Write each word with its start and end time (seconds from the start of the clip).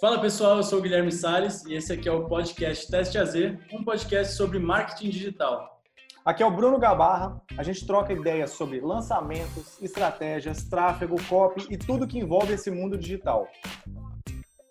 Fala 0.00 0.20
pessoal, 0.20 0.56
eu 0.56 0.62
sou 0.62 0.78
o 0.78 0.82
Guilherme 0.82 1.12
Sales 1.12 1.64
e 1.64 1.74
esse 1.74 1.92
aqui 1.92 2.08
é 2.08 2.12
o 2.12 2.26
podcast 2.26 2.90
Teste 2.90 3.18
AZ, 3.18 3.34
um 3.72 3.84
podcast 3.84 4.34
sobre 4.34 4.58
marketing 4.58 5.10
digital. 5.10 5.80
Aqui 6.24 6.42
é 6.42 6.46
o 6.46 6.50
Bruno 6.50 6.78
Gabarra, 6.78 7.40
a 7.56 7.62
gente 7.62 7.86
troca 7.86 8.12
ideias 8.12 8.50
sobre 8.50 8.80
lançamentos, 8.80 9.80
estratégias, 9.82 10.64
tráfego, 10.64 11.16
copy 11.28 11.66
e 11.70 11.76
tudo 11.76 12.06
que 12.06 12.18
envolve 12.18 12.52
esse 12.52 12.70
mundo 12.70 12.98
digital. 12.98 13.48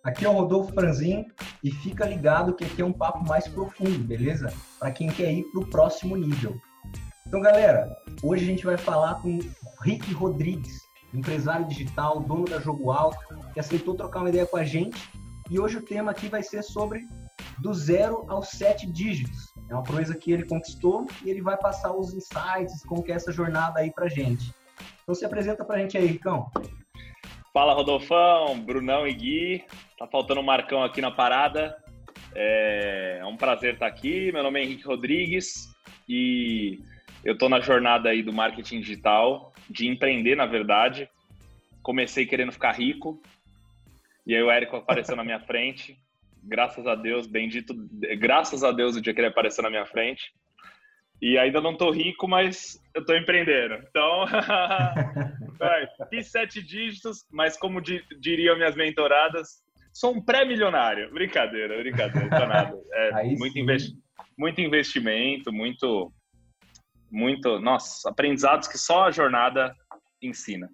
Aqui 0.04 0.26
é 0.26 0.30
o 0.30 0.34
Rodolfo 0.34 0.74
Franzin 0.74 1.28
e 1.64 1.72
fica 1.72 2.06
ligado 2.06 2.56
que 2.56 2.64
aqui 2.64 2.82
é 2.82 2.86
um 2.86 2.92
papo 2.92 3.24
mais 3.28 3.48
profundo, 3.48 4.00
beleza? 4.00 4.52
Para 4.80 4.92
quem 4.92 5.10
quer 5.10 5.32
ir 5.32 5.44
para 5.52 5.62
o 5.62 5.70
próximo 5.70 6.16
nível. 6.16 6.60
Então, 7.28 7.40
galera, 7.40 7.96
hoje 8.24 8.44
a 8.44 8.48
gente 8.48 8.66
vai 8.66 8.78
falar 8.78 9.22
com 9.22 9.40
Rick 9.82 10.12
Rodrigues, 10.14 10.81
empresário 11.14 11.68
digital, 11.68 12.20
dono 12.20 12.46
da 12.46 12.60
Jogo 12.60 12.92
Alto, 12.92 13.18
que 13.54 13.60
aceitou 13.60 13.96
trocar 13.96 14.20
uma 14.20 14.30
ideia 14.30 14.46
com 14.46 14.58
a 14.58 14.64
gente 14.64 15.10
e 15.50 15.60
hoje 15.60 15.78
o 15.78 15.82
tema 15.82 16.12
aqui 16.12 16.28
vai 16.28 16.42
ser 16.42 16.64
sobre 16.64 17.06
do 17.60 17.74
zero 17.74 18.26
aos 18.30 18.50
sete 18.50 18.90
dígitos. 18.92 19.54
É 19.70 19.74
uma 19.74 19.84
coisa 19.84 20.16
que 20.16 20.32
ele 20.32 20.46
conquistou 20.46 21.06
e 21.24 21.30
ele 21.30 21.42
vai 21.42 21.58
passar 21.58 21.94
os 21.94 22.14
insights, 22.14 22.84
como 22.86 23.04
que 23.04 23.12
é 23.12 23.16
essa 23.16 23.32
jornada 23.32 23.80
aí 23.80 23.92
pra 23.92 24.08
gente. 24.08 24.54
Então 25.04 25.16
se 25.16 25.26
apresenta 25.26 25.66
pra 25.66 25.78
gente 25.78 25.98
aí, 25.98 26.06
Ricão. 26.06 26.50
Fala, 27.54 27.74
Rodolfão, 27.74 28.60
Brunão 28.62 29.06
e 29.06 29.14
Gui. 29.14 29.64
Tá 29.98 30.08
faltando 30.08 30.40
um 30.40 30.44
Marcão 30.44 30.84
aqui 30.84 31.02
na 31.02 31.12
parada. 31.12 31.76
É, 32.34 33.18
é 33.20 33.26
um 33.26 33.36
prazer 33.36 33.74
estar 33.74 33.88
aqui. 33.88 34.32
Meu 34.32 34.44
nome 34.44 34.60
é 34.60 34.64
Henrique 34.64 34.86
Rodrigues 34.86 35.70
e 36.08 36.80
eu 37.24 37.38
tô 37.38 37.50
na 37.50 37.60
jornada 37.60 38.10
aí 38.10 38.24
do 38.24 38.34
marketing 38.34 38.80
digital, 38.80 39.51
de 39.70 39.88
empreender, 39.88 40.36
na 40.36 40.46
verdade. 40.46 41.10
Comecei 41.82 42.26
querendo 42.26 42.52
ficar 42.52 42.74
rico, 42.74 43.22
e 44.26 44.36
aí 44.36 44.42
o 44.42 44.52
Érico 44.52 44.78
apareceu 44.78 45.16
na 45.16 45.24
minha 45.24 45.40
frente. 45.46 45.98
Graças 46.44 46.88
a 46.88 46.96
Deus, 46.96 47.28
bendito, 47.28 47.74
graças 48.18 48.64
a 48.64 48.72
Deus 48.72 48.96
o 48.96 49.02
dia 49.02 49.14
que 49.14 49.20
ele 49.20 49.28
apareceu 49.28 49.64
na 49.64 49.70
minha 49.70 49.86
frente. 49.86 50.34
E 51.22 51.38
ainda 51.38 51.62
não 51.62 51.78
tô 51.78 51.92
rico, 51.92 52.28
mas 52.28 52.82
eu 52.96 53.06
tô 53.06 53.16
empreendendo. 53.16 53.76
Então, 53.88 54.26
fiz 56.10 56.32
sete 56.32 56.64
dígitos, 56.64 57.24
mas 57.32 57.56
como 57.56 57.80
diriam 57.80 58.56
minhas 58.56 58.76
mentoradas, 58.76 59.62
sou 59.94 60.16
um 60.16 60.22
pré-milionário. 60.22 61.14
Brincadeira, 61.14 61.78
brincadeira, 61.78 62.28
não 62.28 62.48
nada. 62.48 62.76
É, 62.94 63.24
muito, 63.36 63.60
investi 63.60 63.96
muito 64.36 64.60
investimento, 64.62 65.54
muito, 65.54 66.12
muito, 67.12 67.60
nossa, 67.60 68.10
aprendizados 68.10 68.68
que 68.68 68.78
só 68.78 69.06
a 69.06 69.12
jornada 69.12 69.76
ensina. 70.22 70.70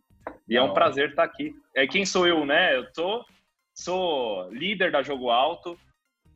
E 0.48 0.56
é 0.56 0.62
um 0.62 0.74
prazer 0.74 1.10
estar 1.10 1.24
aqui. 1.24 1.54
É 1.76 1.88
quem 1.88 2.06
sou 2.06 2.28
eu, 2.28 2.46
né? 2.46 2.76
Eu 2.76 2.92
tô 2.94 3.26
sou 3.74 4.50
líder 4.52 4.92
da 4.92 5.04
Jogo 5.04 5.30
Alto, 5.30 5.80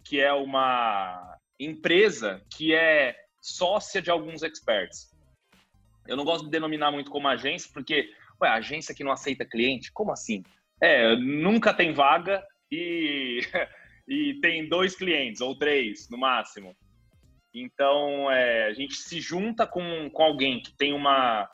que 0.04 0.20
é 0.20 0.32
uma 0.32 1.38
empresa 1.60 2.42
que 2.56 2.74
é 2.74 3.16
sócia 3.42 4.02
de 4.02 4.12
alguns 4.12 4.44
experts. 4.44 5.10
Eu 6.08 6.16
não 6.16 6.24
gosto 6.24 6.46
de 6.46 6.52
denominar 6.52 6.92
muito 6.92 7.10
como 7.10 7.28
agência, 7.28 7.70
porque, 7.74 8.10
ué, 8.42 8.50
agência 8.50 8.94
que 8.94 9.04
não 9.04 9.12
aceita 9.12 9.46
cliente? 9.46 9.92
Como 9.92 10.12
assim? 10.12 10.44
É, 10.82 11.16
nunca 11.16 11.74
tem 11.74 11.94
vaga 11.94 12.44
e, 12.72 13.40
e 14.08 14.40
tem 14.42 14.68
dois 14.68 14.96
clientes, 14.96 15.42
ou 15.42 15.58
três, 15.58 16.10
no 16.10 16.18
máximo. 16.18 16.76
Então, 17.54 18.32
é, 18.32 18.66
a 18.66 18.74
gente 18.74 18.96
se 18.96 19.20
junta 19.20 19.68
com, 19.68 20.10
com 20.10 20.24
alguém 20.24 20.62
que 20.62 20.74
tem 20.74 20.94
uma 20.94 21.50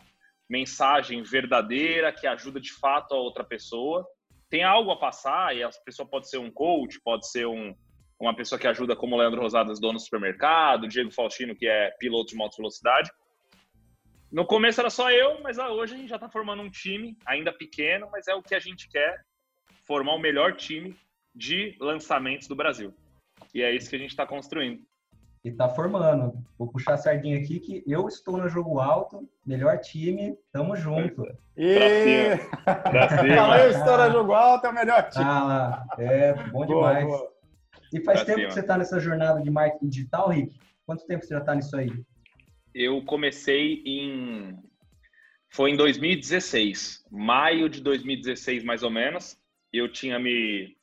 mensagem 0.49 1.23
verdadeira, 1.23 2.13
que 2.13 2.27
ajuda 2.27 2.59
de 2.59 2.71
fato 2.71 3.13
a 3.13 3.17
outra 3.17 3.43
pessoa, 3.43 4.07
tem 4.49 4.63
algo 4.63 4.91
a 4.91 4.99
passar, 4.99 5.55
e 5.55 5.63
a 5.63 5.69
pessoa 5.83 6.07
pode 6.07 6.29
ser 6.29 6.37
um 6.37 6.51
coach, 6.51 7.01
pode 7.01 7.29
ser 7.29 7.47
um, 7.47 7.75
uma 8.19 8.35
pessoa 8.35 8.57
que 8.57 8.67
ajuda, 8.67 8.95
como 8.95 9.15
o 9.15 9.19
Leandro 9.19 9.41
Rosadas, 9.41 9.79
dono 9.79 9.95
do 9.95 9.99
supermercado, 9.99 10.87
Diego 10.87 11.11
Faustino, 11.11 11.55
que 11.55 11.67
é 11.67 11.91
piloto 11.99 12.29
de 12.29 12.35
moto 12.35 12.57
velocidade. 12.57 13.11
No 14.31 14.45
começo 14.45 14.79
era 14.79 14.89
só 14.89 15.11
eu, 15.11 15.41
mas 15.41 15.57
hoje 15.57 15.95
a 15.95 15.97
gente 15.97 16.09
já 16.09 16.15
está 16.15 16.29
formando 16.29 16.61
um 16.61 16.69
time, 16.69 17.17
ainda 17.25 17.51
pequeno, 17.51 18.07
mas 18.11 18.27
é 18.27 18.35
o 18.35 18.43
que 18.43 18.55
a 18.55 18.59
gente 18.59 18.87
quer, 18.87 19.25
formar 19.85 20.13
o 20.13 20.19
melhor 20.19 20.55
time 20.55 20.95
de 21.33 21.75
lançamentos 21.79 22.47
do 22.47 22.55
Brasil. 22.55 22.93
E 23.53 23.61
é 23.61 23.73
isso 23.73 23.89
que 23.89 23.95
a 23.95 23.99
gente 23.99 24.11
está 24.11 24.25
construindo 24.25 24.86
e 25.47 25.51
tá 25.51 25.69
formando. 25.69 26.33
Vou 26.57 26.67
puxar 26.67 26.95
a 26.95 26.97
sardinha 26.97 27.39
aqui 27.39 27.59
que 27.59 27.83
eu 27.87 28.07
estou 28.07 28.37
no 28.37 28.49
jogo 28.49 28.79
alto, 28.79 29.27
melhor 29.45 29.77
time, 29.79 30.37
tamo 30.51 30.75
junto. 30.75 31.25
E... 31.55 32.37
Falei, 33.15 33.65
eu 33.65 33.71
estou 33.71 33.97
no 33.97 34.11
jogo 34.11 34.33
alto, 34.33 34.67
é 34.67 34.69
o 34.69 34.73
melhor 34.73 35.09
time. 35.09 35.25
Ah 35.25 35.43
lá, 35.43 35.85
é, 35.97 36.33
bom 36.49 36.65
demais. 36.65 37.05
Boa, 37.05 37.17
boa. 37.17 37.33
E 37.93 38.01
faz 38.01 38.19
pra 38.19 38.25
tempo 38.25 38.39
cima. 38.39 38.47
que 38.49 38.53
você 38.53 38.59
está 38.59 38.77
nessa 38.77 38.99
jornada 38.99 39.41
de 39.41 39.49
marketing 39.49 39.87
digital, 39.87 40.29
Rick? 40.29 40.59
Quanto 40.85 41.07
tempo 41.07 41.23
você 41.23 41.33
já 41.33 41.39
está 41.39 41.55
nisso 41.55 41.75
aí? 41.75 41.91
Eu 42.73 43.03
comecei 43.05 43.81
em... 43.85 44.57
Foi 45.49 45.71
em 45.71 45.77
2016, 45.77 47.05
maio 47.09 47.69
de 47.69 47.81
2016, 47.81 48.63
mais 48.63 48.83
ou 48.83 48.91
menos. 48.91 49.37
Eu 49.71 49.89
tinha 49.89 50.19
me, 50.19 50.75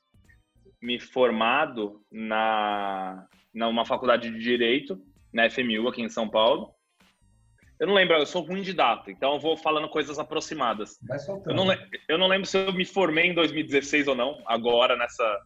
me 0.81 0.99
formado 0.99 2.03
na 2.11 3.27
numa 3.55 3.87
faculdade 3.87 4.31
de 4.31 4.39
Direito, 4.39 5.01
na 5.33 5.49
FMU, 5.49 5.89
aqui 5.89 6.03
em 6.03 6.09
São 6.09 6.29
Paulo. 6.29 6.75
Eu 7.81 7.89
não 7.89 7.95
lembro, 7.95 8.17
eu 8.17 8.27
sou 8.27 8.43
ruim 8.43 8.63
de 8.63 8.73
data, 8.73 9.11
então 9.11 9.35
eu 9.35 9.41
vou 9.41 9.57
falando 9.57 9.89
coisas 9.89 10.19
aproximadas. 10.19 10.99
Eu 11.47 11.55
não, 11.55 11.67
eu 12.09 12.19
não 12.19 12.29
lembro 12.29 12.47
se 12.47 12.57
eu 12.57 12.73
me 12.73 12.85
formei 12.85 13.27
em 13.27 13.35
2016 13.35 14.09
ou 14.09 14.15
não, 14.15 14.41
agora 14.47 14.97
nessa, 14.97 15.43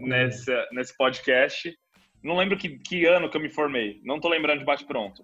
nessa 0.00 0.68
nesse 0.72 0.96
podcast. 0.96 1.76
Não 2.22 2.36
lembro 2.36 2.56
que, 2.56 2.78
que 2.78 3.06
ano 3.06 3.30
que 3.30 3.36
eu 3.36 3.40
me 3.40 3.50
formei, 3.50 4.00
não 4.04 4.20
tô 4.20 4.28
lembrando 4.28 4.60
de 4.60 4.64
bate-pronto. 4.64 5.22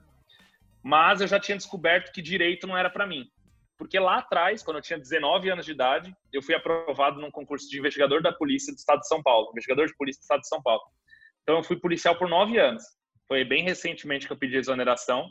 Mas 0.83 1.21
eu 1.21 1.27
já 1.27 1.41
tinha 1.41 1.57
descoberto 1.57 2.13
que 2.13 2.23
direito 2.23 2.67
não 2.67 2.77
era 2.77 2.89
para 2.89 3.07
mim. 3.07 3.27
Porque 3.79 3.99
lá 3.99 4.19
atrás, 4.19 4.63
quando 4.63 4.77
eu 4.77 4.83
tinha 4.83 4.99
19 4.99 5.51
anos 5.51 5.67
de 5.67 5.73
idade, 5.73 6.15
eu 6.33 6.41
fui 6.41 6.55
aprovado 6.55 7.21
num 7.21 7.31
concurso 7.31 7.69
de 7.69 7.79
investigador 7.79 8.23
da 8.23 8.33
polícia 8.33 8.73
do 8.73 8.79
estado 8.79 9.01
de 9.01 9.09
São 9.09 9.23
Paulo, 9.23 9.51
investigador 9.51 9.87
de 9.87 9.97
polícia 9.97 10.21
do 10.21 10.23
estado 10.23 10.41
de 10.41 10.49
São 10.49 10.63
Paulo. 10.63 10.83
Então, 11.47 11.59
eu 11.59 11.63
fui 11.63 11.79
policial 11.79 12.19
por 12.19 12.29
nove 12.29 12.59
anos. 12.59 12.83
Foi 13.29 13.45
bem 13.45 13.63
recentemente 13.63 14.27
que 14.27 14.33
eu 14.33 14.37
pedi 14.37 14.57
exoneração. 14.57 15.31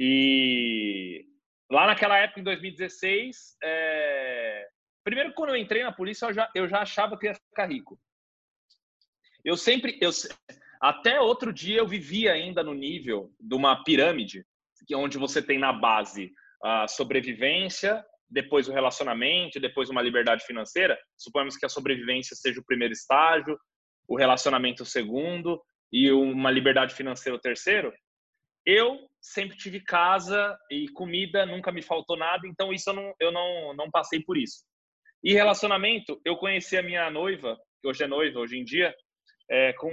E 0.00 1.26
lá 1.70 1.86
naquela 1.86 2.16
época, 2.16 2.40
em 2.40 2.42
2016, 2.42 3.56
é... 3.62 4.66
primeiro, 5.04 5.34
quando 5.34 5.50
eu 5.50 5.56
entrei 5.56 5.82
na 5.82 5.92
polícia, 5.92 6.24
eu 6.24 6.32
já, 6.32 6.50
eu 6.54 6.66
já 6.66 6.80
achava 6.80 7.18
que 7.18 7.26
ia 7.26 7.34
ficar 7.34 7.66
rico. 7.66 8.00
Eu 9.44 9.54
sempre, 9.54 9.98
eu, 10.00 10.10
até 10.80 11.20
outro 11.20 11.52
dia, 11.52 11.78
eu 11.78 11.86
vivia 11.86 12.32
ainda 12.32 12.64
no 12.64 12.72
nível 12.72 13.30
de 13.38 13.54
uma 13.54 13.84
pirâmide, 13.84 14.46
onde 14.94 15.18
você 15.18 15.42
tem 15.42 15.58
na 15.58 15.74
base 15.74 16.32
a 16.64 16.88
sobrevivência, 16.88 18.02
depois 18.30 18.66
o 18.66 18.72
relacionamento, 18.72 19.60
depois 19.60 19.90
uma 19.90 20.00
liberdade 20.00 20.42
financeira. 20.46 20.98
Suponhamos 21.18 21.56
que 21.56 21.66
a 21.66 21.68
sobrevivência 21.68 22.34
seja 22.34 22.60
o 22.60 22.64
primeiro 22.64 22.94
estágio, 22.94 23.58
o 24.08 24.16
relacionamento 24.16 24.82
o 24.82 24.86
segundo 24.86 25.62
e 25.92 26.10
uma 26.10 26.50
liberdade 26.50 26.94
financeira 26.94 27.36
o 27.36 27.40
terceiro, 27.40 27.92
eu 28.64 29.08
sempre 29.20 29.56
tive 29.56 29.80
casa 29.80 30.56
e 30.70 30.88
comida, 30.90 31.44
nunca 31.46 31.70
me 31.72 31.82
faltou 31.82 32.16
nada, 32.16 32.46
então 32.46 32.72
isso 32.72 32.90
eu 32.90 32.94
não, 32.94 33.14
eu 33.20 33.32
não, 33.32 33.74
não 33.74 33.90
passei 33.90 34.20
por 34.22 34.36
isso. 34.36 34.64
E 35.22 35.32
relacionamento, 35.32 36.20
eu 36.24 36.36
conheci 36.36 36.76
a 36.76 36.82
minha 36.82 37.10
noiva, 37.10 37.56
que 37.80 37.88
hoje 37.88 38.02
é 38.02 38.06
noiva, 38.06 38.40
hoje 38.40 38.58
em 38.58 38.64
dia, 38.64 38.94
é, 39.50 39.72
com 39.74 39.90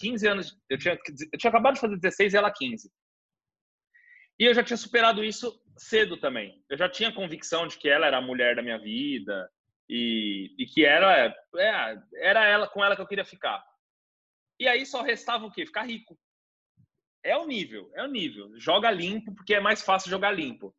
15 0.00 0.28
anos, 0.28 0.58
eu 0.68 0.78
tinha, 0.78 0.94
eu 0.94 1.38
tinha 1.38 1.48
acabado 1.48 1.74
de 1.74 1.80
fazer 1.80 1.96
16 1.96 2.34
e 2.34 2.36
ela 2.36 2.52
15. 2.52 2.90
E 4.38 4.44
eu 4.44 4.54
já 4.54 4.62
tinha 4.62 4.76
superado 4.76 5.24
isso 5.24 5.58
cedo 5.78 6.18
também. 6.18 6.62
Eu 6.68 6.76
já 6.76 6.88
tinha 6.88 7.12
convicção 7.12 7.66
de 7.66 7.78
que 7.78 7.88
ela 7.88 8.06
era 8.06 8.18
a 8.18 8.22
mulher 8.22 8.54
da 8.54 8.62
minha 8.62 8.78
vida, 8.78 9.48
e, 9.88 10.54
e 10.58 10.66
que 10.66 10.84
era, 10.84 11.34
é, 11.56 11.98
era 12.14 12.46
ela 12.46 12.68
com 12.68 12.84
ela 12.84 12.96
que 12.96 13.02
eu 13.02 13.06
queria 13.06 13.24
ficar. 13.24 13.64
E 14.58 14.66
aí 14.66 14.84
só 14.86 15.02
restava 15.02 15.46
o 15.46 15.50
quê? 15.50 15.66
Ficar 15.66 15.82
rico. 15.82 16.18
É 17.22 17.36
o 17.36 17.46
nível, 17.46 17.90
é 17.94 18.02
o 18.02 18.08
nível. 18.08 18.50
Joga 18.58 18.90
limpo, 18.90 19.34
porque 19.34 19.54
é 19.54 19.60
mais 19.60 19.82
fácil 19.82 20.10
jogar 20.10 20.30
limpo. 20.30 20.74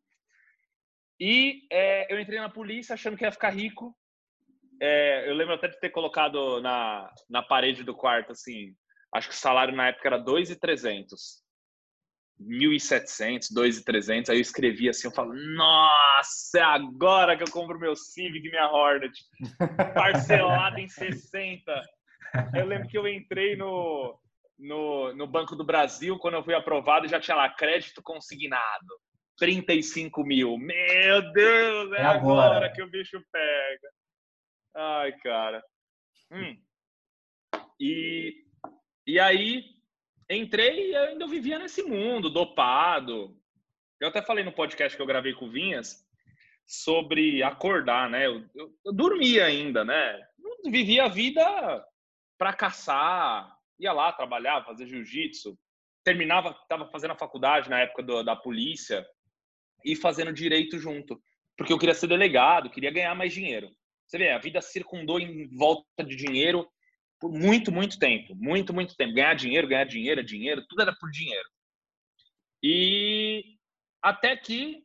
E 1.20 1.66
é, 1.70 2.12
eu 2.12 2.20
entrei 2.20 2.38
na 2.38 2.48
polícia 2.48 2.94
achando 2.94 3.16
que 3.16 3.24
ia 3.24 3.32
ficar 3.32 3.50
rico. 3.50 3.96
É, 4.80 5.28
eu 5.28 5.34
lembro 5.34 5.54
até 5.54 5.68
de 5.68 5.78
ter 5.80 5.90
colocado 5.90 6.60
na, 6.60 7.12
na 7.28 7.42
parede 7.42 7.82
do 7.82 7.94
quarto, 7.94 8.32
assim, 8.32 8.76
acho 9.12 9.28
que 9.28 9.34
o 9.34 9.38
salário 9.38 9.74
na 9.74 9.88
época 9.88 10.06
era 10.06 10.18
2,300. 10.18 11.42
1.700, 12.40 13.52
2.300, 13.52 14.30
aí 14.30 14.36
eu 14.36 14.40
escrevi 14.40 14.88
assim, 14.88 15.08
eu 15.08 15.12
falo, 15.12 15.34
nossa, 15.34 16.58
é 16.58 16.62
agora 16.62 17.36
que 17.36 17.42
eu 17.42 17.50
compro 17.50 17.78
meu 17.78 17.96
Civic 17.96 18.46
e 18.46 18.50
minha 18.50 18.70
Hornet, 18.70 19.12
parcelado 19.94 20.78
em 20.78 20.88
60. 20.88 21.82
Eu 22.54 22.66
lembro 22.66 22.88
que 22.88 22.96
eu 22.96 23.08
entrei 23.08 23.56
no, 23.56 24.18
no, 24.58 25.14
no 25.14 25.26
Banco 25.26 25.56
do 25.56 25.64
Brasil, 25.64 26.18
quando 26.18 26.34
eu 26.34 26.44
fui 26.44 26.54
aprovado, 26.54 27.08
já 27.08 27.20
tinha 27.20 27.36
lá, 27.36 27.48
crédito 27.48 28.02
consignado, 28.02 29.00
35 29.38 30.22
mil. 30.24 30.56
Meu 30.58 31.32
Deus, 31.32 31.92
é, 31.92 32.02
é 32.02 32.04
agora. 32.04 32.56
agora 32.56 32.72
que 32.72 32.82
o 32.82 32.90
bicho 32.90 33.20
pega. 33.32 33.88
Ai, 34.76 35.12
cara. 35.18 35.62
Hum. 36.30 36.56
E, 37.80 38.44
e 39.06 39.18
aí 39.18 39.77
entrei 40.30 40.90
e 40.90 40.96
ainda 40.96 41.26
vivia 41.26 41.58
nesse 41.58 41.82
mundo 41.82 42.30
dopado. 42.30 43.36
Eu 44.00 44.08
até 44.08 44.22
falei 44.22 44.44
no 44.44 44.52
podcast 44.52 44.96
que 44.96 45.02
eu 45.02 45.06
gravei 45.06 45.32
com 45.34 45.46
o 45.46 45.50
Vinhas 45.50 46.04
sobre 46.66 47.42
acordar, 47.42 48.10
né? 48.10 48.26
Eu, 48.26 48.44
eu, 48.54 48.70
eu 48.84 48.92
dormia 48.92 49.46
ainda, 49.46 49.84
né? 49.84 50.20
Eu 50.64 50.70
vivia 50.70 51.04
a 51.04 51.08
vida 51.08 51.42
para 52.36 52.52
caçar, 52.52 53.56
ia 53.80 53.92
lá 53.92 54.12
trabalhar, 54.12 54.64
fazer 54.64 54.86
jiu-jitsu, 54.86 55.58
terminava, 56.04 56.50
estava 56.62 56.86
fazendo 56.90 57.12
a 57.12 57.18
faculdade 57.18 57.70
na 57.70 57.80
época 57.80 58.02
do, 58.02 58.22
da 58.22 58.36
polícia 58.36 59.04
e 59.84 59.96
fazendo 59.96 60.32
direito 60.32 60.78
junto, 60.78 61.20
porque 61.56 61.72
eu 61.72 61.78
queria 61.78 61.94
ser 61.94 62.06
delegado, 62.06 62.70
queria 62.70 62.90
ganhar 62.90 63.14
mais 63.14 63.32
dinheiro. 63.32 63.70
Você 64.06 64.18
vê, 64.18 64.30
a 64.30 64.38
vida 64.38 64.60
circundou 64.60 65.18
em 65.18 65.48
volta 65.56 66.04
de 66.04 66.16
dinheiro 66.16 66.68
por 67.20 67.32
muito, 67.32 67.72
muito 67.72 67.98
tempo, 67.98 68.34
muito, 68.34 68.72
muito 68.72 68.96
tempo. 68.96 69.14
Ganhar 69.14 69.34
dinheiro, 69.34 69.68
ganhar 69.68 69.84
dinheiro, 69.84 70.22
dinheiro, 70.22 70.64
tudo 70.68 70.82
era 70.82 70.94
por 70.94 71.10
dinheiro. 71.10 71.48
E 72.62 73.56
até 74.02 74.36
que 74.36 74.84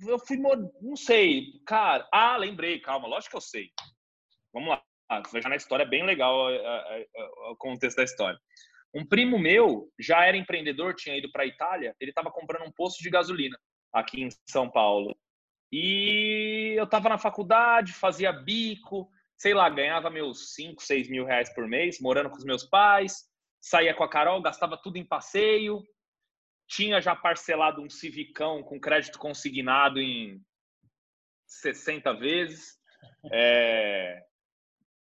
eu 0.00 0.18
fui, 0.18 0.36
não 0.36 0.96
sei, 0.96 1.60
cara. 1.66 2.08
Ah, 2.12 2.36
lembrei, 2.36 2.78
calma, 2.80 3.08
lógico 3.08 3.32
que 3.32 3.36
eu 3.36 3.40
sei. 3.40 3.70
Vamos 4.52 4.68
lá, 4.70 4.82
vai 5.30 5.42
já 5.42 5.48
na 5.48 5.56
história, 5.56 5.84
é 5.84 5.88
bem 5.88 6.04
legal 6.04 6.48
o 7.50 7.56
contexto 7.56 7.96
da 7.96 8.04
história. 8.04 8.38
Um 8.94 9.04
primo 9.06 9.38
meu 9.38 9.92
já 9.98 10.24
era 10.24 10.36
empreendedor, 10.36 10.94
tinha 10.94 11.16
ido 11.16 11.30
para 11.30 11.42
a 11.42 11.46
Itália, 11.46 11.94
ele 12.00 12.10
estava 12.10 12.30
comprando 12.30 12.66
um 12.66 12.72
posto 12.72 13.02
de 13.02 13.10
gasolina 13.10 13.58
aqui 13.92 14.22
em 14.22 14.28
São 14.48 14.70
Paulo. 14.70 15.16
E 15.70 16.74
eu 16.78 16.84
estava 16.84 17.10
na 17.10 17.18
faculdade, 17.18 17.92
fazia 17.92 18.32
bico, 18.32 19.10
sei 19.38 19.54
lá, 19.54 19.70
ganhava 19.70 20.10
meus 20.10 20.54
5, 20.54 20.82
6 20.82 21.08
mil 21.08 21.24
reais 21.24 21.48
por 21.54 21.66
mês, 21.68 22.00
morando 22.00 22.28
com 22.28 22.36
os 22.36 22.44
meus 22.44 22.64
pais, 22.64 23.24
saía 23.60 23.94
com 23.94 24.02
a 24.02 24.10
Carol, 24.10 24.42
gastava 24.42 24.76
tudo 24.76 24.98
em 24.98 25.04
passeio, 25.04 25.82
tinha 26.66 27.00
já 27.00 27.14
parcelado 27.14 27.80
um 27.80 27.88
civicão 27.88 28.62
com 28.62 28.80
crédito 28.80 29.18
consignado 29.18 30.00
em 30.00 30.44
60 31.46 32.12
vezes. 32.14 32.78
É... 33.32 34.22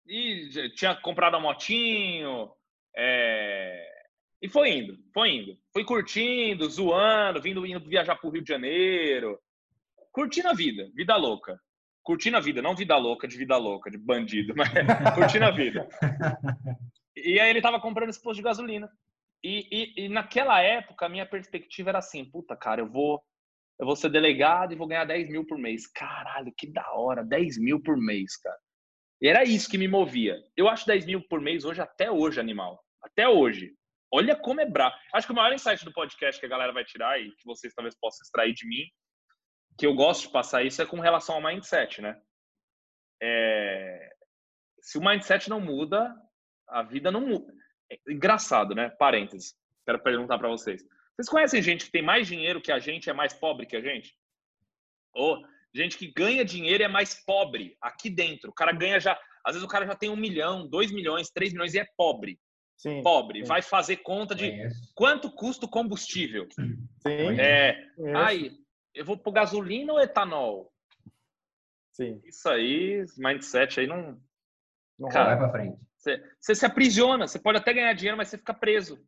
E 0.06 0.70
tinha 0.76 0.96
comprado 0.96 1.36
a 1.36 1.40
motinho. 1.40 2.54
É... 2.96 3.86
E 4.42 4.48
foi 4.48 4.70
indo, 4.70 4.98
foi 5.14 5.32
indo. 5.32 5.60
Fui 5.74 5.84
curtindo, 5.84 6.70
zoando, 6.70 7.42
vindo, 7.42 7.66
indo 7.66 7.90
viajar 7.90 8.16
para 8.16 8.28
o 8.28 8.32
Rio 8.32 8.44
de 8.44 8.48
Janeiro. 8.48 9.38
Curtindo 10.12 10.48
a 10.48 10.54
vida, 10.54 10.90
vida 10.94 11.16
louca. 11.18 11.60
Curtindo 12.08 12.38
a 12.38 12.40
vida, 12.40 12.62
não 12.62 12.74
vida 12.74 12.96
louca 12.96 13.28
de 13.28 13.38
vida 13.38 13.58
louca, 13.58 13.92
de 13.92 13.98
bandido, 13.98 14.54
mas 14.56 14.70
curtindo 15.14 15.44
a 15.44 15.52
vida. 15.52 15.86
E 17.18 17.38
aí 17.38 17.50
ele 17.50 17.62
tava 17.62 17.82
comprando 17.82 18.08
esse 18.08 18.22
posto 18.22 18.38
de 18.38 18.44
gasolina. 18.44 18.90
E, 19.44 19.68
e, 19.70 20.06
e, 20.06 20.08
naquela 20.08 20.62
época, 20.62 21.06
a 21.06 21.10
minha 21.10 21.26
perspectiva 21.26 21.90
era 21.90 22.00
assim: 22.00 22.24
puta, 22.24 22.56
cara, 22.56 22.80
eu 22.80 22.90
vou, 22.90 23.22
eu 23.78 23.86
vou 23.86 23.94
ser 23.94 24.10
delegado 24.10 24.72
e 24.72 24.78
vou 24.78 24.88
ganhar 24.88 25.04
10 25.04 25.28
mil 25.30 25.46
por 25.46 25.58
mês. 25.58 25.86
Caralho, 25.86 26.54
que 26.58 26.66
da 26.66 26.94
hora, 26.94 27.26
10 27.26 27.58
mil 27.58 27.84
por 27.84 27.98
mês, 27.98 28.38
cara. 28.38 28.58
E 29.22 29.28
era 29.28 29.44
isso 29.44 29.70
que 29.70 29.78
me 29.78 29.90
movia. 29.90 30.38
Eu 30.56 30.70
acho 30.70 30.88
10 30.88 31.06
mil 31.06 31.22
por 31.28 31.42
mês 31.42 31.66
hoje, 31.66 31.82
até 31.82 32.10
hoje, 32.10 32.40
animal. 32.40 32.82
Até 33.04 33.28
hoje. 33.28 33.74
Olha 34.10 34.34
como 34.34 34.62
é 34.62 34.66
brabo. 34.66 34.96
Acho 35.14 35.28
que 35.28 35.34
o 35.34 35.36
maior 35.36 35.54
insight 35.54 35.84
do 35.84 35.92
podcast 35.92 36.40
que 36.40 36.46
a 36.46 36.50
galera 36.50 36.72
vai 36.72 36.86
tirar 36.86 37.20
e 37.20 37.32
que 37.32 37.44
vocês 37.46 37.74
talvez 37.74 38.00
possam 38.00 38.24
extrair 38.24 38.54
de 38.54 38.66
mim, 38.66 38.86
que 39.78 39.86
eu 39.86 39.94
gosto 39.94 40.24
de 40.24 40.32
passar 40.32 40.64
isso, 40.64 40.82
é 40.82 40.86
com 40.86 41.00
relação 41.00 41.36
ao 41.36 41.42
mindset, 41.42 42.02
né? 42.02 42.20
É... 43.22 44.10
Se 44.82 44.98
o 44.98 45.04
mindset 45.04 45.50
não 45.50 45.60
muda, 45.60 46.16
a 46.68 46.84
vida 46.84 47.12
não 47.12 47.22
muda. 47.22 47.54
É 47.92 47.98
engraçado, 48.10 48.74
né? 48.74 48.90
Parênteses. 48.90 49.56
Quero 49.86 50.02
perguntar 50.02 50.38
para 50.38 50.50
vocês. 50.50 50.84
Vocês 51.16 51.30
conhecem 51.30 51.62
gente 51.62 51.86
que 51.86 51.92
tem 51.92 52.02
mais 52.02 52.28
dinheiro 52.28 52.62
que 52.62 52.72
a 52.72 52.80
gente, 52.80 53.10
é 53.10 53.14
mais 53.14 53.34
pobre 53.34 53.66
que 53.66 53.76
a 53.76 53.82
gente? 53.82 54.16
Ou 55.14 55.42
gente 55.74 55.98
que 55.98 56.12
ganha 56.12 56.44
dinheiro 56.44 56.84
é 56.84 56.88
mais 56.88 57.14
pobre 57.26 57.76
aqui 57.82 58.10
dentro. 58.10 58.50
O 58.50 58.54
cara 58.54 58.72
ganha 58.72 59.00
já. 59.00 59.20
Às 59.46 59.56
vezes 59.56 59.64
o 59.64 59.72
cara 59.72 59.86
já 59.86 59.96
tem 59.96 60.10
um 60.10 60.16
milhão, 60.16 60.68
dois 60.68 60.92
milhões, 60.92 61.30
três 61.30 61.54
milhões 61.54 61.74
e 61.74 61.80
é 61.80 61.88
pobre. 61.98 62.40
Sim, 62.76 63.02
pobre. 63.02 63.42
Sim. 63.42 63.48
Vai 63.48 63.62
fazer 63.62 63.98
conta 63.98 64.36
de 64.36 64.52
quanto 64.94 65.32
custa 65.32 65.66
o 65.66 65.70
combustível. 65.70 66.48
Sim. 66.52 67.40
É, 67.40 67.84
aí, 68.16 68.52
eu 68.98 69.06
vou 69.06 69.18
por 69.18 69.32
gasolina 69.32 69.94
ou 69.94 70.00
etanol? 70.00 70.72
Sim. 71.92 72.22
Isso 72.26 72.48
aí, 72.50 73.06
mindset 73.18 73.80
aí 73.80 73.88
não. 73.88 74.22
Não 75.00 75.10
cara, 75.10 75.36
vai 75.36 75.38
para 75.38 75.52
frente. 75.52 75.80
Você, 75.98 76.24
você 76.40 76.56
se 76.56 76.66
aprisiona, 76.66 77.28
você 77.28 77.40
pode 77.40 77.58
até 77.58 77.74
ganhar 77.74 77.94
dinheiro, 77.94 78.18
mas 78.18 78.30
você 78.30 78.38
fica 78.38 78.54
preso. 78.54 79.00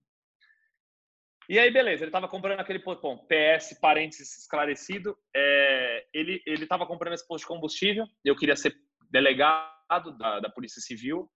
E 1.48 1.58
aí, 1.58 1.72
beleza, 1.72 2.04
ele 2.04 2.10
estava 2.10 2.28
comprando 2.28 2.60
aquele 2.60 2.80
posto. 2.80 3.02
Bom, 3.02 3.26
PS, 3.26 3.80
parênteses 3.80 4.38
esclarecido, 4.38 5.18
é, 5.36 6.06
ele 6.14 6.44
estava 6.46 6.86
comprando 6.86 7.14
esse 7.14 7.28
posto 7.28 7.44
de 7.44 7.48
combustível. 7.48 8.06
Eu 8.24 8.36
queria 8.36 8.56
ser 8.56 8.76
delegado 9.10 10.16
da, 10.18 10.40
da 10.40 10.50
Polícia 10.50 10.80
Civil. 10.80 11.28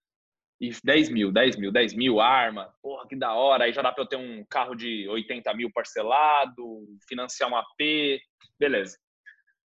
E 0.61 0.71
10 0.83 1.09
mil, 1.09 1.31
10 1.31 1.57
mil, 1.57 1.71
10 1.71 1.93
mil, 1.93 2.21
arma, 2.21 2.73
porra, 2.81 3.07
que 3.07 3.15
da 3.15 3.33
hora. 3.33 3.65
Aí 3.65 3.73
já 3.73 3.81
dá 3.81 3.91
para 3.91 4.03
eu 4.03 4.07
ter 4.07 4.15
um 4.15 4.45
carro 4.45 4.75
de 4.75 5.07
80 5.09 5.53
mil 5.53 5.71
parcelado, 5.71 6.85
financiar 7.07 7.49
um 7.49 7.55
AP, 7.55 8.21
beleza. 8.57 8.97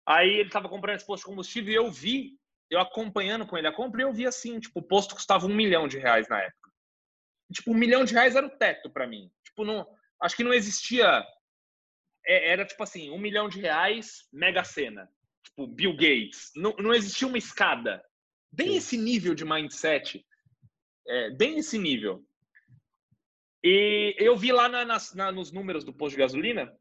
Aí 0.05 0.29
ele 0.29 0.47
estava 0.47 0.69
comprando 0.69 0.97
esse 0.97 1.05
posto 1.05 1.23
de 1.23 1.29
combustível 1.29 1.71
e 1.71 1.75
eu 1.75 1.91
vi 1.91 2.37
eu 2.73 2.79
acompanhando 2.79 3.45
com 3.45 3.57
ele 3.57 3.67
a 3.67 3.71
compra, 3.71 4.01
eu 4.01 4.11
vi 4.11 4.25
assim, 4.25 4.59
tipo, 4.59 4.79
o 4.79 4.83
posto 4.83 5.15
custava 5.15 5.45
um 5.45 5.53
milhão 5.53 5.87
de 5.87 5.99
reais 5.99 6.27
na 6.27 6.41
época. 6.41 6.71
Tipo, 7.51 7.71
um 7.71 7.77
milhão 7.77 8.03
de 8.03 8.13
reais 8.13 8.35
era 8.35 8.47
o 8.47 8.57
teto 8.57 8.89
para 8.89 9.05
mim. 9.05 9.31
Tipo, 9.43 9.63
não, 9.63 9.87
acho 10.19 10.35
que 10.35 10.43
não 10.43 10.53
existia. 10.53 11.23
É, 12.25 12.49
era 12.49 12.65
tipo 12.65 12.81
assim, 12.81 13.11
um 13.11 13.19
milhão 13.19 13.47
de 13.47 13.59
reais, 13.59 14.27
mega 14.31 14.63
cena. 14.63 15.07
Tipo, 15.43 15.67
Bill 15.67 15.93
Gates. 15.93 16.51
Não, 16.55 16.73
não 16.79 16.93
existia 16.93 17.27
uma 17.27 17.37
escada. 17.37 18.03
Bem 18.51 18.75
esse 18.75 18.97
nível 18.97 19.35
de 19.35 19.45
mindset. 19.45 20.25
É, 21.07 21.29
bem 21.31 21.57
esse 21.59 21.77
nível. 21.77 22.23
E 23.63 24.15
eu 24.17 24.35
vi 24.35 24.51
lá 24.51 24.67
na, 24.67 24.85
na, 24.85 25.31
nos 25.31 25.51
números 25.51 25.83
do 25.83 25.93
posto 25.93 26.15
de 26.15 26.21
gasolina 26.21 26.71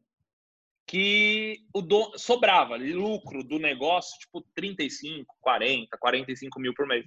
que 0.87 1.65
o 1.73 1.81
do, 1.81 2.19
sobrava 2.19 2.77
lucro 2.77 3.45
do 3.45 3.59
negócio, 3.59 4.19
tipo 4.19 4.43
35, 4.55 5.35
40, 5.41 5.97
45 5.97 6.61
mil 6.61 6.75
por 6.75 6.87
mês. 6.87 7.05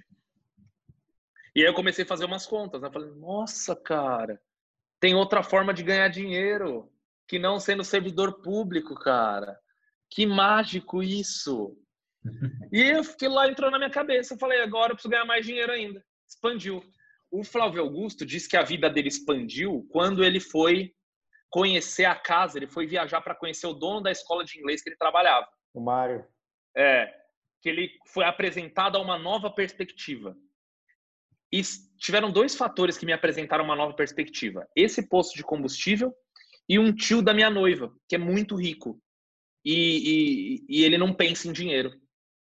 E 1.54 1.60
aí 1.60 1.66
eu 1.66 1.74
comecei 1.74 2.04
a 2.04 2.08
fazer 2.08 2.24
umas 2.24 2.46
contas, 2.46 2.82
né? 2.82 2.90
Falei, 2.90 3.10
nossa, 3.12 3.76
cara, 3.76 4.40
tem 4.98 5.14
outra 5.14 5.42
forma 5.42 5.72
de 5.72 5.82
ganhar 5.82 6.08
dinheiro 6.08 6.90
que 7.28 7.38
não 7.38 7.58
sendo 7.58 7.84
servidor 7.84 8.40
público, 8.40 8.94
cara. 8.94 9.58
Que 10.10 10.26
mágico 10.26 11.02
isso! 11.02 11.76
E 12.72 12.82
eu 12.82 13.04
fiquei 13.04 13.28
lá, 13.28 13.48
entrou 13.48 13.70
na 13.70 13.78
minha 13.78 13.90
cabeça. 13.90 14.34
Eu 14.34 14.38
falei, 14.38 14.60
agora 14.60 14.90
eu 14.90 14.96
preciso 14.96 15.10
ganhar 15.10 15.24
mais 15.24 15.46
dinheiro 15.46 15.70
ainda. 15.70 16.04
Expandiu. 16.28 16.82
O 17.30 17.44
Flávio 17.44 17.82
Augusto 17.82 18.24
disse 18.24 18.48
que 18.48 18.56
a 18.56 18.62
vida 18.62 18.88
dele 18.88 19.08
expandiu 19.08 19.86
quando 19.90 20.24
ele 20.24 20.40
foi 20.40 20.94
conhecer 21.50 22.04
a 22.04 22.14
casa, 22.14 22.58
ele 22.58 22.66
foi 22.66 22.86
viajar 22.86 23.20
para 23.20 23.34
conhecer 23.34 23.66
o 23.66 23.72
dono 23.72 24.00
da 24.00 24.10
escola 24.10 24.44
de 24.44 24.58
inglês 24.58 24.82
que 24.82 24.90
ele 24.90 24.96
trabalhava. 24.96 25.48
O 25.74 25.80
Mário. 25.80 26.24
É, 26.76 27.12
que 27.62 27.68
ele 27.68 27.90
foi 28.06 28.24
apresentado 28.24 28.96
a 28.96 29.00
uma 29.00 29.18
nova 29.18 29.50
perspectiva. 29.50 30.36
E 31.52 31.62
tiveram 31.98 32.30
dois 32.30 32.54
fatores 32.54 32.98
que 32.98 33.06
me 33.06 33.12
apresentaram 33.12 33.64
uma 33.64 33.76
nova 33.76 33.94
perspectiva. 33.94 34.68
Esse 34.74 35.08
posto 35.08 35.36
de 35.36 35.42
combustível 35.42 36.14
e 36.68 36.78
um 36.78 36.94
tio 36.94 37.22
da 37.22 37.32
minha 37.32 37.50
noiva, 37.50 37.94
que 38.08 38.16
é 38.16 38.18
muito 38.18 38.56
rico. 38.56 39.00
E, 39.64 40.60
e, 40.60 40.66
e 40.68 40.84
ele 40.84 40.98
não 40.98 41.14
pensa 41.14 41.48
em 41.48 41.52
dinheiro. 41.52 41.92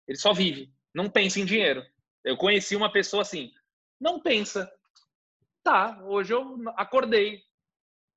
Ele 0.08 0.18
só 0.18 0.34
vive, 0.34 0.72
não 0.94 1.10
pensa 1.10 1.40
em 1.40 1.46
dinheiro. 1.46 1.84
Eu 2.24 2.38
conheci 2.38 2.76
uma 2.76 2.92
pessoa 2.92 3.22
assim, 3.22 3.52
não 4.06 4.22
pensa. 4.22 4.72
Tá, 5.64 6.00
hoje 6.04 6.32
eu 6.32 6.58
acordei, 6.78 7.42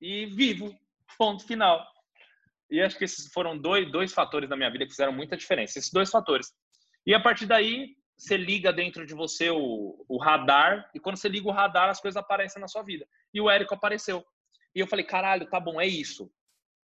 e 0.00 0.26
vivo. 0.26 0.75
Ponto 1.16 1.47
final. 1.47 1.85
E 2.71 2.80
acho 2.80 2.99
que 2.99 3.04
esses 3.04 3.33
foram 3.33 3.57
dois, 3.57 3.90
dois 3.90 4.12
fatores 4.12 4.49
na 4.49 4.57
minha 4.57 4.71
vida 4.71 4.85
que 4.85 4.90
fizeram 4.90 5.12
muita 5.12 5.37
diferença. 5.37 5.78
Esses 5.78 5.90
dois 5.90 6.11
fatores. 6.11 6.52
E 7.07 7.14
a 7.14 7.21
partir 7.21 7.47
daí, 7.47 7.97
você 8.16 8.37
liga 8.37 8.73
dentro 8.73 9.07
de 9.07 9.14
você 9.14 9.50
o, 9.50 10.04
o 10.09 10.18
radar, 10.18 10.90
e 10.95 11.00
quando 11.00 11.16
você 11.16 11.28
liga 11.28 11.49
o 11.49 11.52
radar, 11.52 11.88
as 11.88 12.00
coisas 12.00 12.16
aparecem 12.16 12.61
na 12.61 12.68
sua 12.68 12.83
vida. 12.83 13.07
E 13.33 13.40
o 13.40 13.49
Érico 13.49 13.75
apareceu. 13.75 14.25
E 14.75 14.80
eu 14.80 14.87
falei, 14.87 15.04
caralho, 15.04 15.49
tá 15.49 15.59
bom, 15.59 15.80
é 15.80 15.87
isso. 15.87 16.30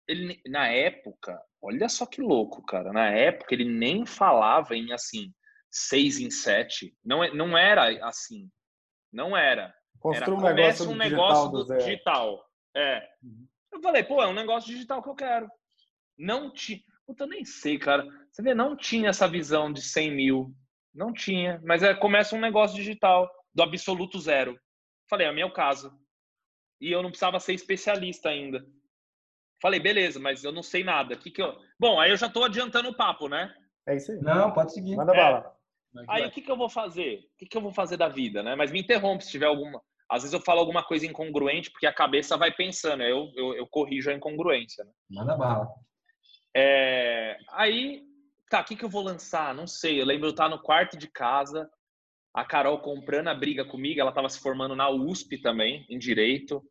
Ele, 0.06 0.40
na 0.46 0.68
época, 0.68 1.40
olha 1.60 1.88
só 1.88 2.06
que 2.06 2.20
louco, 2.20 2.64
cara. 2.64 2.92
Na 2.92 3.08
época, 3.08 3.54
ele 3.54 3.64
nem 3.64 4.06
falava 4.06 4.76
em 4.76 4.92
assim, 4.92 5.32
seis 5.70 6.20
em 6.20 6.30
sete. 6.30 6.96
Não, 7.04 7.24
é, 7.24 7.34
não 7.34 7.58
era 7.58 8.06
assim. 8.06 8.48
Não 9.12 9.36
era. 9.36 9.74
Construa 10.00 10.38
um 10.38 10.42
negócio, 10.42 10.90
um 10.90 10.96
negócio 10.96 11.78
digital. 11.78 12.44
É. 12.74 13.06
Uhum. 13.22 13.46
Eu 13.72 13.80
falei, 13.80 14.02
pô, 14.02 14.22
é 14.22 14.26
um 14.26 14.34
negócio 14.34 14.72
digital 14.72 15.02
que 15.02 15.08
eu 15.08 15.14
quero. 15.14 15.48
Não 16.18 16.52
tinha. 16.52 16.80
Puta, 17.06 17.24
eu 17.24 17.28
nem 17.28 17.44
sei, 17.44 17.78
cara. 17.78 18.06
Você 18.30 18.42
vê, 18.42 18.54
não 18.54 18.76
tinha 18.76 19.10
essa 19.10 19.28
visão 19.28 19.72
de 19.72 19.82
100 19.82 20.10
mil. 20.12 20.54
Não 20.94 21.12
tinha. 21.12 21.60
Mas 21.64 21.82
é, 21.82 21.94
começa 21.94 22.34
um 22.34 22.40
negócio 22.40 22.76
digital. 22.76 23.30
do 23.54 23.62
absoluto 23.62 24.18
zero. 24.18 24.58
Falei, 25.08 25.26
é 25.26 25.32
meu 25.32 25.52
caso. 25.52 25.92
E 26.80 26.90
eu 26.90 27.02
não 27.02 27.10
precisava 27.10 27.38
ser 27.38 27.52
especialista 27.52 28.30
ainda. 28.30 28.64
Falei, 29.60 29.78
beleza, 29.78 30.18
mas 30.18 30.42
eu 30.42 30.50
não 30.50 30.62
sei 30.62 30.82
nada. 30.82 31.16
Que 31.16 31.30
que 31.30 31.42
eu... 31.42 31.54
Bom, 31.78 32.00
aí 32.00 32.10
eu 32.10 32.16
já 32.16 32.26
estou 32.26 32.44
adiantando 32.44 32.88
o 32.88 32.96
papo, 32.96 33.28
né? 33.28 33.54
É 33.86 33.96
isso 33.96 34.10
aí. 34.10 34.18
Não, 34.20 34.52
pode 34.52 34.72
seguir. 34.72 34.96
Manda 34.96 35.12
É. 35.14 35.16
bala. 35.16 35.56
Aí 36.08 36.26
o 36.26 36.30
que, 36.30 36.40
que 36.42 36.50
eu 36.50 36.56
vou 36.56 36.68
fazer? 36.68 37.18
O 37.34 37.38
que, 37.38 37.46
que 37.46 37.56
eu 37.56 37.60
vou 37.60 37.72
fazer 37.72 37.96
da 37.96 38.08
vida, 38.08 38.42
né? 38.42 38.54
Mas 38.54 38.70
me 38.70 38.80
interrompe 38.80 39.24
se 39.24 39.30
tiver 39.30 39.46
alguma. 39.46 39.80
Às 40.10 40.22
vezes 40.22 40.34
eu 40.34 40.40
falo 40.40 40.60
alguma 40.60 40.82
coisa 40.84 41.06
incongruente, 41.06 41.70
porque 41.70 41.86
a 41.86 41.92
cabeça 41.92 42.36
vai 42.36 42.52
pensando, 42.52 43.02
eu, 43.02 43.30
eu, 43.34 43.54
eu 43.54 43.66
corrijo 43.66 44.10
a 44.10 44.14
incongruência. 44.14 44.84
Né? 44.84 44.90
Manda 45.10 45.36
bala. 45.36 45.68
É, 46.54 47.38
Aí, 47.52 48.02
tá, 48.50 48.60
o 48.60 48.64
que, 48.64 48.76
que 48.76 48.84
eu 48.84 48.90
vou 48.90 49.02
lançar? 49.02 49.54
Não 49.54 49.66
sei. 49.66 50.00
Eu 50.00 50.04
lembro 50.06 50.26
eu 50.26 50.32
estar 50.32 50.48
no 50.48 50.60
quarto 50.60 50.98
de 50.98 51.08
casa, 51.08 51.70
a 52.34 52.44
Carol 52.44 52.80
comprando 52.80 53.28
a 53.28 53.34
briga 53.34 53.64
comigo, 53.64 54.00
ela 54.00 54.10
estava 54.10 54.28
se 54.28 54.40
formando 54.40 54.76
na 54.76 54.90
USP 54.90 55.40
também, 55.40 55.86
em 55.88 55.98
Direito, 55.98 56.62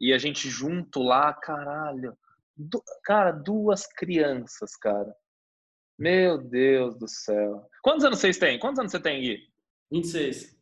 e 0.00 0.12
a 0.12 0.18
gente 0.18 0.48
junto 0.48 1.02
lá, 1.02 1.32
caralho. 1.32 2.16
Du- 2.56 2.82
Cara, 3.04 3.32
duas 3.32 3.86
crianças, 3.86 4.76
cara. 4.76 5.14
Meu 5.98 6.38
Deus 6.38 6.96
do 6.96 7.08
céu. 7.08 7.68
Quantos 7.82 8.04
anos 8.04 8.20
vocês 8.20 8.38
têm? 8.38 8.58
Quantos 8.58 8.78
anos 8.78 8.92
você 8.92 9.00
tem, 9.00 9.20
Gui? 9.20 9.48
26. 9.90 10.56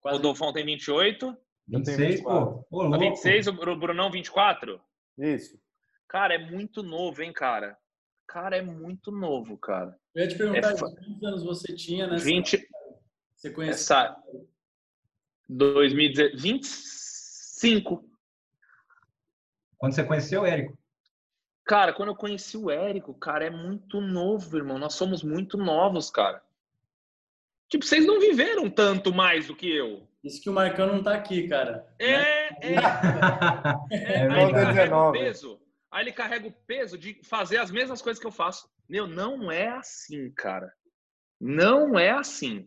Quase 0.00 0.16
Rodolfão 0.18 0.52
tem 0.52 0.64
28, 0.66 1.26
Eu 1.26 1.34
tenho 1.82 1.96
26, 1.96 2.14
24. 2.16 2.46
pô. 2.46 2.66
Ô, 2.70 2.82
louco. 2.82 2.98
26, 2.98 3.46
o 3.46 3.52
Bru- 3.52 3.78
Brunão 3.78 4.10
24. 4.10 4.80
Isso. 5.18 5.58
Cara, 6.08 6.34
é 6.34 6.38
muito 6.38 6.82
novo, 6.82 7.22
hein, 7.22 7.32
cara? 7.32 7.78
Cara, 8.26 8.56
é 8.56 8.62
muito 8.62 9.10
novo, 9.10 9.56
cara. 9.56 9.96
Eu 10.14 10.22
ia 10.22 10.28
te 10.28 10.36
perguntar 10.36 10.72
É 10.72 10.78
quantos 10.78 11.22
anos 11.24 11.42
você 11.44 11.74
tinha 11.74 12.06
nessa 12.06 12.24
20, 12.24 12.68
Você 13.34 13.50
conheceu? 13.50 13.74
essa 13.96 14.16
2010, 15.48 16.40
25. 16.42 18.04
Quando 19.78 19.94
você 19.94 20.04
conheceu 20.04 20.42
o 20.42 20.46
Érico? 20.46 20.78
Cara, 21.64 21.92
quando 21.94 22.10
eu 22.10 22.16
conheci 22.16 22.56
o 22.56 22.70
Érico, 22.70 23.14
cara, 23.14 23.46
é 23.46 23.50
muito 23.50 24.00
novo, 24.00 24.56
irmão. 24.56 24.78
Nós 24.78 24.94
somos 24.94 25.22
muito 25.22 25.56
novos, 25.56 26.10
cara. 26.10 26.42
Tipo, 27.68 27.86
vocês 27.86 28.06
não 28.06 28.20
viveram 28.20 28.68
tanto 28.68 29.12
mais 29.12 29.46
do 29.46 29.56
que 29.56 29.74
eu. 29.74 30.06
Isso 30.22 30.42
que 30.42 30.50
o 30.50 30.52
Marcão 30.52 30.86
não 30.86 31.02
tá 31.02 31.14
aqui, 31.14 31.48
cara. 31.48 31.86
É, 31.98 32.72
é. 32.72 32.74
É 33.90 34.14
É, 34.14 34.30
aí 34.30 34.42
ele 34.42 34.52
carrega 34.52 34.96
o 34.96 35.12
19. 35.12 35.18
peso. 35.18 35.60
Aí 35.90 36.04
ele 36.04 36.12
carrega 36.12 36.48
o 36.48 36.52
peso 36.52 36.98
de 36.98 37.20
fazer 37.22 37.58
as 37.58 37.70
mesmas 37.70 38.02
coisas 38.02 38.20
que 38.20 38.26
eu 38.26 38.32
faço. 38.32 38.68
Meu, 38.88 39.06
não 39.06 39.50
é 39.50 39.68
assim, 39.68 40.30
cara. 40.32 40.72
Não 41.40 41.98
é 41.98 42.10
assim. 42.10 42.66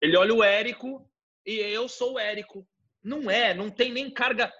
Ele 0.00 0.16
olha 0.16 0.34
o 0.34 0.42
Érico 0.42 1.08
e 1.44 1.54
eu 1.58 1.88
sou 1.88 2.14
o 2.14 2.18
Érico. 2.18 2.66
Não 3.02 3.30
é, 3.30 3.54
não 3.54 3.70
tem 3.70 3.92
nem 3.92 4.10
carga. 4.10 4.52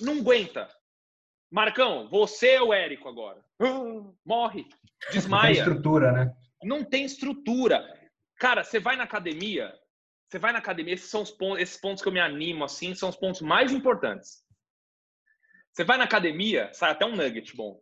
Não 0.00 0.18
aguenta. 0.18 0.68
Marcão, 1.52 2.08
você 2.08 2.52
é 2.52 2.62
o 2.62 2.72
Érico 2.72 3.08
agora. 3.10 3.44
Morre. 4.24 4.64
Tem 4.64 5.12
Desmaia. 5.12 5.52
estrutura, 5.52 6.10
né? 6.10 6.34
Não 6.62 6.82
tem 6.82 7.04
estrutura. 7.04 7.84
Cara, 8.38 8.64
você 8.64 8.80
vai 8.80 8.96
na 8.96 9.04
academia, 9.04 9.70
você 10.28 10.38
vai 10.38 10.50
na 10.52 10.58
academia, 10.60 10.94
esses 10.94 11.10
são 11.10 11.20
os 11.20 11.30
pontos, 11.30 11.60
esses 11.60 11.76
pontos 11.76 12.02
que 12.02 12.08
eu 12.08 12.12
me 12.12 12.20
animo, 12.20 12.64
assim, 12.64 12.94
são 12.94 13.10
os 13.10 13.16
pontos 13.16 13.42
mais 13.42 13.70
importantes. 13.70 14.42
Você 15.72 15.84
vai 15.84 15.98
na 15.98 16.04
academia, 16.04 16.70
sai 16.72 16.90
até 16.92 17.04
um 17.04 17.14
nugget 17.14 17.54
bom. 17.54 17.80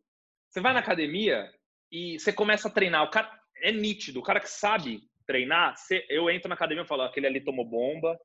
Você 0.49 0.61
vai 0.61 0.73
na 0.73 0.81
academia 0.81 1.49
e 1.93 2.19
você 2.19 2.33
começa 2.33 2.67
a 2.67 2.71
treinar. 2.71 3.05
O 3.05 3.11
cara 3.11 3.31
é 3.62 3.71
nítido, 3.71 4.19
o 4.19 4.23
cara 4.23 4.41
que 4.41 4.50
sabe 4.50 5.03
treinar, 5.27 5.77
você- 5.77 6.05
eu 6.09 6.29
entro 6.29 6.49
na 6.49 6.55
academia 6.57 6.83
e 6.83 6.87
falo, 6.89 7.03
aquele 7.03 7.29
ali 7.29 7.41
tomou 7.41 7.65
bomba, 7.65 8.19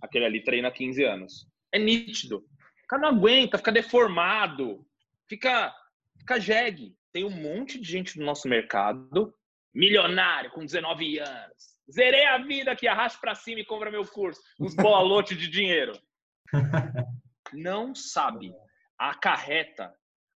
aquele 0.00 0.24
ali 0.24 0.44
treina 0.44 0.68
há 0.68 0.72
15 0.72 1.02
anos. 1.02 1.48
É 1.72 1.78
nítido. 1.80 2.44
O 2.84 2.86
cara 2.86 3.02
não 3.02 3.08
aguenta, 3.08 3.58
fica 3.58 3.72
deformado, 3.72 4.86
fica, 5.26 5.74
fica 6.18 6.40
jegue. 6.40 6.96
Tem 7.12 7.24
um 7.24 7.30
monte 7.30 7.80
de 7.80 7.90
gente 7.90 8.18
no 8.18 8.24
nosso 8.24 8.48
mercado 8.48 9.34
milionário 9.74 10.50
com 10.50 10.64
19 10.64 11.18
anos. 11.18 11.74
Zerei 11.90 12.24
a 12.26 12.38
vida 12.38 12.70
aqui, 12.70 12.86
arraste 12.86 13.20
pra 13.20 13.34
cima 13.34 13.60
e 13.60 13.64
compra 13.64 13.90
meu 13.90 14.06
curso. 14.06 14.40
Uns 14.60 14.74
bolotes 14.74 15.36
de 15.36 15.48
dinheiro. 15.48 15.92
Não 17.52 17.94
sabe. 17.94 18.54
Acarreta. 18.98 19.94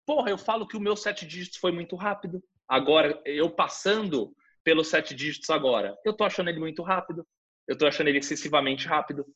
Porra, 0.07 0.31
eu 0.31 0.39
falo 0.39 0.67
que 0.67 0.77
o 0.77 0.81
meu 0.81 0.97
sete 0.97 1.27
dígitos 1.27 1.59
foi 1.59 1.73
muito 1.73 1.97
rápido. 1.97 2.43
Agora, 2.69 3.21
eu 3.25 3.51
passando 3.51 4.35
pelos 4.63 4.89
sete 4.89 5.15
dígitos 5.15 5.51
agora, 5.51 5.97
eu 6.05 6.15
tô 6.15 6.25
achando 6.25 6.49
ele 6.49 6.59
muito 6.59 6.83
rápido. 6.83 7.27
Eu 7.67 7.77
tô 7.77 7.87
achando 7.87 8.09
ele 8.09 8.19
excessivamente 8.19 8.87
rápido. 8.87 9.27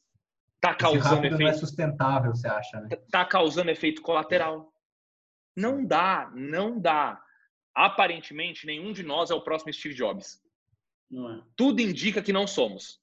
Tá 0.61 0.75
causando 0.75 1.05
rápido 1.05 1.39
não 1.39 1.47
é 1.47 1.51
efeito 1.51 1.61
sustentável, 1.61 2.35
você 2.35 2.49
acha, 2.49 2.81
né? 2.81 2.89
tá 3.11 3.25
causando 3.25 3.71
efeito 3.71 4.03
colateral. 4.03 4.73
Não 5.57 5.85
dá, 5.85 6.31
não 6.35 6.81
dá. 6.81 7.23
Aparentemente, 7.75 8.67
nenhum 8.67 8.93
de 8.93 9.03
nós 9.03 9.31
é 9.31 9.35
o 9.35 9.41
próximo 9.41 9.73
Steve 9.73 9.95
Jobs. 9.95 10.43
Não 11.11 11.33
é. 11.33 11.43
Tudo 11.57 11.81
indica 11.81 12.23
que 12.23 12.33
não 12.33 12.47
somos. 12.47 13.01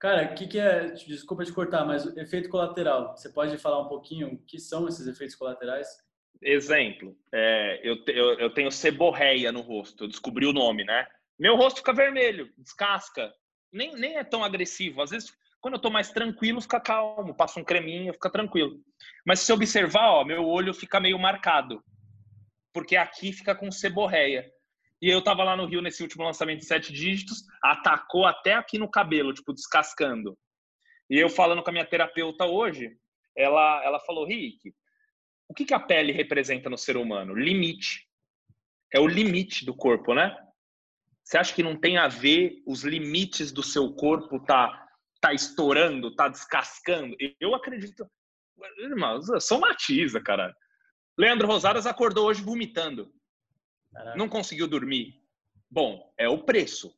Cara, 0.00 0.32
o 0.32 0.34
que, 0.34 0.46
que 0.46 0.58
é. 0.58 0.90
Desculpa 0.90 1.44
te 1.44 1.52
cortar, 1.52 1.84
mas 1.84 2.06
efeito 2.16 2.48
colateral. 2.48 3.16
Você 3.16 3.28
pode 3.28 3.56
falar 3.58 3.80
um 3.82 3.88
pouquinho 3.88 4.34
o 4.34 4.38
que 4.38 4.58
são 4.58 4.88
esses 4.88 5.06
efeitos 5.06 5.36
colaterais? 5.36 5.88
Exemplo, 6.42 7.14
é, 7.32 7.80
eu, 7.86 8.02
eu, 8.06 8.38
eu 8.38 8.50
tenho 8.50 8.72
seborreia 8.72 9.52
no 9.52 9.60
rosto, 9.60 10.04
eu 10.04 10.08
descobri 10.08 10.46
o 10.46 10.54
nome, 10.54 10.84
né? 10.84 11.06
Meu 11.38 11.54
rosto 11.54 11.78
fica 11.78 11.92
vermelho, 11.92 12.50
descasca. 12.56 13.30
Nem, 13.70 13.94
nem 13.94 14.16
é 14.16 14.24
tão 14.24 14.42
agressivo. 14.42 15.02
Às 15.02 15.10
vezes, 15.10 15.32
quando 15.60 15.74
eu 15.74 15.80
tô 15.80 15.90
mais 15.90 16.10
tranquilo, 16.10 16.60
fica 16.60 16.80
calmo, 16.80 17.34
passa 17.34 17.60
um 17.60 17.64
creminho, 17.64 18.12
fica 18.12 18.30
tranquilo. 18.30 18.80
Mas 19.26 19.40
se 19.40 19.46
você 19.46 19.52
observar, 19.52 20.08
ó, 20.10 20.24
meu 20.24 20.46
olho 20.46 20.72
fica 20.72 20.98
meio 20.98 21.18
marcado. 21.18 21.82
Porque 22.72 22.96
aqui 22.96 23.32
fica 23.32 23.54
com 23.54 23.70
seborreia. 23.70 24.50
E 25.02 25.08
eu 25.08 25.22
tava 25.22 25.44
lá 25.44 25.56
no 25.56 25.66
Rio 25.66 25.82
nesse 25.82 26.02
último 26.02 26.24
lançamento 26.24 26.60
de 26.60 26.66
sete 26.66 26.92
dígitos, 26.92 27.44
atacou 27.62 28.26
até 28.26 28.54
aqui 28.54 28.78
no 28.78 28.90
cabelo, 28.90 29.32
tipo, 29.32 29.52
descascando. 29.52 30.36
E 31.08 31.18
eu 31.18 31.28
falando 31.28 31.62
com 31.62 31.70
a 31.70 31.72
minha 31.72 31.86
terapeuta 31.86 32.44
hoje, 32.44 32.96
ela, 33.36 33.82
ela 33.84 34.00
falou, 34.00 34.26
Rick, 34.26 34.72
o 35.48 35.54
que, 35.54 35.64
que 35.64 35.74
a 35.74 35.80
pele 35.80 36.12
representa 36.12 36.70
no 36.70 36.78
ser 36.78 36.96
humano? 36.96 37.34
Limite. 37.34 38.06
É 38.92 39.00
o 39.00 39.06
limite 39.06 39.64
do 39.64 39.74
corpo, 39.74 40.14
né? 40.14 40.36
Você 41.24 41.38
acha 41.38 41.54
que 41.54 41.62
não 41.62 41.76
tem 41.76 41.96
a 41.96 42.08
ver 42.08 42.62
os 42.66 42.82
limites 42.82 43.52
do 43.52 43.62
seu 43.62 43.92
corpo 43.94 44.38
tá, 44.40 44.89
tá 45.20 45.32
estourando, 45.32 46.14
tá 46.14 46.28
descascando? 46.28 47.16
Eu 47.38 47.54
acredito. 47.54 48.10
Irmãos, 48.78 49.26
são 49.40 49.60
matiza, 49.60 50.20
cara. 50.20 50.54
Leandro 51.18 51.46
Rosadas 51.46 51.86
acordou 51.86 52.26
hoje 52.26 52.42
vomitando. 52.42 53.12
Caraca. 53.92 54.16
Não 54.16 54.28
conseguiu 54.28 54.66
dormir. 54.66 55.20
Bom, 55.70 56.12
é 56.18 56.28
o 56.28 56.42
preço. 56.42 56.94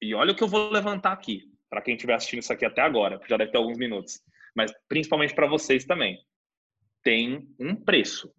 E 0.00 0.14
olha 0.14 0.32
o 0.32 0.36
que 0.36 0.42
eu 0.42 0.48
vou 0.48 0.70
levantar 0.70 1.12
aqui, 1.12 1.52
para 1.68 1.82
quem 1.82 1.94
estiver 1.94 2.14
assistindo 2.14 2.40
isso 2.40 2.52
aqui 2.52 2.64
até 2.64 2.80
agora, 2.80 3.18
porque 3.18 3.30
já 3.30 3.36
deve 3.36 3.50
ter 3.50 3.58
alguns 3.58 3.76
minutos, 3.76 4.22
mas 4.54 4.72
principalmente 4.88 5.34
para 5.34 5.46
vocês 5.46 5.84
também. 5.84 6.24
Tem 7.02 7.54
um 7.58 7.76
preço. 7.76 8.34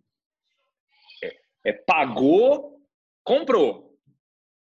É, 1.23 1.39
é 1.65 1.73
pagou, 1.73 2.79
comprou. 3.23 3.95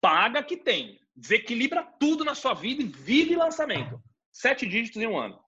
Paga 0.01 0.43
que 0.43 0.57
tem. 0.57 1.01
Desequilibra 1.17 1.83
tudo 1.99 2.25
na 2.25 2.35
sua 2.35 2.53
vida 2.55 2.83
e 2.83 2.87
vive 2.87 3.35
lançamento. 3.37 4.01
Sete 4.31 4.67
dígitos 4.67 5.01
em 5.01 5.07
um 5.07 5.17
ano. 5.19 5.41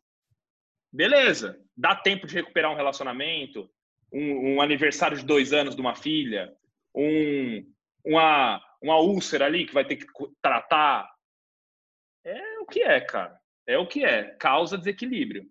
Beleza. 0.93 1.61
Dá 1.77 1.95
tempo 1.95 2.27
de 2.27 2.35
recuperar 2.35 2.73
um 2.73 2.77
relacionamento, 2.77 3.71
um, 4.13 4.55
um 4.55 4.63
aniversário 4.63 5.17
de 5.19 5.25
dois 5.25 5.53
anos 5.53 5.75
de 5.77 5.81
uma 5.81 5.95
filha, 5.95 6.57
um, 6.95 7.71
uma, 8.05 8.61
uma 8.83 8.99
úlcera 8.99 9.45
ali 9.45 9.67
que 9.67 9.75
vai 9.75 9.85
ter 9.85 9.97
que 9.97 10.07
tratar. 10.41 11.09
É 12.25 12.59
o 12.61 12.67
que 12.67 12.81
é, 12.83 13.01
cara. 13.01 13.39
É 13.67 13.77
o 13.79 13.87
que 13.87 14.05
é. 14.05 14.25
Causa 14.37 14.79
desequilíbrio. 14.79 15.45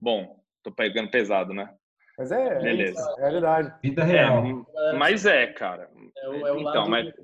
Bom, 0.00 0.42
tô 0.62 0.70
pegando 0.70 1.10
pesado, 1.10 1.52
né? 1.52 1.74
Mas 2.16 2.30
é, 2.30 2.60
Beleza. 2.60 3.00
é 3.00 3.12
a 3.12 3.16
realidade. 3.28 3.74
Vida 3.82 4.02
É, 4.02 4.06
real. 4.06 4.66
mas 4.96 5.26
é, 5.26 5.46
cara. 5.48 5.90
É 6.18 6.28
o, 6.28 6.46
é 6.46 6.52
o 6.52 6.58
Então, 6.60 6.88
lado, 6.88 6.90
mas- 6.90 7.14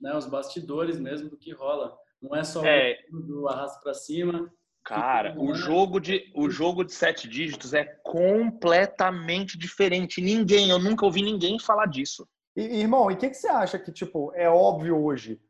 né, 0.00 0.16
os 0.16 0.26
bastidores 0.26 0.98
mesmo 0.98 1.28
do 1.28 1.36
que 1.36 1.52
rola. 1.52 1.96
Não 2.20 2.34
é 2.34 2.42
só 2.44 2.64
É. 2.64 2.98
o 3.12 3.20
do 3.20 3.48
arrasto 3.48 3.82
pra 3.82 3.94
cima. 3.94 4.52
Cara, 4.84 5.34
o 5.38 5.54
jogo 5.54 5.98
de 5.98 6.30
o 6.34 6.50
jogo 6.50 6.84
de 6.84 6.92
sete 6.92 7.26
dígitos 7.26 7.72
é 7.72 7.84
completamente 8.02 9.56
diferente. 9.56 10.20
Ninguém, 10.20 10.68
eu 10.70 10.78
nunca 10.78 11.06
ouvi 11.06 11.22
ninguém 11.22 11.58
falar 11.58 11.86
disso. 11.86 12.28
E, 12.54 12.62
irmão, 12.80 13.10
e 13.10 13.14
o 13.14 13.16
que, 13.16 13.30
que 13.30 13.34
você 13.34 13.48
acha 13.48 13.78
que, 13.78 13.90
tipo, 13.90 14.30
é 14.34 14.48
óbvio 14.48 15.02
hoje 15.02 15.40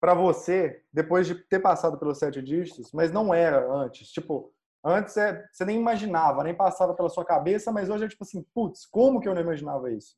pra 0.00 0.14
você, 0.14 0.82
depois 0.92 1.26
de 1.26 1.34
ter 1.34 1.60
passado 1.60 1.98
pelos 1.98 2.18
sete 2.18 2.40
dígitos, 2.42 2.90
mas 2.92 3.12
não 3.12 3.32
era 3.34 3.70
antes? 3.70 4.10
Tipo, 4.10 4.52
antes 4.84 5.16
é, 5.16 5.44
você 5.52 5.64
nem 5.64 5.78
imaginava, 5.78 6.42
nem 6.42 6.54
passava 6.54 6.94
pela 6.94 7.08
sua 7.10 7.24
cabeça, 7.24 7.70
mas 7.70 7.90
hoje 7.90 8.04
é 8.04 8.08
tipo 8.08 8.24
assim, 8.24 8.44
putz, 8.54 8.86
como 8.86 9.20
que 9.20 9.28
eu 9.28 9.34
não 9.34 9.42
imaginava 9.42 9.92
isso? 9.92 10.16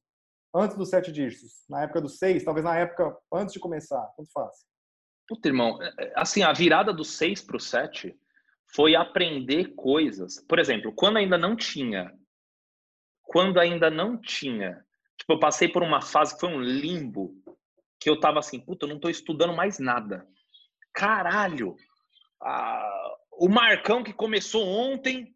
Antes 0.55 0.77
dos 0.77 0.89
sete 0.91 1.13
dígitos, 1.13 1.65
na 1.69 1.83
época 1.83 2.01
dos 2.01 2.19
seis, 2.19 2.45
talvez 2.45 2.65
na 2.65 2.77
época 2.77 3.17
antes 3.33 3.53
de 3.53 3.61
começar, 3.61 4.03
tanto 4.17 4.31
faz. 4.33 4.67
Puta, 5.29 5.49
irmão, 5.49 5.81
é- 5.81 5.95
é- 5.99 6.13
assim, 6.17 6.43
a 6.43 6.53
virada 6.53 6.93
do 6.93 7.05
6 7.05 7.41
pro 7.41 7.61
7 7.61 8.19
foi 8.75 8.97
aprender 8.97 9.75
coisas. 9.77 10.45
Por 10.49 10.59
exemplo, 10.59 10.93
quando 10.93 11.19
ainda 11.19 11.39
não 11.39 11.55
tinha, 11.55 12.13
quando 13.23 13.61
ainda 13.61 13.89
não 13.89 14.21
tinha, 14.21 14.85
tipo, 15.17 15.33
eu 15.33 15.39
passei 15.39 15.69
por 15.69 15.85
uma 15.85 16.03
fase 16.03 16.35
que 16.35 16.41
foi 16.41 16.49
um 16.49 16.61
limbo, 16.61 17.33
que 18.01 18.11
eu 18.11 18.19
tava 18.19 18.41
assim, 18.41 18.59
puta, 18.59 18.87
eu 18.87 18.89
não 18.89 18.99
tô 18.99 19.09
estudando 19.09 19.55
mais 19.55 19.79
nada. 19.79 20.27
Caralho! 20.93 21.77
Ah, 22.43 23.17
o 23.33 23.49
Marcão 23.49 24.03
que 24.03 24.13
começou 24.13 24.67
ontem 24.67 25.33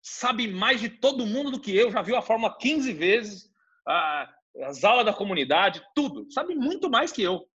sabe 0.00 0.48
mais 0.48 0.80
de 0.80 0.88
todo 0.88 1.26
mundo 1.26 1.50
do 1.50 1.60
que 1.60 1.76
eu, 1.76 1.90
já 1.90 2.00
viu 2.00 2.16
a 2.16 2.22
Fórmula 2.22 2.56
15 2.56 2.94
vezes, 2.94 3.50
ah, 3.86 4.32
as 4.62 4.84
aulas 4.84 5.04
da 5.04 5.12
comunidade, 5.12 5.82
tudo. 5.94 6.30
Sabe 6.30 6.54
muito 6.54 6.88
mais 6.88 7.12
que 7.12 7.22
eu. 7.22 7.46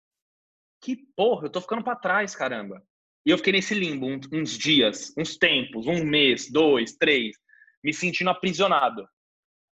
Que 0.80 0.96
porra, 1.16 1.46
eu 1.46 1.50
tô 1.50 1.60
ficando 1.60 1.82
para 1.82 1.96
trás, 1.96 2.34
caramba. 2.34 2.82
E 3.26 3.30
eu 3.30 3.38
fiquei 3.38 3.52
nesse 3.52 3.74
limbo 3.74 4.06
uns 4.32 4.56
dias, 4.56 5.12
uns 5.16 5.36
tempos, 5.36 5.86
um 5.86 6.04
mês, 6.04 6.50
dois, 6.50 6.96
três, 6.96 7.36
me 7.82 7.92
sentindo 7.92 8.30
aprisionado. 8.30 9.06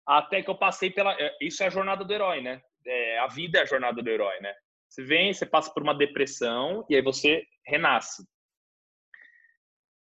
Até 0.06 0.42
que 0.42 0.50
eu 0.50 0.58
passei 0.58 0.90
pela. 0.90 1.12
É, 1.20 1.36
isso 1.40 1.62
é 1.62 1.66
a 1.66 1.70
jornada 1.70 2.04
do 2.04 2.12
herói, 2.12 2.40
né? 2.40 2.60
É, 2.86 3.18
a 3.18 3.26
vida 3.26 3.58
é 3.58 3.62
a 3.62 3.66
jornada 3.66 4.02
do 4.02 4.08
herói, 4.08 4.38
né? 4.40 4.54
Você 4.88 5.02
vem, 5.02 5.32
você 5.32 5.44
passa 5.44 5.72
por 5.72 5.82
uma 5.82 5.94
depressão 5.94 6.86
e 6.88 6.94
aí 6.94 7.02
você 7.02 7.44
renasce. 7.66 8.24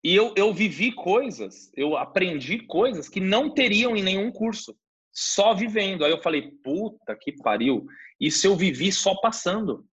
E 0.02 0.14
eu, 0.14 0.34
eu 0.36 0.52
vivi 0.52 0.92
coisas, 0.92 1.72
eu 1.74 1.96
aprendi 1.96 2.58
coisas 2.66 3.08
que 3.08 3.20
não 3.20 3.54
teriam 3.54 3.96
em 3.96 4.02
nenhum 4.02 4.30
curso, 4.30 4.76
só 5.14 5.54
vivendo. 5.54 6.04
Aí 6.04 6.10
eu 6.10 6.20
falei, 6.20 6.50
puta 6.62 7.16
que 7.16 7.32
pariu, 7.32 7.86
isso 8.20 8.46
eu 8.46 8.56
vivi 8.56 8.92
só 8.92 9.14
passando. 9.14 9.86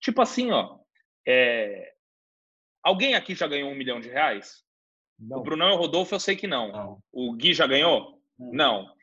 Tipo 0.00 0.20
assim, 0.20 0.50
ó, 0.50 0.78
é, 1.26 1.94
Alguém 2.84 3.14
aqui 3.14 3.34
já 3.34 3.48
ganhou 3.48 3.70
um 3.70 3.74
milhão 3.74 3.98
de 3.98 4.10
reais? 4.10 4.62
Não. 5.18 5.38
O 5.38 5.42
Brunão 5.42 5.70
e 5.70 5.72
o 5.72 5.76
Rodolfo 5.76 6.14
eu 6.14 6.20
sei 6.20 6.36
que 6.36 6.46
não. 6.46 6.70
não. 6.70 7.02
O 7.10 7.32
Gui 7.32 7.54
já 7.54 7.66
ganhou? 7.66 8.22
Não. 8.38 8.52
não. 8.82 8.94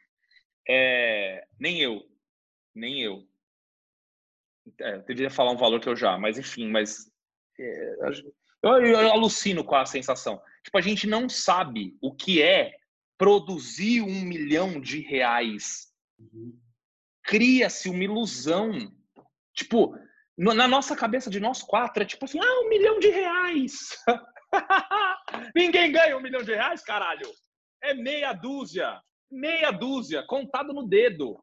É, 0.69 1.43
nem 1.59 1.81
eu. 1.81 2.03
Nem 2.75 3.01
eu. 3.01 3.27
É, 4.79 4.97
eu 4.97 5.01
deveria 5.01 5.31
falar 5.31 5.51
um 5.51 5.57
valor 5.57 5.81
que 5.81 5.89
eu 5.89 5.95
já, 5.95 6.15
mas 6.19 6.37
enfim, 6.37 6.67
mas 6.69 7.11
é, 7.59 7.95
eu, 8.61 8.85
eu, 8.85 9.11
alucino 9.11 9.63
com 9.63 9.73
a 9.73 9.85
sensação. 9.87 10.39
Tipo, 10.63 10.77
a 10.77 10.81
gente 10.81 11.07
não 11.07 11.27
sabe 11.27 11.97
o 11.99 12.13
que 12.13 12.39
é 12.39 12.75
produzir 13.21 14.01
um 14.01 14.21
milhão 14.21 14.81
de 14.81 14.99
reais. 14.99 15.93
Uhum. 16.17 16.59
Cria-se 17.23 17.87
uma 17.87 18.03
ilusão. 18.03 18.91
Tipo, 19.53 19.95
na 20.35 20.67
nossa 20.67 20.95
cabeça 20.95 21.29
de 21.29 21.39
nós 21.39 21.61
quatro, 21.61 22.01
é 22.01 22.05
tipo 22.05 22.25
assim, 22.25 22.39
ah, 22.39 22.61
um 22.65 22.69
milhão 22.69 22.97
de 22.97 23.09
reais. 23.09 23.95
Ninguém 25.55 25.91
ganha 25.91 26.17
um 26.17 26.19
milhão 26.19 26.41
de 26.41 26.51
reais, 26.51 26.81
caralho. 26.83 27.29
É 27.83 27.93
meia 27.93 28.33
dúzia. 28.33 28.99
Meia 29.31 29.69
dúzia, 29.69 30.25
contado 30.25 30.73
no 30.73 30.87
dedo. 30.87 31.39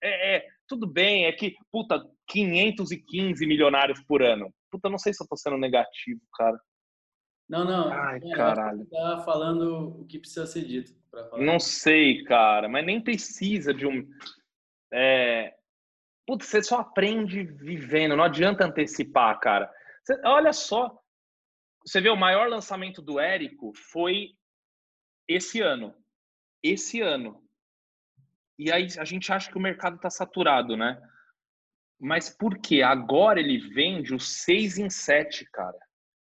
É, 0.00 0.36
é, 0.36 0.46
tudo 0.68 0.86
bem, 0.86 1.24
é 1.24 1.32
que, 1.32 1.56
puta, 1.72 2.00
515 2.28 3.44
milionários 3.44 4.00
por 4.06 4.22
ano. 4.22 4.54
Puta, 4.70 4.88
não 4.88 4.98
sei 4.98 5.12
se 5.12 5.24
eu 5.24 5.26
tô 5.26 5.36
sendo 5.36 5.58
negativo, 5.58 6.20
cara. 6.34 6.56
Não, 7.48 7.64
não. 7.64 7.92
Ai, 7.92 8.20
é, 8.22 8.34
caralho. 8.34 8.86
Tá 8.86 9.22
falando 9.24 10.00
o 10.00 10.04
que 10.06 10.18
precisa 10.18 10.46
ser 10.46 10.64
dito. 10.64 10.94
Não 11.38 11.58
sei, 11.58 12.24
cara, 12.24 12.68
mas 12.68 12.84
nem 12.84 13.00
precisa 13.00 13.72
de 13.72 13.86
um. 13.86 14.06
É, 14.92 15.56
Putz, 16.26 16.46
você 16.46 16.62
só 16.62 16.80
aprende 16.80 17.44
vivendo, 17.44 18.16
não 18.16 18.24
adianta 18.24 18.64
antecipar, 18.64 19.38
cara. 19.38 19.72
Você, 20.02 20.20
olha 20.24 20.52
só, 20.52 21.00
você 21.84 22.00
vê 22.00 22.08
o 22.08 22.16
maior 22.16 22.48
lançamento 22.48 23.00
do 23.00 23.20
Érico 23.20 23.72
foi 23.92 24.32
esse 25.28 25.60
ano. 25.60 25.94
Esse 26.60 27.00
ano. 27.00 27.44
E 28.58 28.72
aí 28.72 28.88
a 28.98 29.04
gente 29.04 29.32
acha 29.32 29.50
que 29.50 29.56
o 29.56 29.60
mercado 29.60 29.96
está 29.96 30.10
saturado, 30.10 30.76
né? 30.76 31.00
Mas 31.98 32.28
por 32.28 32.58
quê? 32.58 32.82
Agora 32.82 33.38
ele 33.38 33.58
vende 33.72 34.12
o 34.12 34.18
6 34.18 34.78
em 34.78 34.90
7, 34.90 35.48
cara. 35.52 35.78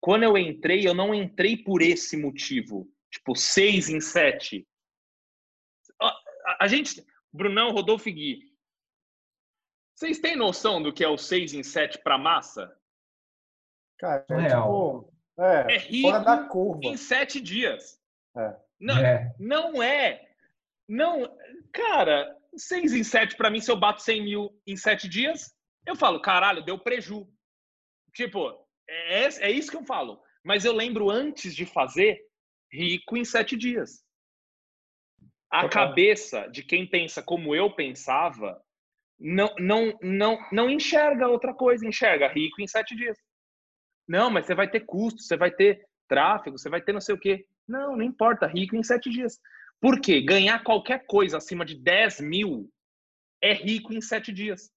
Quando 0.03 0.23
eu 0.23 0.37
entrei, 0.37 0.85
eu 0.85 0.93
não 0.93 1.15
entrei 1.15 1.55
por 1.55 1.81
esse 1.81 2.17
motivo. 2.17 2.91
Tipo, 3.09 3.37
6 3.37 3.87
em 3.87 4.01
7. 4.01 4.67
A, 6.01 6.19
a 6.59 6.67
gente, 6.67 7.01
Brunão, 7.31 7.71
Rodolfo 7.71 8.09
e 8.09 8.11
Gui, 8.11 8.53
vocês 9.95 10.19
têm 10.19 10.35
noção 10.35 10.83
do 10.83 10.91
que 10.91 11.05
é 11.05 11.07
o 11.07 11.17
6 11.17 11.53
em 11.53 11.63
7 11.63 11.99
para 11.99 12.17
massa? 12.17 12.77
Cara, 13.97 14.25
é, 14.27 14.49
tipo, 14.49 15.13
é, 15.39 15.73
é 15.73 15.77
rico 15.77 16.09
fora 16.09 16.19
da 16.21 16.47
curva. 16.49 16.81
em 16.83 16.97
7 16.97 17.39
dias. 17.39 17.97
É. 18.35 18.57
Não 18.77 18.97
é. 18.97 19.35
Não 19.39 19.81
é. 19.81 20.29
Não, 20.85 21.33
cara, 21.71 22.37
6 22.57 22.91
em 22.91 23.05
7 23.05 23.37
para 23.37 23.49
mim, 23.49 23.61
se 23.61 23.71
eu 23.71 23.79
bato 23.79 24.01
100 24.01 24.21
mil 24.21 24.61
em 24.67 24.75
7 24.75 25.07
dias, 25.07 25.55
eu 25.85 25.95
falo, 25.95 26.19
caralho, 26.19 26.61
deu 26.61 26.77
preju. 26.77 27.25
Tipo, 28.11 28.62
é, 28.87 29.23
é 29.47 29.51
isso 29.51 29.71
que 29.71 29.77
eu 29.77 29.85
falo. 29.85 30.21
Mas 30.43 30.65
eu 30.65 30.73
lembro 30.73 31.09
antes 31.09 31.55
de 31.55 31.65
fazer, 31.65 32.19
rico 32.71 33.15
em 33.15 33.23
7 33.23 33.55
dias. 33.55 34.03
A 35.49 35.69
cabeça 35.69 36.47
de 36.47 36.63
quem 36.63 36.87
pensa 36.87 37.21
como 37.21 37.55
eu 37.55 37.71
pensava 37.75 38.59
não, 39.19 39.53
não, 39.57 39.97
não, 40.01 40.37
não 40.51 40.69
enxerga 40.69 41.27
outra 41.27 41.53
coisa, 41.53 41.87
enxerga 41.87 42.27
rico 42.27 42.61
em 42.61 42.67
sete 42.67 42.95
dias. 42.95 43.17
Não, 44.07 44.29
mas 44.29 44.45
você 44.45 44.53
vai 44.53 44.69
ter 44.69 44.81
custo, 44.81 45.21
você 45.21 45.37
vai 45.37 45.49
ter 45.49 45.85
tráfego, 46.07 46.57
você 46.57 46.69
vai 46.69 46.81
ter 46.81 46.91
não 46.91 46.99
sei 46.99 47.15
o 47.15 47.19
quê. 47.19 47.45
Não, 47.67 47.95
não 47.95 48.03
importa, 48.03 48.47
rico 48.47 48.75
em 48.75 48.83
sete 48.83 49.09
dias. 49.09 49.39
Por 49.79 50.01
quê? 50.01 50.21
Ganhar 50.21 50.63
qualquer 50.63 51.05
coisa 51.05 51.37
acima 51.37 51.63
de 51.63 51.75
10 51.75 52.19
mil 52.19 52.69
é 53.41 53.53
rico 53.53 53.93
em 53.93 54.01
sete 54.01 54.33
dias. 54.33 54.69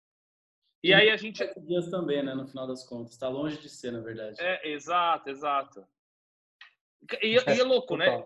E, 0.88 0.94
aí 0.94 1.10
a 1.10 1.16
gente. 1.16 1.44
Dias 1.60 1.88
também, 1.90 2.22
né? 2.22 2.34
No 2.34 2.46
final 2.46 2.66
das 2.66 2.84
contas. 2.84 3.12
Está 3.12 3.28
longe 3.28 3.58
de 3.58 3.68
ser, 3.68 3.92
na 3.92 4.00
verdade. 4.00 4.36
É, 4.40 4.70
exato, 4.70 5.30
exato. 5.30 5.86
E, 7.22 7.36
e 7.56 7.60
é 7.60 7.64
louco, 7.64 7.96
né? 7.96 8.24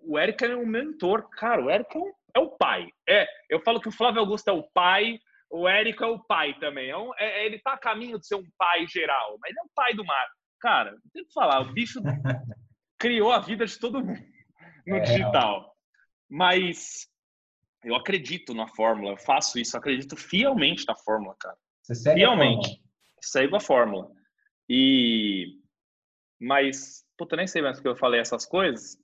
O 0.00 0.18
Eric 0.18 0.44
é 0.44 0.56
um 0.56 0.66
mentor. 0.66 1.28
Cara, 1.30 1.64
o 1.64 1.70
Eric 1.70 1.96
é, 1.96 2.00
um, 2.00 2.12
é 2.36 2.38
o 2.40 2.50
pai. 2.50 2.88
É, 3.08 3.26
eu 3.48 3.60
falo 3.60 3.80
que 3.80 3.88
o 3.88 3.92
Flávio 3.92 4.20
Augusto 4.20 4.48
é 4.48 4.52
o 4.52 4.62
pai 4.62 5.18
o 5.52 5.68
Érico 5.68 6.02
é 6.02 6.06
o 6.06 6.18
pai 6.18 6.58
também. 6.58 6.88
É 6.88 6.96
um, 6.96 7.12
é, 7.18 7.44
ele 7.44 7.58
tá 7.58 7.74
a 7.74 7.78
caminho 7.78 8.18
de 8.18 8.26
ser 8.26 8.36
um 8.36 8.50
pai 8.56 8.86
geral, 8.86 9.36
mas 9.38 9.50
ele 9.50 9.60
é 9.60 9.62
o 9.62 9.70
pai 9.74 9.94
do 9.94 10.04
mar. 10.04 10.26
Cara, 10.58 10.96
tem 11.12 11.24
que 11.24 11.32
falar, 11.32 11.60
o 11.60 11.72
bicho 11.72 12.00
criou 12.98 13.30
a 13.30 13.38
vida 13.38 13.66
de 13.66 13.78
todo 13.78 14.02
mundo 14.02 14.24
no 14.86 14.96
é, 14.96 15.00
digital. 15.00 15.76
Mas 16.30 17.06
eu 17.84 17.94
acredito 17.94 18.54
na 18.54 18.66
fórmula, 18.66 19.10
eu 19.10 19.18
faço 19.18 19.58
isso, 19.58 19.76
acredito 19.76 20.16
fielmente 20.16 20.86
na 20.88 20.96
fórmula, 20.96 21.36
cara. 21.38 21.58
Você 21.82 21.94
segue 21.94 22.20
fielmente. 22.20 22.70
A 22.70 23.22
Segue 23.22 23.56
a 23.56 23.60
fórmula. 23.60 24.10
E 24.68 25.58
mas, 26.40 27.04
puta, 27.16 27.36
nem 27.36 27.46
sei 27.46 27.62
mais 27.62 27.78
que 27.78 27.86
eu 27.86 27.94
falei 27.94 28.20
essas 28.20 28.44
coisas. 28.44 28.98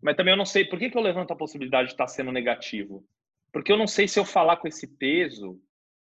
Mas 0.00 0.14
também 0.14 0.32
eu 0.32 0.38
não 0.38 0.46
sei 0.46 0.64
por 0.64 0.78
que, 0.78 0.88
que 0.88 0.96
eu 0.96 1.02
levanto 1.02 1.32
a 1.32 1.36
possibilidade 1.36 1.88
de 1.88 1.94
estar 1.94 2.06
sendo 2.06 2.30
negativo. 2.30 3.04
Porque 3.52 3.72
eu 3.72 3.76
não 3.76 3.88
sei 3.88 4.06
se 4.06 4.20
eu 4.20 4.24
falar 4.24 4.58
com 4.58 4.68
esse 4.68 4.86
peso 4.86 5.60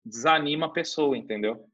desanima 0.03 0.65
a 0.65 0.71
pessoa, 0.71 1.17
entendeu? 1.17 1.65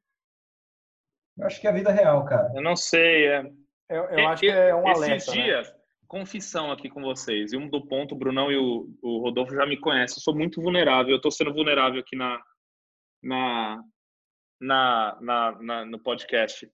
Eu 1.35 1.47
acho 1.47 1.59
que 1.59 1.65
é 1.65 1.71
a 1.71 1.73
vida 1.73 1.91
real, 1.91 2.23
cara. 2.25 2.51
Eu 2.53 2.61
não 2.61 2.75
sei. 2.75 3.27
É... 3.27 3.51
Eu, 3.89 4.03
eu 4.05 4.27
acho 4.27 4.41
que 4.41 4.49
é 4.49 4.75
um 4.75 4.87
alerta. 4.87 5.15
Esses 5.15 5.35
né? 5.35 5.43
dias, 5.43 5.67
né? 5.67 5.79
confissão 6.07 6.71
aqui 6.71 6.89
com 6.89 7.01
vocês. 7.01 7.53
E 7.53 7.57
um 7.57 7.67
do 7.67 7.87
ponto, 7.87 8.13
o 8.13 8.17
Brunão 8.17 8.51
e 8.51 8.57
o, 8.57 8.87
o 9.01 9.19
Rodolfo 9.19 9.55
já 9.55 9.65
me 9.65 9.77
conhecem. 9.77 10.17
Eu 10.17 10.21
sou 10.21 10.35
muito 10.35 10.61
vulnerável. 10.61 11.11
Eu 11.11 11.17
estou 11.17 11.31
sendo 11.31 11.51
vulnerável 11.51 11.99
aqui 11.99 12.15
na, 12.15 12.39
na, 13.23 13.81
na, 14.59 15.17
na, 15.21 15.51
na, 15.61 15.85
no 15.85 15.99
podcast. 15.99 16.69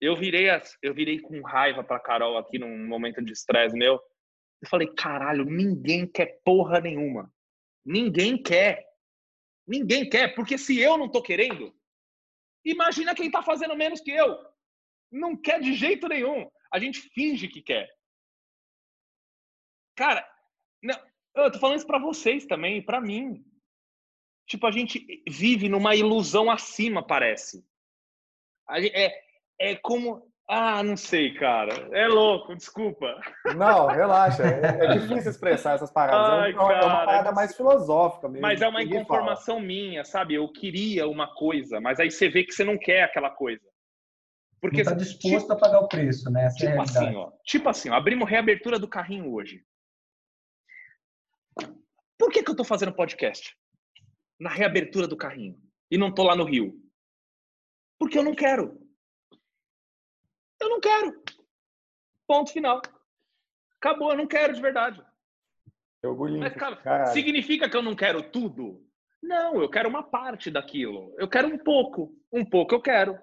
Eu 0.00 0.16
virei, 0.16 0.48
as, 0.48 0.76
eu 0.82 0.94
virei 0.94 1.20
com 1.20 1.42
raiva 1.42 1.84
para 1.84 2.00
Carol 2.00 2.38
aqui 2.38 2.58
num 2.58 2.86
momento 2.86 3.22
de 3.22 3.32
estresse 3.32 3.76
meu. 3.76 4.00
Eu 4.62 4.68
falei, 4.68 4.88
caralho, 4.94 5.44
ninguém 5.44 6.06
quer 6.06 6.40
porra 6.42 6.80
nenhuma. 6.80 7.32
Ninguém 7.84 8.42
quer. 8.42 8.86
Ninguém 9.66 10.08
quer, 10.08 10.34
porque 10.34 10.58
se 10.58 10.80
eu 10.80 10.98
não 10.98 11.08
tô 11.08 11.22
querendo, 11.22 11.72
imagina 12.64 13.14
quem 13.14 13.30
tá 13.30 13.42
fazendo 13.42 13.76
menos 13.76 14.00
que 14.00 14.10
eu. 14.10 14.36
Não 15.12 15.36
quer 15.36 15.60
de 15.60 15.74
jeito 15.74 16.08
nenhum. 16.08 16.50
A 16.72 16.78
gente 16.78 17.00
finge 17.00 17.46
que 17.46 17.62
quer. 17.62 17.88
Cara, 19.96 20.26
não, 20.82 20.98
eu 21.34 21.52
tô 21.52 21.58
falando 21.58 21.76
isso 21.76 21.86
para 21.86 21.98
vocês 21.98 22.46
também, 22.46 22.82
para 22.82 23.00
mim. 23.00 23.44
Tipo, 24.50 24.66
a 24.66 24.72
gente 24.72 25.06
vive 25.28 25.68
numa 25.68 25.94
ilusão 25.94 26.50
acima, 26.50 27.06
parece. 27.06 27.64
É, 28.68 29.12
é 29.60 29.76
como 29.76 30.28
ah, 30.48 30.82
não 30.82 30.96
sei, 30.96 31.32
cara. 31.34 31.88
É 31.92 32.08
louco, 32.08 32.56
desculpa. 32.56 33.20
Não, 33.56 33.86
relaxa. 33.86 34.42
É, 34.42 34.86
é 34.86 34.98
difícil 34.98 35.30
expressar 35.30 35.76
essas 35.76 35.92
paradas. 35.92 36.28
É 36.28 36.42
Ai, 36.42 36.50
é, 36.50 36.54
uma, 36.54 36.68
cara, 36.68 36.80
é 36.80 36.84
uma 36.84 37.04
parada 37.04 37.32
mais 37.32 37.54
filosófica 37.54 38.28
mesmo. 38.28 38.42
Mas 38.42 38.60
é 38.60 38.66
uma 38.66 38.82
inconformação 38.82 39.56
fala. 39.56 39.66
minha, 39.68 40.04
sabe? 40.04 40.34
Eu 40.34 40.48
queria 40.50 41.06
uma 41.06 41.32
coisa, 41.32 41.80
mas 41.80 42.00
aí 42.00 42.10
você 42.10 42.28
vê 42.28 42.42
que 42.42 42.52
você 42.52 42.64
não 42.64 42.76
quer 42.76 43.04
aquela 43.04 43.30
coisa. 43.30 43.62
Porque 44.60 44.80
está 44.80 44.92
disposto 44.92 45.42
tipo, 45.42 45.52
a 45.52 45.56
pagar 45.56 45.78
o 45.78 45.88
preço, 45.88 46.28
né? 46.28 46.46
Essa 46.46 46.56
tipo 46.56 46.72
é 46.72 46.78
a 46.78 46.82
assim, 46.82 47.14
ó. 47.14 47.30
Tipo 47.44 47.68
assim, 47.68 47.90
ó, 47.90 47.94
abrimos 47.94 48.28
reabertura 48.28 48.76
do 48.76 48.88
carrinho 48.88 49.32
hoje. 49.32 49.62
Por 52.18 52.32
que, 52.32 52.42
que 52.42 52.50
eu 52.50 52.54
estou 52.54 52.66
fazendo 52.66 52.92
podcast? 52.92 53.56
Na 54.40 54.50
reabertura 54.50 55.06
do 55.06 55.16
carrinho. 55.16 55.60
E 55.90 55.98
não 55.98 56.08
estou 56.08 56.24
lá 56.24 56.34
no 56.34 56.44
Rio. 56.44 56.80
Porque 57.98 58.18
eu 58.18 58.22
não 58.22 58.34
quero. 58.34 58.80
Eu 60.60 60.68
não 60.70 60.80
quero. 60.80 61.22
Ponto 62.26 62.52
final. 62.52 62.80
Acabou, 63.76 64.10
eu 64.10 64.16
não 64.16 64.26
quero 64.26 64.54
de 64.54 64.60
verdade. 64.60 65.04
Orgulho. 66.02 66.38
Mas, 66.38 66.54
cara, 66.54 67.06
significa 67.06 67.68
que 67.68 67.76
eu 67.76 67.82
não 67.82 67.94
quero 67.94 68.30
tudo? 68.30 68.86
Não, 69.22 69.60
eu 69.60 69.68
quero 69.68 69.88
uma 69.88 70.02
parte 70.02 70.50
daquilo. 70.50 71.14
Eu 71.18 71.28
quero 71.28 71.48
um 71.48 71.58
pouco. 71.58 72.14
Um 72.32 72.44
pouco 72.44 72.74
eu 72.74 72.80
quero. 72.80 73.18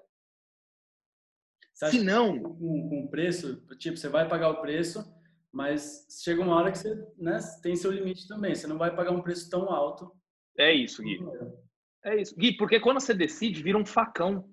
Se 1.74 2.02
não. 2.02 2.40
Com, 2.40 3.04
o 3.04 3.10
preço, 3.10 3.64
tipo, 3.76 3.96
você 3.96 4.08
vai 4.08 4.28
pagar 4.28 4.50
o 4.50 4.60
preço, 4.60 5.04
mas 5.52 6.06
chega 6.24 6.42
uma 6.42 6.56
hora 6.56 6.72
que 6.72 6.78
você 6.78 6.94
né, 7.16 7.38
tem 7.62 7.76
seu 7.76 7.90
limite 7.90 8.26
também. 8.26 8.54
Você 8.54 8.66
não 8.66 8.78
vai 8.78 8.94
pagar 8.94 9.12
um 9.12 9.22
preço 9.22 9.48
tão 9.50 9.70
alto. 9.70 10.12
É 10.58 10.72
isso, 10.72 11.02
Gui. 11.02 11.18
É 12.04 12.16
isso. 12.16 12.36
Gui, 12.36 12.56
porque 12.56 12.80
quando 12.80 13.00
você 13.00 13.14
decide, 13.14 13.62
vira 13.62 13.78
um 13.78 13.86
facão. 13.86 14.48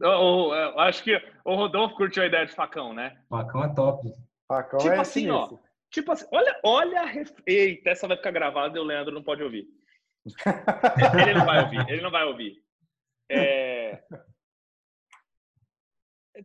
Eu, 0.00 0.10
eu, 0.10 0.54
eu 0.54 0.80
acho 0.80 1.02
que 1.02 1.14
o 1.44 1.54
Rodolfo 1.54 1.96
curtiu 1.96 2.22
a 2.22 2.26
ideia 2.26 2.46
de 2.46 2.54
facão, 2.54 2.94
né? 2.94 3.20
Facão 3.28 3.64
é 3.64 3.74
top. 3.74 4.08
Facão 4.46 4.78
tipo 4.78 4.94
é 4.94 4.98
assim, 4.98 5.28
ó. 5.28 5.58
Tipo 5.90 6.12
assim, 6.12 6.26
olha, 6.32 6.60
olha. 6.64 7.04
Ref... 7.04 7.30
Eita, 7.46 7.90
essa 7.90 8.08
vai 8.08 8.16
ficar 8.16 8.30
gravada 8.30 8.78
e 8.78 8.80
o 8.80 8.84
Leandro 8.84 9.12
não 9.12 9.22
pode 9.22 9.42
ouvir. 9.42 9.66
ele 11.20 11.34
não 11.34 11.46
vai 11.46 11.62
ouvir, 11.62 11.88
ele 11.88 12.02
não 12.02 12.10
vai 12.10 12.24
ouvir. 12.24 12.62
É... 13.30 14.02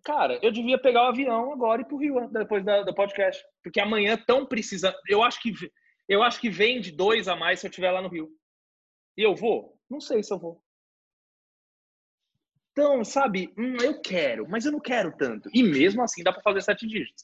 Cara, 0.04 0.40
eu 0.42 0.52
devia 0.52 0.80
pegar 0.80 1.04
o 1.04 1.08
avião 1.08 1.54
agora 1.54 1.82
e 1.82 1.86
ir 1.86 1.88
pro 1.88 1.98
Rio 1.98 2.28
depois 2.30 2.64
da, 2.66 2.82
do 2.82 2.96
podcast. 2.96 3.44
Porque 3.64 3.80
amanhã 3.80 4.18
tão 4.18 4.46
precisa. 4.46 4.94
Eu 5.08 5.22
acho 5.24 5.42
que 5.42 5.54
eu 6.10 6.24
acho 6.24 6.40
que 6.40 6.50
vem 6.50 6.82
de 6.82 6.92
dois 6.92 7.28
a 7.28 7.36
mais 7.36 7.60
se 7.60 7.68
eu 7.68 7.70
estiver 7.70 7.92
lá 7.92 8.02
no 8.02 8.10
Rio. 8.10 8.30
E 9.18 9.22
eu 9.22 9.36
vou? 9.36 9.78
Não 9.90 10.00
sei 10.00 10.24
se 10.24 10.34
eu 10.34 10.40
vou. 10.40 10.62
Então, 12.72 13.04
sabe, 13.06 13.54
hum, 13.58 13.78
eu 13.84 14.02
quero, 14.02 14.50
mas 14.50 14.66
eu 14.66 14.72
não 14.72 14.80
quero 14.80 15.16
tanto. 15.16 15.48
E 15.54 15.62
mesmo 15.62 16.02
assim 16.02 16.24
dá 16.24 16.34
para 16.34 16.42
fazer 16.42 16.62
sete 16.62 16.88
dígitos. 16.88 17.24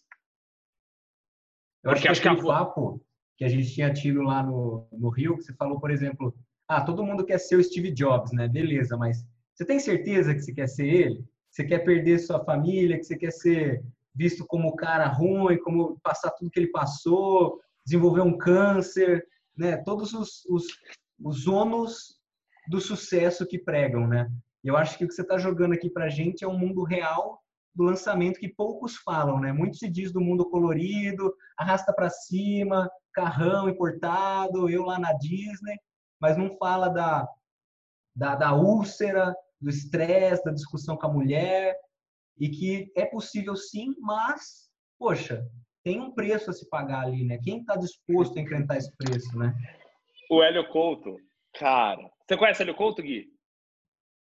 Eu 1.83 1.91
Porque 1.91 2.07
acho 2.07 2.21
que 2.21 2.27
aquele 2.27 2.45
papo 2.45 3.03
que 3.35 3.43
a 3.43 3.47
gente 3.47 3.73
tinha 3.73 3.91
tido 3.91 4.21
lá 4.21 4.43
no, 4.43 4.87
no 4.91 5.09
Rio, 5.09 5.37
que 5.37 5.43
você 5.43 5.53
falou, 5.53 5.79
por 5.79 5.89
exemplo, 5.89 6.37
ah, 6.67 6.83
todo 6.83 7.03
mundo 7.03 7.25
quer 7.25 7.39
ser 7.39 7.55
o 7.55 7.63
Steve 7.63 7.91
Jobs, 7.91 8.31
né? 8.31 8.47
Beleza, 8.47 8.95
mas 8.95 9.25
você 9.55 9.65
tem 9.65 9.79
certeza 9.79 10.35
que 10.35 10.41
você 10.41 10.53
quer 10.53 10.67
ser 10.67 10.87
ele? 10.87 11.25
Você 11.49 11.63
quer 11.63 11.79
perder 11.79 12.19
sua 12.19 12.43
família, 12.43 12.97
que 12.97 13.03
você 13.03 13.17
quer 13.17 13.31
ser 13.31 13.83
visto 14.13 14.45
como 14.45 14.75
cara 14.75 15.07
ruim, 15.07 15.57
como 15.59 15.99
passar 16.01 16.29
tudo 16.31 16.51
que 16.51 16.59
ele 16.59 16.71
passou, 16.71 17.59
desenvolver 17.85 18.21
um 18.21 18.37
câncer, 18.37 19.25
né? 19.57 19.77
Todos 19.77 20.13
os, 20.13 20.45
os, 20.45 20.65
os 21.21 21.47
ônus 21.47 22.19
do 22.69 22.79
sucesso 22.79 23.45
que 23.45 23.57
pregam, 23.57 24.07
né? 24.07 24.31
E 24.63 24.67
eu 24.67 24.77
acho 24.77 24.97
que 24.97 25.05
o 25.05 25.07
que 25.07 25.13
você 25.13 25.21
está 25.21 25.37
jogando 25.37 25.73
aqui 25.73 25.89
para 25.89 26.05
a 26.05 26.09
gente 26.09 26.43
é 26.43 26.47
um 26.47 26.57
mundo 26.57 26.83
real 26.83 27.41
do 27.73 27.83
lançamento 27.83 28.39
que 28.39 28.49
poucos 28.49 28.97
falam, 28.97 29.39
né? 29.39 29.51
Muito 29.51 29.77
se 29.77 29.89
diz 29.89 30.11
do 30.11 30.21
mundo 30.21 30.49
colorido, 30.49 31.33
arrasta 31.57 31.93
para 31.93 32.09
cima, 32.09 32.89
carrão 33.13 33.69
importado, 33.69 34.69
eu 34.69 34.83
lá 34.83 34.99
na 34.99 35.13
Disney, 35.13 35.77
mas 36.19 36.37
não 36.37 36.57
fala 36.57 36.89
da, 36.89 37.27
da, 38.15 38.35
da 38.35 38.53
úlcera, 38.53 39.35
do 39.61 39.69
estresse, 39.69 40.43
da 40.43 40.51
discussão 40.51 40.97
com 40.97 41.07
a 41.07 41.13
mulher, 41.13 41.75
e 42.37 42.49
que 42.49 42.91
é 42.95 43.05
possível 43.05 43.55
sim, 43.55 43.93
mas, 43.99 44.69
poxa, 44.97 45.45
tem 45.83 45.99
um 45.99 46.13
preço 46.13 46.49
a 46.49 46.53
se 46.53 46.67
pagar 46.69 47.05
ali, 47.05 47.25
né? 47.25 47.37
Quem 47.43 47.59
está 47.59 47.75
disposto 47.75 48.37
a 48.37 48.41
enfrentar 48.41 48.77
esse 48.77 48.95
preço, 48.95 49.37
né? 49.37 49.53
O 50.29 50.43
Hélio 50.43 50.67
Couto, 50.69 51.17
cara. 51.55 52.07
Você 52.27 52.37
conhece 52.37 52.61
o 52.61 52.63
Hélio 52.63 52.75
Couto, 52.75 53.01
Gui? 53.01 53.33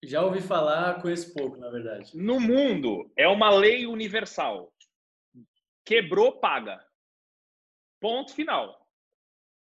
Já 0.03 0.21
ouvi 0.21 0.41
falar, 0.41 1.01
conheço 1.01 1.33
pouco, 1.33 1.57
na 1.57 1.71
verdade. 1.71 2.15
No 2.15 2.39
mundo, 2.39 3.11
é 3.17 3.27
uma 3.27 3.49
lei 3.49 3.87
universal. 3.87 4.71
Quebrou, 5.83 6.39
paga. 6.39 6.79
Ponto 7.99 8.31
final. 8.35 8.87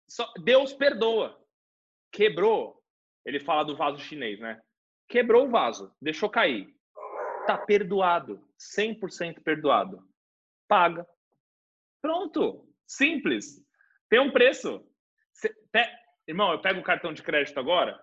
Só, 0.10 0.30
Deus 0.44 0.74
perdoa. 0.74 1.42
Quebrou. 2.12 2.84
Ele 3.26 3.40
fala 3.40 3.64
do 3.64 3.78
vaso 3.78 4.00
chinês, 4.00 4.38
né? 4.40 4.62
Quebrou 5.08 5.46
o 5.46 5.50
vaso, 5.50 5.96
deixou 6.02 6.30
cair. 6.30 6.68
Tá 7.48 7.58
perdoado. 7.58 8.46
100% 8.78 9.42
perdoado. 9.42 10.06
Paga. 10.68 11.08
Pronto. 12.02 12.68
Simples. 12.86 13.64
Tem 14.10 14.20
um 14.20 14.32
preço. 14.32 14.86
Irmão, 16.28 16.52
eu 16.52 16.60
pego 16.60 16.80
o 16.80 16.84
cartão 16.84 17.14
de 17.14 17.22
crédito 17.22 17.60
agora 17.60 18.02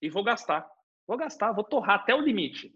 e 0.00 0.10
vou 0.10 0.22
gastar. 0.22 0.68
Vou 1.06 1.16
gastar, 1.16 1.52
vou 1.52 1.64
torrar 1.64 2.00
até 2.00 2.14
o 2.14 2.20
limite. 2.20 2.74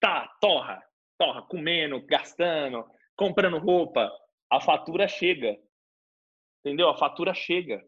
Tá, 0.00 0.28
torra. 0.40 0.82
Torra, 1.18 1.42
comendo, 1.42 2.04
gastando, 2.04 2.84
comprando 3.16 3.58
roupa. 3.58 4.10
A 4.50 4.60
fatura 4.60 5.08
chega. 5.08 5.56
Entendeu? 6.60 6.88
A 6.88 6.96
fatura 6.96 7.32
chega. 7.32 7.82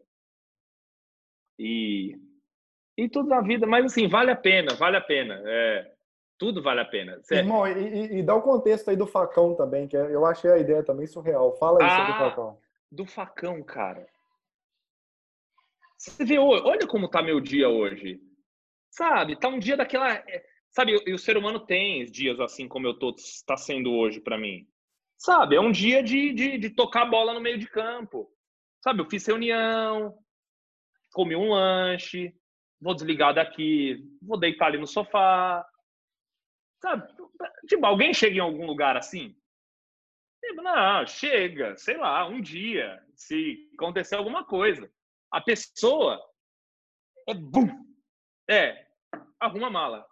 E, 1.59 2.17
e 2.97 3.09
tudo 3.09 3.29
na 3.29 3.41
vida, 3.41 3.67
mas 3.67 3.85
assim, 3.85 4.07
vale 4.07 4.31
a 4.31 4.35
pena, 4.35 4.73
vale 4.75 4.97
a 4.97 5.01
pena. 5.01 5.41
É, 5.45 5.93
tudo 6.37 6.63
vale 6.63 6.79
a 6.79 6.85
pena. 6.85 7.21
Certo? 7.21 7.45
Irmão, 7.45 7.67
e, 7.67 8.19
e, 8.19 8.23
dá 8.23 8.33
o 8.33 8.41
contexto 8.41 8.89
aí 8.89 8.95
do 8.95 9.05
facão 9.05 9.55
também, 9.55 9.87
que 9.87 9.95
é, 9.95 10.15
eu 10.15 10.25
achei 10.25 10.49
a 10.49 10.57
ideia 10.57 10.83
também 10.83 11.05
surreal. 11.05 11.53
Fala 11.57 11.79
aí 11.81 11.87
ah, 11.87 11.97
sobre 11.97 12.11
o 12.11 12.15
ah, 12.15 12.29
facão. 12.29 12.57
Do 12.91 13.05
facão, 13.05 13.63
cara. 13.63 14.07
Você 15.99 16.23
vê, 16.23 16.39
olha 16.39 16.87
como 16.87 17.09
tá 17.09 17.21
meu 17.21 17.41
dia 17.41 17.67
hoje. 17.67 18.21
Sabe, 18.89 19.37
tá 19.37 19.49
um 19.49 19.59
dia 19.59 19.75
daquela. 19.75 20.13
É, 20.13 20.45
sabe, 20.71 20.93
e 21.05 21.13
o 21.13 21.19
ser 21.19 21.35
humano 21.35 21.59
tem 21.65 22.05
dias 22.05 22.39
assim 22.39 22.69
como 22.69 22.87
eu 22.87 22.97
tô, 22.97 23.13
está 23.17 23.57
sendo 23.57 23.91
hoje 23.91 24.21
para 24.21 24.37
mim. 24.37 24.65
Sabe, 25.17 25.57
é 25.57 25.61
um 25.61 25.71
dia 25.71 26.01
de, 26.01 26.31
de, 26.31 26.57
de 26.57 26.69
tocar 26.69 27.05
bola 27.05 27.33
no 27.33 27.41
meio 27.41 27.57
de 27.57 27.67
campo. 27.67 28.31
Sabe, 28.81 29.01
eu 29.01 29.09
fiz 29.09 29.27
reunião, 29.27 30.17
comi 31.11 31.35
um 31.35 31.49
lanche, 31.49 32.33
vou 32.79 32.95
desligar 32.95 33.33
daqui, 33.33 33.97
vou 34.21 34.39
deitar 34.39 34.67
ali 34.67 34.77
no 34.77 34.87
sofá. 34.87 35.67
Sabe, 36.81 37.13
tipo, 37.67 37.85
alguém 37.85 38.13
chega 38.13 38.37
em 38.37 38.39
algum 38.39 38.65
lugar 38.65 38.95
assim? 38.95 39.35
Tipo, 40.41 40.61
não, 40.61 41.05
chega, 41.05 41.75
sei 41.75 41.97
lá, 41.97 42.25
um 42.25 42.39
dia, 42.39 43.03
se 43.15 43.69
acontecer 43.73 44.15
alguma 44.15 44.45
coisa. 44.45 44.89
A 45.31 45.41
pessoa 45.41 46.19
é 47.27 47.33
bum, 47.33 47.67
é, 48.49 48.87
arruma 49.39 49.67
a 49.67 49.71
mala. 49.71 50.05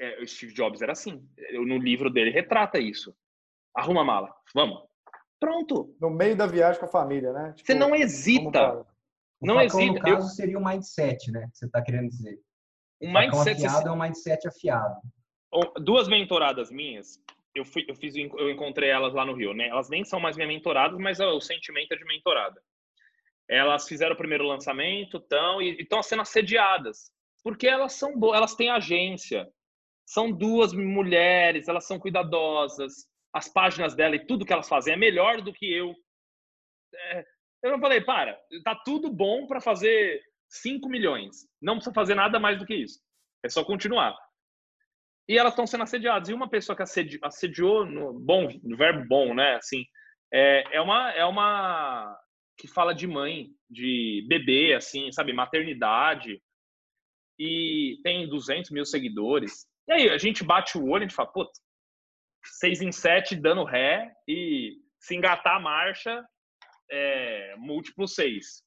É, 0.00 0.20
o 0.20 0.26
Steve 0.26 0.52
Jobs 0.54 0.82
era 0.82 0.92
assim. 0.92 1.28
No 1.52 1.78
livro 1.78 2.10
dele 2.10 2.30
retrata 2.30 2.78
isso. 2.78 3.14
Arruma 3.74 4.00
a 4.00 4.04
mala. 4.04 4.34
Vamos. 4.54 4.82
Pronto. 5.38 5.94
No 6.00 6.10
meio 6.10 6.36
da 6.36 6.46
viagem 6.46 6.80
com 6.80 6.86
a 6.86 6.90
família, 6.90 7.32
né? 7.32 7.52
Tipo, 7.52 7.66
você 7.66 7.74
não 7.74 7.94
hesita. 7.94 8.86
Não 9.40 9.54
facão, 9.54 9.80
hesita. 9.80 9.92
No 9.92 10.00
caso, 10.00 10.26
eu... 10.26 10.30
seria 10.30 10.58
o 10.58 10.64
mindset, 10.64 11.30
né? 11.30 11.48
Que 11.52 11.58
você 11.58 11.66
está 11.66 11.82
querendo 11.82 12.08
dizer. 12.08 12.40
O 13.00 13.10
mindset 13.10 13.64
afiado 13.64 13.88
é 13.88 13.92
um 13.92 13.98
mindset 13.98 14.48
afiado. 14.48 15.00
Duas 15.82 16.08
mentoradas 16.08 16.70
minhas, 16.70 17.18
eu, 17.54 17.64
fui, 17.64 17.84
eu 17.88 17.94
fiz, 17.94 18.14
eu 18.14 18.50
encontrei 18.50 18.90
elas 18.90 19.12
lá 19.12 19.24
no 19.24 19.34
Rio, 19.34 19.52
né? 19.54 19.68
Elas 19.68 19.88
nem 19.88 20.04
são 20.04 20.20
mais 20.20 20.36
minhas 20.36 20.52
mentoradas, 20.52 20.98
mas 20.98 21.18
o 21.18 21.40
sentimento 21.40 21.92
é 21.92 21.96
de 21.96 22.04
mentorada. 22.04 22.62
Elas 23.50 23.88
fizeram 23.88 24.14
o 24.14 24.18
primeiro 24.18 24.44
lançamento, 24.44 25.18
tão 25.18 25.60
e 25.60 25.82
estão 25.82 26.02
sendo 26.02 26.22
assediadas 26.22 27.10
porque 27.42 27.66
elas 27.66 27.94
são 27.94 28.18
boas, 28.18 28.36
elas 28.36 28.54
têm 28.54 28.70
agência. 28.70 29.48
São 30.06 30.30
duas 30.30 30.72
mulheres, 30.72 31.68
elas 31.68 31.86
são 31.86 31.98
cuidadosas. 31.98 33.08
As 33.32 33.48
páginas 33.48 33.94
dela 33.94 34.16
e 34.16 34.26
tudo 34.26 34.44
que 34.44 34.52
elas 34.52 34.68
fazem 34.68 34.94
é 34.94 34.96
melhor 34.96 35.40
do 35.40 35.52
que 35.52 35.72
eu. 35.72 35.94
É, 36.92 37.24
eu 37.62 37.72
não 37.72 37.80
falei, 37.80 38.00
para, 38.00 38.38
tá 38.64 38.74
tudo 38.84 39.10
bom 39.10 39.46
para 39.46 39.60
fazer 39.60 40.20
5 40.48 40.88
milhões. 40.88 41.46
Não 41.62 41.74
precisa 41.74 41.94
fazer 41.94 42.14
nada 42.14 42.40
mais 42.40 42.58
do 42.58 42.66
que 42.66 42.74
isso. 42.74 43.00
É 43.44 43.48
só 43.48 43.64
continuar. 43.64 44.16
E 45.28 45.38
elas 45.38 45.52
estão 45.52 45.66
sendo 45.66 45.84
assediadas. 45.84 46.28
E 46.28 46.34
uma 46.34 46.50
pessoa 46.50 46.74
que 46.74 46.82
assediou, 46.82 47.20
assediou 47.24 47.86
no 47.86 48.12
bom, 48.12 48.48
no 48.64 48.76
verbo 48.76 49.06
bom, 49.06 49.32
né? 49.32 49.54
Assim, 49.54 49.84
é, 50.32 50.76
é 50.76 50.80
uma 50.80 51.12
é 51.12 51.24
uma 51.24 52.18
que 52.60 52.68
fala 52.68 52.94
de 52.94 53.06
mãe, 53.06 53.48
de 53.68 54.26
bebê, 54.28 54.74
assim, 54.74 55.10
sabe, 55.10 55.32
maternidade 55.32 56.42
e 57.38 57.98
tem 58.02 58.28
200 58.28 58.70
mil 58.70 58.84
seguidores. 58.84 59.66
E 59.88 59.92
aí 59.92 60.10
a 60.10 60.18
gente 60.18 60.44
bate 60.44 60.76
o 60.76 60.86
olho 60.86 61.02
e 61.02 61.04
a 61.04 61.08
gente 61.08 61.16
fala, 61.16 61.32
pô, 61.32 61.50
6 62.44 62.82
em 62.82 62.92
7 62.92 63.34
dando 63.34 63.64
ré 63.64 64.12
e 64.28 64.76
se 64.98 65.16
engatar 65.16 65.56
a 65.56 65.60
marcha, 65.60 66.22
é, 66.90 67.56
múltiplo 67.56 68.06
6. 68.06 68.62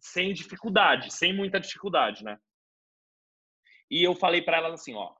Sem 0.00 0.32
dificuldade, 0.32 1.12
sem 1.12 1.32
muita 1.32 1.58
dificuldade, 1.58 2.22
né? 2.22 2.38
E 3.90 4.04
eu 4.04 4.14
falei 4.14 4.40
para 4.40 4.58
elas 4.58 4.74
assim, 4.74 4.94
ó, 4.94 5.12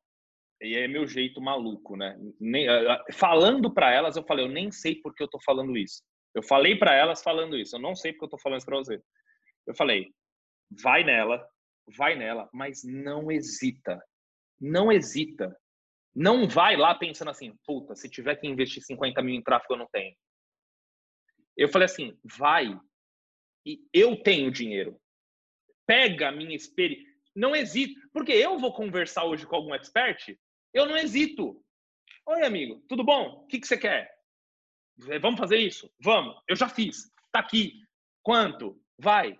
e 0.62 0.76
é 0.76 0.86
meu 0.86 1.08
jeito 1.08 1.40
maluco, 1.40 1.96
né? 1.96 2.16
Nem, 2.38 2.66
falando 3.14 3.72
para 3.72 3.92
elas, 3.92 4.16
eu 4.16 4.22
falei, 4.22 4.44
eu 4.44 4.48
nem 4.48 4.70
sei 4.70 4.94
por 4.94 5.12
que 5.12 5.24
eu 5.24 5.28
tô 5.28 5.40
falando 5.40 5.76
isso. 5.76 6.04
Eu 6.36 6.42
falei 6.42 6.76
para 6.76 6.94
elas 6.94 7.22
falando 7.22 7.56
isso, 7.56 7.76
eu 7.76 7.80
não 7.80 7.96
sei 7.96 8.12
porque 8.12 8.26
eu 8.26 8.28
tô 8.28 8.36
falando 8.36 8.58
isso 8.58 8.66
para 8.66 8.76
você. 8.76 9.02
Eu 9.66 9.74
falei, 9.74 10.12
vai 10.70 11.02
nela, 11.02 11.48
vai 11.96 12.14
nela, 12.14 12.46
mas 12.52 12.84
não 12.84 13.32
hesita. 13.32 14.04
Não 14.60 14.92
hesita. 14.92 15.58
Não 16.14 16.46
vai 16.46 16.76
lá 16.76 16.94
pensando 16.94 17.30
assim, 17.30 17.56
puta, 17.66 17.96
se 17.96 18.10
tiver 18.10 18.36
que 18.36 18.46
investir 18.46 18.82
50 18.82 19.22
mil 19.22 19.34
em 19.34 19.42
tráfego, 19.42 19.72
eu 19.72 19.78
não 19.78 19.88
tenho. 19.90 20.14
Eu 21.56 21.70
falei 21.70 21.86
assim, 21.86 22.18
vai. 22.22 22.78
E 23.64 23.82
eu 23.90 24.22
tenho 24.22 24.50
dinheiro. 24.50 25.00
Pega 25.86 26.28
a 26.28 26.32
minha 26.32 26.54
experiência. 26.54 27.06
Não 27.34 27.56
hesita. 27.56 27.98
Porque 28.12 28.32
eu 28.32 28.58
vou 28.58 28.74
conversar 28.74 29.24
hoje 29.24 29.46
com 29.46 29.56
algum 29.56 29.74
expert, 29.74 30.36
eu 30.74 30.84
não 30.84 30.98
hesito. 30.98 31.64
Oi, 32.26 32.42
amigo, 32.42 32.84
tudo 32.86 33.02
bom? 33.02 33.42
O 33.42 33.46
que, 33.46 33.58
que 33.58 33.66
você 33.66 33.78
quer? 33.78 34.15
Vamos 35.20 35.38
fazer 35.38 35.58
isso? 35.58 35.90
Vamos. 36.02 36.36
Eu 36.48 36.56
já 36.56 36.68
fiz. 36.68 37.10
Tá 37.32 37.40
aqui. 37.40 37.74
Quanto? 38.22 38.80
Vai. 38.98 39.38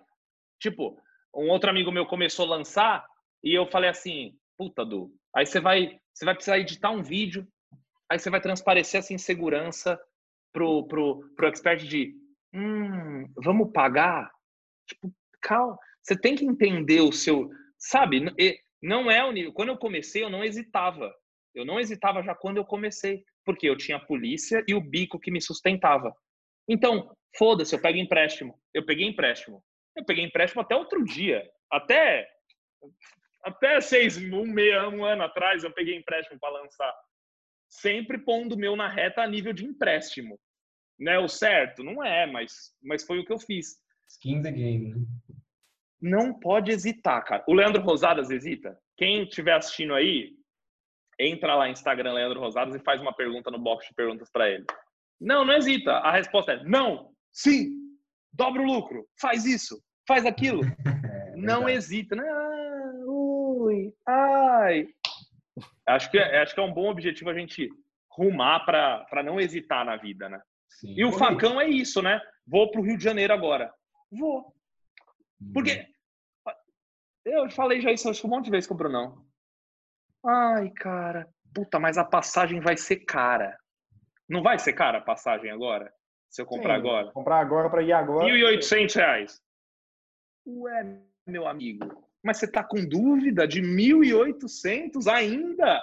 Tipo, 0.59 0.99
um 1.35 1.49
outro 1.49 1.69
amigo 1.69 1.91
meu 1.91 2.05
começou 2.05 2.45
a 2.45 2.57
lançar 2.57 3.05
e 3.43 3.53
eu 3.53 3.67
falei 3.67 3.89
assim, 3.89 4.35
puta, 4.57 4.83
Du, 4.83 5.13
aí 5.35 5.45
você 5.45 5.59
vai, 5.59 5.99
você 6.13 6.25
vai 6.25 6.33
precisar 6.33 6.57
editar 6.57 6.91
um 6.91 7.03
vídeo, 7.03 7.47
aí 8.09 8.17
você 8.17 8.29
vai 8.29 8.41
transparecer 8.41 8.99
essa 8.99 9.13
insegurança 9.13 9.99
pro, 10.51 10.87
pro, 10.87 11.29
pro 11.35 11.47
expert 11.47 11.85
de, 11.85 12.15
hum, 12.53 13.31
vamos 13.43 13.71
pagar? 13.71 14.31
Tipo, 14.87 15.13
calma, 15.41 15.77
você 16.01 16.19
tem 16.19 16.35
que 16.35 16.45
entender 16.45 17.01
o 17.01 17.11
seu, 17.11 17.49
sabe, 17.77 18.21
não 18.81 19.11
é 19.11 19.23
o 19.23 19.31
nível, 19.31 19.53
quando 19.53 19.69
eu 19.69 19.77
comecei 19.77 20.23
eu 20.23 20.29
não 20.29 20.43
hesitava, 20.43 21.13
eu 21.53 21.65
não 21.65 21.79
hesitava 21.79 22.23
já 22.23 22.33
quando 22.33 22.57
eu 22.57 22.65
comecei, 22.65 23.23
porque 23.47 23.69
eu 23.69 23.77
tinha 23.77 23.95
a 23.95 24.05
polícia 24.05 24.61
e 24.67 24.75
o 24.75 24.81
bico 24.81 25.17
que 25.17 25.31
me 25.31 25.41
sustentava. 25.41 26.13
Então, 26.67 27.15
foda-se, 27.37 27.73
eu 27.73 27.81
pego 27.81 27.97
empréstimo. 27.97 28.59
Eu 28.73 28.85
peguei 28.85 29.07
empréstimo. 29.07 29.63
Eu 29.95 30.03
peguei 30.03 30.25
empréstimo 30.25 30.61
até 30.61 30.75
outro 30.75 31.01
dia. 31.05 31.49
Até 31.71 32.27
até 33.43 33.79
seis, 33.79 34.17
um, 34.17 34.45
meia, 34.45 34.89
um 34.89 35.05
ano 35.05 35.23
atrás, 35.23 35.63
eu 35.63 35.71
peguei 35.71 35.95
empréstimo 35.95 36.37
para 36.37 36.61
lançar. 36.61 36.93
Sempre 37.69 38.17
pondo 38.17 38.55
o 38.55 38.57
meu 38.57 38.75
na 38.75 38.89
reta 38.89 39.21
a 39.21 39.27
nível 39.27 39.53
de 39.53 39.65
empréstimo. 39.65 40.37
Não 40.99 41.11
é 41.13 41.19
o 41.19 41.29
certo? 41.29 41.81
Não 41.81 42.03
é, 42.03 42.25
mas, 42.25 42.73
mas 42.83 43.05
foi 43.05 43.19
o 43.19 43.25
que 43.25 43.31
eu 43.31 43.39
fiz. 43.39 43.77
Skin 44.09 44.41
the 44.41 44.51
game, 44.51 44.89
né? 44.89 44.97
Não 46.01 46.37
pode 46.37 46.71
hesitar, 46.71 47.23
cara. 47.23 47.43
O 47.47 47.53
Leandro 47.53 47.81
Rosadas 47.81 48.29
hesita? 48.29 48.77
Quem 48.97 49.23
estiver 49.23 49.53
assistindo 49.53 49.93
aí, 49.93 50.36
entra 51.19 51.55
lá 51.55 51.65
no 51.65 51.71
Instagram 51.71 52.13
Leandro 52.13 52.39
Rosadas 52.39 52.75
e 52.75 52.83
faz 52.83 53.01
uma 53.01 53.13
pergunta 53.13 53.49
no 53.49 53.59
box 53.59 53.87
de 53.87 53.93
perguntas 53.93 54.29
para 54.31 54.49
ele. 54.49 54.65
Não, 55.19 55.43
não 55.43 55.53
hesita. 55.53 55.93
A 55.93 56.11
resposta 56.11 56.53
é 56.53 56.63
não, 56.63 57.11
sim, 57.33 57.71
dobra 58.31 58.61
o 58.61 58.65
lucro, 58.65 59.07
faz 59.19 59.45
isso, 59.45 59.81
faz 60.07 60.25
aquilo. 60.25 60.61
É, 61.07 61.37
não 61.37 61.69
hesita. 61.69 62.17
Ah, 62.19 62.91
ui, 63.05 63.93
ai. 64.05 64.89
Acho 65.87 66.11
que, 66.11 66.17
é, 66.17 66.41
acho 66.41 66.53
que 66.53 66.59
é 66.59 66.63
um 66.63 66.73
bom 66.73 66.89
objetivo 66.89 67.29
a 67.29 67.33
gente 67.33 67.69
rumar 68.11 68.65
para 68.65 69.23
não 69.23 69.39
hesitar 69.39 69.85
na 69.85 69.95
vida, 69.95 70.27
né? 70.27 70.41
Sim. 70.67 70.93
E 70.97 71.05
o 71.05 71.13
facão 71.13 71.61
é 71.61 71.69
isso, 71.69 72.01
né? 72.01 72.19
Vou 72.45 72.69
para 72.69 72.81
o 72.81 72.83
Rio 72.83 72.97
de 72.97 73.03
Janeiro 73.03 73.33
agora. 73.33 73.73
Vou. 74.11 74.53
Porque 75.53 75.87
hum. 76.45 76.51
eu 77.25 77.49
falei 77.51 77.79
já 77.79 77.91
isso 77.91 78.09
acho 78.09 78.27
um 78.27 78.29
monte 78.29 78.45
de 78.45 78.51
vezes 78.51 78.67
com 78.67 78.73
o 78.73 78.77
Brunão. 78.77 79.25
Ai, 80.27 80.69
cara, 80.71 81.25
puta, 81.53 81.79
mas 81.79 81.97
a 81.97 82.03
passagem 82.03 82.59
vai 82.59 82.75
ser 82.75 82.97
cara. 82.97 83.57
Não 84.27 84.43
vai 84.43 84.59
ser 84.59 84.73
cara 84.73 84.97
a 84.97 85.01
passagem 85.01 85.49
agora? 85.49 85.93
Se 86.29 86.41
eu 86.41 86.45
comprar 86.45 86.75
Sim, 86.75 86.79
agora? 86.81 87.11
Comprar 87.13 87.39
agora 87.39 87.69
para 87.69 87.81
ir 87.81 87.93
agora. 87.93 88.25
R$ 88.25 88.57
1.800. 88.57 89.39
Ué, 90.45 91.01
meu 91.25 91.47
amigo, 91.47 92.05
mas 92.21 92.37
você 92.37 92.51
tá 92.51 92.61
com 92.61 92.85
dúvida 92.85 93.47
de 93.47 93.61
1.800 93.61 95.07
ainda? 95.09 95.81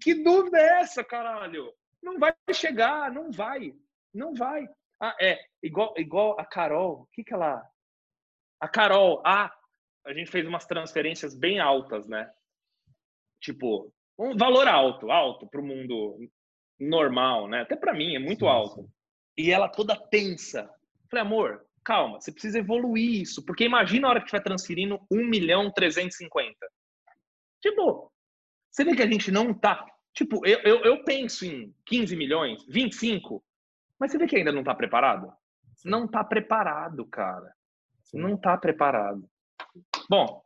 Que 0.00 0.14
dúvida 0.14 0.56
é 0.58 0.80
essa, 0.80 1.02
caralho? 1.02 1.72
Não 2.00 2.18
vai 2.18 2.32
chegar, 2.52 3.10
não 3.10 3.32
vai. 3.32 3.74
Não 4.12 4.34
vai. 4.34 4.68
Ah, 5.00 5.16
é, 5.20 5.38
igual, 5.60 5.94
igual 5.96 6.38
a 6.38 6.44
Carol. 6.44 7.02
O 7.02 7.06
que 7.12 7.24
que 7.24 7.34
ela... 7.34 7.68
A 8.60 8.68
Carol, 8.68 9.20
ah, 9.26 9.52
a 10.06 10.12
gente 10.12 10.30
fez 10.30 10.46
umas 10.46 10.64
transferências 10.64 11.34
bem 11.34 11.58
altas, 11.58 12.06
né? 12.06 12.32
Tipo, 13.44 13.92
um 14.18 14.34
valor 14.38 14.66
alto, 14.66 15.10
alto 15.10 15.46
para 15.46 15.60
o 15.60 15.66
mundo 15.66 16.16
normal, 16.80 17.46
né? 17.46 17.60
Até 17.60 17.76
para 17.76 17.92
mim 17.92 18.14
é 18.14 18.18
muito 18.18 18.46
sim, 18.46 18.50
alto. 18.50 18.82
Sim. 18.82 18.88
E 19.36 19.50
ela 19.50 19.68
toda 19.68 19.94
tensa. 20.08 20.66
Falei, 21.10 21.26
amor, 21.26 21.66
calma, 21.84 22.18
você 22.18 22.32
precisa 22.32 22.58
evoluir 22.58 23.20
isso, 23.20 23.44
porque 23.44 23.64
imagina 23.64 24.06
a 24.06 24.10
hora 24.10 24.20
que 24.20 24.24
estiver 24.24 24.42
transferindo 24.42 24.98
1 25.10 25.28
milhão 25.28 25.70
350. 25.70 26.56
Tipo, 27.60 28.10
você 28.70 28.82
vê 28.82 28.96
que 28.96 29.02
a 29.02 29.10
gente 29.10 29.30
não 29.30 29.52
tá. 29.52 29.84
Tipo, 30.14 30.46
eu, 30.46 30.60
eu, 30.60 30.82
eu 30.82 31.04
penso 31.04 31.44
em 31.44 31.74
15 31.84 32.16
milhões, 32.16 32.64
25, 32.66 33.44
mas 34.00 34.10
você 34.10 34.16
vê 34.16 34.26
que 34.26 34.36
ainda 34.36 34.52
não 34.52 34.64
tá 34.64 34.74
preparado? 34.74 35.30
Não 35.84 36.08
tá 36.08 36.24
preparado, 36.24 37.04
cara. 37.06 37.52
Não 38.14 38.38
tá 38.38 38.56
preparado. 38.56 39.28
Bom, 40.08 40.42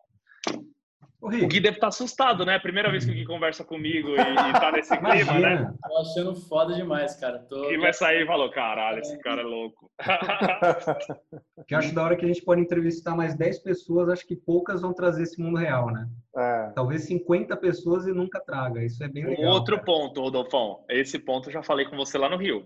o 1.20 1.28
Gui 1.30 1.60
deve 1.60 1.76
estar 1.76 1.80
tá 1.80 1.88
assustado, 1.88 2.46
né? 2.46 2.60
Primeira 2.60 2.90
vez 2.90 3.04
que 3.04 3.10
o 3.10 3.14
Gui 3.14 3.24
conversa 3.24 3.64
comigo 3.64 4.10
e, 4.10 4.20
e 4.20 4.52
tá 4.52 4.70
nesse 4.70 4.96
clima, 4.96 5.38
né? 5.38 5.74
Tô 5.82 5.98
achando 5.98 6.34
foda 6.36 6.74
demais, 6.74 7.16
cara. 7.16 7.40
Tô... 7.40 7.68
Gui 7.68 7.76
vai 7.76 7.92
sair 7.92 8.22
e 8.22 8.26
falou, 8.26 8.48
caralho, 8.50 9.00
esse 9.00 9.18
cara 9.18 9.42
é 9.42 9.44
louco. 9.44 9.90
que 11.66 11.74
eu 11.74 11.78
acho 11.78 11.92
da 11.92 12.04
hora 12.04 12.16
que 12.16 12.24
a 12.24 12.28
gente 12.28 12.42
pode 12.42 12.60
entrevistar 12.60 13.16
mais 13.16 13.34
10 13.34 13.58
pessoas, 13.60 14.08
acho 14.08 14.26
que 14.26 14.36
poucas 14.36 14.80
vão 14.80 14.94
trazer 14.94 15.24
esse 15.24 15.40
mundo 15.40 15.58
real, 15.58 15.90
né? 15.90 16.08
É. 16.36 16.70
Talvez 16.74 17.02
50 17.04 17.56
pessoas 17.56 18.06
e 18.06 18.12
nunca 18.12 18.38
traga. 18.40 18.84
Isso 18.84 19.02
é 19.02 19.08
bem 19.08 19.26
legal. 19.26 19.44
Um 19.44 19.48
outro 19.48 19.74
cara. 19.74 19.86
ponto, 19.86 20.20
Rodolfão. 20.20 20.84
Esse 20.88 21.18
ponto 21.18 21.48
eu 21.48 21.52
já 21.52 21.64
falei 21.64 21.86
com 21.86 21.96
você 21.96 22.16
lá 22.16 22.28
no 22.28 22.36
Rio. 22.36 22.64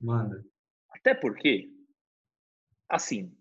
Manda. 0.00 0.42
Até 0.90 1.14
porque, 1.14 1.68
assim, 2.88 3.32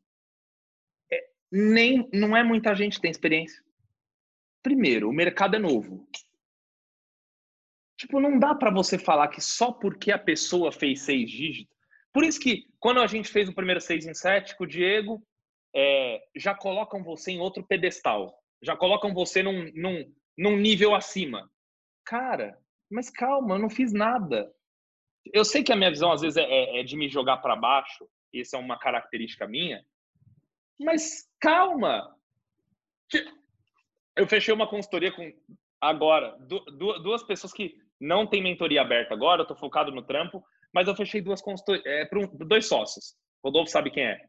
é, 1.12 1.20
nem, 1.52 2.08
não 2.14 2.38
é 2.38 2.44
muita 2.44 2.76
gente 2.76 2.98
que 2.98 3.02
tem 3.02 3.12
experiência. 3.12 3.60
Primeiro, 4.64 5.10
o 5.10 5.14
mercado 5.14 5.56
é 5.56 5.60
novo. 5.60 6.08
Tipo, 7.98 8.20
não 8.20 8.40
dá 8.40 8.56
para 8.56 8.72
você 8.72 8.98
falar 8.98 9.28
que 9.28 9.42
só 9.42 9.72
porque 9.72 10.12
a 10.12 10.18
pessoa 10.18 10.72
fez 10.72 11.02
seis 11.02 11.30
dígitos. 11.30 11.76
Por 12.12 12.24
isso 12.24 12.40
que 12.40 12.68
quando 12.80 13.00
a 13.00 13.08
gente 13.08 13.30
fez 13.30 13.48
o 13.48 13.54
primeiro 13.54 13.80
seis 13.80 14.06
em 14.06 14.14
sete 14.14 14.58
com 14.58 14.64
o 14.64 14.68
Diego, 14.68 15.22
é, 15.76 16.22
já 16.36 16.54
colocam 16.54 17.04
você 17.04 17.32
em 17.32 17.40
outro 17.40 17.64
pedestal. 17.64 18.36
Já 18.62 18.76
colocam 18.76 19.14
você 19.14 19.42
num, 19.42 19.72
num, 19.74 20.14
num 20.38 20.58
nível 20.58 20.94
acima. 20.94 21.50
Cara, 22.06 22.58
mas 22.90 23.10
calma, 23.10 23.56
eu 23.56 23.60
não 23.60 23.70
fiz 23.70 23.94
nada. 23.94 24.52
Eu 25.34 25.46
sei 25.46 25.64
que 25.64 25.72
a 25.72 25.76
minha 25.76 25.92
visão 25.92 26.12
às 26.12 26.22
vezes 26.22 26.38
é, 26.38 26.44
é, 26.44 26.80
é 26.80 26.84
de 26.84 26.98
me 26.98 27.08
jogar 27.08 27.38
para 27.38 27.56
baixo. 27.56 28.08
Isso 28.34 28.56
é 28.56 28.60
uma 28.60 28.78
característica 28.78 29.48
minha. 29.48 29.86
Mas 30.80 31.30
calma 31.40 32.16
eu 34.16 34.28
fechei 34.28 34.54
uma 34.54 34.68
consultoria 34.68 35.12
com 35.12 35.32
agora 35.80 36.38
duas 37.02 37.24
pessoas 37.24 37.54
que 37.54 37.76
não 38.00 38.28
têm 38.28 38.42
mentoria 38.42 38.82
aberta 38.82 39.14
agora, 39.14 39.42
eu 39.42 39.48
tô 39.48 39.56
focado 39.56 39.92
no 39.92 40.04
trampo, 40.04 40.44
mas 40.74 40.88
eu 40.88 40.96
fechei 40.96 41.22
duas 41.22 41.42
consultorias 41.42 41.86
é, 41.86 42.06
para 42.06 42.26
dois 42.46 42.68
sócios. 42.68 43.16
Rodolfo 43.44 43.72
sabe 43.72 43.92
quem 43.92 44.04
é. 44.04 44.20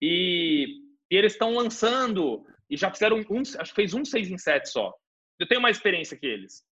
E, 0.00 0.80
e 1.10 1.16
eles 1.16 1.32
estão 1.32 1.54
lançando 1.54 2.44
e 2.68 2.76
já 2.76 2.90
fizeram 2.90 3.18
um, 3.18 3.40
acho 3.40 3.70
que 3.70 3.74
fez 3.74 3.94
um 3.94 4.04
seis 4.04 4.30
em 4.30 4.38
sete 4.38 4.68
só. 4.68 4.92
Eu 5.38 5.46
tenho 5.46 5.60
mais 5.60 5.76
experiência 5.76 6.16
que 6.16 6.26
eles. 6.26 6.64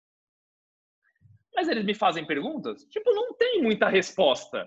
Mas 1.54 1.68
eles 1.68 1.84
me 1.84 1.94
fazem 1.94 2.26
perguntas, 2.26 2.84
tipo, 2.84 3.12
não 3.12 3.34
tem 3.34 3.62
muita 3.62 3.88
resposta. 3.88 4.66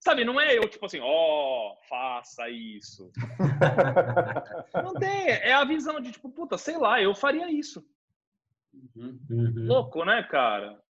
Sabe, 0.00 0.24
não 0.24 0.40
é 0.40 0.56
eu, 0.56 0.68
tipo 0.68 0.86
assim, 0.86 1.00
ó, 1.00 1.06
oh, 1.72 1.76
faça 1.88 2.48
isso. 2.48 3.10
não 4.74 4.94
tem, 4.94 5.30
é 5.30 5.52
a 5.52 5.64
visão 5.64 6.00
de, 6.00 6.12
tipo, 6.12 6.30
puta, 6.30 6.56
sei 6.56 6.78
lá, 6.78 7.02
eu 7.02 7.14
faria 7.14 7.50
isso. 7.50 7.84
Uhum. 8.94 9.52
Louco, 9.66 10.04
né, 10.04 10.22
cara? 10.22 10.80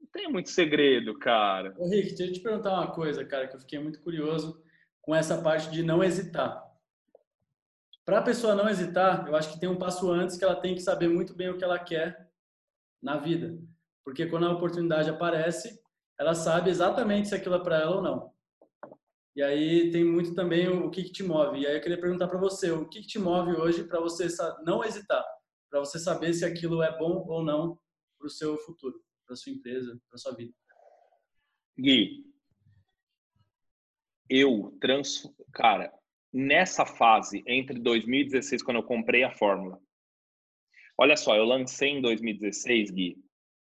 Não 0.00 0.08
tem 0.12 0.30
muito 0.30 0.50
segredo, 0.50 1.18
cara. 1.18 1.74
Ô, 1.76 1.88
Rick, 1.88 2.14
deixa 2.14 2.24
eu 2.24 2.32
te 2.32 2.40
perguntar 2.40 2.72
uma 2.72 2.90
coisa, 2.90 3.24
cara, 3.24 3.48
que 3.48 3.56
eu 3.56 3.60
fiquei 3.60 3.78
muito 3.78 4.00
curioso 4.00 4.62
com 5.02 5.14
essa 5.14 5.40
parte 5.42 5.70
de 5.70 5.82
não 5.82 6.02
hesitar. 6.02 6.66
Para 8.04 8.20
a 8.20 8.22
pessoa 8.22 8.54
não 8.54 8.68
hesitar, 8.68 9.26
eu 9.28 9.36
acho 9.36 9.52
que 9.52 9.60
tem 9.60 9.68
um 9.68 9.76
passo 9.76 10.10
antes 10.10 10.36
que 10.36 10.44
ela 10.44 10.56
tem 10.56 10.74
que 10.74 10.80
saber 10.80 11.08
muito 11.08 11.34
bem 11.34 11.50
o 11.50 11.58
que 11.58 11.64
ela 11.64 11.78
quer 11.78 12.30
na 13.02 13.18
vida. 13.18 13.58
Porque 14.02 14.26
quando 14.26 14.46
a 14.46 14.52
oportunidade 14.52 15.10
aparece, 15.10 15.78
ela 16.18 16.34
sabe 16.34 16.70
exatamente 16.70 17.28
se 17.28 17.34
aquilo 17.34 17.54
é 17.54 17.62
para 17.62 17.80
ela 17.80 17.96
ou 17.96 18.02
não. 18.02 18.32
E 19.36 19.42
aí 19.42 19.90
tem 19.92 20.04
muito 20.04 20.34
também 20.34 20.68
o, 20.68 20.90
que, 20.90 21.04
que 21.04 21.12
te 21.12 21.22
move. 21.22 21.60
E 21.60 21.66
aí 21.66 21.76
eu 21.76 21.80
queria 21.80 22.00
perguntar 22.00 22.26
para 22.26 22.40
você, 22.40 22.72
o 22.72 22.88
que, 22.88 23.02
que 23.02 23.06
te 23.06 23.18
move 23.20 23.52
hoje 23.52 23.84
para 23.84 24.00
você 24.00 24.26
não 24.64 24.84
hesitar, 24.84 25.24
para 25.70 25.78
você 25.78 25.96
saber 25.98 26.34
se 26.34 26.44
aquilo 26.44 26.82
é 26.82 26.98
bom 26.98 27.24
ou 27.28 27.44
não 27.44 27.78
para 28.18 28.26
o 28.26 28.30
seu 28.30 28.58
futuro, 28.58 29.00
para 29.24 29.36
sua 29.36 29.52
empresa, 29.52 29.96
para 30.08 30.18
sua 30.18 30.34
vida. 30.34 30.52
Gui, 31.78 32.26
eu 34.28 34.76
trans, 34.80 35.22
cara, 35.52 35.92
nessa 36.32 36.84
fase 36.84 37.44
entre 37.46 37.78
2016 37.78 38.60
quando 38.60 38.78
eu 38.78 38.82
comprei 38.82 39.22
a 39.22 39.30
fórmula. 39.30 39.80
Olha 40.98 41.16
só, 41.16 41.36
eu 41.36 41.44
lancei 41.44 41.90
em 41.90 42.02
2016, 42.02 42.90
Gui, 42.90 43.24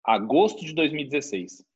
agosto 0.04 0.64
de 0.64 0.72
2016. 0.72 1.66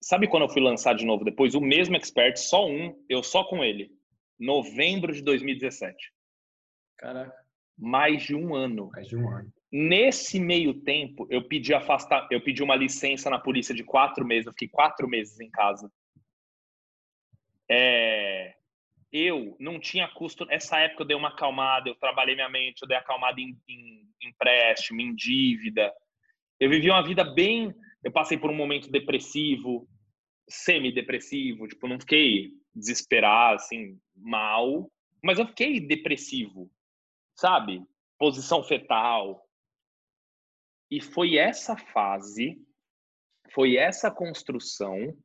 Sabe 0.00 0.28
quando 0.28 0.44
eu 0.44 0.48
fui 0.48 0.62
lançar 0.62 0.94
de 0.94 1.04
novo 1.04 1.24
depois 1.24 1.54
o 1.54 1.60
mesmo 1.60 1.96
expert, 1.96 2.36
só 2.36 2.68
um, 2.68 3.04
eu 3.08 3.22
só 3.22 3.44
com 3.44 3.64
ele, 3.64 3.90
novembro 4.38 5.12
de 5.12 5.22
2017. 5.22 6.12
Caraca. 6.96 7.34
Mais 7.76 8.22
de 8.22 8.34
um 8.34 8.54
ano. 8.54 8.90
Mais 8.92 9.08
de 9.08 9.16
um 9.16 9.28
ano. 9.28 9.52
Nesse 9.70 10.40
meio 10.40 10.72
tempo, 10.82 11.26
eu 11.30 11.46
pedi 11.46 11.74
afastar, 11.74 12.26
eu 12.30 12.40
pedi 12.40 12.62
uma 12.62 12.74
licença 12.74 13.28
na 13.28 13.38
polícia 13.38 13.74
de 13.74 13.84
quatro 13.84 14.24
meses. 14.24 14.46
Eu 14.46 14.52
fiquei 14.52 14.68
quatro 14.68 15.06
meses 15.06 15.38
em 15.40 15.50
casa. 15.50 15.92
É, 17.70 18.54
eu 19.12 19.56
não 19.60 19.78
tinha 19.78 20.08
custo. 20.08 20.46
Essa 20.50 20.78
época 20.78 21.02
eu 21.02 21.06
dei 21.06 21.16
uma 21.16 21.28
acalmada, 21.28 21.88
eu 21.88 21.94
trabalhei 21.94 22.34
minha 22.34 22.48
mente, 22.48 22.82
eu 22.82 22.88
dei 22.88 22.96
acalmada 22.96 23.40
em, 23.40 23.56
em, 23.68 24.08
em 24.22 24.28
empréstimo, 24.28 25.00
em 25.00 25.14
dívida. 25.14 25.92
Eu 26.58 26.70
vivi 26.70 26.90
uma 26.90 27.02
vida 27.02 27.24
bem. 27.24 27.74
Eu 28.02 28.12
passei 28.12 28.38
por 28.38 28.50
um 28.50 28.54
momento 28.54 28.90
depressivo, 28.90 29.88
semi-depressivo, 30.48 31.66
tipo, 31.66 31.88
não 31.88 32.00
fiquei 32.00 32.52
desesperado, 32.74 33.56
assim, 33.56 33.98
mal, 34.16 34.90
mas 35.22 35.38
eu 35.38 35.46
fiquei 35.46 35.80
depressivo, 35.80 36.70
sabe? 37.34 37.84
Posição 38.18 38.62
fetal. 38.62 39.44
E 40.90 41.00
foi 41.00 41.36
essa 41.36 41.76
fase, 41.76 42.56
foi 43.52 43.76
essa 43.76 44.10
construção 44.10 45.16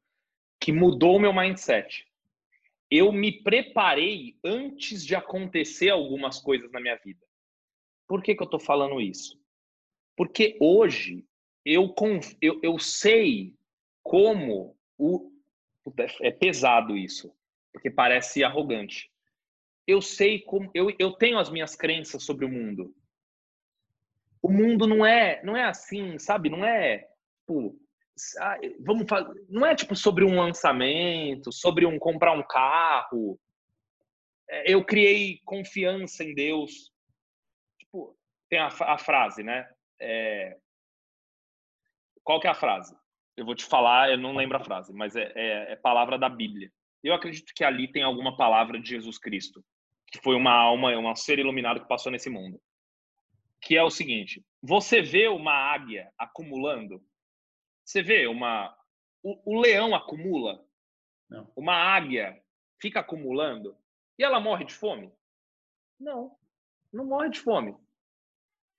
que 0.59 0.71
mudou 0.71 1.15
o 1.15 1.19
meu 1.19 1.33
mindset. 1.33 2.05
Eu 2.89 3.11
me 3.11 3.43
preparei 3.43 4.37
antes 4.43 5.05
de 5.05 5.15
acontecer 5.15 5.89
algumas 5.89 6.39
coisas 6.39 6.71
na 6.71 6.79
minha 6.79 6.95
vida. 6.97 7.25
Por 8.07 8.21
que, 8.21 8.35
que 8.35 8.41
eu 8.41 8.45
estou 8.45 8.59
falando 8.59 8.99
isso? 8.99 9.41
Porque 10.15 10.57
hoje 10.59 11.25
eu, 11.65 11.93
eu, 12.41 12.59
eu 12.61 12.79
sei 12.79 13.55
como 14.01 14.77
o. 14.97 15.31
É 16.21 16.31
pesado 16.31 16.95
isso, 16.95 17.33
porque 17.71 17.91
parece 17.91 18.43
arrogante. 18.43 19.11
Eu 19.85 20.01
sei 20.01 20.39
como. 20.39 20.71
Eu, 20.73 20.93
eu 20.97 21.11
tenho 21.11 21.37
as 21.37 21.49
minhas 21.49 21.75
crenças 21.75 22.23
sobre 22.23 22.45
o 22.45 22.49
mundo 22.49 22.93
o 24.43 24.51
mundo 24.51 24.85
não 24.85 25.05
é 25.05 25.41
não 25.41 25.55
é 25.55 25.63
assim, 25.63 26.19
sabe? 26.19 26.49
Não 26.49 26.65
é 26.65 27.07
tipo, 27.39 27.79
vamos 28.81 29.07
fazer, 29.07 29.45
não 29.47 29.65
é 29.65 29.73
tipo 29.73 29.95
sobre 29.95 30.25
um 30.25 30.37
lançamento, 30.37 31.51
sobre 31.51 31.85
um 31.85 31.97
comprar 31.97 32.33
um 32.33 32.43
carro. 32.43 33.39
É, 34.49 34.71
eu 34.71 34.83
criei 34.83 35.39
confiança 35.45 36.25
em 36.25 36.35
Deus. 36.35 36.91
Tipo, 37.79 38.17
tem 38.49 38.59
a, 38.59 38.67
a 38.67 38.97
frase, 38.97 39.41
né? 39.43 39.67
É, 39.97 40.57
qual 42.23 42.39
que 42.39 42.47
é 42.47 42.49
a 42.49 42.55
frase? 42.55 42.95
Eu 43.35 43.45
vou 43.45 43.55
te 43.55 43.65
falar, 43.65 44.11
eu 44.11 44.17
não 44.17 44.35
lembro 44.35 44.57
a 44.57 44.63
frase, 44.63 44.93
mas 44.93 45.15
é, 45.15 45.31
é, 45.35 45.71
é 45.73 45.75
palavra 45.75 46.17
da 46.17 46.29
Bíblia. 46.29 46.71
Eu 47.03 47.13
acredito 47.13 47.53
que 47.55 47.63
ali 47.63 47.91
tem 47.91 48.03
alguma 48.03 48.37
palavra 48.37 48.79
de 48.79 48.89
Jesus 48.89 49.17
Cristo, 49.17 49.63
que 50.07 50.19
foi 50.21 50.35
uma 50.35 50.53
alma, 50.53 50.95
um 50.97 51.15
ser 51.15 51.39
iluminado 51.39 51.81
que 51.81 51.87
passou 51.87 52.11
nesse 52.11 52.29
mundo 52.29 52.61
que 53.63 53.77
é 53.77 53.83
o 53.83 53.89
seguinte: 53.89 54.45
você 54.61 55.01
vê 55.01 55.27
uma 55.27 55.53
águia 55.53 56.11
acumulando? 56.17 57.03
Você 57.83 58.03
vê 58.03 58.27
uma. 58.27 58.77
O, 59.23 59.55
o 59.55 59.61
leão 59.61 59.95
acumula? 59.95 60.63
Não. 61.29 61.51
Uma 61.55 61.75
águia 61.75 62.41
fica 62.79 62.99
acumulando? 62.99 63.75
E 64.19 64.23
ela 64.23 64.39
morre 64.39 64.65
de 64.65 64.73
fome? 64.73 65.11
Não, 65.99 66.37
não 66.91 67.05
morre 67.05 67.29
de 67.29 67.39
fome. 67.39 67.75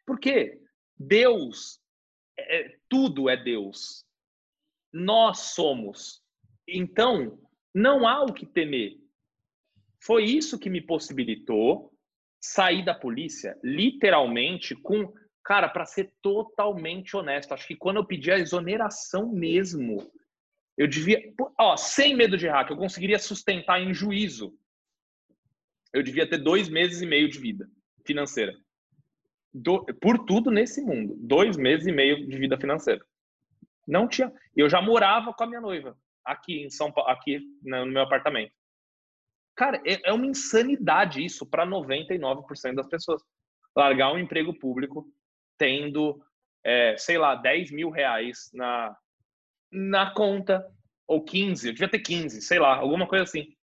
Por 0.07 0.21
quê? 0.21 0.61
Deus, 0.97 1.81
é, 2.37 2.67
é 2.67 2.77
tudo 2.95 3.29
é 3.29 3.37
Deus. 3.37 4.07
Nós 4.93 5.53
somos. 5.57 6.23
Então, 6.69 7.41
não 7.75 8.07
há 8.07 8.23
o 8.23 8.33
que 8.33 8.47
temer. 8.47 8.97
Foi 10.01 10.23
isso 10.23 10.61
que 10.61 10.71
me 10.71 10.81
possibilitou 10.81 11.93
sair 12.41 12.85
da 12.85 12.95
polícia 12.95 13.59
literalmente 13.65 14.77
com. 14.77 15.13
Cara, 15.43 15.69
para 15.69 15.85
ser 15.85 16.15
totalmente 16.23 17.17
honesto, 17.17 17.53
acho 17.53 17.67
que 17.67 17.75
quando 17.75 17.97
eu 17.97 18.07
pedi 18.07 18.31
a 18.31 18.39
exoneração 18.39 19.29
mesmo, 19.29 20.09
eu 20.79 20.87
devia. 20.87 21.21
Ó, 21.59 21.77
sem 21.77 22.15
medo 22.15 22.37
de 22.37 22.47
hack, 22.47 22.71
eu 22.71 22.77
conseguiria 22.77 23.19
sustentar 23.19 23.83
em 23.83 23.93
juízo. 23.93 24.57
Eu 25.93 26.01
devia 26.01 26.31
ter 26.31 26.39
dois 26.39 26.69
meses 26.69 27.03
e 27.03 27.07
meio 27.07 27.29
de 27.29 27.41
vida 27.41 27.69
financeira. 28.07 28.57
Do, 29.55 29.85
por 30.01 30.25
tudo 30.25 30.51
nesse 30.51 30.83
mundo. 30.83 31.15
Dois 31.17 31.57
meses 31.57 31.87
e 31.87 31.93
meio 31.93 32.27
de 32.27 32.37
vida 32.37 32.59
financeira. 32.59 33.05
Não 33.87 34.09
tinha. 34.09 34.33
Eu 34.57 34.69
já 34.69 34.83
morava 34.83 35.33
com 35.33 35.45
a 35.45 35.47
minha 35.47 35.61
noiva 35.61 35.97
aqui 36.25 36.63
em 36.63 36.71
São 36.71 36.91
Paulo, 36.91 37.11
aqui 37.11 37.41
no 37.63 37.87
meu 37.87 38.03
apartamento. 38.03 38.53
Cara, 39.55 39.81
é, 39.87 40.09
é 40.09 40.13
uma 40.13 40.27
insanidade 40.27 41.25
isso 41.25 41.47
para 41.47 41.67
99% 41.67 42.75
das 42.75 42.89
pessoas. 42.89 43.23
Largar 43.77 44.13
um 44.13 44.19
emprego 44.19 44.59
público 44.59 45.07
tendo, 45.59 46.21
é, 46.65 46.97
sei 46.97 47.19
lá, 47.19 47.35
10 47.35 47.71
mil 47.71 47.91
reais 47.91 48.51
na, 48.53 48.97
na 49.71 50.13
conta, 50.13 50.67
ou 51.07 51.23
15, 51.23 51.69
eu 51.69 51.73
devia 51.73 51.89
ter 51.89 52.01
15, 52.01 52.41
sei 52.41 52.59
lá, 52.59 52.77
alguma 52.77 53.07
coisa 53.07 53.25
assim. 53.25 53.55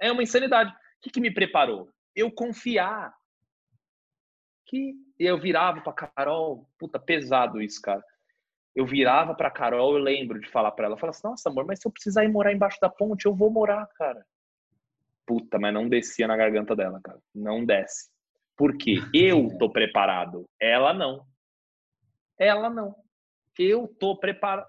É 0.00 0.12
uma 0.12 0.22
insanidade. 0.22 0.70
O 0.70 0.76
que, 1.02 1.10
que 1.10 1.20
me 1.20 1.32
preparou? 1.32 1.90
Eu 2.14 2.30
confiar 2.30 3.14
que 4.66 4.94
eu 5.18 5.38
virava 5.38 5.80
para 5.80 5.92
Carol, 5.92 6.68
puta, 6.78 6.98
pesado 6.98 7.60
isso, 7.60 7.80
cara. 7.80 8.04
Eu 8.74 8.86
virava 8.86 9.34
para 9.34 9.50
Carol, 9.50 9.96
eu 9.96 10.02
lembro 10.02 10.38
de 10.38 10.50
falar 10.50 10.70
para 10.72 10.86
ela, 10.86 10.98
falar 10.98 11.10
assim: 11.10 11.26
"Nossa, 11.26 11.48
amor, 11.48 11.64
mas 11.64 11.80
se 11.80 11.88
eu 11.88 11.92
precisar 11.92 12.24
ir 12.24 12.28
morar 12.28 12.52
embaixo 12.52 12.78
da 12.80 12.90
ponte, 12.90 13.26
eu 13.26 13.34
vou 13.34 13.50
morar, 13.50 13.86
cara". 13.96 14.24
Puta, 15.26 15.58
mas 15.58 15.74
não 15.74 15.88
descia 15.88 16.28
na 16.28 16.36
garganta 16.36 16.76
dela, 16.76 17.00
cara. 17.02 17.18
Não 17.34 17.64
desce. 17.64 18.10
Porque 18.56 18.94
eu 19.14 19.48
tô 19.58 19.70
preparado. 19.70 20.48
Ela 20.60 20.92
não. 20.94 21.26
Ela 22.38 22.70
não. 22.70 22.94
Eu 23.58 23.88
tô 23.98 24.16
preparado. 24.16 24.68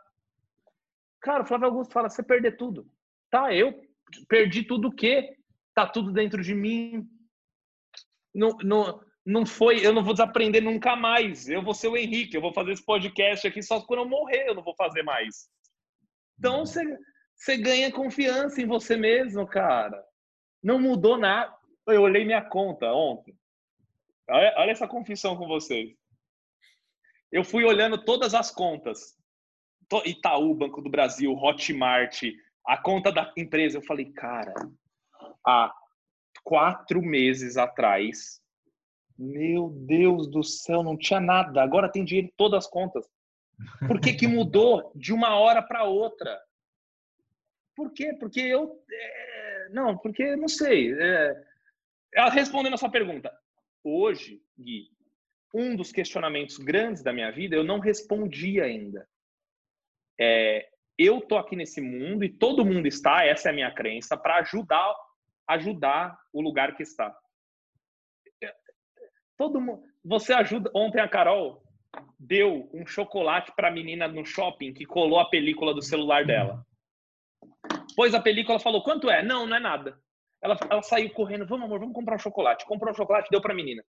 Cara, 1.21 1.43
o 1.43 1.45
Flávio 1.45 1.67
Augusto 1.67 1.91
fala: 1.91 2.09
você 2.09 2.23
perder 2.23 2.57
tudo. 2.57 2.89
Tá, 3.29 3.53
eu 3.53 3.79
perdi 4.27 4.63
tudo 4.63 4.87
o 4.87 4.95
quê? 4.95 5.37
Tá 5.73 5.85
tudo 5.85 6.11
dentro 6.11 6.41
de 6.41 6.55
mim. 6.55 7.07
Não, 8.33 8.49
não, 8.63 9.01
não 9.27 9.45
foi, 9.45 9.85
eu 9.85 9.91
não 9.91 10.01
vou 10.01 10.13
desaprender 10.13 10.63
nunca 10.63 10.95
mais. 10.95 11.49
Eu 11.49 11.61
vou 11.61 11.73
ser 11.73 11.89
o 11.89 11.97
Henrique, 11.97 12.37
eu 12.37 12.41
vou 12.41 12.53
fazer 12.53 12.71
esse 12.71 12.85
podcast 12.85 13.45
aqui 13.45 13.61
só 13.61 13.81
quando 13.81 13.99
eu 13.99 14.07
morrer, 14.07 14.47
eu 14.47 14.55
não 14.55 14.63
vou 14.63 14.73
fazer 14.73 15.03
mais. 15.03 15.49
Então 16.39 16.65
você, 16.65 16.81
você 17.35 17.57
ganha 17.57 17.91
confiança 17.91 18.61
em 18.61 18.65
você 18.65 18.95
mesmo, 18.95 19.45
cara. 19.45 20.01
Não 20.63 20.79
mudou 20.79 21.17
nada. 21.17 21.53
Eu 21.87 22.03
olhei 22.03 22.23
minha 22.23 22.41
conta 22.41 22.93
ontem. 22.93 23.37
Olha, 24.29 24.53
olha 24.59 24.71
essa 24.71 24.87
confissão 24.87 25.35
com 25.35 25.45
vocês. 25.45 25.93
Eu 27.29 27.43
fui 27.43 27.65
olhando 27.65 28.05
todas 28.05 28.33
as 28.33 28.49
contas. 28.49 29.17
Itaú, 30.05 30.55
Banco 30.55 30.81
do 30.81 30.89
Brasil, 30.89 31.33
Hotmart, 31.33 32.23
a 32.65 32.77
conta 32.77 33.11
da 33.11 33.33
empresa. 33.35 33.77
Eu 33.77 33.83
falei, 33.83 34.05
cara, 34.13 34.53
há 35.45 35.73
quatro 36.45 37.01
meses 37.01 37.57
atrás, 37.57 38.41
meu 39.17 39.69
Deus 39.69 40.27
do 40.27 40.43
céu, 40.43 40.83
não 40.83 40.97
tinha 40.97 41.19
nada. 41.19 41.61
Agora 41.61 41.91
tem 41.91 42.05
dinheiro 42.05 42.27
em 42.27 42.33
todas 42.37 42.65
as 42.65 42.69
contas. 42.69 43.05
Por 43.87 43.99
que, 43.99 44.13
que 44.13 44.27
mudou 44.27 44.91
de 44.95 45.13
uma 45.13 45.35
hora 45.37 45.61
para 45.61 45.83
outra? 45.83 46.39
Por 47.75 47.91
quê? 47.91 48.13
Porque 48.19 48.39
eu. 48.39 48.83
É 48.91 49.27
não, 49.69 49.97
porque 49.97 50.35
não 50.35 50.47
sei. 50.47 50.93
É, 50.93 51.43
respondendo 52.31 52.73
a 52.73 52.77
sua 52.77 52.89
pergunta, 52.89 53.31
hoje, 53.83 54.41
Gui, 54.57 54.89
um 55.53 55.75
dos 55.75 55.91
questionamentos 55.91 56.57
grandes 56.57 57.03
da 57.03 57.13
minha 57.13 57.31
vida 57.31 57.55
eu 57.55 57.63
não 57.63 57.79
respondi 57.79 58.61
ainda. 58.61 59.07
É, 60.19 60.67
eu 60.97 61.21
tô 61.21 61.37
aqui 61.37 61.55
nesse 61.55 61.79
mundo 61.79 62.23
e 62.23 62.29
todo 62.29 62.65
mundo 62.65 62.87
está, 62.87 63.25
essa 63.25 63.49
é 63.49 63.51
a 63.51 63.55
minha 63.55 63.71
crença, 63.71 64.17
para 64.17 64.37
ajudar 64.37 64.95
ajudar 65.47 66.19
o 66.33 66.41
lugar 66.41 66.75
que 66.75 66.83
está. 66.83 67.15
Todo 69.37 69.61
mundo, 69.61 69.83
você 70.03 70.33
ajuda. 70.33 70.71
Ontem 70.73 70.99
a 70.99 71.07
Carol 71.07 71.63
deu 72.19 72.69
um 72.73 72.85
chocolate 72.85 73.53
para 73.55 73.67
a 73.67 73.71
menina 73.71 74.07
no 74.07 74.25
shopping 74.25 74.73
que 74.73 74.85
colou 74.85 75.19
a 75.19 75.29
película 75.29 75.73
do 75.73 75.81
celular 75.81 76.25
dela. 76.25 76.65
Pôs 77.95 78.13
a 78.13 78.21
película, 78.21 78.59
falou, 78.59 78.83
quanto 78.83 79.09
é? 79.09 79.23
Não, 79.23 79.45
não 79.45 79.55
é 79.55 79.59
nada. 79.59 79.99
Ela, 80.41 80.57
ela 80.69 80.81
saiu 80.81 81.09
correndo, 81.11 81.45
vamos 81.45 81.65
amor, 81.65 81.79
vamos 81.79 81.95
comprar 81.95 82.15
um 82.15 82.19
chocolate. 82.19 82.65
Comprou 82.65 82.91
um 82.91 82.95
chocolate, 82.95 83.29
deu 83.29 83.41
pra 83.41 83.53
menina. 83.53 83.83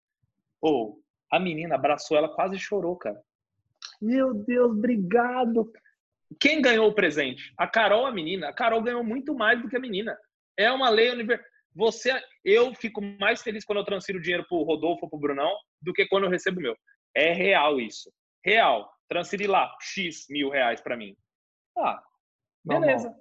Ou, 0.61 0.91
oh, 0.91 1.03
a 1.31 1.39
menina 1.39 1.75
abraçou 1.75 2.17
ela, 2.17 2.29
quase 2.29 2.59
chorou, 2.59 2.97
cara. 2.97 3.21
Meu 4.01 4.35
Deus, 4.35 4.71
obrigado. 4.71 5.71
Quem 6.41 6.61
ganhou 6.61 6.89
o 6.89 6.95
presente? 6.95 7.53
A 7.57 7.67
Carol, 7.67 8.07
a 8.07 8.13
menina. 8.13 8.49
A 8.49 8.53
Carol 8.53 8.83
ganhou 8.83 9.03
muito 9.03 9.35
mais 9.35 9.61
do 9.61 9.69
que 9.69 9.77
a 9.77 9.81
menina. 9.81 10.17
É 10.57 10.71
uma 10.71 10.89
lei 10.89 11.11
universal. 11.11 11.47
Você, 11.79 12.13
eu 12.45 12.75
fico 12.75 13.01
mais 13.21 13.41
feliz 13.41 13.65
quando 13.65 13.79
eu 13.79 13.85
transfiro 13.85 14.21
dinheiro 14.21 14.45
pro 14.49 14.65
Rodolfo 14.65 15.05
ou 15.05 15.09
pro 15.09 15.19
Brunão 15.19 15.55
do 15.81 15.93
que 15.93 16.09
quando 16.09 16.25
eu 16.25 16.31
recebo 16.31 16.59
o 16.59 16.63
meu. 16.63 16.77
É 17.15 17.33
real 17.33 17.79
isso. 17.79 18.13
Real. 18.45 18.91
Transferir 19.09 19.49
lá 19.49 19.73
X 19.81 20.27
mil 20.29 20.51
reais 20.51 20.81
para 20.81 20.97
mim. 20.97 21.17
Ah, 21.79 22.03
beleza. 22.65 23.15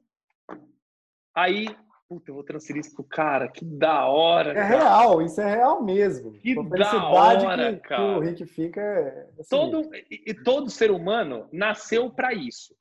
Aí, 1.36 1.68
puta, 2.10 2.32
eu 2.32 2.34
vou 2.34 2.44
transferir 2.44 2.82
isso 2.82 2.96
pro 2.96 3.04
cara. 3.04 3.48
Que 3.48 3.64
da 3.64 4.08
hora. 4.08 4.50
É 4.50 4.56
cara. 4.56 4.68
real, 4.68 5.22
isso 5.22 5.40
é 5.40 5.56
real 5.56 5.84
mesmo. 5.84 6.32
Que 6.40 6.58
a 6.58 6.64
da 6.64 7.08
hora, 7.10 7.74
que, 7.76 7.82
que 7.82 7.88
cara. 7.88 8.18
o 8.18 8.20
Rick 8.20 8.44
fica 8.48 8.82
é 8.82 9.30
assim, 9.40 9.50
Todo, 9.52 9.88
e 10.10 10.34
todo 10.34 10.72
ser 10.72 10.90
humano 10.90 11.48
nasceu 11.54 12.10
para 12.10 12.34
isso. 12.34 12.76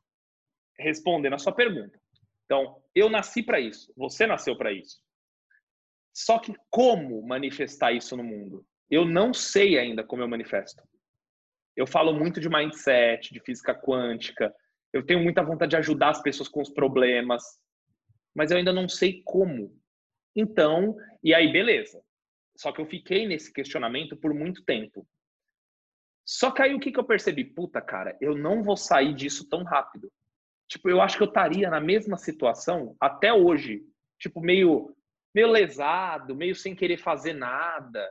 Respondendo 0.78 1.34
a 1.34 1.38
sua 1.38 1.52
pergunta. 1.52 2.00
Então, 2.46 2.82
eu 2.94 3.10
nasci 3.10 3.42
para 3.42 3.60
isso. 3.60 3.92
Você 3.94 4.26
nasceu 4.26 4.56
para 4.56 4.72
isso. 4.72 5.04
Só 6.16 6.38
que 6.38 6.54
como 6.70 7.20
manifestar 7.20 7.92
isso 7.92 8.16
no 8.16 8.24
mundo? 8.24 8.66
Eu 8.90 9.04
não 9.04 9.34
sei 9.34 9.78
ainda 9.78 10.02
como 10.02 10.22
eu 10.22 10.28
manifesto. 10.28 10.82
Eu 11.76 11.86
falo 11.86 12.14
muito 12.14 12.40
de 12.40 12.48
mindset, 12.48 13.34
de 13.34 13.38
física 13.40 13.74
quântica. 13.74 14.50
Eu 14.94 15.04
tenho 15.04 15.22
muita 15.22 15.42
vontade 15.42 15.72
de 15.72 15.76
ajudar 15.76 16.08
as 16.08 16.22
pessoas 16.22 16.48
com 16.48 16.62
os 16.62 16.70
problemas, 16.70 17.42
mas 18.34 18.50
eu 18.50 18.56
ainda 18.56 18.72
não 18.72 18.88
sei 18.88 19.20
como. 19.26 19.78
Então, 20.34 20.96
e 21.22 21.34
aí 21.34 21.52
beleza. 21.52 22.00
Só 22.56 22.72
que 22.72 22.80
eu 22.80 22.86
fiquei 22.86 23.26
nesse 23.26 23.52
questionamento 23.52 24.16
por 24.16 24.32
muito 24.32 24.64
tempo. 24.64 25.06
Só 26.24 26.50
que 26.50 26.62
aí 26.62 26.74
o 26.74 26.80
que, 26.80 26.92
que 26.92 26.98
eu 26.98 27.04
percebi? 27.04 27.44
Puta, 27.44 27.82
cara, 27.82 28.16
eu 28.22 28.34
não 28.34 28.62
vou 28.62 28.76
sair 28.76 29.14
disso 29.14 29.46
tão 29.50 29.64
rápido. 29.64 30.10
Tipo, 30.66 30.88
eu 30.88 31.02
acho 31.02 31.18
que 31.18 31.24
eu 31.24 31.28
estaria 31.28 31.68
na 31.68 31.78
mesma 31.78 32.16
situação 32.16 32.96
até 32.98 33.34
hoje. 33.34 33.84
Tipo, 34.18 34.40
meio, 34.40 34.95
meio 35.36 35.48
lesado, 35.48 36.34
meio 36.34 36.54
sem 36.54 36.74
querer 36.74 36.96
fazer 36.96 37.34
nada. 37.34 38.10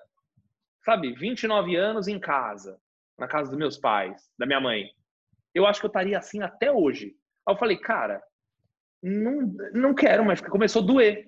Sabe? 0.84 1.12
29 1.16 1.76
anos 1.76 2.08
em 2.08 2.20
casa, 2.20 2.80
na 3.18 3.28
casa 3.28 3.50
dos 3.50 3.58
meus 3.58 3.78
pais, 3.80 4.30
da 4.38 4.46
minha 4.46 4.62
mãe. 4.62 4.92
Eu 5.52 5.66
acho 5.66 5.80
que 5.80 5.88
eu 5.88 5.90
estaria 5.90 6.20
assim 6.20 6.44
até 6.44 6.72
hoje. 6.72 7.16
Aí 7.48 7.56
eu 7.56 7.58
falei, 7.58 7.78
cara, 7.78 8.22
não, 9.02 9.42
não 9.74 9.96
quero 9.96 10.24
mais, 10.24 10.40
porque 10.40 10.52
começou 10.52 10.84
a 10.84 10.86
doer. 10.86 11.28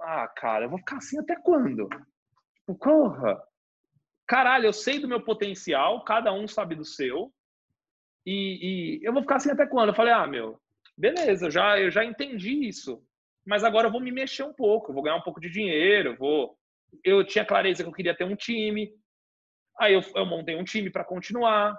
Ah, 0.00 0.26
cara, 0.26 0.64
eu 0.64 0.70
vou 0.70 0.78
ficar 0.80 0.96
assim 0.96 1.16
até 1.20 1.36
quando? 1.36 1.88
Tipo, 2.56 2.74
porra. 2.76 3.40
Caralho, 4.26 4.66
eu 4.66 4.72
sei 4.72 4.98
do 4.98 5.06
meu 5.06 5.22
potencial, 5.22 6.04
cada 6.04 6.32
um 6.32 6.48
sabe 6.48 6.74
do 6.74 6.84
seu. 6.84 7.32
E, 8.26 8.98
e 8.98 9.04
eu 9.04 9.12
vou 9.12 9.22
ficar 9.22 9.36
assim 9.36 9.52
até 9.52 9.64
quando? 9.64 9.90
Eu 9.90 9.94
falei, 9.94 10.12
ah, 10.12 10.26
meu, 10.26 10.60
beleza, 10.96 11.48
já, 11.50 11.78
eu 11.78 11.88
já 11.88 12.04
entendi 12.04 12.66
isso. 12.66 13.00
Mas 13.50 13.64
agora 13.64 13.88
eu 13.88 13.90
vou 13.90 14.00
me 14.00 14.12
mexer 14.12 14.44
um 14.44 14.52
pouco, 14.52 14.90
eu 14.90 14.94
vou 14.94 15.02
ganhar 15.02 15.16
um 15.16 15.22
pouco 15.22 15.40
de 15.40 15.50
dinheiro, 15.50 16.10
eu 16.10 16.16
vou. 16.16 16.56
Eu 17.02 17.26
tinha 17.26 17.44
clareza 17.44 17.82
que 17.82 17.88
eu 17.88 17.92
queria 17.92 18.16
ter 18.16 18.22
um 18.22 18.36
time. 18.36 18.94
Aí 19.76 19.92
eu, 19.92 20.02
eu 20.14 20.24
montei 20.24 20.54
um 20.54 20.62
time 20.62 20.88
para 20.88 21.02
continuar, 21.02 21.76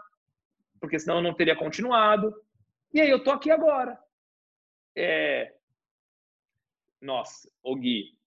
porque 0.82 0.99
senão 0.99 1.15
eu 1.17 1.22
não 1.22 1.34
teria 1.34 1.55
continuado. 1.55 2.36
E 2.93 2.99
aí 2.99 3.09
eu 3.09 3.24
tô 3.24 3.32
aqui 3.32 3.49
agora. 3.49 3.97
É... 4.97 5.55
Nossa, 6.99 7.49
ô 7.63 7.74
Gui, 7.78 8.17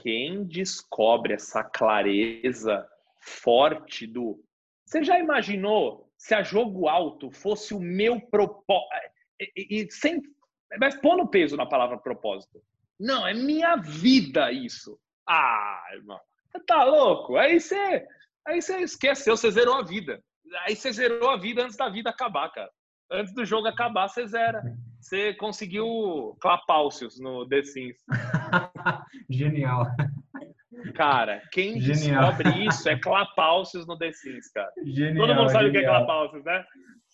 quem 0.00 0.44
descobre 0.44 1.34
essa 1.34 1.64
clareza 1.64 2.88
forte 3.18 4.06
do. 4.06 4.40
Você 4.86 5.02
já 5.02 5.18
imaginou 5.18 6.08
se 6.16 6.36
a 6.36 6.44
jogo 6.44 6.86
alto 6.86 7.32
fosse 7.32 7.74
o 7.74 7.80
meu 7.80 8.20
propósito? 8.20 9.12
E, 9.40 9.82
e, 9.82 9.90
sem. 9.90 10.22
Mas 10.78 10.96
pondo 10.96 11.26
peso 11.26 11.56
na 11.56 11.66
palavra 11.66 11.98
propósito. 11.98 12.60
Não, 12.98 13.26
é 13.26 13.34
minha 13.34 13.76
vida 13.76 14.52
isso. 14.52 14.98
Ah, 15.28 15.82
irmão, 15.92 16.20
você 16.50 16.60
tá 16.64 16.84
louco? 16.84 17.36
Aí 17.36 17.60
você, 17.60 18.06
aí 18.46 18.62
você 18.62 18.78
esqueceu, 18.80 19.36
você 19.36 19.50
zerou 19.50 19.74
a 19.74 19.82
vida. 19.82 20.22
Aí 20.66 20.76
você 20.76 20.92
zerou 20.92 21.30
a 21.30 21.36
vida 21.36 21.64
antes 21.64 21.76
da 21.76 21.88
vida 21.88 22.10
acabar, 22.10 22.50
cara. 22.50 22.70
Antes 23.10 23.34
do 23.34 23.44
jogo 23.44 23.66
acabar, 23.66 24.08
você 24.08 24.26
zera. 24.26 24.62
Você 25.00 25.34
conseguiu 25.34 26.36
Clapalcios 26.40 27.20
no 27.20 27.46
The 27.46 27.62
Sims. 27.62 27.96
Genial. 29.28 29.86
Cara, 30.94 31.42
quem 31.52 31.80
Genial. 31.80 32.32
descobre 32.32 32.66
isso 32.66 32.88
é 32.88 32.98
Clapalcios 32.98 33.86
no 33.86 33.98
The 33.98 34.12
Sims, 34.12 34.50
cara. 34.52 34.72
Genial. 34.84 35.26
Todo 35.26 35.36
mundo 35.36 35.50
sabe 35.50 35.68
o 35.68 35.72
que 35.72 35.78
é 35.78 35.80
genial. 35.80 36.06
Clapalcios, 36.06 36.44
né? 36.44 36.64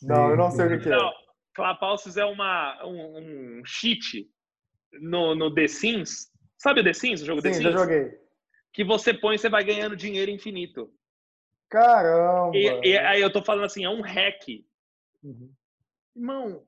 Não, 0.02 0.30
eu 0.30 0.36
não 0.36 0.50
sei 0.50 0.66
o 0.66 0.68
que, 0.68 0.78
que 0.78 0.88
é. 0.88 0.96
Não, 0.96 1.12
Clapalcios 1.60 2.16
é 2.16 2.24
uma, 2.24 2.82
um, 2.86 3.58
um 3.58 3.64
cheat 3.66 4.26
no, 4.92 5.34
no 5.34 5.52
The 5.52 5.68
Sims. 5.68 6.32
Sabe 6.56 6.80
o 6.80 6.84
The 6.84 6.94
Sims, 6.94 7.20
o 7.20 7.26
jogo 7.26 7.42
The 7.42 7.52
Sim, 7.52 7.60
Sims? 7.60 7.72
já 7.72 7.78
joguei. 7.78 8.18
Que 8.72 8.82
você 8.82 9.12
põe 9.12 9.34
e 9.34 9.38
você 9.38 9.50
vai 9.50 9.62
ganhando 9.62 9.94
dinheiro 9.94 10.30
infinito. 10.30 10.90
Caramba! 11.68 12.56
E, 12.56 12.92
e 12.92 12.98
aí 12.98 13.20
eu 13.20 13.30
tô 13.30 13.44
falando 13.44 13.66
assim, 13.66 13.84
é 13.84 13.90
um 13.90 14.00
hack. 14.00 14.42
Uhum. 15.22 15.52
Irmão, 16.16 16.66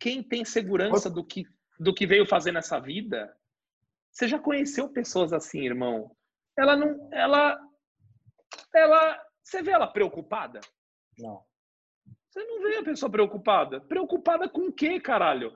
quem 0.00 0.22
tem 0.22 0.42
segurança 0.42 1.10
do 1.10 1.22
que, 1.22 1.44
do 1.78 1.92
que 1.92 2.06
veio 2.06 2.24
fazer 2.24 2.52
nessa 2.52 2.80
vida, 2.80 3.30
você 4.10 4.26
já 4.26 4.38
conheceu 4.38 4.88
pessoas 4.88 5.34
assim, 5.34 5.66
irmão? 5.66 6.10
Ela 6.58 6.76
não. 6.78 7.10
Ela. 7.12 7.60
Ela. 8.74 9.22
Você 9.42 9.62
vê 9.62 9.72
ela 9.72 9.86
preocupada? 9.86 10.60
Não. 11.18 11.44
Você 12.36 12.44
não 12.44 12.60
vê 12.60 12.76
a 12.76 12.84
pessoa 12.84 13.10
preocupada. 13.10 13.80
Preocupada 13.80 14.46
com 14.46 14.66
o 14.68 14.72
quê, 14.72 15.00
caralho? 15.00 15.54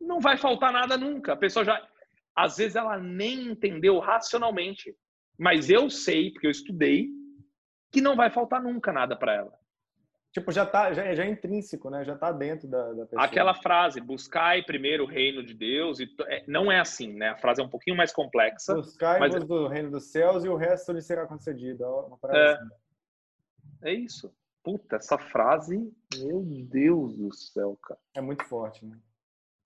Não 0.00 0.20
vai 0.20 0.36
faltar 0.36 0.72
nada 0.72 0.96
nunca. 0.96 1.32
A 1.32 1.36
pessoa 1.36 1.64
já. 1.64 1.84
Às 2.34 2.58
vezes 2.58 2.76
ela 2.76 2.96
nem 2.96 3.48
entendeu 3.48 3.98
racionalmente. 3.98 4.96
Mas 5.36 5.68
eu 5.68 5.90
sei, 5.90 6.30
porque 6.30 6.46
eu 6.46 6.50
estudei, 6.52 7.08
que 7.90 8.00
não 8.00 8.14
vai 8.14 8.30
faltar 8.30 8.62
nunca 8.62 8.92
nada 8.92 9.16
para 9.16 9.34
ela. 9.34 9.52
Tipo, 10.30 10.52
já, 10.52 10.64
tá, 10.64 10.92
já, 10.92 11.12
já 11.12 11.24
é 11.24 11.28
intrínseco, 11.28 11.90
né? 11.90 12.04
Já 12.04 12.16
tá 12.16 12.30
dentro 12.30 12.68
da, 12.68 12.92
da 12.92 13.04
pessoa. 13.04 13.24
Aquela 13.24 13.52
frase, 13.54 14.00
buscai 14.00 14.62
primeiro 14.62 15.02
o 15.02 15.06
reino 15.06 15.42
de 15.44 15.52
Deus, 15.52 15.98
e 15.98 16.08
é, 16.28 16.44
não 16.46 16.70
é 16.70 16.78
assim, 16.78 17.12
né? 17.14 17.30
A 17.30 17.36
frase 17.36 17.60
é 17.60 17.64
um 17.64 17.68
pouquinho 17.68 17.96
mais 17.96 18.12
complexa. 18.12 18.76
Buscai-vos 18.76 19.34
mas- 19.34 19.44
do 19.44 19.66
reino 19.66 19.90
dos 19.90 20.04
céus 20.12 20.44
e 20.44 20.48
o 20.48 20.54
resto 20.56 20.92
lhe 20.92 21.02
será 21.02 21.26
concedido. 21.26 21.84
Parada 22.20 22.38
É. 22.38 22.52
assim. 22.52 22.68
É 23.82 23.92
isso. 23.92 24.32
Puta, 24.62 24.96
essa 24.96 25.18
frase, 25.18 25.92
meu 26.18 26.40
Deus 26.44 27.16
do 27.16 27.34
céu, 27.34 27.76
cara. 27.82 27.98
É 28.14 28.20
muito 28.20 28.44
forte, 28.44 28.84
né? 28.86 28.96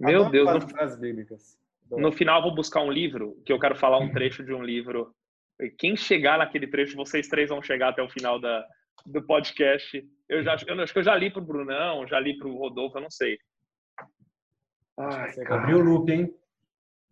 Meu 0.01 0.25
Adoro 0.27 0.31
Deus, 0.31 0.55
no, 0.65 0.69
frases 0.69 0.99
bíblicas. 0.99 1.59
Adoro. 1.87 2.03
no 2.03 2.13
final 2.13 2.39
eu 2.39 2.45
vou 2.45 2.55
buscar 2.55 2.81
um 2.83 2.91
livro, 2.91 3.41
que 3.45 3.53
eu 3.53 3.59
quero 3.59 3.77
falar 3.77 3.99
um 3.99 4.11
trecho 4.13 4.43
de 4.45 4.53
um 4.55 4.63
livro. 4.63 5.15
E 5.61 5.71
Quem 5.71 5.97
chegar 5.97 6.39
naquele 6.39 6.67
trecho, 6.67 6.97
vocês 6.97 7.29
três 7.29 7.49
vão 7.51 7.63
chegar 7.63 7.91
até 7.91 8.03
o 8.03 8.09
final 8.11 8.39
da, 8.41 8.67
do 9.05 9.23
podcast. 9.23 10.07
Eu 10.29 10.43
já 10.43 10.57
eu 10.67 10.81
acho 10.83 10.93
que 10.93 10.99
eu 10.99 11.05
já 11.05 11.15
li 11.15 11.31
pro 11.31 11.41
Brunão, 11.43 12.07
já 12.07 12.19
li 12.19 12.37
pro 12.37 12.57
Rodolfo, 12.57 12.99
eu 12.99 13.03
não 13.03 13.11
sei. 13.11 13.39
Ai. 14.99 15.31
Abriu 15.49 15.79
o 15.79 15.83
loop, 15.83 16.11
hein? 16.11 16.35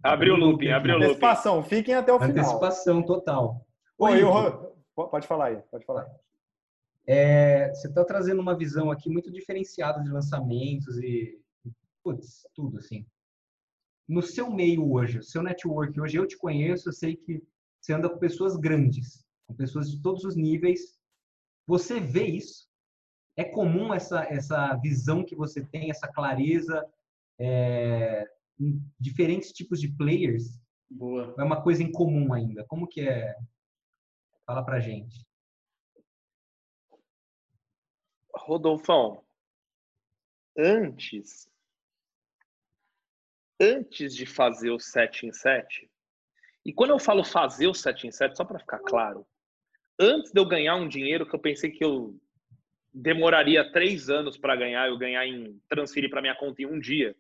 Abriu 0.03 0.35
o 0.35 0.37
looping, 0.37 0.69
abriu 0.71 0.95
o 0.95 0.99
looping. 0.99 1.13
Antecipação, 1.13 1.63
fiquem 1.63 1.95
até 1.95 2.13
o 2.13 2.19
final. 2.19 2.31
Antecipação 2.37 3.03
total. 3.03 3.67
Pô, 3.97 4.07
Ô, 4.07 4.09
e 4.11 4.15
o 4.15 4.19
Igor, 4.19 4.33
Ro- 4.33 4.77
po- 4.95 5.09
Pode 5.09 5.27
falar 5.27 5.47
aí, 5.47 5.57
pode 5.71 5.85
falar. 5.85 6.07
É, 7.07 7.69
você 7.75 7.89
está 7.89 8.05
trazendo 8.05 8.41
uma 8.41 8.57
visão 8.57 8.91
aqui 8.91 9.11
muito 9.11 9.31
diferenciada 9.31 10.03
de 10.03 10.11
lançamentos 10.11 10.97
e, 10.99 11.39
putz, 12.03 12.47
tudo 12.55 12.79
assim. 12.79 13.07
No 14.09 14.23
seu 14.23 14.51
meio 14.51 14.91
hoje, 14.91 15.23
seu 15.23 15.43
network 15.43 15.99
hoje, 16.01 16.17
eu 16.17 16.27
te 16.27 16.37
conheço, 16.37 16.89
eu 16.89 16.93
sei 16.93 17.17
que 17.17 17.43
você 17.81 17.93
anda 17.93 18.09
com 18.09 18.19
pessoas 18.19 18.57
grandes, 18.57 19.25
com 19.47 19.55
pessoas 19.55 19.91
de 19.91 20.01
todos 20.01 20.25
os 20.25 20.37
níveis. 20.37 20.99
Você 21.67 22.01
vê 22.01 22.27
isso? 22.27 22.67
É 23.37 23.45
comum 23.45 23.93
essa, 23.93 24.25
essa 24.25 24.75
visão 24.77 25.25
que 25.25 25.35
você 25.35 25.65
tem, 25.65 25.91
essa 25.91 26.09
clareza 26.09 26.87
é, 27.39 28.27
em 28.59 28.81
diferentes 28.99 29.53
tipos 29.53 29.81
de 29.81 29.89
players? 29.89 30.59
Boa. 30.91 31.35
É 31.39 31.43
uma 31.43 31.63
coisa 31.63 31.83
em 31.83 31.91
comum 31.91 32.33
ainda? 32.33 32.65
Como 32.65 32.87
que 32.87 33.03
é? 33.03 33.35
Fala 34.47 34.63
pra 34.65 34.81
gente. 34.81 35.27
Rodolfão, 38.37 39.25
antes, 40.57 41.49
antes 43.61 44.15
de 44.15 44.27
fazer 44.27 44.71
o 44.71 44.79
7 44.79 45.27
em 45.27 45.33
7, 45.33 45.91
e 46.65 46.73
quando 46.73 46.91
eu 46.91 46.99
falo 46.99 47.23
fazer 47.25 47.67
o 47.67 47.75
7 47.75 48.07
em 48.07 48.11
7, 48.11 48.37
só 48.37 48.45
para 48.45 48.59
ficar 48.59 48.79
claro, 48.81 49.27
antes 49.99 50.33
de 50.33 50.41
eu 50.41 50.47
ganhar 50.47 50.77
um 50.77 50.89
dinheiro 50.89 51.27
que 51.27 51.35
eu 51.35 51.39
pensei 51.39 51.71
que 51.71 51.85
eu 51.85 52.19
demoraria 52.93 53.71
três 53.73 54.09
anos 54.09 54.39
para 54.39 54.57
ganhar, 54.57 54.89
eu 54.89 54.97
ganhar 54.97 55.27
em 55.27 55.61
transferir 55.69 56.09
para 56.09 56.23
minha 56.23 56.35
conta 56.35 56.63
em 56.63 56.67
um 56.67 56.79
dia. 56.79 57.17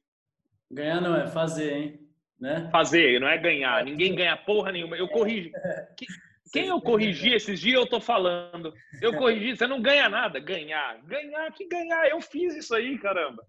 Ganhar 0.70 1.00
não, 1.00 1.16
é 1.16 1.26
fazer, 1.26 1.72
hein? 1.72 2.08
Né? 2.38 2.68
Fazer, 2.70 3.20
não 3.20 3.28
é 3.28 3.38
ganhar. 3.38 3.84
Ninguém 3.84 4.14
ganha 4.14 4.36
porra 4.36 4.72
nenhuma. 4.72 4.96
Eu 4.96 5.08
corrijo. 5.08 5.50
Que- 5.96 6.06
Quem 6.54 6.68
eu 6.68 6.80
corrigi 6.80 7.30
esses 7.34 7.58
dias, 7.58 7.80
eu 7.80 7.86
tô 7.86 8.00
falando. 8.00 8.72
Eu 9.02 9.16
corrigi, 9.16 9.56
você 9.56 9.66
não 9.66 9.82
ganha 9.82 10.08
nada. 10.08 10.38
Ganhar, 10.38 11.02
ganhar, 11.02 11.52
que 11.52 11.66
ganhar. 11.66 12.08
Eu 12.08 12.20
fiz 12.20 12.54
isso 12.54 12.72
aí, 12.74 12.96
caramba. 12.96 13.44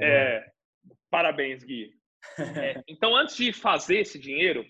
É, 0.00 0.48
parabéns, 1.10 1.64
Gui. 1.64 1.92
É, 2.38 2.80
então, 2.86 3.16
antes 3.16 3.34
de 3.34 3.52
fazer 3.52 3.98
esse 3.98 4.20
dinheiro, 4.20 4.64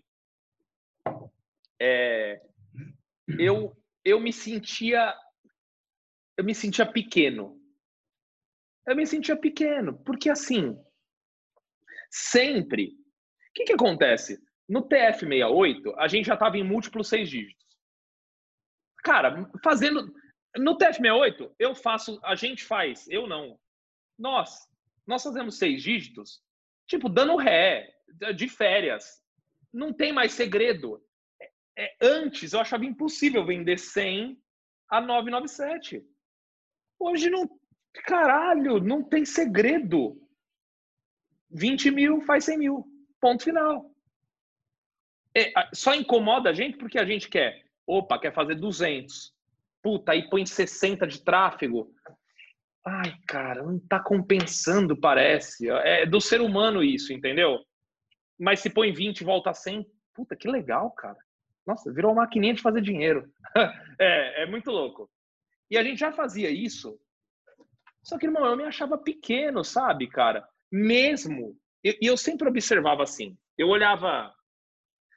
é, 1.79 2.41
eu, 3.39 3.77
eu 4.03 4.19
me 4.19 4.33
sentia 4.33 5.15
eu 6.39 6.45
me 6.45 6.55
sentia 6.55 6.87
pequeno. 6.91 7.61
Eu 8.87 8.97
me 8.97 9.07
sentia 9.07 9.37
pequeno, 9.37 10.03
porque 10.05 10.31
assim, 10.31 10.75
sempre. 12.11 12.87
O 12.87 13.53
que, 13.55 13.65
que 13.65 13.75
acontece? 13.75 14.43
No 14.73 14.89
TF68, 14.89 15.95
a 15.99 16.09
gente 16.09 16.25
já 16.25 16.33
estava 16.33 16.57
em 16.57 16.65
múltiplos 16.65 17.07
seis 17.07 17.29
dígitos. 17.29 17.63
Cara, 19.05 19.51
fazendo. 19.63 20.11
No 20.57 20.79
TF68, 20.79 21.55
eu 21.59 21.75
faço. 21.75 22.19
A 22.25 22.35
gente 22.35 22.65
faz, 22.65 23.07
eu 23.11 23.27
não. 23.27 23.61
Nós. 24.19 24.67
Nós 25.07 25.23
fazemos 25.23 25.59
seis 25.59 25.83
dígitos, 25.83 26.43
tipo, 26.89 27.11
dando 27.11 27.37
ré, 27.37 27.93
de 28.35 28.49
férias. 28.49 29.23
Não 29.71 29.93
tem 29.93 30.11
mais 30.11 30.33
segredo. 30.33 31.05
É, 31.39 31.85
é 31.85 31.97
antes, 32.01 32.55
eu 32.55 32.61
achava 32.61 32.87
impossível 32.87 33.45
vender 33.45 33.79
100 33.79 34.43
a 34.89 35.03
997. 35.03 36.03
Hoje 36.99 37.29
não. 37.29 37.47
Caralho, 38.07 38.81
não 38.81 39.03
tem 39.03 39.27
segredo. 39.27 40.19
20 41.51 41.91
mil 41.91 42.23
faz 42.23 42.47
100 42.47 42.57
mil. 42.57 42.87
Ponto 43.21 43.45
final. 43.45 43.92
É, 45.35 45.53
só 45.73 45.95
incomoda 45.95 46.51
a 46.51 46.53
gente 46.53 46.77
porque 46.77 46.99
a 46.99 47.05
gente 47.05 47.29
quer. 47.29 47.63
Opa, 47.87 48.19
quer 48.19 48.33
fazer 48.33 48.55
200. 48.55 49.33
Puta, 49.83 50.13
aí 50.13 50.29
põe 50.29 50.47
60 50.47 51.07
de 51.07 51.23
tráfego. 51.23 51.93
Ai, 52.85 53.15
cara, 53.27 53.63
não 53.63 53.79
tá 53.79 54.01
compensando, 54.01 54.97
parece. 54.97 55.69
É 55.71 56.05
do 56.05 56.21
ser 56.21 56.41
humano 56.41 56.83
isso, 56.83 57.13
entendeu? 57.13 57.59
Mas 58.39 58.61
se 58.61 58.71
põe 58.71 58.93
20 58.93 59.21
e 59.21 59.25
volta 59.25 59.51
a 59.51 59.55
100, 59.55 59.87
puta, 60.15 60.37
que 60.37 60.49
legal, 60.49 60.91
cara. 60.91 61.19
Nossa, 61.67 61.93
virou 61.93 62.13
uma 62.13 62.23
maquininha 62.23 62.55
de 62.55 62.63
fazer 62.63 62.81
dinheiro. 62.81 63.31
é, 63.99 64.43
é 64.43 64.47
muito 64.47 64.71
louco. 64.71 65.09
E 65.71 65.79
a 65.79 65.85
gente 65.85 65.99
já 65.99 66.13
fazia 66.13 66.51
isso. 66.51 66.99
Só 68.03 68.19
que, 68.19 68.27
irmão, 68.27 68.45
eu 68.45 68.57
me 68.57 68.65
achava 68.65 68.99
pequeno, 68.99 69.63
sabe, 69.65 70.09
cara? 70.09 70.47
Mesmo. 70.71 71.57
E 71.85 71.89
eu, 71.89 71.95
eu 72.13 72.17
sempre 72.17 72.49
observava 72.49 73.03
assim. 73.03 73.37
Eu 73.57 73.69
olhava. 73.69 74.35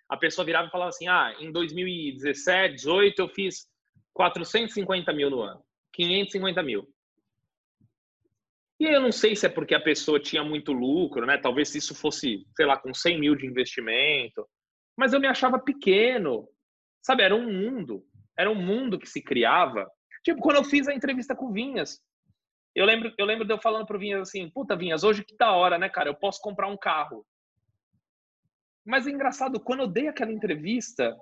A 0.09 0.17
pessoa 0.17 0.45
virava 0.45 0.67
e 0.67 0.71
falava 0.71 0.89
assim: 0.89 1.07
ah, 1.07 1.35
em 1.39 1.51
2017, 1.51 2.75
18, 2.75 3.19
eu 3.19 3.29
fiz 3.29 3.67
450 4.13 5.11
mil 5.13 5.29
no 5.29 5.41
ano. 5.41 5.63
550 5.93 6.63
mil. 6.63 6.87
E 8.79 8.85
eu 8.85 9.01
não 9.01 9.11
sei 9.11 9.35
se 9.35 9.45
é 9.45 9.49
porque 9.49 9.73
a 9.73 9.79
pessoa 9.79 10.19
tinha 10.19 10.43
muito 10.43 10.73
lucro, 10.73 11.25
né? 11.25 11.37
Talvez 11.37 11.69
se 11.69 11.77
isso 11.77 11.95
fosse, 11.95 12.45
sei 12.55 12.65
lá, 12.65 12.77
com 12.77 12.93
100 12.93 13.19
mil 13.19 13.35
de 13.35 13.47
investimento. 13.47 14.45
Mas 14.97 15.13
eu 15.13 15.19
me 15.19 15.27
achava 15.27 15.57
pequeno. 15.57 16.47
Sabe, 17.01 17.23
era 17.23 17.35
um 17.35 17.51
mundo. 17.51 18.03
Era 18.37 18.51
um 18.51 18.55
mundo 18.55 18.99
que 18.99 19.07
se 19.07 19.21
criava 19.21 19.87
Tipo, 20.25 20.41
quando 20.41 20.57
eu 20.57 20.63
fiz 20.63 20.87
a 20.87 20.93
entrevista 20.93 21.35
com 21.35 21.45
o 21.45 21.53
Vinhas, 21.53 22.01
eu 22.73 22.83
lembro, 22.83 23.13
eu 23.15 23.25
lembro 23.27 23.45
de 23.45 23.53
eu 23.53 23.61
falando 23.61 23.85
pro 23.85 23.99
Vinhas 23.99 24.21
assim, 24.21 24.49
puta, 24.49 24.75
Vinhas, 24.75 25.03
hoje 25.03 25.23
que 25.23 25.37
da 25.37 25.51
hora, 25.51 25.77
né, 25.77 25.87
cara? 25.87 26.09
Eu 26.09 26.15
posso 26.15 26.41
comprar 26.41 26.67
um 26.67 26.75
carro. 26.75 27.23
Mas 28.85 29.07
é 29.07 29.09
engraçado, 29.09 29.59
quando 29.59 29.81
eu 29.81 29.87
dei 29.87 30.07
aquela 30.07 30.31
entrevista, 30.31 31.17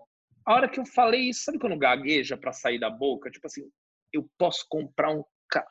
a 0.45 0.53
hora 0.53 0.69
que 0.69 0.79
eu 0.79 0.85
falei 0.85 1.29
isso, 1.29 1.43
sabe 1.43 1.57
quando 1.57 1.77
gagueja 1.77 2.35
para 2.35 2.51
sair 2.51 2.77
da 2.77 2.89
boca? 2.89 3.31
Tipo 3.31 3.47
assim, 3.47 3.71
eu 4.11 4.29
posso 4.37 4.65
comprar 4.67 5.09
um 5.09 5.23
carro. 5.49 5.67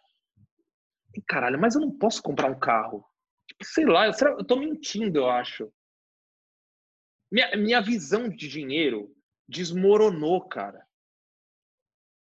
Caralho, 1.29 1.61
mas 1.61 1.75
eu 1.75 1.83
não 1.83 1.91
posso 1.91 2.23
comprar 2.23 2.51
um 2.51 2.59
carro. 2.59 3.05
Tipo, 3.47 3.65
sei 3.65 3.85
lá, 3.85 4.07
eu, 4.07 4.13
eu 4.39 4.45
tô 4.45 4.57
mentindo, 4.57 5.19
eu 5.19 5.29
acho. 5.29 5.71
Minha, 7.31 7.57
minha 7.57 7.81
visão 7.83 8.29
de 8.29 8.49
dinheiro 8.49 9.15
desmoronou, 9.47 10.49
cara. 10.49 10.87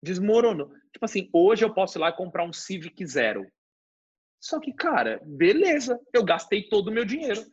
Desmoronou. 0.02 0.72
Tipo 0.92 1.04
assim, 1.04 1.28
hoje 1.32 1.64
eu 1.64 1.74
posso 1.74 1.98
ir 1.98 2.00
lá 2.00 2.08
e 2.08 2.16
comprar 2.16 2.44
um 2.44 2.52
Civic 2.52 3.04
Zero. 3.06 3.46
Só 4.40 4.58
que, 4.60 4.72
cara, 4.72 5.20
beleza, 5.24 6.00
eu 6.14 6.24
gastei 6.24 6.68
todo 6.68 6.88
o 6.88 6.92
meu 6.92 7.04
dinheiro. 7.04 7.44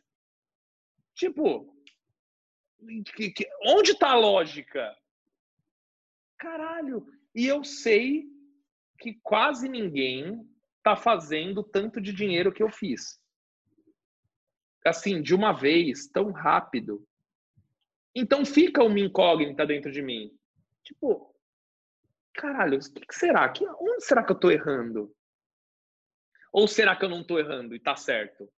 Tipo, 1.14 1.75
que, 3.14 3.30
que, 3.30 3.48
onde 3.64 3.92
está 3.92 4.10
a 4.10 4.18
lógica? 4.18 4.96
Caralho. 6.38 7.06
E 7.34 7.46
eu 7.46 7.64
sei 7.64 8.24
que 8.98 9.14
quase 9.22 9.68
ninguém 9.68 10.48
tá 10.82 10.96
fazendo 10.96 11.62
tanto 11.62 12.00
de 12.00 12.12
dinheiro 12.12 12.52
que 12.52 12.62
eu 12.62 12.70
fiz. 12.70 13.20
Assim, 14.84 15.20
de 15.20 15.34
uma 15.34 15.52
vez, 15.52 16.06
tão 16.06 16.30
rápido. 16.30 17.06
Então 18.14 18.44
fica 18.44 18.82
uma 18.82 19.00
incógnita 19.00 19.66
dentro 19.66 19.90
de 19.90 20.00
mim. 20.00 20.30
Tipo, 20.82 21.34
caralho, 22.32 22.78
o 22.78 22.80
que, 22.80 23.06
que 23.06 23.14
será? 23.14 23.48
Que, 23.48 23.66
onde 23.66 24.04
será 24.04 24.24
que 24.24 24.32
eu 24.32 24.38
tô 24.38 24.50
errando? 24.50 25.14
Ou 26.52 26.68
será 26.68 26.96
que 26.96 27.04
eu 27.04 27.08
não 27.08 27.24
tô 27.24 27.38
errando 27.38 27.74
e 27.74 27.80
tá 27.80 27.96
certo? 27.96 28.50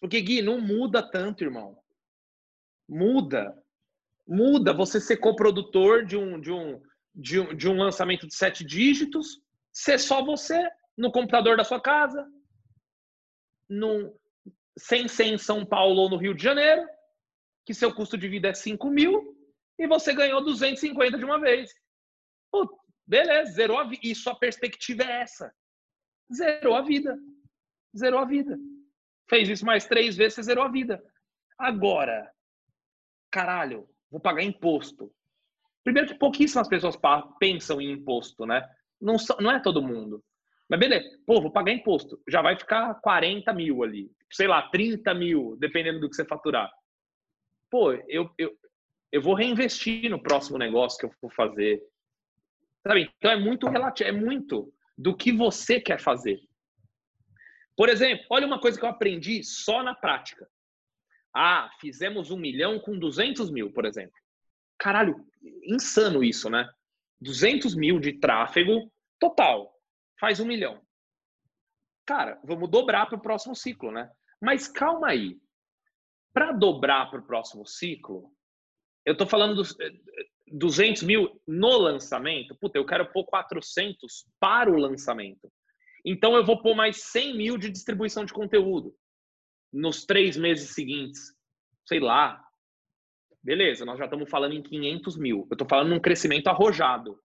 Porque, 0.00 0.20
Gui, 0.20 0.42
não 0.42 0.60
muda 0.60 1.02
tanto, 1.08 1.44
irmão. 1.44 1.78
Muda. 2.88 3.54
Muda 4.26 4.72
você 4.72 5.00
ser 5.00 5.18
coprodutor 5.18 6.04
de 6.04 6.16
um, 6.16 6.40
de, 6.40 6.52
um, 6.52 6.80
de, 7.14 7.40
um, 7.40 7.54
de 7.54 7.68
um 7.68 7.76
lançamento 7.76 8.26
de 8.26 8.34
sete 8.34 8.64
dígitos, 8.64 9.40
ser 9.72 9.98
só 9.98 10.24
você 10.24 10.68
no 10.96 11.12
computador 11.12 11.56
da 11.56 11.64
sua 11.64 11.80
casa, 11.80 12.26
num, 13.68 14.14
sem 14.78 15.08
ser 15.08 15.24
em 15.24 15.38
São 15.38 15.64
Paulo 15.64 16.02
ou 16.02 16.10
no 16.10 16.16
Rio 16.16 16.34
de 16.34 16.42
Janeiro, 16.42 16.86
que 17.66 17.74
seu 17.74 17.94
custo 17.94 18.16
de 18.16 18.28
vida 18.28 18.48
é 18.48 18.54
5 18.54 18.88
mil, 18.90 19.36
e 19.78 19.86
você 19.86 20.14
ganhou 20.14 20.42
250 20.42 21.18
de 21.18 21.24
uma 21.24 21.38
vez. 21.38 21.72
Pô, 22.50 22.68
beleza, 23.06 23.52
zerou 23.52 23.78
a 23.78 23.84
vida. 23.84 24.00
E 24.02 24.14
sua 24.14 24.34
perspectiva 24.34 25.04
é 25.04 25.22
essa. 25.22 25.52
Zerou 26.34 26.74
a 26.74 26.82
vida. 26.82 27.16
Zerou 27.96 28.20
a 28.20 28.24
vida. 28.24 28.58
Fez 29.28 29.48
isso 29.48 29.64
mais 29.64 29.86
três 29.86 30.16
vezes, 30.16 30.34
você 30.34 30.42
zerou 30.42 30.64
a 30.64 30.68
vida. 30.68 31.02
Agora, 31.58 32.30
caralho, 33.30 33.88
vou 34.10 34.20
pagar 34.20 34.42
imposto. 34.42 35.12
Primeiro 35.84 36.08
que 36.08 36.18
pouquíssimas 36.18 36.68
pessoas 36.68 36.98
pensam 37.38 37.80
em 37.80 37.92
imposto, 37.92 38.44
né? 38.44 38.68
Não, 39.00 39.16
não 39.40 39.50
é 39.50 39.60
todo 39.60 39.82
mundo. 39.82 40.22
Mas 40.68 40.80
beleza, 40.80 41.18
pô, 41.26 41.40
vou 41.40 41.50
pagar 41.50 41.72
imposto. 41.72 42.20
Já 42.28 42.42
vai 42.42 42.58
ficar 42.58 42.94
40 43.00 43.52
mil 43.54 43.82
ali. 43.82 44.10
Sei 44.30 44.46
lá, 44.46 44.68
30 44.68 45.14
mil, 45.14 45.56
dependendo 45.58 46.00
do 46.00 46.10
que 46.10 46.16
você 46.16 46.24
faturar. 46.24 46.70
Pô, 47.70 47.92
eu, 48.08 48.30
eu, 48.36 48.54
eu 49.10 49.22
vou 49.22 49.34
reinvestir 49.34 50.10
no 50.10 50.22
próximo 50.22 50.58
negócio 50.58 50.98
que 50.98 51.06
eu 51.06 51.12
for 51.20 51.32
fazer. 51.32 51.82
Sabe? 52.86 53.10
Então 53.16 53.30
é 53.30 53.36
muito 53.36 53.66
relativo, 53.68 54.08
é 54.08 54.12
muito 54.12 54.72
do 54.96 55.16
que 55.16 55.32
você 55.32 55.80
quer 55.80 56.00
fazer. 56.00 56.38
Por 57.76 57.88
exemplo, 57.88 58.26
olha 58.30 58.46
uma 58.46 58.60
coisa 58.60 58.78
que 58.78 58.84
eu 58.84 58.90
aprendi 58.90 59.42
só 59.44 59.82
na 59.82 59.94
prática. 59.94 60.46
Ah, 61.40 61.70
fizemos 61.78 62.32
um 62.32 62.36
milhão 62.36 62.80
com 62.80 62.98
200 62.98 63.48
mil, 63.48 63.72
por 63.72 63.84
exemplo. 63.84 64.18
Caralho, 64.76 65.24
insano 65.62 66.24
isso, 66.24 66.50
né? 66.50 66.68
200 67.20 67.76
mil 67.76 68.00
de 68.00 68.14
tráfego 68.14 68.90
total. 69.20 69.72
Faz 70.18 70.40
um 70.40 70.44
milhão. 70.44 70.82
Cara, 72.04 72.40
vamos 72.42 72.68
dobrar 72.68 73.06
para 73.06 73.16
o 73.16 73.22
próximo 73.22 73.54
ciclo, 73.54 73.92
né? 73.92 74.10
Mas 74.40 74.66
calma 74.66 75.10
aí. 75.10 75.38
Para 76.32 76.50
dobrar 76.50 77.08
para 77.08 77.20
o 77.20 77.26
próximo 77.26 77.64
ciclo, 77.64 78.32
eu 79.04 79.12
estou 79.12 79.26
falando 79.26 79.54
dos, 79.54 79.76
200 80.48 81.04
mil 81.04 81.40
no 81.46 81.78
lançamento, 81.78 82.56
puta, 82.56 82.78
eu 82.78 82.84
quero 82.84 83.12
pôr 83.12 83.24
400 83.24 84.26
para 84.40 84.68
o 84.68 84.76
lançamento. 84.76 85.48
Então 86.04 86.34
eu 86.34 86.44
vou 86.44 86.60
pôr 86.60 86.74
mais 86.74 87.04
100 87.12 87.36
mil 87.36 87.56
de 87.56 87.70
distribuição 87.70 88.24
de 88.24 88.32
conteúdo 88.32 88.92
nos 89.72 90.04
três 90.04 90.36
meses 90.36 90.70
seguintes. 90.74 91.34
Sei 91.86 92.00
lá. 92.00 92.44
Beleza, 93.42 93.84
nós 93.84 93.98
já 93.98 94.04
estamos 94.04 94.28
falando 94.28 94.54
em 94.54 94.62
500 94.62 95.16
mil. 95.16 95.46
Eu 95.50 95.54
estou 95.54 95.68
falando 95.68 95.90
num 95.90 96.00
crescimento 96.00 96.48
arrojado, 96.48 97.18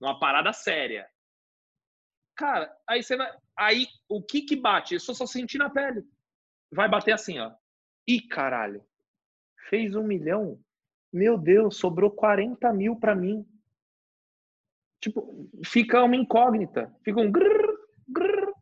numa 0.00 0.18
parada 0.18 0.52
séria. 0.52 1.08
Cara, 2.36 2.74
aí 2.88 3.02
você 3.02 3.16
vai. 3.16 3.32
Aí 3.56 3.86
o 4.08 4.22
que 4.22 4.42
que 4.42 4.56
bate? 4.56 4.94
Eu 4.94 5.00
só, 5.00 5.26
senti 5.26 5.58
na 5.58 5.70
pele. 5.70 6.02
Vai 6.72 6.88
bater 6.88 7.12
assim, 7.12 7.38
ó. 7.38 7.52
Ih, 8.06 8.22
caralho. 8.22 8.84
Fez 9.68 9.94
um 9.94 10.02
milhão 10.02 10.58
meu 11.12 11.36
Deus, 11.36 11.76
sobrou 11.76 12.10
40 12.10 12.72
mil 12.72 12.96
para 12.96 13.14
mim. 13.14 13.44
Tipo, 15.00 15.50
fica 15.64 16.02
uma 16.04 16.14
incógnita. 16.14 16.94
Fica 17.02 17.20
um 17.20 17.30
grrr, 17.30 17.74
grrr. 18.08 18.52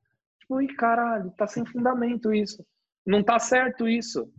Tipo, 0.40 0.54
ui, 0.54 0.66
caralho, 0.68 1.30
tá 1.32 1.46
sem 1.46 1.66
fundamento 1.66 2.32
isso. 2.32 2.64
Não 3.08 3.22
tá 3.22 3.38
certo 3.38 3.88
isso. 3.88 4.30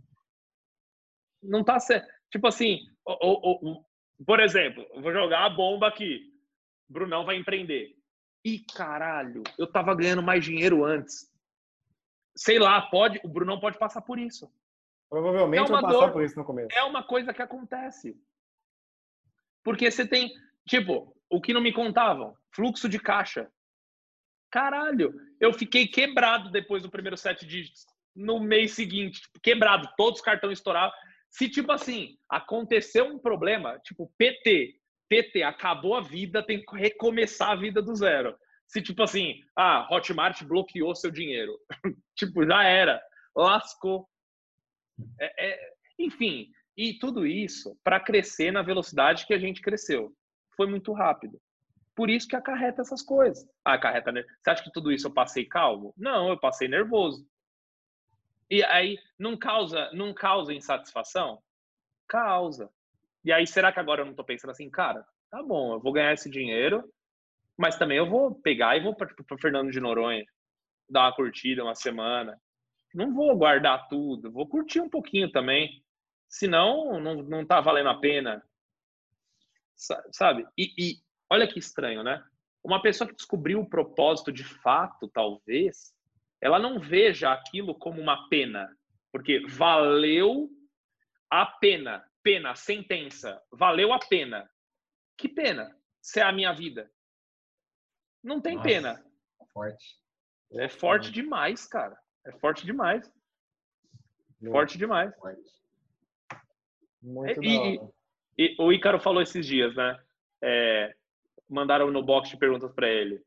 Não 1.42 1.64
tá 1.64 1.80
certo. 1.80 2.08
Tipo 2.30 2.46
assim, 2.46 2.78
o, 3.04 3.14
o, 3.14 3.72
o, 3.72 3.84
Por 4.24 4.38
exemplo, 4.38 4.86
vou 5.02 5.12
jogar 5.12 5.44
a 5.44 5.50
bomba 5.50 5.88
aqui. 5.88 6.32
Brunão 6.88 7.24
vai 7.24 7.34
empreender. 7.34 7.96
E 8.44 8.60
caralho, 8.60 9.42
eu 9.58 9.66
tava 9.66 9.92
ganhando 9.96 10.22
mais 10.22 10.44
dinheiro 10.44 10.84
antes. 10.84 11.28
Sei 12.36 12.60
lá, 12.60 12.80
pode, 12.82 13.20
o 13.24 13.28
Brunão 13.28 13.58
pode 13.58 13.76
passar 13.76 14.02
por 14.02 14.20
isso. 14.20 14.48
Provavelmente 15.08 15.68
é 15.68 15.72
vai 15.72 15.82
passar 15.82 16.12
por 16.12 16.22
isso 16.22 16.38
no 16.38 16.44
começo. 16.44 16.68
É 16.72 16.84
uma 16.84 17.02
coisa 17.02 17.34
que 17.34 17.42
acontece. 17.42 18.16
Porque 19.64 19.90
você 19.90 20.06
tem, 20.06 20.32
tipo, 20.64 21.12
o 21.28 21.40
que 21.40 21.52
não 21.52 21.60
me 21.60 21.72
contavam, 21.72 22.36
fluxo 22.54 22.88
de 22.88 23.00
caixa. 23.00 23.50
Caralho, 24.48 25.12
eu 25.40 25.52
fiquei 25.52 25.88
quebrado 25.88 26.52
depois 26.52 26.84
do 26.84 26.90
primeiro 26.90 27.16
sete 27.16 27.44
dígitos. 27.44 27.84
No 28.14 28.40
mês 28.40 28.72
seguinte, 28.72 29.20
tipo, 29.20 29.40
quebrado, 29.40 29.88
todos 29.96 30.20
os 30.20 30.24
cartões 30.24 30.58
estouravam. 30.58 30.92
Se, 31.30 31.48
tipo 31.48 31.70
assim, 31.70 32.16
aconteceu 32.28 33.06
um 33.06 33.18
problema, 33.18 33.78
tipo, 33.84 34.12
PT, 34.18 34.74
PT, 35.08 35.42
acabou 35.42 35.96
a 35.96 36.00
vida, 36.00 36.42
tem 36.42 36.64
que 36.64 36.76
recomeçar 36.76 37.50
a 37.50 37.56
vida 37.56 37.80
do 37.80 37.94
zero. 37.94 38.36
Se, 38.66 38.80
tipo 38.80 39.02
assim, 39.02 39.40
ah, 39.56 39.86
Hotmart 39.90 40.42
bloqueou 40.44 40.94
seu 40.94 41.10
dinheiro. 41.10 41.58
tipo, 42.16 42.46
já 42.46 42.64
era. 42.64 43.02
Lascou. 43.34 44.08
É, 45.18 45.46
é, 45.48 45.72
enfim, 45.98 46.48
e 46.76 46.98
tudo 46.98 47.26
isso 47.26 47.76
para 47.82 48.00
crescer 48.00 48.52
na 48.52 48.62
velocidade 48.62 49.26
que 49.26 49.34
a 49.34 49.38
gente 49.38 49.60
cresceu. 49.60 50.12
Foi 50.56 50.66
muito 50.66 50.92
rápido. 50.92 51.40
Por 51.94 52.08
isso 52.08 52.28
que 52.28 52.36
acarreta 52.36 52.80
essas 52.80 53.02
coisas. 53.02 53.44
Ah, 53.64 53.74
acarreta. 53.74 54.12
Você 54.12 54.50
acha 54.50 54.62
que 54.62 54.72
tudo 54.72 54.92
isso 54.92 55.06
eu 55.06 55.12
passei 55.12 55.44
calmo? 55.44 55.92
Não, 55.96 56.28
eu 56.28 56.38
passei 56.38 56.68
nervoso. 56.68 57.26
E 58.50 58.64
aí 58.64 58.98
não 59.18 59.36
causa, 59.36 59.90
não 59.92 60.12
causa 60.12 60.52
insatisfação? 60.52 61.40
Causa. 62.08 62.68
E 63.24 63.32
aí 63.32 63.46
será 63.46 63.72
que 63.72 63.78
agora 63.78 64.00
eu 64.00 64.04
não 64.04 64.12
estou 64.12 64.24
pensando 64.24 64.50
assim, 64.50 64.68
cara, 64.68 65.06
tá 65.30 65.42
bom, 65.42 65.74
eu 65.74 65.80
vou 65.80 65.92
ganhar 65.92 66.12
esse 66.12 66.28
dinheiro, 66.28 66.90
mas 67.56 67.76
também 67.76 67.98
eu 67.98 68.08
vou 68.08 68.34
pegar 68.34 68.76
e 68.76 68.82
vou 68.82 68.94
para 68.94 69.08
Fernando 69.40 69.70
de 69.70 69.78
Noronha, 69.78 70.24
dar 70.88 71.02
uma 71.02 71.14
curtida 71.14 71.62
uma 71.62 71.74
semana. 71.74 72.40
Não 72.92 73.14
vou 73.14 73.36
guardar 73.36 73.86
tudo, 73.88 74.32
vou 74.32 74.48
curtir 74.48 74.80
um 74.80 74.88
pouquinho 74.88 75.30
também. 75.30 75.84
Senão, 76.28 76.98
não, 76.98 77.22
não 77.22 77.46
tá 77.46 77.60
valendo 77.60 77.90
a 77.90 78.00
pena. 78.00 78.42
Sabe? 80.10 80.46
E, 80.58 80.74
e 80.76 81.02
olha 81.28 81.46
que 81.46 81.58
estranho, 81.58 82.02
né? 82.02 82.24
Uma 82.62 82.82
pessoa 82.82 83.08
que 83.08 83.14
descobriu 83.14 83.60
o 83.60 83.68
propósito 83.68 84.32
de 84.32 84.44
fato, 84.44 85.08
talvez, 85.08 85.94
ela 86.40 86.58
não 86.58 86.78
veja 86.78 87.32
aquilo 87.32 87.74
como 87.74 88.00
uma 88.00 88.28
pena, 88.28 88.74
porque 89.12 89.40
valeu 89.46 90.48
a 91.28 91.46
pena, 91.46 92.04
pena, 92.22 92.54
sentença, 92.54 93.40
valeu 93.52 93.92
a 93.92 93.98
pena. 93.98 94.48
Que 95.16 95.28
pena? 95.28 95.76
Se 96.00 96.20
é 96.20 96.22
a 96.22 96.32
minha 96.32 96.52
vida. 96.52 96.90
Não 98.22 98.40
tem 98.40 98.56
Nossa, 98.56 98.68
pena. 98.68 99.04
Forte. 99.52 100.00
É 100.52 100.68
forte 100.68 101.12
demais, 101.12 101.66
cara. 101.66 101.98
É 102.26 102.32
forte 102.32 102.64
demais. 102.64 103.10
Forte 104.50 104.78
demais. 104.78 105.14
Forte. 105.16 105.60
Muito 107.02 107.42
e, 107.42 107.76
e, 107.76 107.80
e, 108.38 108.56
o 108.58 108.72
Ícaro 108.72 108.98
falou 108.98 109.22
esses 109.22 109.46
dias, 109.46 109.74
né? 109.74 109.98
É, 110.42 110.94
mandaram 111.48 111.90
no 111.90 112.02
box 112.02 112.30
de 112.30 112.36
perguntas 112.36 112.72
para 112.72 112.88
ele. 112.88 113.22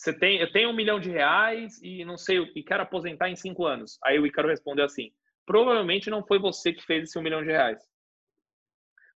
Você 0.00 0.14
tem, 0.14 0.38
eu 0.38 0.50
tenho 0.50 0.70
um 0.70 0.72
milhão 0.72 0.98
de 0.98 1.10
reais 1.10 1.78
e 1.82 2.06
não 2.06 2.16
sei 2.16 2.38
e 2.38 2.62
quero 2.62 2.82
aposentar 2.82 3.28
em 3.28 3.36
cinco 3.36 3.66
anos. 3.66 3.98
Aí 4.02 4.18
o 4.18 4.26
Ícaro 4.26 4.48
respondeu 4.48 4.86
assim: 4.86 5.12
provavelmente 5.44 6.08
não 6.08 6.24
foi 6.26 6.38
você 6.38 6.72
que 6.72 6.82
fez 6.82 7.02
esse 7.02 7.18
um 7.18 7.22
milhão 7.22 7.42
de 7.42 7.50
reais. 7.50 7.86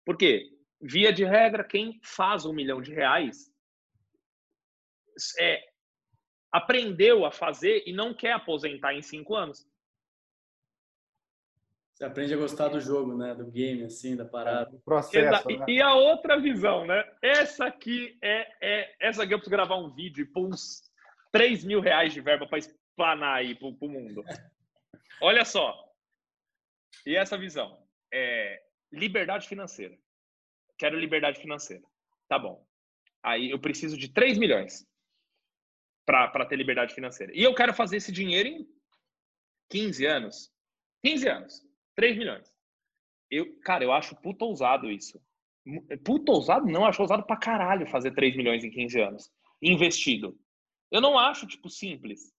Por 0.04 0.18
quê? 0.18 0.44
Via 0.82 1.10
de 1.10 1.24
regra, 1.24 1.64
quem 1.64 1.98
faz 2.02 2.44
um 2.44 2.52
milhão 2.52 2.82
de 2.82 2.92
reais 2.92 3.50
é, 5.40 5.58
aprendeu 6.52 7.24
a 7.24 7.32
fazer 7.32 7.82
e 7.86 7.92
não 7.94 8.12
quer 8.12 8.32
aposentar 8.32 8.92
em 8.92 9.00
cinco 9.00 9.34
anos. 9.34 9.66
Você 11.94 12.04
aprende 12.04 12.34
a 12.34 12.36
gostar 12.36 12.68
do 12.68 12.80
jogo, 12.80 13.16
né? 13.16 13.36
Do 13.36 13.46
game, 13.46 13.84
assim, 13.84 14.16
da 14.16 14.24
parada. 14.24 14.74
O 14.74 14.80
processo. 14.80 15.48
Né? 15.48 15.64
E 15.68 15.80
a 15.80 15.94
outra 15.94 16.40
visão, 16.40 16.84
né? 16.84 17.04
Essa 17.22 17.66
aqui 17.66 18.18
é, 18.20 18.48
é 18.60 18.96
essa 19.00 19.22
aqui 19.22 19.32
eu 19.32 19.38
preciso 19.38 19.54
gravar 19.54 19.76
um 19.76 19.94
vídeo 19.94 20.22
e 20.22 20.26
pôr 20.26 20.48
uns 20.48 20.82
3 21.30 21.64
mil 21.64 21.80
reais 21.80 22.12
de 22.12 22.20
verba 22.20 22.48
para 22.48 22.58
explanar 22.58 23.36
aí 23.36 23.54
pro, 23.54 23.72
pro 23.76 23.88
mundo. 23.88 24.24
Olha 25.22 25.44
só. 25.44 25.72
E 27.06 27.14
essa 27.14 27.38
visão 27.38 27.86
é 28.12 28.60
liberdade 28.92 29.46
financeira. 29.46 29.96
Quero 30.76 30.98
liberdade 30.98 31.40
financeira. 31.40 31.84
Tá 32.28 32.40
bom. 32.40 32.66
Aí 33.22 33.50
eu 33.50 33.58
preciso 33.60 33.96
de 33.96 34.08
3 34.08 34.36
milhões 34.36 34.84
para 36.04 36.44
ter 36.44 36.56
liberdade 36.56 36.92
financeira. 36.92 37.32
E 37.34 37.42
eu 37.42 37.54
quero 37.54 37.72
fazer 37.72 37.98
esse 37.98 38.10
dinheiro 38.10 38.48
em 38.48 38.68
15 39.70 40.06
anos. 40.06 40.52
15 41.04 41.28
anos. 41.28 41.73
3 41.94 42.16
milhões. 42.16 42.52
Eu, 43.30 43.58
cara, 43.60 43.84
eu 43.84 43.92
acho 43.92 44.16
puta 44.16 44.44
ousado 44.44 44.90
isso. 44.90 45.20
Puta 46.04 46.32
ousado? 46.32 46.66
Não, 46.66 46.84
acho 46.84 47.00
ousado 47.02 47.24
pra 47.24 47.36
caralho 47.36 47.86
fazer 47.86 48.12
3 48.12 48.36
milhões 48.36 48.64
em 48.64 48.70
15 48.70 49.00
anos. 49.00 49.32
Investido. 49.62 50.38
Eu 50.90 51.00
não 51.00 51.18
acho, 51.18 51.46
tipo, 51.46 51.68
simples. 51.68 52.32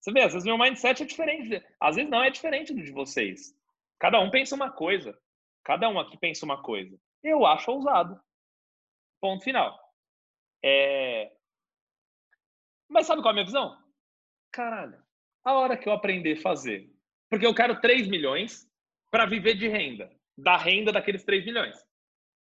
Você 0.00 0.12
vê, 0.12 0.22
às 0.22 0.32
vezes 0.32 0.46
meu 0.46 0.56
mindset 0.56 1.02
é 1.02 1.06
diferente. 1.06 1.64
Às 1.80 1.96
vezes 1.96 2.10
não 2.10 2.22
é 2.22 2.30
diferente 2.30 2.72
do 2.72 2.82
de 2.82 2.92
vocês. 2.92 3.54
Cada 3.98 4.20
um 4.20 4.30
pensa 4.30 4.54
uma 4.54 4.70
coisa. 4.70 5.18
Cada 5.64 5.88
um 5.88 5.98
aqui 5.98 6.16
pensa 6.16 6.44
uma 6.44 6.62
coisa. 6.62 6.98
Eu 7.22 7.44
acho 7.44 7.70
ousado. 7.70 8.20
Ponto 9.20 9.42
final. 9.42 9.78
É... 10.64 11.32
Mas 12.88 13.06
sabe 13.06 13.20
qual 13.20 13.30
é 13.30 13.32
a 13.32 13.34
minha 13.34 13.44
visão? 13.44 13.76
Caralho, 14.50 15.02
a 15.44 15.52
hora 15.54 15.76
que 15.76 15.88
eu 15.88 15.92
aprender 15.92 16.38
a 16.38 16.40
fazer. 16.40 16.90
Porque 17.28 17.44
eu 17.44 17.54
quero 17.54 17.80
3 17.80 18.08
milhões 18.08 18.67
para 19.10 19.26
viver 19.26 19.54
de 19.54 19.68
renda, 19.68 20.10
da 20.36 20.56
renda 20.56 20.92
daqueles 20.92 21.24
3 21.24 21.44
milhões. 21.44 21.76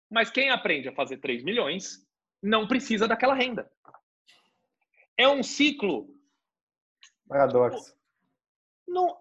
Mas 0.10 0.30
quem 0.30 0.50
aprende 0.50 0.88
a 0.88 0.94
fazer 0.94 1.18
3 1.18 1.44
milhões 1.44 2.06
não 2.42 2.68
precisa 2.68 3.08
daquela 3.08 3.34
renda. 3.34 3.72
É 5.18 5.28
um 5.28 5.42
ciclo. 5.42 6.08
Paradoxo. 7.28 7.96
Não, 8.88 9.18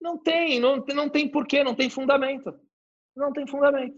não 0.00 0.18
tem, 0.18 0.60
não, 0.60 0.76
não 0.94 1.08
tem 1.08 1.28
porquê, 1.28 1.62
não 1.62 1.74
tem 1.74 1.90
fundamento. 1.90 2.58
Não 3.14 3.32
tem 3.32 3.46
fundamento. 3.46 3.96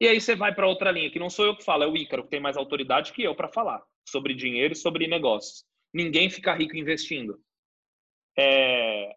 E 0.00 0.06
aí 0.06 0.20
você 0.20 0.36
vai 0.36 0.54
para 0.54 0.68
outra 0.68 0.90
linha, 0.90 1.10
que 1.10 1.18
não 1.18 1.28
sou 1.30 1.46
eu 1.46 1.56
que 1.56 1.64
falo, 1.64 1.82
é 1.82 1.86
o 1.86 1.96
Ícaro, 1.96 2.24
que 2.24 2.30
tem 2.30 2.40
mais 2.40 2.56
autoridade 2.56 3.12
que 3.12 3.22
eu 3.22 3.34
para 3.34 3.48
falar 3.48 3.82
sobre 4.04 4.34
dinheiro 4.34 4.72
e 4.72 4.76
sobre 4.76 5.06
negócios. 5.06 5.64
Ninguém 5.92 6.30
fica 6.30 6.54
rico 6.54 6.76
investindo. 6.76 7.40
É, 8.38 9.16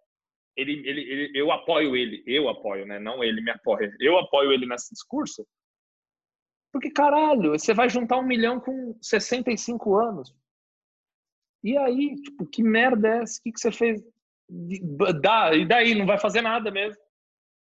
ele, 0.55 0.87
ele, 0.87 1.01
ele, 1.01 1.31
eu 1.39 1.51
apoio 1.51 1.95
ele, 1.95 2.23
eu 2.25 2.49
apoio, 2.49 2.85
né? 2.85 2.99
Não 2.99 3.23
ele 3.23 3.41
me 3.41 3.51
apoia. 3.51 3.91
Eu 3.99 4.17
apoio 4.17 4.51
ele 4.51 4.65
nesse 4.65 4.93
discurso. 4.93 5.47
Porque, 6.71 6.89
caralho, 6.89 7.51
você 7.51 7.73
vai 7.73 7.89
juntar 7.89 8.17
um 8.17 8.25
milhão 8.25 8.59
com 8.59 8.97
65 9.01 9.95
anos. 9.97 10.33
E 11.63 11.77
aí, 11.77 12.15
tipo, 12.21 12.45
que 12.45 12.63
merda 12.63 13.07
é 13.07 13.17
essa? 13.21 13.39
O 13.39 13.43
que, 13.43 13.51
que 13.51 13.59
você 13.59 13.71
fez? 13.71 14.01
Dá, 15.21 15.53
e 15.53 15.65
daí? 15.65 15.95
Não 15.95 16.05
vai 16.05 16.17
fazer 16.17 16.41
nada 16.41 16.71
mesmo. 16.71 16.99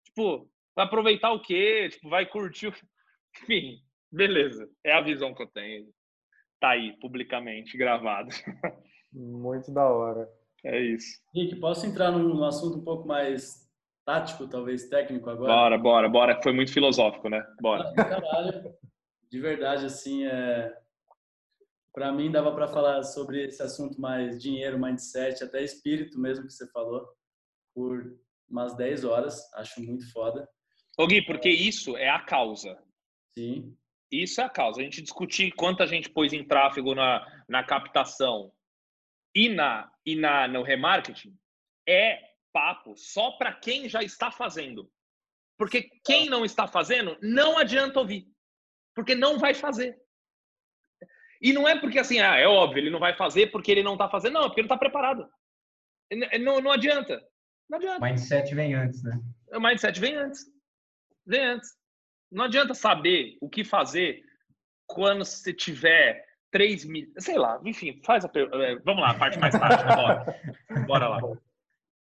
Tipo, 0.06 0.50
vai 0.76 0.86
aproveitar 0.86 1.32
o 1.32 1.42
quê? 1.42 1.90
Tipo, 1.90 2.10
vai 2.10 2.26
curtir 2.26 2.68
o... 2.68 2.74
Enfim, 3.44 3.80
beleza. 4.12 4.70
É 4.84 4.94
a 4.94 5.02
visão 5.02 5.34
que 5.34 5.44
eu 5.44 5.48
tenho. 5.48 5.88
Tá 6.60 6.72
aí, 6.72 6.98
publicamente, 7.00 7.78
gravado. 7.78 8.30
Muito 9.12 9.72
da 9.72 9.86
hora. 9.86 10.28
É 10.66 10.80
isso. 10.80 11.20
Rick, 11.36 11.57
posso 11.57 11.86
entrar 11.86 12.11
num 12.11 12.43
assunto 12.43 12.78
um 12.78 12.84
pouco 12.84 13.07
mais 13.07 13.70
tático, 14.05 14.47
talvez 14.47 14.88
técnico 14.88 15.30
agora? 15.30 15.53
Bora, 15.53 15.78
bora, 15.78 16.09
bora. 16.09 16.41
Foi 16.41 16.53
muito 16.53 16.72
filosófico, 16.72 17.30
né? 17.30 17.45
Bora. 17.61 17.93
Caralho. 17.93 18.74
De 19.30 19.39
verdade, 19.39 19.86
assim, 19.86 20.26
é... 20.26 20.72
para 21.93 22.11
mim 22.11 22.32
dava 22.32 22.53
para 22.53 22.68
falar 22.68 23.03
sobre 23.03 23.43
esse 23.43 23.61
assunto 23.61 23.99
mais 23.99 24.41
dinheiro, 24.41 24.80
mindset, 24.80 25.43
até 25.43 25.64
espírito 25.64 26.20
mesmo 26.20 26.45
que 26.45 26.53
você 26.53 26.70
falou, 26.72 27.07
por 27.74 28.16
umas 28.49 28.76
10 28.78 29.03
horas. 29.03 29.51
Acho 29.55 29.82
muito 29.82 30.09
foda. 30.11 30.47
Ô 30.97 31.07
Gui, 31.07 31.26
porque 31.26 31.49
isso 31.49 31.97
é 31.97 32.09
a 32.09 32.20
causa. 32.20 32.78
Sim. 33.38 33.76
Isso 34.11 34.39
é 34.39 34.43
a 34.43 34.49
causa. 34.49 34.80
A 34.80 34.84
gente 34.84 35.01
discutir 35.01 35.51
quanto 35.53 35.82
a 35.82 35.88
gente 35.88 36.09
pôs 36.09 36.32
em 36.32 36.45
tráfego 36.45 36.93
na, 36.93 37.26
na 37.49 37.64
captação, 37.64 38.51
e, 39.36 39.50
na, 39.50 39.92
e 40.06 40.16
na, 40.16 40.48
no 40.48 40.62
remarketing 40.62 41.38
é 41.88 42.22
papo 42.52 42.96
só 42.96 43.32
para 43.32 43.52
quem 43.54 43.90
já 43.90 44.04
está 44.04 44.32
fazendo. 44.32 44.92
Porque 45.58 45.90
quem 46.06 46.30
não 46.30 46.46
está 46.46 46.68
fazendo, 46.68 47.18
não 47.22 47.58
adianta 47.58 48.00
ouvir. 48.00 48.28
Porque 48.96 49.16
não 49.16 49.40
vai 49.40 49.54
fazer. 49.54 50.00
E 51.42 51.52
não 51.52 51.68
é 51.68 51.80
porque 51.80 52.00
assim, 52.00 52.20
ah, 52.20 52.38
é 52.38 52.48
óbvio, 52.48 52.80
ele 52.80 52.90
não 52.90 53.00
vai 53.00 53.16
fazer 53.16 53.48
porque 53.52 53.72
ele 53.72 53.84
não 53.84 53.94
está 53.94 54.10
fazendo. 54.10 54.34
Não, 54.34 54.44
é 54.44 54.48
porque 54.48 54.62
ele 54.62 54.68
não 54.68 54.76
está 54.76 54.80
preparado. 54.80 55.30
Não, 56.40 56.62
não 56.62 56.72
adianta. 56.72 57.22
Não 57.70 57.78
adianta. 57.78 58.06
Mindset 58.06 58.54
vem 58.54 58.74
antes, 58.74 59.04
né? 59.04 59.20
O 59.52 59.60
mindset 59.60 60.00
vem 60.00 60.16
antes. 60.16 60.46
Vem 61.26 61.44
antes. 61.44 61.70
Não 62.32 62.46
adianta 62.46 62.74
saber 62.74 63.38
o 63.42 63.50
que 63.50 63.64
fazer 63.64 64.24
quando 64.88 65.26
você 65.26 65.54
tiver 65.54 66.26
3 66.54 66.86
mil. 66.86 67.12
Sei 67.18 67.38
lá, 67.38 67.60
enfim, 67.66 67.99
faz 68.06 68.24
a 68.24 68.30
pergunta. 68.30 68.58
Vamos 68.86 69.01
lá, 69.01 69.10
a 69.10 69.18
parte 69.18 69.39
mais 69.39 69.54
tática, 69.54 69.95
bora. 69.95 70.39
Bora 70.86 71.08
lá. 71.10 71.20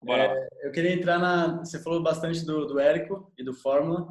Bora 0.02 0.22
é, 0.22 0.28
lá. 0.28 0.46
Eu 0.62 0.70
queria 0.70 0.92
entrar 0.92 1.18
na. 1.18 1.58
Você 1.58 1.82
falou 1.82 2.00
bastante 2.00 2.46
do, 2.46 2.64
do 2.64 2.78
Érico 2.78 3.32
e 3.36 3.42
do 3.42 3.52
Fórmula. 3.52 4.06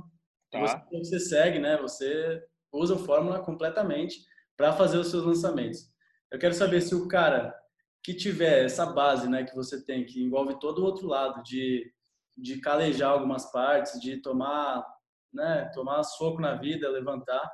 Tá. 0.51 0.59
Você, 0.59 0.99
você 0.99 1.19
segue, 1.21 1.57
né? 1.57 1.77
Você 1.77 2.43
usa 2.71 2.95
o 2.95 2.99
Fórmula 2.99 3.39
completamente 3.39 4.17
para 4.57 4.73
fazer 4.73 4.97
os 4.97 5.07
seus 5.07 5.23
lançamentos. 5.23 5.89
Eu 6.29 6.37
quero 6.37 6.53
saber 6.53 6.81
se 6.81 6.93
o 6.93 7.07
cara 7.07 7.55
que 8.03 8.13
tiver 8.13 8.65
essa 8.65 8.85
base, 8.85 9.29
né, 9.29 9.45
que 9.45 9.55
você 9.55 9.83
tem, 9.83 10.05
que 10.05 10.21
envolve 10.21 10.59
todo 10.59 10.79
o 10.79 10.85
outro 10.85 11.07
lado 11.07 11.41
de, 11.43 11.91
de 12.37 12.59
calejar 12.59 13.11
algumas 13.11 13.51
partes, 13.51 13.99
de 13.99 14.17
tomar, 14.17 14.85
né, 15.33 15.71
tomar 15.73 16.03
soco 16.03 16.41
na 16.41 16.55
vida, 16.55 16.89
levantar, 16.89 17.49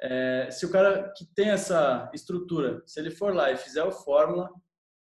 é, 0.00 0.50
se 0.50 0.66
o 0.66 0.70
cara 0.70 1.12
que 1.16 1.24
tem 1.34 1.50
essa 1.50 2.10
estrutura, 2.12 2.82
se 2.86 3.00
ele 3.00 3.10
for 3.10 3.34
lá 3.34 3.50
e 3.50 3.56
fizer 3.56 3.82
o 3.82 3.92
fórmula 3.92 4.50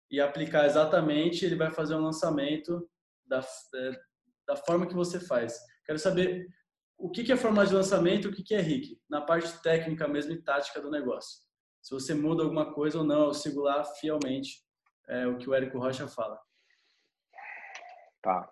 e 0.09 0.21
aplicar 0.21 0.65
exatamente, 0.65 1.45
ele 1.45 1.55
vai 1.55 1.71
fazer 1.71 1.95
um 1.95 2.03
lançamento 2.03 2.87
da, 3.25 3.39
é, 3.39 3.91
da 4.47 4.55
forma 4.55 4.87
que 4.87 4.93
você 4.93 5.19
faz. 5.19 5.59
Quero 5.85 5.99
saber 5.99 6.47
o 6.97 7.09
que 7.09 7.31
é 7.31 7.35
forma 7.35 7.65
de 7.65 7.73
lançamento 7.73 8.27
e 8.27 8.31
o 8.31 8.33
que 8.33 8.55
é 8.55 8.61
RIC, 8.61 9.01
na 9.09 9.21
parte 9.21 9.61
técnica 9.61 10.07
mesmo 10.07 10.31
e 10.33 10.41
tática 10.41 10.81
do 10.81 10.89
negócio. 10.89 11.43
Se 11.81 11.93
você 11.93 12.13
muda 12.13 12.43
alguma 12.43 12.73
coisa 12.73 12.99
ou 12.99 13.03
não, 13.03 13.25
eu 13.25 13.33
sigo 13.33 13.61
lá 13.61 13.83
fielmente 13.83 14.63
é, 15.07 15.27
o 15.27 15.37
que 15.37 15.49
o 15.49 15.53
Érico 15.53 15.77
Rocha 15.77 16.07
fala. 16.07 16.39
Tá. 18.21 18.51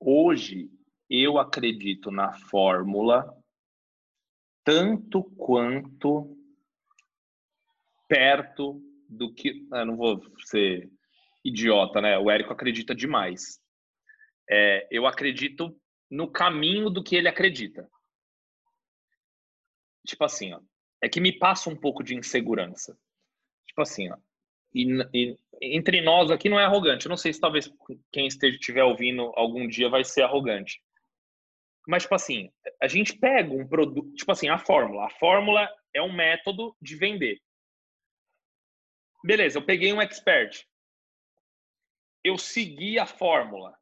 Hoje, 0.00 0.70
eu 1.08 1.38
acredito 1.38 2.10
na 2.10 2.32
fórmula 2.32 3.37
tanto 4.68 5.24
quanto 5.24 6.36
perto 8.06 8.82
do 9.08 9.32
que. 9.32 9.66
Eu 9.72 9.86
não 9.86 9.96
vou 9.96 10.22
ser 10.44 10.90
idiota, 11.42 12.02
né? 12.02 12.18
O 12.18 12.30
Érico 12.30 12.52
acredita 12.52 12.94
demais. 12.94 13.58
É, 14.50 14.86
eu 14.90 15.06
acredito 15.06 15.74
no 16.10 16.30
caminho 16.30 16.90
do 16.90 17.02
que 17.02 17.16
ele 17.16 17.28
acredita. 17.28 17.88
Tipo 20.06 20.24
assim, 20.24 20.52
ó, 20.52 20.60
é 21.02 21.08
que 21.08 21.18
me 21.18 21.32
passa 21.38 21.70
um 21.70 21.76
pouco 21.76 22.02
de 22.02 22.14
insegurança. 22.14 22.94
Tipo 23.66 23.80
assim, 23.80 24.10
ó, 24.10 24.18
e, 24.74 24.84
e, 25.14 25.38
entre 25.62 26.02
nós 26.02 26.30
aqui 26.30 26.50
não 26.50 26.60
é 26.60 26.66
arrogante. 26.66 27.06
Eu 27.06 27.10
não 27.10 27.16
sei 27.16 27.32
se 27.32 27.40
talvez 27.40 27.72
quem 28.12 28.26
esteja 28.26 28.58
estiver 28.58 28.84
ouvindo 28.84 29.32
algum 29.34 29.66
dia 29.66 29.88
vai 29.88 30.04
ser 30.04 30.24
arrogante. 30.24 30.82
Mas, 31.88 32.02
tipo 32.02 32.14
assim, 32.14 32.52
a 32.82 32.86
gente 32.86 33.16
pega 33.16 33.50
um 33.50 33.66
produto, 33.66 34.14
tipo 34.14 34.30
assim, 34.30 34.50
a 34.50 34.58
fórmula. 34.58 35.06
A 35.06 35.10
fórmula 35.10 35.66
é 35.94 36.02
um 36.02 36.12
método 36.12 36.76
de 36.82 36.94
vender. 36.94 37.40
Beleza, 39.24 39.58
eu 39.58 39.64
peguei 39.64 39.90
um 39.90 40.02
expert. 40.02 40.68
Eu 42.22 42.36
segui 42.36 42.98
a 42.98 43.06
fórmula. 43.06 43.74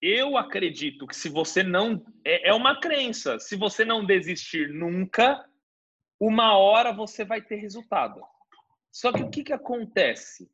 Eu 0.00 0.38
acredito 0.38 1.06
que 1.06 1.14
se 1.14 1.28
você 1.28 1.62
não. 1.62 2.02
É, 2.24 2.48
é 2.48 2.54
uma 2.54 2.80
crença. 2.80 3.38
Se 3.38 3.56
você 3.56 3.84
não 3.84 4.02
desistir 4.02 4.70
nunca, 4.70 5.46
uma 6.18 6.56
hora 6.56 6.94
você 6.94 7.26
vai 7.26 7.42
ter 7.42 7.56
resultado. 7.56 8.22
Só 8.90 9.12
que 9.12 9.22
o 9.22 9.28
que, 9.28 9.44
que 9.44 9.52
acontece? 9.52 10.50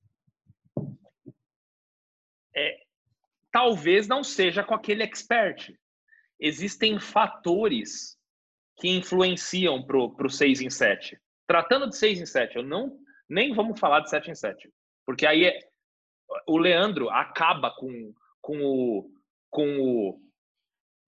É, 2.56 2.84
talvez 3.52 4.08
não 4.08 4.24
seja 4.24 4.64
com 4.64 4.74
aquele 4.74 5.04
expert 5.04 5.78
existem 6.40 6.98
fatores 6.98 8.18
que 8.78 8.88
influenciam 8.88 9.82
para 9.84 9.98
o 9.98 10.30
6 10.30 10.62
em 10.62 10.70
7. 10.70 11.20
Tratando 11.46 11.88
de 11.88 11.96
6 11.96 12.20
em 12.20 12.26
7, 12.26 12.56
eu 12.56 12.62
não 12.62 12.98
nem 13.28 13.52
vamos 13.54 13.78
falar 13.78 14.00
de 14.00 14.10
7 14.10 14.30
em 14.30 14.34
7, 14.34 14.68
porque 15.06 15.26
aí 15.26 15.44
é, 15.44 15.58
o 16.46 16.58
Leandro 16.58 17.08
acaba 17.10 17.70
com, 17.70 18.12
com 18.40 18.62
o 18.62 19.10
com 19.50 19.80
o 19.80 20.20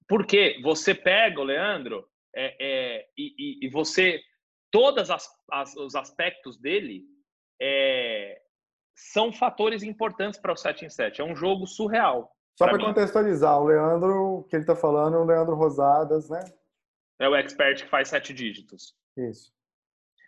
porque 0.08 0.60
você 0.62 0.94
pega 0.94 1.40
o 1.40 1.44
Leandro 1.44 2.06
é, 2.34 2.56
é, 2.60 3.08
e, 3.16 3.64
e, 3.66 3.70
você 3.70 4.20
todos 4.70 5.10
as, 5.10 5.28
as, 5.50 5.76
os 5.76 5.94
aspectos 5.94 6.58
dele 6.58 7.04
é, 7.60 8.40
são 8.94 9.32
fatores 9.32 9.82
importantes 9.82 10.40
para 10.40 10.52
o 10.52 10.56
7 10.56 10.84
em 10.84 10.90
7. 10.90 11.20
É 11.20 11.24
um 11.24 11.36
jogo 11.36 11.66
surreal. 11.66 12.30
Só 12.56 12.66
para 12.66 12.78
contextualizar, 12.78 13.58
o 13.58 13.64
Leandro, 13.64 14.46
que 14.48 14.56
ele 14.56 14.62
está 14.62 14.76
falando, 14.76 15.16
é 15.16 15.18
o 15.18 15.24
Leandro 15.24 15.54
Rosadas, 15.54 16.28
né? 16.28 16.40
É 17.18 17.28
o 17.28 17.34
expert 17.34 17.82
que 17.82 17.88
faz 17.88 18.08
sete 18.08 18.34
dígitos. 18.34 18.94
Isso. 19.16 19.52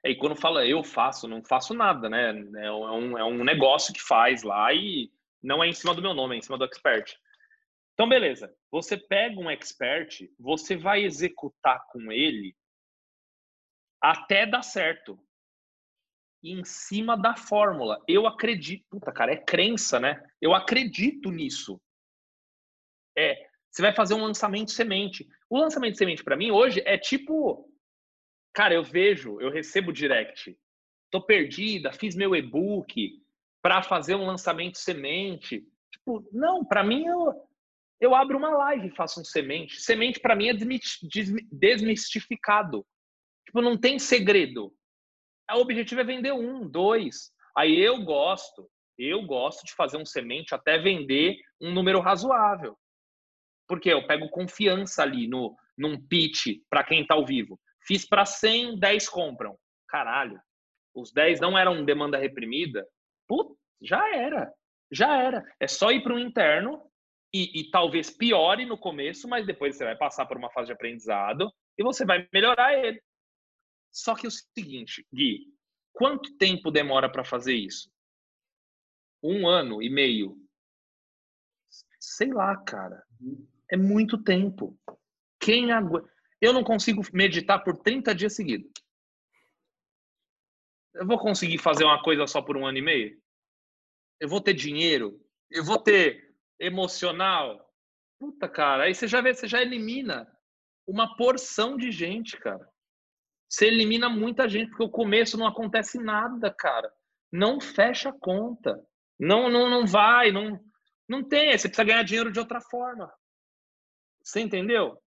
E 0.05 0.15
quando 0.15 0.37
fala 0.37 0.67
eu 0.67 0.85
faço, 0.85 1.27
não 1.27 1.43
faço 1.43 1.75
nada, 1.75 2.09
né? 2.09 2.31
É 2.59 2.71
um, 2.71 3.19
é 3.19 3.25
um 3.25 3.43
negócio 3.43 3.93
que 3.93 4.03
faz 4.03 4.43
lá 4.43 4.73
e 4.73 5.11
não 5.43 5.63
é 5.63 5.69
em 5.69 5.73
cima 5.73 5.95
do 5.95 6.03
meu 6.03 6.15
nome, 6.15 6.35
é 6.35 6.39
em 6.39 6.43
cima 6.43 6.59
do 6.59 6.65
expert. 6.65 7.15
Então, 7.95 8.09
beleza. 8.09 8.55
Você 8.71 8.97
pega 8.97 9.41
um 9.41 9.49
expert, 9.49 10.29
você 10.39 10.77
vai 10.77 11.05
executar 11.05 11.85
com 11.89 12.11
ele 12.11 12.55
até 14.01 14.47
dar 14.47 14.63
certo. 14.63 15.19
Em 16.43 16.63
cima 16.65 17.17
da 17.17 17.35
fórmula. 17.37 18.03
Eu 18.07 18.27
acredito. 18.27 18.85
Puta, 18.91 19.11
cara, 19.11 19.33
é 19.33 19.37
crença, 19.37 19.99
né? 19.99 20.23
Eu 20.41 20.55
acredito 20.55 21.31
nisso. 21.31 21.81
É, 23.17 23.47
você 23.71 23.83
vai 23.83 23.95
fazer 23.95 24.15
um 24.15 24.23
lançamento 24.23 24.71
semente. 24.71 25.29
O 25.49 25.59
lançamento 25.59 25.97
semente 25.97 26.23
para 26.23 26.37
mim 26.37 26.51
hoje 26.51 26.83
é 26.85 26.97
tipo, 26.97 27.69
cara, 28.53 28.75
eu 28.75 28.83
vejo, 28.83 29.41
eu 29.41 29.51
recebo 29.51 29.93
direct, 29.93 30.57
tô 31.11 31.21
perdida, 31.21 31.93
fiz 31.93 32.15
meu 32.15 32.35
e-book 32.35 33.21
para 33.63 33.83
fazer 33.83 34.15
um 34.15 34.27
lançamento 34.27 34.79
semente. 34.79 35.67
Tipo, 35.93 36.29
não, 36.33 36.65
para 36.65 36.83
mim 36.85 37.07
eu 37.07 37.45
eu 38.01 38.15
abro 38.15 38.37
uma 38.37 38.51
live 38.51 38.89
e 38.89 38.95
faço 38.95 39.21
um 39.21 39.25
semente. 39.25 39.81
Semente 39.81 40.21
para 40.21 40.37
mim 40.37 40.49
é 40.49 40.55
desmistificado. 41.51 42.85
Tipo, 43.47 43.63
não 43.63 43.79
tem 43.79 43.99
segredo. 43.99 44.75
O 45.51 45.61
objetivo 45.61 46.01
é 46.01 46.05
vender 46.05 46.33
um, 46.33 46.69
dois. 46.69 47.33
Aí 47.57 47.79
eu 47.79 48.03
gosto, 48.05 48.69
eu 48.99 49.23
gosto 49.23 49.65
de 49.65 49.73
fazer 49.75 49.97
um 49.97 50.05
semente 50.05 50.55
até 50.55 50.79
vender 50.79 51.37
um 51.61 51.73
número 51.73 52.01
razoável. 52.01 52.77
Porque 53.67 53.91
eu 53.91 54.07
pego 54.07 54.29
confiança 54.29 55.03
ali 55.03 55.27
no 55.27 55.57
num 55.77 56.01
pitch 56.01 56.61
para 56.71 56.85
quem 56.85 57.03
está 57.03 57.15
ao 57.15 57.27
vivo. 57.27 57.61
Fiz 57.87 58.07
para 58.07 58.25
100, 58.25 58.79
10 58.79 59.09
compram. 59.09 59.59
Caralho. 59.89 60.41
Os 60.95 61.13
10 61.13 61.41
não 61.41 61.59
eram 61.59 61.85
demanda 61.85 62.17
reprimida. 62.17 62.87
Putz, 63.27 63.57
já 63.81 64.15
era. 64.15 64.53
Já 64.91 65.21
era. 65.21 65.45
É 65.59 65.67
só 65.67 65.91
ir 65.91 66.03
para 66.03 66.15
o 66.15 66.19
interno 66.19 66.89
e, 67.33 67.61
e, 67.61 67.71
talvez 67.71 68.11
piore 68.11 68.65
no 68.65 68.79
começo, 68.79 69.29
mas 69.29 69.45
depois 69.45 69.77
você 69.77 69.85
vai 69.85 69.97
passar 69.97 70.27
por 70.27 70.37
uma 70.37 70.51
fase 70.51 70.67
de 70.67 70.73
aprendizado 70.73 71.53
e 71.77 71.83
você 71.83 72.05
vai 72.05 72.29
melhorar 72.33 72.75
ele. 72.75 73.03
Só 73.93 74.15
que 74.15 74.27
é 74.27 74.29
o 74.29 74.31
seguinte, 74.31 75.05
Gui, 75.13 75.53
quanto 75.93 76.37
tempo 76.37 76.71
demora 76.71 77.11
para 77.11 77.25
fazer 77.25 77.55
isso? 77.55 77.91
Um 79.23 79.49
ano 79.49 79.83
e 79.83 79.91
meio? 79.91 80.37
Sei 81.99 82.33
lá, 82.33 82.57
cara. 82.65 83.03
É 83.71 83.77
muito 83.77 84.23
tempo. 84.23 84.79
Quem 85.41 85.73
aguenta? 85.73 86.09
Eu 86.41 86.53
não 86.53 86.63
consigo 86.63 87.03
meditar 87.13 87.63
por 87.63 87.77
30 87.79 88.15
dias 88.15 88.35
seguidos. 88.35 88.71
Eu 90.95 91.07
vou 91.07 91.19
conseguir 91.19 91.59
fazer 91.59 91.85
uma 91.85 92.03
coisa 92.03 92.27
só 92.27 92.43
por 92.43 92.57
um 92.57 92.67
ano 92.67 92.79
e 92.79 92.83
meio? 92.83 93.19
Eu 94.21 94.29
vou 94.29 94.41
ter 94.41 94.55
dinheiro? 94.55 95.21
Eu 95.51 95.65
vou 95.65 95.79
ter 95.79 96.35
emocional? 96.59 97.73
Puta, 98.19 98.49
cara, 98.49 98.85
aí 98.85 98.95
você 98.95 99.09
já 99.09 99.21
vê, 99.21 99.35
você 99.35 99.49
já 99.49 99.61
elimina 99.61 100.31
uma 100.87 101.17
porção 101.17 101.77
de 101.77 101.91
gente, 101.91 102.37
cara. 102.39 102.69
Você 103.49 103.67
elimina 103.67 104.09
muita 104.09 104.49
gente, 104.49 104.71
porque 104.71 104.85
o 104.85 104.89
começo 104.89 105.37
não 105.37 105.47
acontece 105.47 105.99
nada, 105.99 106.51
cara. 106.51 106.93
Não 107.33 107.61
fecha 107.61 108.11
a 108.11 108.19
conta. 108.19 108.81
Não, 109.19 109.49
não, 109.49 109.69
não 109.69 109.87
vai, 109.87 110.31
não, 110.31 110.61
não 111.09 111.23
tem. 111.23 111.57
Você 111.57 111.69
precisa 111.69 111.85
ganhar 111.85 112.03
dinheiro 112.03 112.33
de 112.33 112.39
outra 112.39 112.61
forma. 112.61 113.13
Você 114.25 114.41
entendeu? 114.41 114.99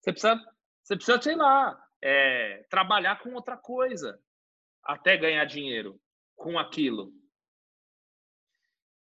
Você 0.00 0.12
precisa, 0.12 0.40
você 0.82 0.96
precisa 0.96 1.22
sei 1.22 1.34
lá, 1.34 1.76
é, 2.02 2.64
trabalhar 2.70 3.20
com 3.20 3.32
outra 3.34 3.56
coisa 3.56 4.20
até 4.84 5.16
ganhar 5.16 5.44
dinheiro 5.46 6.00
com 6.36 6.58
aquilo. 6.58 7.12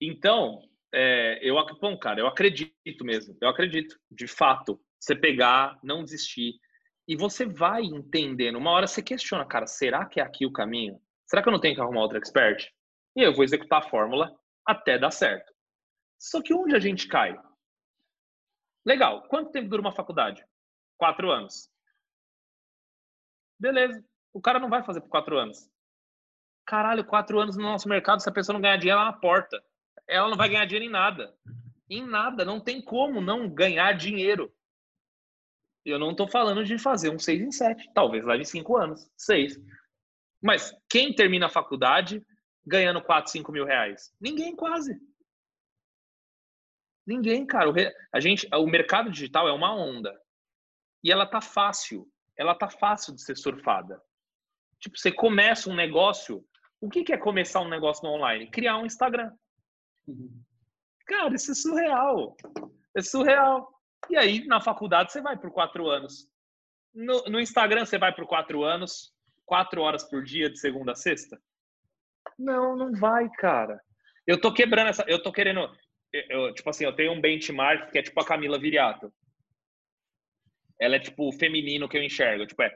Então, 0.01 0.61
é, 0.93 1.39
eu, 1.43 1.57
bom, 1.81 1.99
cara, 1.99 2.21
eu 2.21 2.27
acredito 2.27 3.05
mesmo, 3.05 3.37
eu 3.41 3.49
acredito, 3.49 3.99
de 4.11 4.27
fato, 4.27 4.81
você 5.01 5.15
pegar, 5.15 5.79
não 5.83 6.05
desistir, 6.05 6.55
e 7.09 7.17
você 7.17 7.47
vai 7.47 7.83
entendendo. 7.83 8.57
Uma 8.57 8.73
hora 8.73 8.87
você 8.87 9.03
questiona, 9.03 9.47
cara, 9.47 9.67
será 9.67 10.05
que 10.07 10.21
é 10.21 10.23
aqui 10.23 10.45
o 10.45 10.53
caminho? 10.53 11.01
Será 11.27 11.43
que 11.43 11.49
eu 11.49 11.53
não 11.53 11.61
tenho 11.61 11.75
que 11.75 11.81
arrumar 11.81 12.03
outro 12.03 12.19
expert? 12.19 12.71
E 13.15 13.23
eu 13.23 13.33
vou 13.33 13.45
executar 13.45 13.81
a 13.81 13.89
fórmula 13.89 14.35
até 14.67 14.99
dar 14.99 15.11
certo. 15.11 15.53
Só 16.19 16.43
que 16.43 16.53
onde 16.53 16.75
a 16.75 16.81
gente 16.81 17.07
cai? 17.09 17.39
Legal. 18.87 19.22
Quanto 19.28 19.51
tempo 19.51 19.68
dura 19.68 19.82
uma 19.82 19.93
faculdade? 19.93 20.47
Quatro 20.97 21.30
anos. 21.30 21.68
Beleza. 23.59 24.05
O 24.32 24.41
cara 24.41 24.61
não 24.61 24.70
vai 24.70 24.84
fazer 24.84 25.01
por 25.01 25.09
quatro 25.09 25.37
anos. 25.37 25.68
Caralho, 26.64 27.05
quatro 27.05 27.41
anos 27.41 27.57
no 27.57 27.64
nosso 27.64 27.89
mercado, 27.89 28.22
se 28.22 28.28
a 28.28 28.32
pessoa 28.32 28.55
não 28.55 28.61
ganhar 28.61 28.76
dinheiro, 28.76 29.01
ela 29.01 29.11
na 29.11 29.16
porta. 29.16 29.62
Ela 30.07 30.28
não 30.28 30.37
vai 30.37 30.49
ganhar 30.49 30.66
dinheiro 30.66 30.87
em 30.87 30.91
nada. 30.91 31.37
Em 31.91 32.07
nada. 32.07 32.45
Não 32.45 32.61
tem 32.61 32.80
como 32.80 33.20
não 33.20 33.49
ganhar 33.49 33.93
dinheiro. 33.93 34.55
Eu 35.84 35.99
não 35.99 36.12
estou 36.12 36.28
falando 36.28 36.64
de 36.64 36.78
fazer 36.78 37.11
um 37.11 37.18
seis 37.18 37.41
em 37.41 37.51
sete. 37.51 37.91
Talvez 37.93 38.24
leve 38.24 38.45
cinco 38.45 38.76
anos. 38.76 39.11
Seis. 39.16 39.59
Mas 40.43 40.72
quem 40.89 41.14
termina 41.14 41.47
a 41.47 41.51
faculdade 41.51 42.24
ganhando 42.64 43.03
quatro, 43.03 43.30
cinco 43.30 43.51
mil 43.51 43.64
reais? 43.64 44.12
Ninguém 44.20 44.55
quase. 44.55 45.01
Ninguém, 47.07 47.47
cara. 47.47 47.71
A 48.13 48.21
gente, 48.21 48.49
o 48.53 48.67
mercado 48.67 49.11
digital 49.11 49.49
é 49.49 49.53
uma 49.53 49.75
onda. 49.75 50.13
E 51.05 51.13
ela 51.13 51.27
tá 51.27 51.41
fácil. 51.41 52.07
Ela 52.37 52.55
tá 52.55 52.69
fácil 52.69 53.15
de 53.15 53.23
ser 53.23 53.37
surfada. 53.37 54.01
Tipo, 54.81 54.99
você 54.99 55.13
começa 55.13 55.71
um 55.71 55.75
negócio. 55.75 56.45
O 56.81 56.89
que 56.89 57.13
é 57.13 57.17
começar 57.17 57.61
um 57.61 57.69
negócio 57.69 58.03
no 58.05 58.15
online? 58.15 58.51
Criar 58.51 58.79
um 58.79 58.87
Instagram. 58.87 59.33
Uhum. 60.07 60.43
Cara, 61.07 61.35
isso 61.35 61.53
é 61.53 61.55
surreal. 61.55 62.37
É 62.97 63.03
surreal. 63.03 63.73
E 64.11 64.17
aí, 64.17 64.45
na 64.47 64.61
faculdade, 64.61 65.13
você 65.13 65.21
vai 65.21 65.39
por 65.39 65.51
quatro 65.51 65.89
anos. 65.89 66.29
No, 66.93 67.23
no 67.25 67.41
Instagram, 67.41 67.85
você 67.85 67.99
vai 67.99 68.15
por 68.15 68.27
quatro 68.27 68.65
anos, 68.65 69.13
quatro 69.45 69.83
horas 69.83 70.05
por 70.05 70.25
dia, 70.25 70.51
de 70.51 70.59
segunda 70.59 70.93
a 70.93 70.97
sexta? 70.97 71.41
Não, 72.39 72.77
não 72.77 72.93
vai, 72.93 73.29
cara. 73.39 73.81
Eu 74.27 74.41
tô 74.41 74.53
quebrando 74.53 74.89
essa. 74.89 75.05
Eu 75.07 75.23
tô 75.23 75.33
querendo 75.33 75.71
eu, 76.13 76.55
tipo 76.55 76.69
assim, 76.71 76.85
eu 76.85 76.95
tenho 76.95 77.13
um 77.13 77.21
benchmark 77.21 77.91
que 77.91 77.99
é 77.99 78.03
tipo 78.03 78.21
a 78.21 78.25
Camila 78.25 78.59
Viriato. 78.59 79.13
Ela 80.79 80.97
é 80.97 81.01
tipo 81.01 81.29
o 81.29 81.33
feminino 81.33 81.89
que 81.89 81.97
eu 81.97 82.03
enxergo. 82.03 82.47
Tipo, 82.47 82.63
é 82.63 82.73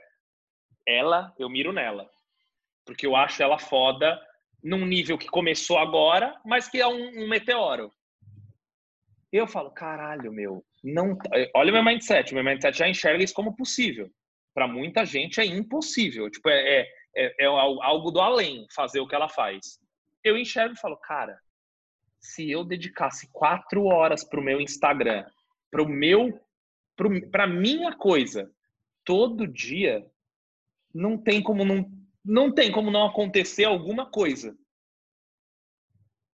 ela, 0.86 1.34
eu 1.38 1.48
miro 1.48 1.72
nela. 1.72 2.10
Porque 2.84 3.06
eu 3.06 3.14
acho 3.14 3.42
ela 3.42 3.58
foda 3.58 4.20
num 4.62 4.84
nível 4.86 5.16
que 5.16 5.28
começou 5.28 5.78
agora, 5.78 6.38
mas 6.44 6.68
que 6.68 6.80
é 6.80 6.86
um, 6.86 7.24
um 7.24 7.28
meteoro. 7.28 7.92
Eu 9.32 9.46
falo, 9.46 9.70
caralho, 9.70 10.32
meu, 10.32 10.64
não. 10.82 11.16
Tá, 11.16 11.30
olha 11.54 11.70
o 11.70 11.74
meu 11.74 11.84
mindset. 11.84 12.34
Meu 12.34 12.42
mindset 12.42 12.76
já 12.76 12.88
enxerga 12.88 13.22
isso 13.22 13.34
como 13.34 13.54
possível. 13.54 14.10
Para 14.52 14.66
muita 14.66 15.04
gente 15.04 15.40
é 15.40 15.44
impossível. 15.44 16.28
Tipo, 16.28 16.48
é, 16.48 16.80
é, 16.80 16.88
é, 17.16 17.44
é 17.44 17.46
algo 17.46 18.10
do 18.10 18.20
além 18.20 18.66
fazer 18.74 19.00
o 19.00 19.06
que 19.06 19.14
ela 19.14 19.28
faz. 19.28 19.78
Eu 20.24 20.36
enxergo 20.36 20.74
e 20.74 20.80
falo, 20.80 20.96
cara, 20.96 21.38
se 22.20 22.50
eu 22.50 22.64
dedicasse 22.64 23.30
quatro 23.32 23.84
horas 23.84 24.22
para 24.22 24.38
o 24.38 24.42
meu 24.42 24.60
Instagram, 24.60 25.24
para 25.70 25.82
o 25.82 25.88
meu, 25.88 26.38
para 27.30 27.46
minha 27.46 27.96
coisa, 27.96 28.52
todo 29.04 29.46
dia, 29.46 30.06
não 30.94 31.16
tem 31.16 31.42
como 31.42 31.64
não, 31.64 31.90
não 32.24 32.52
tem 32.52 32.70
como 32.70 32.90
não 32.90 33.06
acontecer 33.06 33.64
alguma 33.64 34.10
coisa. 34.10 34.56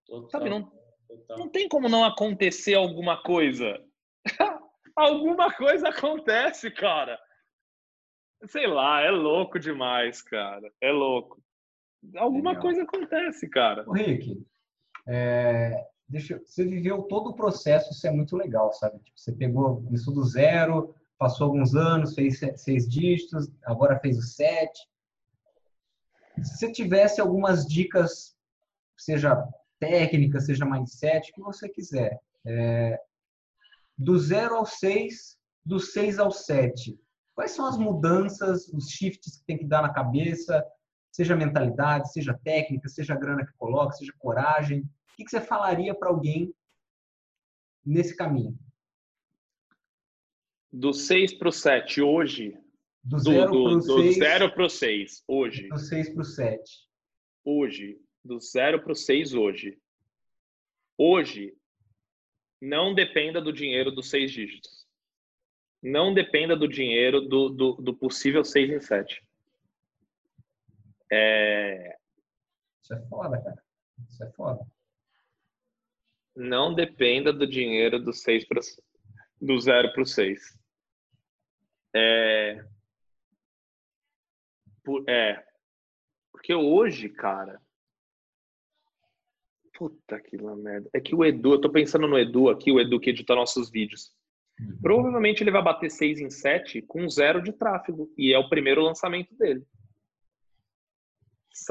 Total, 0.06 0.30
Sabe, 0.30 0.50
não, 0.50 0.70
total. 1.08 1.38
não 1.38 1.48
tem 1.48 1.68
como 1.68 1.88
não 1.88 2.04
acontecer 2.04 2.74
alguma 2.74 3.22
coisa. 3.22 3.82
alguma 4.94 5.52
coisa 5.52 5.88
acontece, 5.88 6.70
cara. 6.70 7.18
Sei 8.48 8.66
lá, 8.66 9.00
é 9.00 9.10
louco 9.10 9.58
demais, 9.58 10.22
cara. 10.22 10.72
É 10.80 10.90
louco. 10.90 11.42
Alguma 12.16 12.50
Legal. 12.50 12.62
coisa 12.62 12.82
acontece, 12.82 13.48
cara. 13.48 13.88
O 13.88 13.92
Rick, 13.92 14.46
é, 15.06 15.86
deixa, 16.08 16.40
você 16.44 16.64
viveu 16.64 17.02
todo 17.02 17.30
o 17.30 17.34
processo, 17.34 17.92
isso 17.92 18.06
é 18.06 18.10
muito 18.10 18.36
legal, 18.36 18.72
sabe? 18.72 18.98
Tipo, 18.98 19.18
você 19.18 19.32
pegou 19.32 19.86
isso 19.90 20.10
do 20.10 20.24
zero, 20.24 20.94
passou 21.18 21.46
alguns 21.46 21.74
anos, 21.74 22.14
fez 22.14 22.40
seis 22.56 22.88
dígitos, 22.88 23.48
agora 23.64 23.98
fez 23.98 24.18
o 24.18 24.22
sete. 24.22 24.88
Se 26.42 26.58
você 26.58 26.72
tivesse 26.72 27.20
algumas 27.20 27.66
dicas, 27.66 28.36
seja 28.96 29.48
técnica, 29.78 30.40
seja 30.40 30.64
mindset, 30.66 31.30
o 31.30 31.34
que 31.34 31.40
você 31.40 31.68
quiser, 31.68 32.20
é, 32.44 33.00
do 33.96 34.18
zero 34.18 34.56
ao 34.56 34.66
seis, 34.66 35.38
do 35.64 35.80
seis 35.80 36.18
ao 36.18 36.30
sete, 36.30 36.98
quais 37.34 37.52
são 37.52 37.66
as 37.66 37.76
mudanças, 37.76 38.68
os 38.68 38.90
shifts 38.90 39.38
que 39.38 39.46
tem 39.46 39.58
que 39.58 39.64
dar 39.64 39.82
na 39.82 39.92
cabeça, 39.92 40.64
seja 41.10 41.34
mentalidade, 41.34 42.12
seja 42.12 42.38
técnica, 42.44 42.88
seja 42.88 43.14
grana 43.14 43.44
que 43.44 43.52
coloca, 43.54 43.94
seja 43.94 44.12
coragem, 44.18 44.88
o 45.16 45.24
que 45.24 45.30
você 45.30 45.40
falaria 45.40 45.94
para 45.94 46.10
alguém 46.10 46.54
nesse 47.84 48.14
caminho? 48.14 48.58
Do 50.70 50.92
6 50.92 51.38
para 51.38 51.48
o 51.48 51.52
7 51.52 52.02
hoje. 52.02 52.58
Do 53.02 53.18
0 53.18 54.52
para 54.52 54.64
o 54.64 54.68
6 54.68 55.24
hoje. 55.26 55.68
Do 55.68 55.78
6 55.78 56.10
para 56.10 56.20
o 56.20 56.24
7. 56.24 56.88
Hoje. 57.42 57.98
Do 58.22 58.38
0 58.38 58.82
para 58.82 58.92
o 58.92 58.94
6 58.94 59.32
hoje. 59.32 59.80
Hoje, 60.98 61.56
não 62.60 62.94
dependa 62.94 63.40
do 63.40 63.52
dinheiro 63.52 63.90
dos 63.90 64.10
seis 64.10 64.30
dígitos. 64.32 64.86
Não 65.82 66.12
dependa 66.12 66.56
do 66.56 66.66
dinheiro 66.66 67.20
do, 67.22 67.48
do, 67.48 67.72
do 67.74 67.94
possível 67.94 68.44
6 68.44 68.70
em 68.70 68.80
7. 68.80 69.26
É... 71.10 71.96
Isso 72.82 72.94
é 72.94 73.00
foda, 73.08 73.40
cara. 73.40 73.62
Isso 74.08 74.24
é 74.24 74.30
foda 74.32 74.66
não 76.36 76.74
dependa 76.74 77.32
do 77.32 77.46
dinheiro 77.46 77.98
do, 77.98 78.12
seis 78.12 78.46
pro, 78.46 78.60
do 79.40 79.58
zero 79.58 79.92
para 79.92 80.02
o 80.02 80.06
seis. 80.06 80.56
É, 81.94 82.64
é, 85.08 85.44
porque 86.30 86.54
hoje, 86.54 87.08
cara, 87.08 87.60
puta 89.76 90.20
que 90.20 90.36
lá 90.36 90.54
merda. 90.54 90.88
É 90.92 91.00
que 91.00 91.14
o 91.14 91.24
Edu, 91.24 91.54
eu 91.54 91.60
tô 91.60 91.70
pensando 91.70 92.06
no 92.06 92.18
Edu 92.18 92.48
aqui, 92.48 92.70
o 92.70 92.80
Edu 92.80 93.00
que 93.00 93.10
edita 93.10 93.34
nossos 93.34 93.70
vídeos. 93.70 94.12
Uhum. 94.60 94.78
Provavelmente 94.80 95.42
ele 95.42 95.50
vai 95.50 95.62
bater 95.62 95.90
6 95.90 96.20
em 96.20 96.30
7 96.30 96.82
com 96.82 97.08
zero 97.08 97.42
de 97.42 97.52
tráfego. 97.52 98.12
E 98.16 98.32
é 98.32 98.38
o 98.38 98.48
primeiro 98.48 98.82
lançamento 98.82 99.34
dele. 99.36 99.66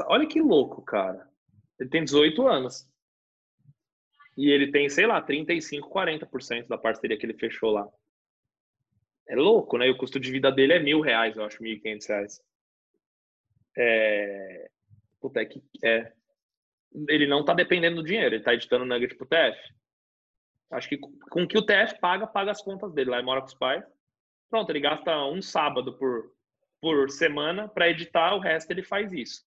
Olha 0.06 0.26
que 0.26 0.40
louco, 0.40 0.82
cara. 0.82 1.28
Ele 1.78 1.88
tem 1.88 2.04
18 2.04 2.46
anos. 2.46 2.88
E 4.36 4.50
ele 4.50 4.70
tem, 4.70 4.88
sei 4.88 5.06
lá, 5.06 5.20
35, 5.20 5.88
40% 5.88 6.66
da 6.66 6.76
parceria 6.76 7.16
que 7.16 7.24
ele 7.24 7.34
fechou 7.34 7.70
lá. 7.70 7.88
É 9.28 9.34
louco, 9.34 9.78
né? 9.78 9.86
E 9.86 9.90
o 9.90 9.96
custo 9.96 10.20
de 10.20 10.30
vida 10.30 10.52
dele 10.52 10.74
é 10.74 10.78
mil 10.78 11.00
reais, 11.00 11.36
eu 11.36 11.44
acho, 11.44 11.62
mil 11.62 11.72
e 11.72 11.80
quinhentos 11.80 12.06
reais. 12.06 12.40
É... 13.76 14.70
Puta, 15.20 15.40
é 15.40 15.46
que... 15.46 15.62
É... 15.82 16.12
Ele 17.08 17.26
não 17.26 17.44
tá 17.44 17.52
dependendo 17.54 17.96
do 17.96 18.06
dinheiro, 18.06 18.34
ele 18.34 18.44
tá 18.44 18.54
editando 18.54 18.84
nugget 18.84 19.14
pro 19.16 19.26
TF. 19.26 19.58
Acho 20.70 20.88
que 20.88 20.98
com 20.98 21.42
o 21.42 21.48
que 21.48 21.58
o 21.58 21.64
TF 21.64 21.98
paga, 22.00 22.26
paga 22.26 22.50
as 22.50 22.62
contas 22.62 22.92
dele. 22.92 23.10
Lá 23.10 23.18
ele 23.18 23.26
mora 23.26 23.40
com 23.40 23.46
os 23.46 23.54
pais. 23.54 23.84
Pronto, 24.48 24.70
ele 24.70 24.80
gasta 24.80 25.24
um 25.26 25.42
sábado 25.42 25.96
por, 25.96 26.32
por 26.80 27.10
semana 27.10 27.68
para 27.68 27.90
editar, 27.90 28.34
o 28.34 28.40
resto 28.40 28.70
ele 28.70 28.82
faz 28.82 29.12
isso. 29.12 29.44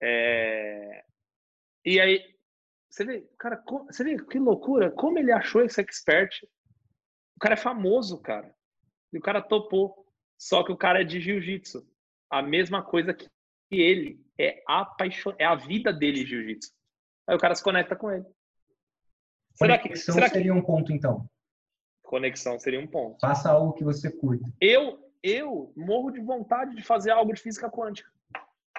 É... 0.00 1.04
E 1.84 2.00
aí, 2.00 2.34
você 2.92 3.06
vê, 3.06 3.26
cara, 3.38 3.64
você 3.86 4.04
vê 4.04 4.22
que 4.22 4.38
loucura, 4.38 4.90
como 4.90 5.18
ele 5.18 5.32
achou 5.32 5.62
esse 5.62 5.80
expert. 5.80 6.42
O 7.34 7.40
cara 7.40 7.54
é 7.54 7.56
famoso, 7.56 8.20
cara. 8.20 8.54
E 9.10 9.16
o 9.16 9.20
cara 9.20 9.40
topou. 9.40 10.06
Só 10.38 10.62
que 10.62 10.70
o 10.70 10.76
cara 10.76 11.00
é 11.00 11.04
de 11.04 11.18
jiu-jitsu. 11.18 11.88
A 12.30 12.42
mesma 12.42 12.82
coisa 12.82 13.14
que 13.14 13.26
ele. 13.70 14.20
É 14.38 14.62
a 14.68 14.84
paixão, 14.84 15.34
é 15.38 15.46
a 15.46 15.54
vida 15.54 15.90
dele 15.90 16.26
jiu-jitsu. 16.26 16.70
Aí 17.26 17.34
o 17.34 17.38
cara 17.38 17.54
se 17.54 17.64
conecta 17.64 17.96
com 17.96 18.10
ele. 18.10 18.26
Será 19.54 19.78
que, 19.78 19.88
Conexão 19.88 20.14
será 20.14 20.28
seria 20.28 20.52
que... 20.52 20.58
um 20.58 20.62
ponto, 20.62 20.92
então? 20.92 21.26
Conexão 22.02 22.58
seria 22.58 22.80
um 22.80 22.86
ponto. 22.86 23.20
Faça 23.20 23.50
algo 23.50 23.72
que 23.72 23.84
você 23.84 24.10
curta. 24.10 24.44
Eu, 24.60 25.10
eu 25.22 25.72
morro 25.74 26.10
de 26.10 26.20
vontade 26.20 26.76
de 26.76 26.82
fazer 26.82 27.10
algo 27.10 27.32
de 27.32 27.40
física 27.40 27.70
quântica. 27.70 28.11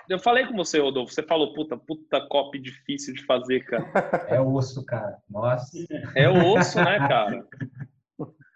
Eu 0.10 0.20
falei 0.20 0.46
com 0.46 0.56
você, 0.56 0.80
Rodolfo. 0.80 1.14
Você 1.14 1.24
falou, 1.24 1.54
puta, 1.54 1.78
puta 1.78 2.26
copy 2.28 2.60
difícil 2.60 3.14
de 3.14 3.26
fazer, 3.26 3.62
cara. 3.62 3.86
É 4.30 4.40
osso, 4.40 4.86
cara. 4.86 5.18
Nossa. 5.30 5.78
É 6.16 6.30
osso, 6.30 6.78
né, 6.84 7.00
cara? 7.00 7.48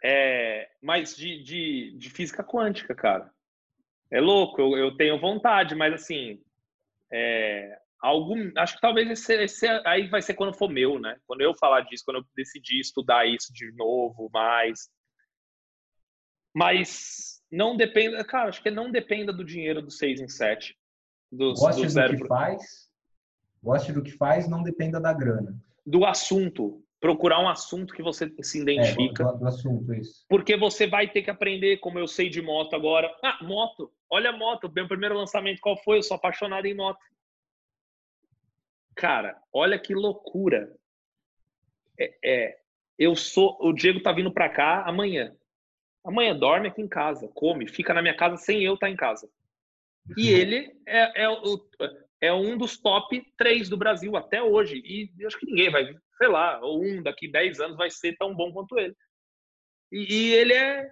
É, 0.03 0.69
mas 0.81 1.15
de, 1.15 1.41
de, 1.41 1.97
de 1.97 2.09
física 2.09 2.43
quântica, 2.43 2.93
cara. 2.93 3.31
É 4.11 4.21
louco, 4.21 4.61
eu, 4.61 4.77
eu 4.77 4.95
tenho 4.95 5.19
vontade, 5.19 5.75
mas 5.75 5.93
assim, 5.93 6.41
é, 7.11 7.77
algum, 7.99 8.51
acho 8.57 8.75
que 8.75 8.81
talvez 8.81 9.09
esse, 9.09 9.43
esse, 9.43 9.67
aí 9.85 10.07
vai 10.07 10.21
ser 10.21 10.33
quando 10.33 10.53
for 10.53 10.69
meu, 10.69 10.99
né? 10.99 11.17
Quando 11.25 11.41
eu 11.41 11.53
falar 11.55 11.81
disso, 11.81 12.03
quando 12.05 12.17
eu 12.17 12.25
decidir 12.35 12.79
estudar 12.79 13.25
isso 13.25 13.51
de 13.53 13.71
novo, 13.73 14.29
mais. 14.31 14.89
Mas 16.55 17.41
não 17.51 17.75
dependa, 17.75 18.23
cara, 18.23 18.49
acho 18.49 18.61
que 18.61 18.71
não 18.71 18.89
dependa 18.89 19.31
do 19.31 19.43
dinheiro 19.43 19.81
do 19.81 19.91
6 19.91 20.21
em 20.21 20.27
7. 20.27 20.75
Do, 21.31 21.53
goste 21.53 21.85
do, 21.85 21.93
do 21.93 22.17
que 22.17 22.27
faz, 22.27 22.89
goste 23.61 23.91
do 23.91 24.01
que 24.01 24.11
faz, 24.11 24.47
não 24.47 24.63
dependa 24.63 24.99
da 24.99 25.13
grana. 25.13 25.55
Do 25.85 26.05
assunto. 26.05 26.83
procurar 26.99 27.39
um 27.39 27.49
assunto 27.49 27.93
que 27.93 28.01
você 28.01 28.33
se 28.41 28.61
identifica. 28.61 29.23
É, 29.23 29.25
do, 29.25 29.39
do 29.39 29.47
assunto, 29.47 29.93
isso. 29.93 30.25
Porque 30.29 30.57
você 30.57 30.87
vai 30.87 31.09
ter 31.09 31.21
que 31.21 31.29
aprender, 31.29 31.77
como 31.77 31.99
eu 31.99 32.07
sei 32.07 32.29
de 32.29 32.41
moto 32.41 32.75
agora. 32.75 33.13
Ah, 33.23 33.37
moto. 33.43 33.91
Olha 34.09 34.29
a 34.29 34.37
moto. 34.37 34.71
Meu 34.73 34.87
primeiro 34.87 35.17
lançamento, 35.17 35.59
qual 35.61 35.77
foi? 35.83 35.97
Eu 35.97 36.03
sou 36.03 36.15
apaixonado 36.15 36.65
em 36.65 36.75
moto. 36.75 36.99
Cara, 38.95 39.39
olha 39.53 39.77
que 39.77 39.93
loucura. 39.93 40.75
É, 41.99 42.17
é, 42.23 42.59
eu 42.97 43.15
sou. 43.15 43.57
O 43.61 43.73
Diego 43.73 44.01
tá 44.01 44.11
vindo 44.11 44.31
para 44.31 44.49
cá 44.49 44.83
amanhã. 44.83 45.35
Amanhã 46.03 46.35
dorme 46.37 46.69
aqui 46.69 46.81
em 46.81 46.87
casa, 46.87 47.27
come, 47.33 47.67
fica 47.67 47.93
na 47.93 48.01
minha 48.01 48.15
casa 48.15 48.37
sem 48.37 48.63
eu 48.63 48.75
estar 48.75 48.87
tá 48.87 48.91
em 48.91 48.95
casa. 48.95 49.29
E 50.15 50.29
ele 50.29 50.71
é, 50.85 51.23
é, 51.23 51.29
o, 51.29 51.69
é 52.21 52.33
um 52.33 52.57
dos 52.57 52.77
top 52.77 53.21
três 53.37 53.67
do 53.69 53.77
Brasil 53.77 54.15
até 54.15 54.41
hoje. 54.41 54.81
E 54.85 55.25
acho 55.25 55.39
que 55.39 55.45
ninguém 55.45 55.69
vai, 55.69 55.93
sei 56.17 56.27
lá, 56.27 56.59
ou 56.61 56.83
um 56.83 57.01
daqui 57.01 57.27
10 57.27 57.59
anos 57.59 57.77
vai 57.77 57.89
ser 57.89 58.15
tão 58.17 58.33
bom 58.35 58.51
quanto 58.51 58.77
ele. 58.77 58.95
E, 59.91 60.15
e 60.15 60.33
ele 60.33 60.53
é. 60.53 60.89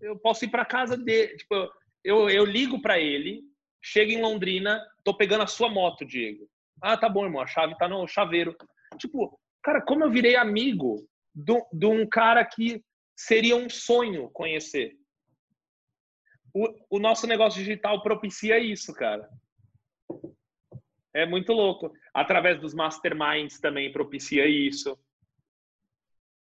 Eu 0.00 0.18
posso 0.18 0.44
ir 0.44 0.48
para 0.48 0.64
casa 0.64 0.96
dele. 0.96 1.36
Tipo, 1.36 1.70
eu, 2.04 2.28
eu 2.28 2.44
ligo 2.44 2.80
para 2.82 2.98
ele, 2.98 3.42
chego 3.82 4.10
em 4.10 4.20
Londrina, 4.20 4.84
tô 5.04 5.16
pegando 5.16 5.42
a 5.42 5.46
sua 5.46 5.68
moto, 5.68 6.04
Diego. 6.04 6.48
Ah, 6.82 6.96
tá 6.96 7.08
bom, 7.08 7.24
irmão, 7.24 7.40
a 7.40 7.46
chave 7.46 7.76
tá 7.78 7.88
no 7.88 8.06
chaveiro. 8.06 8.54
Tipo, 8.98 9.38
cara, 9.62 9.80
como 9.80 10.04
eu 10.04 10.10
virei 10.10 10.36
amigo 10.36 11.08
de 11.34 11.86
um 11.86 12.06
cara 12.06 12.44
que 12.44 12.82
seria 13.16 13.56
um 13.56 13.68
sonho 13.68 14.30
conhecer. 14.30 14.94
O, 16.56 16.96
o 16.96 16.98
nosso 16.98 17.26
negócio 17.26 17.58
digital 17.58 18.02
propicia 18.02 18.58
isso, 18.58 18.94
cara. 18.94 19.28
É 21.14 21.26
muito 21.26 21.52
louco. 21.52 21.92
Através 22.14 22.58
dos 22.58 22.72
masterminds 22.72 23.60
também 23.60 23.92
propicia 23.92 24.46
isso. 24.46 24.98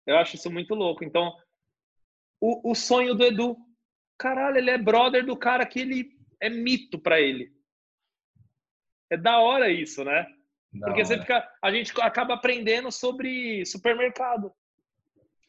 Eu 0.05 0.17
acho 0.17 0.35
isso 0.35 0.51
muito 0.51 0.75
louco. 0.75 1.03
Então, 1.03 1.35
o, 2.39 2.71
o 2.71 2.75
sonho 2.75 3.15
do 3.15 3.23
Edu, 3.23 3.57
caralho, 4.15 4.57
ele 4.57 4.69
é 4.69 4.77
brother 4.77 5.25
do 5.25 5.35
cara 5.35 5.65
que 5.65 5.79
ele 5.79 6.11
é 6.39 6.49
mito 6.51 6.99
para 6.99 7.19
ele. 7.19 7.51
É 9.09 9.17
da 9.17 9.39
hora 9.39 9.71
isso, 9.71 10.03
né? 10.03 10.27
Da 10.71 10.85
Porque 10.85 11.01
hora. 11.01 11.05
você 11.05 11.19
fica, 11.19 11.51
a 11.59 11.71
gente 11.71 11.99
acaba 11.99 12.35
aprendendo 12.35 12.91
sobre 12.91 13.65
supermercado. 13.65 14.53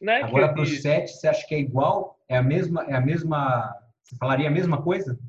Né? 0.01 0.23
Agora 0.23 0.51
para 0.51 0.63
o 0.63 0.65
7, 0.65 1.11
você 1.11 1.27
acha 1.27 1.45
que 1.45 1.53
é 1.53 1.59
igual? 1.59 2.19
É 2.27 2.37
a 2.37 2.41
mesma, 2.41 2.83
é 2.85 2.95
a 2.95 3.01
mesma. 3.01 3.86
Você 4.07 4.15
falaria 4.15 4.47
a 4.47 4.51
mesma 4.51 4.81
coisa? 4.81 5.19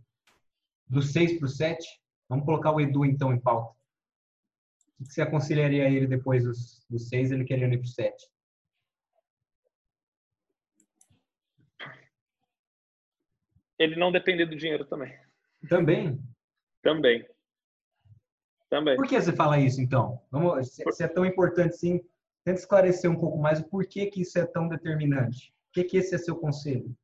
Do 0.87 1.03
6 1.03 1.39
para 1.39 1.47
o 1.47 1.49
7? 1.49 1.85
Vamos 2.29 2.45
colocar 2.45 2.71
o 2.71 2.81
Edu 2.81 3.05
então 3.05 3.33
em 3.33 3.41
pauta. 3.41 3.77
O 5.01 5.05
que 5.05 5.13
você 5.13 5.23
aconselharia 5.23 5.85
a 5.85 5.91
ele 5.91 6.07
depois 6.07 6.45
dos, 6.45 6.87
dos 6.89 7.09
6, 7.09 7.33
ele 7.33 7.45
querendo 7.45 7.75
ir 7.75 7.79
para 7.79 7.87
o 7.87 7.89
7? 7.89 8.31
Ele 13.79 13.97
não 13.97 14.13
depender 14.13 14.47
do 14.47 14.57
dinheiro 14.57 14.85
também. 14.85 15.17
Também? 15.69 16.21
Também. 16.83 17.29
Também. 18.69 18.97
Por 18.97 19.09
que 19.09 19.21
você 19.21 19.33
fala 19.33 19.59
isso, 19.59 19.81
então? 19.81 20.23
Vamos, 20.31 20.69
se 20.69 21.03
é 21.03 21.09
tão 21.09 21.25
importante 21.25 21.71
assim, 21.75 22.01
tenta 22.45 22.61
esclarecer 22.61 23.11
um 23.11 23.19
pouco 23.19 23.39
mais 23.39 23.61
o 23.61 23.69
porquê 23.69 24.07
que 24.07 24.23
isso 24.23 24.39
é 24.39 24.47
tão 24.47 24.69
determinante. 24.69 25.53
O 25.71 25.73
que, 25.73 25.85
que 25.85 25.97
esse 25.97 26.15
é 26.15 26.19
seu 26.19 26.37
conselho? 26.37 26.95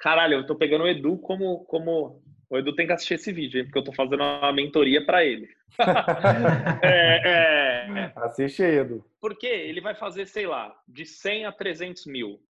Caralho, 0.00 0.38
eu 0.38 0.46
tô 0.46 0.56
pegando 0.56 0.84
o 0.84 0.88
Edu 0.88 1.18
como, 1.18 1.64
como... 1.66 2.22
O 2.48 2.58
Edu 2.58 2.74
tem 2.74 2.86
que 2.86 2.92
assistir 2.92 3.14
esse 3.14 3.32
vídeo, 3.32 3.60
hein, 3.60 3.64
porque 3.66 3.78
eu 3.78 3.84
tô 3.84 3.92
fazendo 3.92 4.22
uma 4.22 4.52
mentoria 4.52 5.04
para 5.04 5.24
ele. 5.24 5.48
é, 6.82 7.28
é... 7.28 8.12
Assiste 8.16 8.62
aí, 8.62 8.78
Edu. 8.78 9.04
Porque 9.20 9.46
ele 9.46 9.80
vai 9.80 9.94
fazer, 9.94 10.26
sei 10.26 10.46
lá, 10.46 10.74
de 10.88 11.04
100 11.04 11.46
a 11.46 11.52
300 11.52 12.06
mil. 12.06 12.42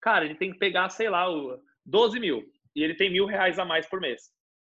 Cara, 0.00 0.24
ele 0.24 0.36
tem 0.36 0.52
que 0.52 0.58
pegar, 0.58 0.88
sei 0.88 1.10
lá, 1.10 1.26
12 1.84 2.20
mil. 2.20 2.44
E 2.74 2.82
ele 2.82 2.94
tem 2.94 3.10
mil 3.10 3.26
reais 3.26 3.58
a 3.58 3.64
mais 3.64 3.86
por 3.86 4.00
mês. 4.00 4.30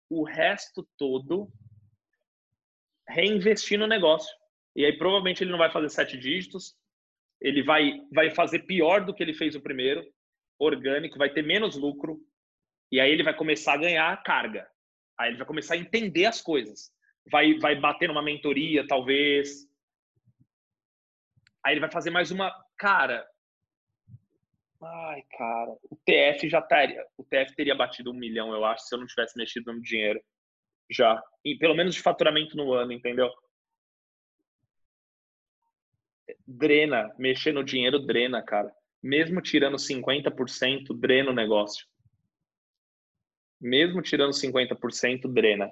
O 0.09 0.24
resto 0.24 0.88
todo 0.97 1.51
reinvestir 3.07 3.78
no 3.78 3.88
negócio. 3.88 4.34
E 4.76 4.86
aí 4.86 4.97
provavelmente 4.97 5.43
ele 5.43 5.51
não 5.51 5.57
vai 5.57 5.72
fazer 5.72 5.89
sete 5.89 6.18
dígitos, 6.18 6.76
ele 7.39 7.63
vai, 7.63 7.99
vai 8.11 8.32
fazer 8.32 8.59
pior 8.59 9.05
do 9.05 9.13
que 9.13 9.22
ele 9.22 9.34
fez 9.34 9.55
o 9.55 9.61
primeiro, 9.61 10.03
orgânico, 10.60 11.18
vai 11.18 11.30
ter 11.30 11.41
menos 11.41 11.76
lucro, 11.76 12.20
e 12.91 12.99
aí 12.99 13.12
ele 13.12 13.24
vai 13.24 13.36
começar 13.36 13.74
a 13.74 13.78
ganhar 13.78 14.24
carga. 14.24 14.68
Aí 15.18 15.30
ele 15.30 15.38
vai 15.38 15.47
começar 15.47 15.76
a 15.76 15.78
entender 15.78 16.26
as 16.26 16.41
coisas. 16.41 16.91
Vai, 17.32 17.58
vai 17.58 17.76
bater 17.80 18.08
numa 18.08 18.22
mentoria, 18.22 18.86
talvez. 18.88 19.68
Aí 21.66 21.74
ele 21.74 21.80
vai 21.80 21.91
fazer 21.91 22.12
mais 22.12 22.32
uma. 22.32 22.53
Cara. 22.78 23.28
Ai, 24.82 25.24
cara. 25.38 25.72
O 25.89 25.95
TF 26.06 26.47
já 26.47 26.60
estaria. 26.60 27.03
O 27.18 27.24
TF 27.24 27.56
teria 27.56 27.76
batido 27.76 28.12
um 28.12 28.14
milhão, 28.14 28.53
eu 28.53 28.64
acho, 28.66 28.86
se 28.86 28.93
eu 28.93 28.99
não 28.99 29.08
tivesse 29.08 29.38
mexido 29.38 29.74
no 29.74 29.82
dinheiro 29.82 30.22
já. 30.89 31.22
E 31.43 31.58
pelo 31.58 31.76
menos 31.76 31.95
de 31.95 32.01
faturamento 32.01 32.56
no 32.56 32.74
ano, 32.74 32.91
entendeu? 32.91 33.32
Drena, 36.45 37.14
mexer 37.18 37.51
no 37.51 37.64
dinheiro 37.64 37.99
drena, 37.99 38.43
cara. 38.43 38.72
Mesmo 39.06 39.39
tirando 39.39 39.78
50%, 39.78 40.99
drena 40.99 41.30
o 41.30 41.34
negócio. 41.36 41.86
Mesmo 43.62 44.01
tirando 44.01 44.32
50%, 44.32 45.32
drena. 45.32 45.72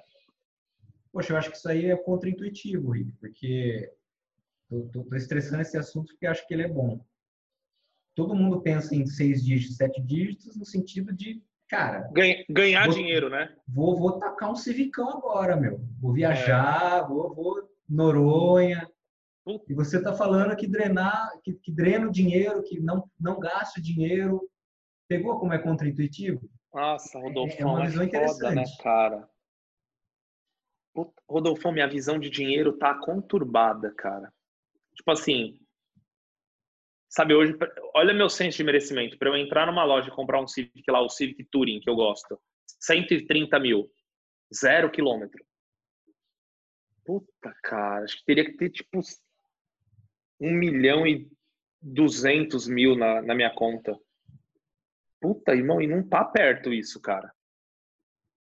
Poxa, 1.12 1.32
eu 1.32 1.36
acho 1.36 1.50
que 1.50 1.56
isso 1.56 1.68
aí 1.68 1.86
é 1.86 1.96
contra-intuitivo, 1.96 2.92
Rick, 2.92 3.10
porque 3.18 3.92
tô, 4.68 5.02
tô, 5.02 5.16
estressando 5.16 5.62
esse 5.62 5.76
assunto 5.76 6.12
porque 6.12 6.28
acho 6.28 6.46
que 6.46 6.54
ele 6.54 6.62
é 6.62 6.68
bom. 6.68 7.04
Todo 8.14 8.36
mundo 8.36 8.62
pensa 8.62 8.94
em 8.94 9.04
seis 9.04 9.44
dígitos, 9.44 9.78
sete 9.78 10.00
dígitos, 10.00 10.54
no 10.54 10.64
sentido 10.64 11.12
de 11.12 11.42
cara. 11.66 12.08
Ganha, 12.12 12.44
ganhar 12.48 12.86
vou, 12.86 12.94
dinheiro, 12.94 13.28
né? 13.28 13.52
Vou, 13.66 13.98
vou 13.98 14.20
tacar 14.20 14.52
um 14.52 14.54
civicão 14.54 15.08
agora, 15.10 15.56
meu. 15.56 15.80
Vou 16.00 16.12
viajar, 16.12 17.02
é. 17.02 17.08
vou, 17.08 17.34
vou 17.34 17.68
Noronha. 17.88 18.88
E 19.68 19.74
você 19.74 19.98
está 19.98 20.14
falando 20.14 20.56
que 20.56 20.66
drenar, 20.66 21.30
que, 21.42 21.54
que 21.54 21.70
drena 21.70 22.08
o 22.08 22.12
dinheiro, 22.12 22.62
que 22.62 22.80
não, 22.80 23.08
não 23.20 23.38
gasta 23.38 23.80
dinheiro. 23.80 24.48
Pegou 25.06 25.38
como 25.38 25.52
é 25.52 25.58
contra-intuitivo? 25.58 26.48
Nossa, 26.72 27.18
Rodolfo, 27.18 27.54
é, 27.54 27.60
é 27.62 27.66
uma 27.66 27.84
visão 27.84 28.02
é 28.02 28.06
interessante. 28.06 28.40
Foda, 28.40 28.54
né, 28.54 28.64
cara? 28.82 29.30
Rodolfo, 31.28 31.72
minha 31.72 31.88
visão 31.88 32.18
de 32.18 32.30
dinheiro 32.30 32.78
tá 32.78 32.94
conturbada, 32.94 33.92
cara. 33.94 34.32
Tipo 34.94 35.10
assim, 35.10 35.58
Sabe, 37.14 37.32
hoje, 37.32 37.56
olha 37.94 38.12
meu 38.12 38.28
senso 38.28 38.56
de 38.56 38.64
merecimento. 38.64 39.16
Para 39.16 39.28
eu 39.28 39.36
entrar 39.36 39.66
numa 39.66 39.84
loja 39.84 40.08
e 40.08 40.14
comprar 40.14 40.40
um 40.40 40.48
Civic 40.48 40.82
lá, 40.90 41.00
o 41.00 41.08
Civic 41.08 41.44
Touring, 41.44 41.78
que 41.78 41.88
eu 41.88 41.94
gosto, 41.94 42.40
130 42.80 43.56
mil, 43.60 43.88
zero 44.52 44.90
quilômetro. 44.90 45.44
Puta, 47.06 47.54
cara, 47.62 48.02
acho 48.02 48.18
que 48.18 48.24
teria 48.24 48.44
que 48.44 48.56
ter 48.56 48.68
tipo 48.68 48.98
um 50.40 50.52
milhão 50.52 51.06
e 51.06 51.30
duzentos 51.80 52.66
mil 52.66 52.96
na, 52.96 53.22
na 53.22 53.34
minha 53.34 53.50
conta. 53.50 53.98
Puta, 55.20 55.54
irmão, 55.54 55.80
e 55.80 55.86
não 55.86 56.06
tá 56.06 56.24
perto 56.24 56.72
isso, 56.72 57.00
cara. 57.00 57.32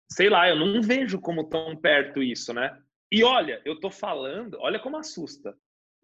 Sei 0.09 0.29
lá, 0.29 0.47
eu 0.47 0.55
não 0.55 0.81
vejo 0.81 1.19
como 1.19 1.49
tão 1.49 1.75
perto 1.75 2.23
isso, 2.23 2.53
né? 2.53 2.81
E 3.11 3.23
olha, 3.23 3.61
eu 3.65 3.79
tô 3.79 3.89
falando, 3.89 4.57
olha 4.59 4.79
como 4.79 4.97
assusta. 4.97 5.57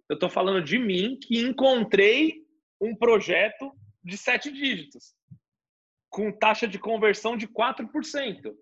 Eu 0.10 0.20
tô 0.20 0.30
falando 0.30 0.64
de 0.64 0.78
mim 0.78 1.18
que 1.18 1.40
encontrei 1.40 2.46
um 2.80 2.96
projeto 2.96 3.74
de 4.04 4.18
sete 4.18 4.52
dígitos, 4.52 5.16
com 6.10 6.32
taxa 6.32 6.68
de 6.68 6.78
conversão 6.78 7.38
de 7.38 7.48
4%, 7.48 8.54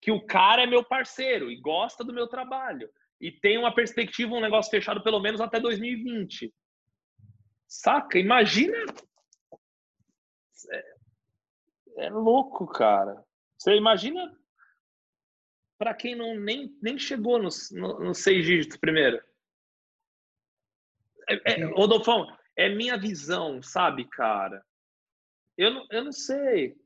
que 0.00 0.10
o 0.10 0.24
cara 0.24 0.62
é 0.62 0.66
meu 0.66 0.82
parceiro 0.82 1.50
e 1.50 1.60
gosta 1.60 2.02
do 2.02 2.12
meu 2.12 2.26
trabalho, 2.26 2.90
e 3.20 3.32
tem 3.32 3.58
uma 3.58 3.74
perspectiva, 3.74 4.34
um 4.34 4.40
negócio 4.40 4.70
fechado 4.70 5.02
pelo 5.02 5.20
menos 5.20 5.40
até 5.40 5.58
2020. 5.58 6.52
Saca? 7.66 8.18
Imagina. 8.18 8.76
É, 10.70 10.96
é 12.06 12.10
louco, 12.10 12.66
cara. 12.66 13.24
Você 13.58 13.74
imagina 13.74 14.36
para 15.78 15.94
quem 15.94 16.14
não 16.14 16.34
nem, 16.34 16.76
nem 16.82 16.98
chegou 16.98 17.40
nos, 17.40 17.70
nos 17.70 18.18
seis 18.18 18.44
dígitos 18.44 18.76
primeiro. 18.78 19.20
É, 21.28 21.52
é, 21.52 21.64
Rodolfão, 21.64 22.26
é 22.56 22.68
minha 22.68 22.96
visão, 22.96 23.62
sabe, 23.62 24.08
cara? 24.08 24.64
Eu 25.56 25.72
não, 25.72 25.86
eu 25.90 26.04
não 26.04 26.12
sei. 26.12 26.76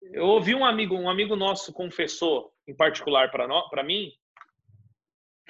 Eu 0.00 0.24
ouvi 0.26 0.54
um 0.54 0.64
amigo, 0.64 0.94
um 0.94 1.10
amigo 1.10 1.36
nosso 1.36 1.72
confessou, 1.72 2.52
em 2.66 2.74
particular 2.74 3.30
para 3.30 3.82
mim, 3.82 4.12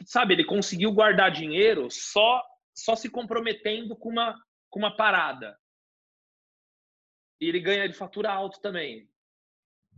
sabe, 0.05 0.35
ele 0.35 0.45
conseguiu 0.45 0.93
guardar 0.93 1.31
dinheiro 1.31 1.89
só 1.91 2.43
só 2.75 2.95
se 2.95 3.09
comprometendo 3.09 3.97
com 3.97 4.11
uma 4.11 4.39
com 4.69 4.79
uma 4.79 4.95
parada. 4.95 5.59
E 7.41 7.49
ele 7.49 7.61
ganha 7.61 7.89
de 7.89 7.95
fatura 7.95 8.31
alto 8.31 8.61
também. 8.61 9.09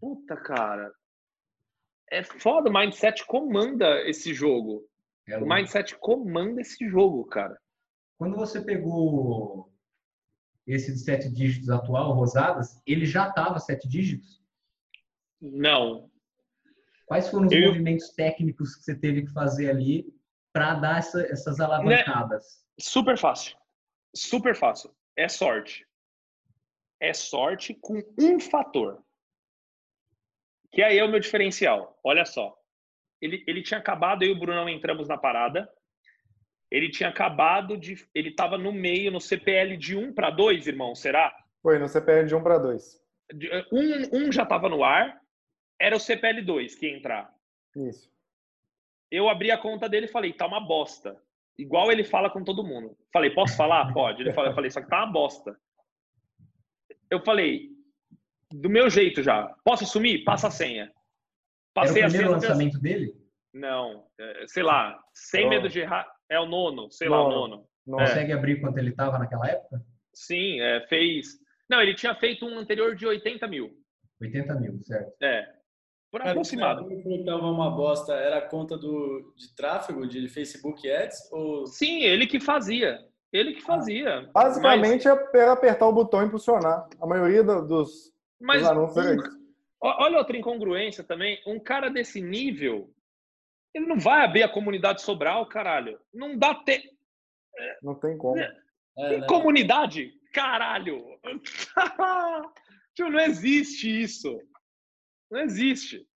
Puta, 0.01 0.37
cara. 0.37 0.93
É 2.11 2.23
foda, 2.23 2.71
o 2.71 2.73
mindset 2.73 3.25
comanda 3.27 4.03
esse 4.09 4.33
jogo. 4.33 4.89
É 5.27 5.37
o 5.37 5.47
mindset 5.47 5.97
comanda 5.99 6.61
esse 6.61 6.89
jogo, 6.89 7.25
cara. 7.27 7.61
quando 8.17 8.37
você 8.37 8.61
pegou 8.61 9.71
esse 10.67 10.93
de 10.93 10.99
sete 10.99 11.31
dígitos 11.31 11.71
atual, 11.71 12.13
Rosadas, 12.13 12.81
ele 12.87 13.07
já 13.07 13.29
estava 13.29 13.59
sete 13.59 13.89
dígitos? 13.89 14.43
Não. 15.41 16.11
Quais 17.09 17.29
foram 17.31 17.47
os 17.47 17.53
Eu- 17.53 17.69
movimentos 17.69 18.11
técnicos 18.11 18.77
que 18.77 18.83
você 18.85 18.95
teve 18.95 19.23
que 19.27 19.33
fazer 19.33 19.71
ali 19.71 20.07
para 20.53 20.75
dar 20.75 20.99
essa- 20.99 21.23
essas 21.23 21.59
alavancadas? 21.59 22.63
Super 22.79 23.17
fácil. 23.19 23.57
Super 24.15 24.55
fácil. 24.55 24.95
É 25.17 25.27
sorte. 25.29 25.87
É 27.01 27.13
sorte 27.15 27.75
com 27.75 28.01
um 28.21 28.39
fator. 28.39 29.03
Que 30.71 30.83
aí 30.83 30.99
é 30.99 31.05
o 31.05 31.09
meu 31.09 31.19
diferencial. 31.19 31.99
Olha 32.05 32.25
só. 32.25 32.55
Ele, 33.21 33.43
ele 33.49 33.63
tinha 33.63 33.81
acabado, 33.81 34.23
eu 34.23 34.29
e 34.29 34.33
o 34.33 34.39
Brunão 34.39 34.69
entramos 34.69 35.09
na 35.09 35.17
parada. 35.17 35.69
Ele 36.71 36.91
tinha 36.91 37.09
acabado 37.09 37.77
de. 37.79 38.07
Ele 38.15 38.29
estava 38.29 38.59
no 38.59 38.71
meio, 38.73 39.11
no 39.11 39.21
CPL 39.21 39.77
de 39.79 39.97
1 39.97 40.13
para 40.13 40.29
2, 40.31 40.67
irmão, 40.67 40.95
será? 40.95 41.35
Foi 41.63 41.79
no 41.79 41.89
CPL 41.89 42.27
de 42.29 42.35
1 42.35 42.43
para 42.43 42.59
2. 42.59 43.01
De- 43.33 43.51
Um, 43.73 44.27
um 44.27 44.33
já 44.33 44.43
estava 44.43 44.69
no 44.69 44.85
ar, 44.85 45.21
era 45.81 45.97
o 45.97 46.01
CPL 46.01 46.43
2 46.43 46.75
que 46.75 46.87
ia 46.89 46.97
entrar. 46.97 47.33
Isso. 47.77 48.11
Eu 49.11 49.29
abri 49.29 49.51
a 49.51 49.59
conta 49.59 49.89
dele 49.89 50.07
e 50.07 50.11
falei, 50.11 50.33
tá 50.33 50.47
uma 50.47 50.61
bosta. 50.61 51.17
Igual 51.59 51.91
ele 51.91 52.05
fala 52.05 52.31
com 52.31 52.45
todo 52.45 52.63
mundo. 52.65 52.97
Falei, 53.13 53.31
posso 53.31 53.57
falar? 53.57 53.91
Pode. 53.95 54.23
Ele 54.23 54.33
falou, 54.33 54.51
eu 54.51 54.55
falei, 54.55 54.71
só 54.71 54.81
que 54.81 54.89
tá 54.89 55.05
uma 55.05 55.13
bosta. 55.13 55.57
Eu 57.11 57.21
falei, 57.25 57.71
do 58.53 58.69
meu 58.69 58.91
jeito 58.91 59.23
já. 59.23 59.47
Posso 59.65 59.85
assumir? 59.85 60.25
Passa 60.25 60.49
a 60.49 60.51
senha. 60.51 60.85
Era 60.85 60.91
o 60.91 61.75
Passei 61.75 62.03
a 62.03 62.07
primeiro 62.09 62.27
senha. 62.29 62.37
lançamento 62.49 62.79
dele? 62.81 63.15
Não, 63.55 64.07
é, 64.19 64.47
sei 64.47 64.63
lá, 64.63 65.01
sem 65.15 65.47
Oh. 65.47 65.49
medo 65.49 65.69
de 65.69 65.81
errar. 65.81 66.07
É 66.31 66.39
o 66.39 66.45
nono, 66.47 66.91
sei 66.91 67.09
lá, 67.09 67.21
o 67.25 67.31
Nono. 67.31 67.49
nono. 67.57 67.69
Nossa. 67.87 68.13
Consegue 68.13 68.33
abrir 68.33 68.61
quanto 68.61 68.77
ele 68.79 68.91
estava 68.91 69.19
naquela 69.19 69.49
época? 69.49 69.83
Sim, 70.15 70.61
é, 70.61 70.87
fez. 70.89 71.39
Não, 71.71 71.81
ele 71.81 71.95
tinha 71.95 72.15
feito 72.15 72.45
um 72.45 72.59
anterior 72.59 72.95
de 72.95 73.07
80 73.07 73.47
mil. 73.49 73.71
80 74.21 74.55
mil, 74.57 74.83
certo? 74.83 75.15
É. 75.23 75.58
Por 76.11 76.21
Cara, 76.21 76.31
aproximado. 76.33 76.89
Tava 77.27 77.47
uma 77.47 77.71
bosta, 77.71 78.15
era 78.15 78.39
a 78.39 78.49
conta 78.49 78.79
do, 78.79 79.35
de 79.37 79.55
tráfego 79.55 80.07
de 80.07 80.27
Facebook 80.29 80.91
Ads? 80.91 81.31
Ou 81.33 81.67
Sim, 81.67 82.01
ele 82.03 82.27
que 82.27 82.41
fazia. 82.41 82.99
Ele 83.31 83.53
que 83.53 83.61
fazia. 83.63 84.29
Basicamente 84.33 85.07
era 85.07 85.53
apertar 85.53 85.87
o 85.87 85.93
botão 85.93 86.23
e 86.23 86.27
impulsionar. 86.27 86.89
A 86.99 87.07
maioria 87.07 87.45
do- 87.45 87.67
dos, 87.67 88.11
Mas, 88.41 88.61
dos 88.63 88.71
anúncios 88.71 88.97
era 89.07 89.11
um- 89.17 89.21
isso. 89.23 89.39
Ó- 89.83 90.05
Olha 90.05 90.19
outra 90.19 90.37
incongruência 90.37 91.05
também. 91.05 91.39
Um 91.47 91.61
cara 91.61 91.91
desse 91.91 92.23
nível, 92.23 92.91
ele 93.75 93.85
não 93.87 93.99
vai 93.99 94.25
abrir 94.25 94.43
a 94.43 94.49
comunidade 94.49 95.03
Sobral, 95.03 95.47
caralho. 95.47 96.01
Não 96.13 96.39
dá 96.39 96.55
te... 96.55 96.83
Não 97.83 97.95
tem 97.95 98.17
como. 98.17 98.39
É, 98.41 98.51
Tem 99.11 99.21
né? 99.21 99.27
comunidade? 99.27 100.11
Caralho! 100.33 101.05
Não 102.99 103.21
existe 103.21 104.03
isso. 104.03 104.41
Não 105.31 105.41
existe. 105.41 106.07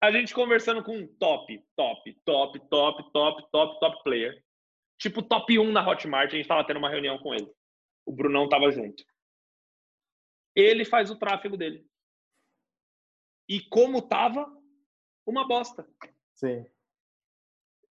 A 0.00 0.10
gente 0.10 0.34
conversando 0.34 0.82
com 0.82 0.96
um 0.96 1.06
top, 1.16 1.64
top, 1.76 2.20
top, 2.24 2.58
top, 2.68 3.12
top, 3.12 3.50
top, 3.50 3.80
top 3.80 4.02
player. 4.02 4.44
Tipo 4.98 5.22
top 5.22 5.58
1 5.58 5.72
na 5.72 5.88
Hotmart, 5.88 6.32
a 6.32 6.36
gente 6.36 6.48
tava 6.48 6.66
tendo 6.66 6.78
uma 6.78 6.90
reunião 6.90 7.18
com 7.18 7.34
ele. 7.34 7.50
O 8.04 8.12
Brunão 8.12 8.48
tava 8.48 8.70
junto. 8.70 9.04
Ele 10.54 10.84
faz 10.84 11.10
o 11.10 11.16
tráfego 11.16 11.56
dele. 11.56 11.86
E 13.48 13.60
como 13.60 14.02
tava, 14.02 14.46
uma 15.26 15.46
bosta. 15.46 15.86
Sim. 16.34 16.66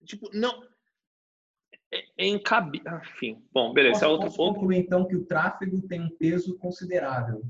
Tipo, 0.06 0.30
não. 0.34 0.68
É, 1.94 2.06
é 2.18 2.28
incabi... 2.28 2.82
Enfim, 3.02 3.46
bom, 3.52 3.74
beleza. 3.74 3.94
Posso, 3.94 4.06
é 4.06 4.08
outro 4.08 4.28
posso 4.28 4.38
ponto. 4.38 4.56
concluir, 4.56 4.78
então, 4.78 5.08
que 5.08 5.16
o 5.16 5.26
tráfego 5.26 5.88
tem 5.88 6.02
um 6.02 6.10
peso 6.10 6.58
considerável. 6.58 7.42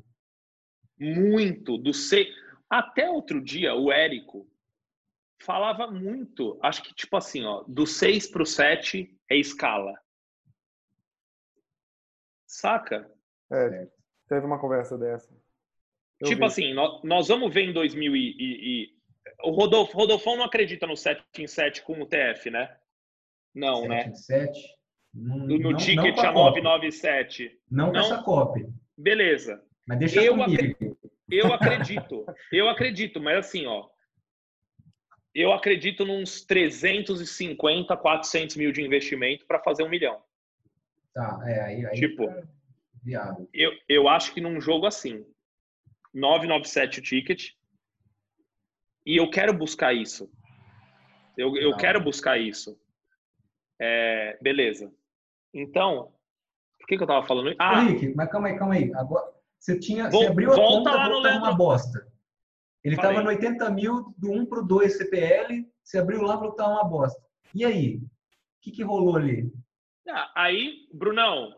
muito 1.00 1.78
do 1.78 1.94
C. 1.94 2.32
Até 2.72 3.10
outro 3.10 3.42
dia, 3.42 3.76
o 3.76 3.92
Érico 3.92 4.50
falava 5.42 5.92
muito, 5.92 6.58
acho 6.64 6.82
que 6.82 6.94
tipo 6.96 7.18
assim, 7.18 7.44
ó, 7.44 7.64
do 7.68 7.86
6 7.86 8.28
pro 8.32 8.46
7 8.46 9.14
é 9.30 9.36
escala. 9.36 9.94
Saca? 12.48 13.12
É, 13.52 13.88
teve 14.30 14.46
uma 14.46 14.60
conversa 14.60 14.98
dessa. 14.98 15.30
Eu 16.20 16.28
tipo 16.28 16.40
vi. 16.42 16.46
assim, 16.46 16.74
nó- 16.74 17.02
nós, 17.04 17.28
vamos 17.28 17.54
ver 17.54 17.64
em 17.64 17.74
2000 17.74 18.16
e, 18.16 18.36
e- 18.38 18.84
e- 18.84 18.96
o 19.44 19.52
Rodolfo, 19.52 19.98
Rodolfão 19.98 20.38
não 20.38 20.46
acredita 20.46 20.86
no 20.88 20.96
7 20.96 21.24
em 21.40 21.48
7 21.48 21.82
com 21.84 22.00
o 22.02 22.06
TF, 22.06 22.50
né? 22.50 22.78
Não, 23.54 23.88
né? 23.88 24.04
7 24.04 24.10
em 24.12 24.16
7. 24.16 24.78
Não, 25.14 25.38
No, 25.40 25.58
no 25.58 25.72
não- 25.72 25.78
ticket 25.78 25.96
não 25.98 26.14
com 26.16 26.22
a 26.22 26.30
a 26.30 26.34
copy. 26.34 26.62
997. 26.62 27.60
Não 27.70 27.88
com 27.88 27.94
não. 27.94 28.00
essa 28.02 28.24
copy. 28.24 28.66
Beleza. 28.98 29.62
Mas 29.88 30.00
deixa 30.00 30.22
Eu 30.24 30.38
comigo. 30.38 30.62
Eu 31.32 31.54
acredito. 31.54 32.26
Eu 32.52 32.68
acredito, 32.70 33.20
mas 33.22 33.38
assim, 33.38 33.66
ó. 33.66 33.88
Eu 35.34 35.54
acredito 35.54 36.06
nos 36.06 36.42
350, 36.44 37.96
400 37.96 38.56
mil 38.58 38.72
de 38.74 38.82
investimento 38.82 39.46
para 39.46 39.60
fazer 39.64 39.84
um 39.84 39.90
milhão. 39.90 40.22
Tá, 41.14 41.42
é, 41.46 41.62
aí, 41.62 41.86
aí 41.86 41.96
Tipo- 42.00 42.28
viável. 43.02 43.50
Eu, 43.54 43.72
eu 43.88 44.08
acho 44.10 44.34
que 44.34 44.42
num 44.42 44.60
jogo 44.60 44.86
assim, 44.86 45.26
997 46.14 47.00
o 47.00 47.02
ticket, 47.02 47.52
e 49.06 49.16
eu 49.18 49.30
quero 49.30 49.54
buscar 49.54 49.94
isso. 49.94 50.30
Eu, 51.38 51.56
eu 51.56 51.72
Tá. 51.72 51.78
quero 51.78 52.02
buscar 52.02 52.38
isso. 52.38 52.78
É, 53.80 54.38
beleza. 54.42 54.94
Então, 55.54 56.14
por 56.78 56.88
que, 56.88 56.98
que 56.98 57.04
eu 57.04 57.08
tava 57.08 57.26
falando? 57.26 57.56
Ah, 57.58 57.80
Rick, 57.84 58.14
mas 58.16 58.30
calma 58.30 58.50
aí, 58.50 58.58
calma 58.58 58.74
aí. 58.76 58.94
Agora, 58.94 59.31
você 59.62 59.80
tinha. 59.80 60.10
Vol- 60.10 60.22
você 60.24 60.28
abriu 60.28 60.52
a 60.52 60.56
volta 60.56 60.90
conta, 60.90 60.92
lá 60.92 61.06
no 61.08 61.14
voltava 61.14 61.36
uma 61.36 61.42
Leandro. 61.44 61.58
bosta. 61.58 62.08
Ele 62.84 62.96
Falei. 62.96 63.12
estava 63.12 63.24
no 63.24 63.30
80 63.30 63.70
mil 63.70 64.14
do 64.18 64.32
1 64.32 64.46
pro 64.48 64.64
2 64.66 64.98
CPL, 64.98 65.72
você 65.84 66.00
abriu 66.00 66.22
lá 66.24 66.34
e 66.34 66.38
falou 66.38 66.52
que 66.52 66.58
tava 66.58 66.72
uma 66.74 66.84
bosta. 66.84 67.22
E 67.54 67.64
aí? 67.64 67.98
O 67.98 68.02
que, 68.62 68.72
que 68.72 68.84
rolou 68.84 69.16
ali? 69.16 69.52
Ah, 70.10 70.32
Aí, 70.36 70.88
Brunão, 70.92 71.56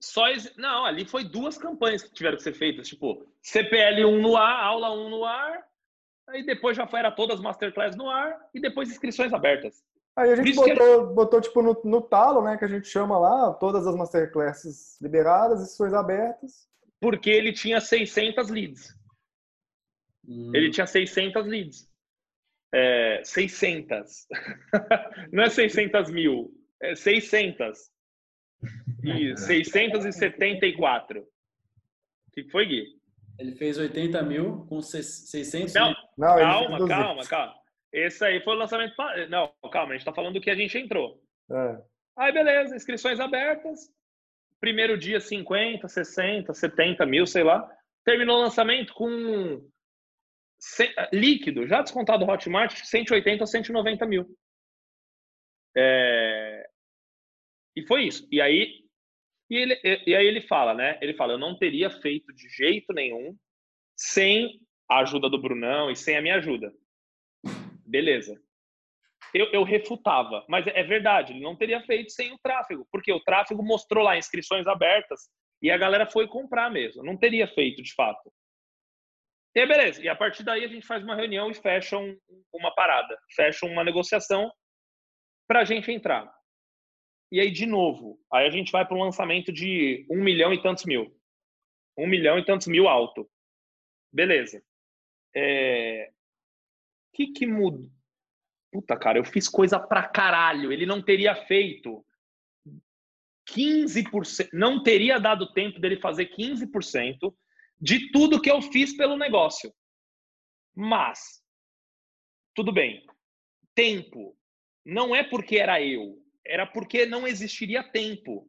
só 0.00 0.28
exi- 0.28 0.52
não, 0.56 0.84
ali 0.86 1.04
foi 1.04 1.24
duas 1.24 1.58
campanhas 1.58 2.02
que 2.02 2.12
tiveram 2.12 2.36
que 2.38 2.42
ser 2.42 2.54
feitas, 2.54 2.88
tipo, 2.88 3.26
CPL 3.42 4.04
1 4.06 4.20
no 4.22 4.36
ar, 4.36 4.64
aula 4.64 4.90
1 4.92 5.10
no 5.10 5.24
ar, 5.24 5.62
aí 6.28 6.44
depois 6.44 6.74
já 6.76 6.86
foi, 6.86 7.00
era 7.00 7.10
todas 7.12 7.38
masterclass 7.40 7.94
no 7.96 8.08
ar 8.08 8.38
e 8.54 8.60
depois 8.60 8.90
inscrições 8.90 9.32
abertas. 9.34 9.82
Aí 10.16 10.32
a 10.32 10.36
gente 10.36 10.50
isso 10.52 10.64
que 10.64 10.74
botou, 10.74 11.14
botou 11.14 11.40
tipo 11.42 11.60
no, 11.62 11.78
no 11.84 12.00
talo, 12.00 12.40
né? 12.42 12.56
Que 12.56 12.64
a 12.64 12.68
gente 12.68 12.88
chama 12.88 13.18
lá, 13.18 13.52
todas 13.54 13.86
as 13.86 13.94
masterclasses 13.94 14.98
liberadas, 15.02 15.60
sessões 15.60 15.92
abertas. 15.92 16.66
Porque 17.00 17.30
ele 17.30 17.52
tinha 17.52 17.80
600 17.80 18.48
leads. 18.50 18.88
Hum, 20.26 20.52
Ele 20.54 20.70
tinha 20.70 20.86
600 20.86 21.46
leads. 21.46 21.88
É, 22.72 23.22
600. 23.24 24.26
Não 25.32 25.44
é 25.44 25.50
600 25.50 26.10
mil, 26.10 26.50
é 26.82 26.94
600. 26.96 27.78
E 29.04 29.36
674. 29.38 31.20
O 31.20 31.26
que 32.32 32.44
foi, 32.50 32.66
Gui? 32.66 32.86
Ele 33.38 33.54
fez 33.54 33.78
80 33.78 34.22
mil 34.22 34.66
com 34.66 34.80
se- 34.80 35.02
600 35.02 35.74
Não, 35.74 35.88
mil. 35.88 35.96
Não, 36.18 36.36
calma, 36.36 36.66
fez 36.68 36.78
200. 36.80 36.88
calma, 36.88 37.26
calma. 37.26 37.54
Esse 37.92 38.24
aí 38.24 38.42
foi 38.42 38.54
o 38.54 38.58
lançamento. 38.58 38.94
Não, 39.30 39.52
calma, 39.70 39.92
a 39.92 39.96
gente 39.96 40.04
tá 40.04 40.12
falando 40.12 40.34
do 40.34 40.40
que 40.40 40.50
a 40.50 40.54
gente 40.56 40.76
entrou. 40.76 41.22
É. 41.50 41.78
Aí, 42.18 42.32
beleza, 42.32 42.74
inscrições 42.74 43.20
abertas. 43.20 43.90
Primeiro 44.60 44.96
dia, 44.96 45.20
50, 45.20 45.86
60, 45.88 46.52
70 46.54 47.06
mil, 47.06 47.26
sei 47.26 47.42
lá. 47.44 47.68
Terminou 48.04 48.38
o 48.38 48.42
lançamento 48.42 48.94
com 48.94 49.68
líquido, 51.12 51.66
já 51.66 51.82
descontado 51.82 52.24
do 52.24 52.30
Hotmart, 52.30 52.74
180 52.74 53.44
a 53.44 53.46
190 53.46 54.06
mil. 54.06 54.26
É, 55.76 56.68
E 57.76 57.86
foi 57.86 58.04
isso. 58.06 58.26
E 58.30 58.40
aí, 58.40 58.84
e, 59.50 59.56
ele, 59.56 59.80
e 60.06 60.14
aí 60.14 60.26
ele 60.26 60.40
fala, 60.40 60.74
né? 60.74 60.98
Ele 61.02 61.14
fala, 61.14 61.34
eu 61.34 61.38
não 61.38 61.56
teria 61.56 61.90
feito 61.90 62.32
de 62.32 62.48
jeito 62.48 62.92
nenhum 62.92 63.36
sem 63.96 64.60
a 64.88 65.00
ajuda 65.00 65.28
do 65.28 65.40
Brunão 65.40 65.90
e 65.90 65.96
sem 65.96 66.16
a 66.16 66.22
minha 66.22 66.36
ajuda. 66.36 66.72
Beleza. 67.84 68.40
Eu, 69.34 69.46
eu 69.52 69.62
refutava, 69.64 70.44
mas 70.48 70.66
é 70.66 70.82
verdade, 70.82 71.32
ele 71.32 71.40
não 71.40 71.56
teria 71.56 71.82
feito 71.82 72.10
sem 72.12 72.32
o 72.32 72.38
tráfego, 72.38 72.86
porque 72.90 73.12
o 73.12 73.20
tráfego 73.20 73.62
mostrou 73.62 74.02
lá 74.04 74.16
inscrições 74.16 74.66
abertas 74.66 75.28
e 75.60 75.70
a 75.70 75.76
galera 75.76 76.06
foi 76.10 76.26
comprar 76.26 76.70
mesmo, 76.70 77.02
não 77.02 77.16
teria 77.16 77.46
feito 77.46 77.82
de 77.82 77.92
fato. 77.94 78.32
E 79.54 79.60
aí, 79.60 79.66
beleza, 79.66 80.02
e 80.02 80.08
a 80.08 80.14
partir 80.14 80.42
daí 80.42 80.64
a 80.64 80.68
gente 80.68 80.86
faz 80.86 81.02
uma 81.02 81.16
reunião 81.16 81.50
e 81.50 81.54
fecha 81.54 81.96
um- 81.98 82.18
uma 82.52 82.74
parada, 82.74 83.18
fecha 83.34 83.64
uma 83.66 83.82
negociação 83.82 84.52
para 85.48 85.60
a 85.60 85.64
gente 85.64 85.90
entrar. 85.90 86.30
E 87.32 87.40
aí, 87.40 87.50
de 87.50 87.66
novo, 87.66 88.20
aí 88.32 88.46
a 88.46 88.50
gente 88.50 88.70
vai 88.70 88.86
para 88.86 88.96
um 88.96 89.02
lançamento 89.02 89.52
de 89.52 90.06
um 90.10 90.22
milhão 90.22 90.52
e 90.52 90.62
tantos 90.62 90.84
mil. 90.84 91.14
Um 91.96 92.06
milhão 92.06 92.38
e 92.38 92.44
tantos 92.44 92.66
mil 92.66 92.86
alto. 92.86 93.28
Beleza. 94.12 94.62
É... 95.34 96.10
O 96.10 97.16
que, 97.16 97.32
que 97.32 97.46
muda? 97.46 97.95
Puta, 98.72 98.96
cara, 98.96 99.18
eu 99.18 99.24
fiz 99.24 99.48
coisa 99.48 99.78
pra 99.78 100.08
caralho. 100.08 100.72
Ele 100.72 100.86
não 100.86 101.02
teria 101.02 101.34
feito. 101.34 102.04
15%, 103.48 104.48
não 104.52 104.82
teria 104.82 105.20
dado 105.20 105.52
tempo 105.52 105.78
dele 105.78 106.00
fazer 106.00 106.26
15% 106.36 107.32
de 107.80 108.10
tudo 108.10 108.40
que 108.40 108.50
eu 108.50 108.60
fiz 108.60 108.96
pelo 108.96 109.16
negócio. 109.16 109.72
Mas, 110.74 111.42
tudo 112.54 112.72
bem, 112.72 113.06
tempo. 113.74 114.36
Não 114.84 115.14
é 115.14 115.22
porque 115.22 115.56
era 115.56 115.80
eu, 115.82 116.18
era 116.44 116.66
porque 116.66 117.06
não 117.06 117.26
existiria 117.26 117.82
tempo. 117.82 118.48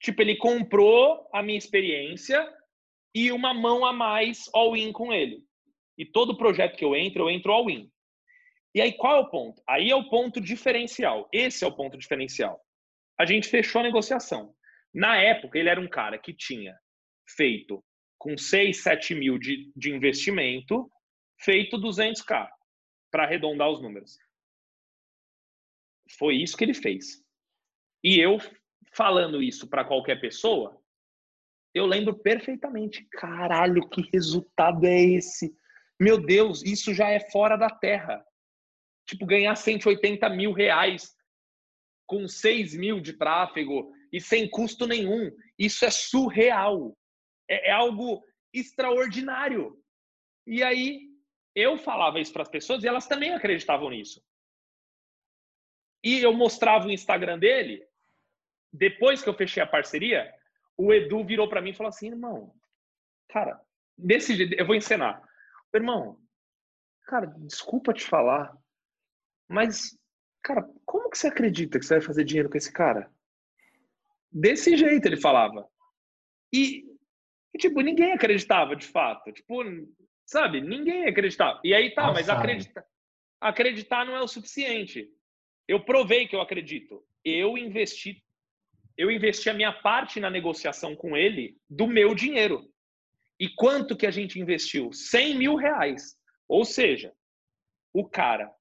Tipo, 0.00 0.22
ele 0.22 0.36
comprou 0.36 1.28
a 1.32 1.42
minha 1.42 1.58
experiência 1.58 2.48
e 3.14 3.30
uma 3.30 3.54
mão 3.54 3.84
a 3.84 3.92
mais 3.92 4.48
all-in 4.52 4.92
com 4.92 5.12
ele. 5.12 5.44
E 5.96 6.04
todo 6.04 6.36
projeto 6.36 6.76
que 6.76 6.84
eu 6.84 6.96
entro, 6.96 7.22
eu 7.22 7.30
entro 7.30 7.52
all-in. 7.52 7.90
E 8.74 8.80
aí, 8.80 8.92
qual 8.92 9.16
é 9.16 9.20
o 9.20 9.28
ponto? 9.28 9.62
Aí 9.68 9.90
é 9.90 9.96
o 9.96 10.08
ponto 10.08 10.40
diferencial. 10.40 11.28
Esse 11.32 11.64
é 11.64 11.66
o 11.66 11.76
ponto 11.76 11.98
diferencial. 11.98 12.60
A 13.18 13.26
gente 13.26 13.48
fechou 13.48 13.80
a 13.80 13.84
negociação. 13.84 14.54
Na 14.94 15.16
época, 15.16 15.58
ele 15.58 15.68
era 15.68 15.80
um 15.80 15.88
cara 15.88 16.18
que 16.18 16.34
tinha 16.34 16.74
feito 17.36 17.84
com 18.18 18.36
6, 18.36 18.82
7 18.82 19.14
mil 19.14 19.38
de, 19.38 19.72
de 19.76 19.90
investimento, 19.90 20.90
feito 21.40 21.76
200k, 21.76 22.48
para 23.10 23.24
arredondar 23.24 23.68
os 23.68 23.82
números. 23.82 24.16
Foi 26.18 26.36
isso 26.36 26.56
que 26.56 26.64
ele 26.64 26.74
fez. 26.74 27.22
E 28.02 28.18
eu, 28.18 28.38
falando 28.94 29.42
isso 29.42 29.68
para 29.68 29.84
qualquer 29.84 30.20
pessoa, 30.20 30.80
eu 31.74 31.86
lembro 31.86 32.18
perfeitamente. 32.18 33.06
Caralho, 33.12 33.88
que 33.88 34.08
resultado 34.12 34.84
é 34.86 35.00
esse? 35.00 35.54
Meu 36.00 36.20
Deus, 36.20 36.62
isso 36.62 36.92
já 36.92 37.08
é 37.08 37.20
fora 37.30 37.56
da 37.56 37.70
terra. 37.70 38.24
Tipo, 39.12 39.26
ganhar 39.26 39.54
180 39.54 40.26
mil 40.30 40.52
reais 40.52 41.14
com 42.06 42.26
6 42.26 42.74
mil 42.74 42.98
de 42.98 43.12
tráfego 43.12 43.92
e 44.10 44.18
sem 44.18 44.48
custo 44.48 44.86
nenhum. 44.86 45.30
Isso 45.58 45.84
é 45.84 45.90
surreal. 45.90 46.96
É, 47.46 47.68
é 47.68 47.72
algo 47.72 48.24
extraordinário. 48.54 49.78
E 50.46 50.62
aí 50.62 51.10
eu 51.54 51.76
falava 51.76 52.20
isso 52.20 52.32
para 52.32 52.40
as 52.40 52.48
pessoas 52.48 52.82
e 52.82 52.88
elas 52.88 53.06
também 53.06 53.34
acreditavam 53.34 53.90
nisso. 53.90 54.24
E 56.02 56.22
eu 56.22 56.32
mostrava 56.32 56.86
o 56.86 56.90
Instagram 56.90 57.38
dele. 57.38 57.86
Depois 58.72 59.22
que 59.22 59.28
eu 59.28 59.34
fechei 59.34 59.62
a 59.62 59.66
parceria, 59.66 60.34
o 60.74 60.90
Edu 60.90 61.22
virou 61.22 61.50
para 61.50 61.60
mim 61.60 61.72
e 61.72 61.74
falou 61.74 61.90
assim: 61.90 62.06
irmão, 62.06 62.54
cara, 63.28 63.60
desse 63.98 64.34
jeito, 64.34 64.54
eu 64.54 64.66
vou 64.66 64.74
encenar. 64.74 65.22
Irmão, 65.74 66.18
cara, 67.04 67.26
desculpa 67.26 67.92
te 67.92 68.04
falar, 68.04 68.56
mas, 69.52 69.94
cara, 70.42 70.66
como 70.86 71.10
que 71.10 71.18
você 71.18 71.28
acredita 71.28 71.78
que 71.78 71.84
você 71.84 71.94
vai 71.94 72.02
fazer 72.02 72.24
dinheiro 72.24 72.48
com 72.48 72.56
esse 72.56 72.72
cara? 72.72 73.12
Desse 74.30 74.76
jeito 74.78 75.06
ele 75.06 75.20
falava. 75.20 75.68
E, 76.50 76.84
e 77.54 77.58
tipo, 77.58 77.82
ninguém 77.82 78.12
acreditava 78.12 78.74
de 78.74 78.86
fato. 78.86 79.30
Tipo, 79.30 79.62
sabe? 80.24 80.62
Ninguém 80.62 81.06
acreditava. 81.06 81.60
E 81.62 81.74
aí 81.74 81.94
tá, 81.94 82.10
mas 82.10 82.30
acreditar, 82.30 82.82
acreditar 83.38 84.06
não 84.06 84.16
é 84.16 84.22
o 84.22 84.28
suficiente. 84.28 85.06
Eu 85.68 85.84
provei 85.84 86.26
que 86.26 86.34
eu 86.34 86.40
acredito. 86.40 87.04
Eu 87.22 87.58
investi 87.58 88.24
eu 88.96 89.10
investi 89.10 89.48
a 89.48 89.54
minha 89.54 89.72
parte 89.72 90.20
na 90.20 90.28
negociação 90.28 90.94
com 90.94 91.16
ele 91.16 91.56
do 91.68 91.86
meu 91.86 92.14
dinheiro. 92.14 92.70
E 93.40 93.48
quanto 93.48 93.96
que 93.96 94.06
a 94.06 94.10
gente 94.10 94.38
investiu? 94.38 94.92
100 94.92 95.38
mil 95.38 95.56
reais. 95.56 96.14
Ou 96.46 96.64
seja, 96.64 97.12
o 97.92 98.06
cara 98.08 98.52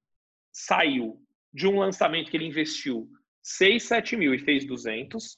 saiu 0.51 1.21
de 1.53 1.67
um 1.67 1.79
lançamento 1.79 2.29
que 2.29 2.37
ele 2.37 2.47
investiu 2.47 3.09
6, 3.43 3.83
7 3.83 4.15
mil 4.15 4.33
e 4.33 4.39
fez 4.39 4.65
200, 4.65 5.37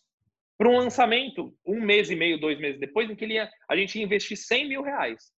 para 0.58 0.70
um 0.70 0.78
lançamento 0.78 1.56
um 1.66 1.82
mês 1.82 2.10
e 2.10 2.16
meio, 2.16 2.40
dois 2.40 2.60
meses 2.60 2.80
depois, 2.80 3.10
em 3.10 3.16
que 3.16 3.26
ele 3.26 3.34
ia, 3.34 3.50
a 3.68 3.76
gente 3.76 3.98
ia 3.98 4.04
investir 4.04 4.38
100 4.38 4.70
mil 4.70 4.82
reais. 4.82 5.32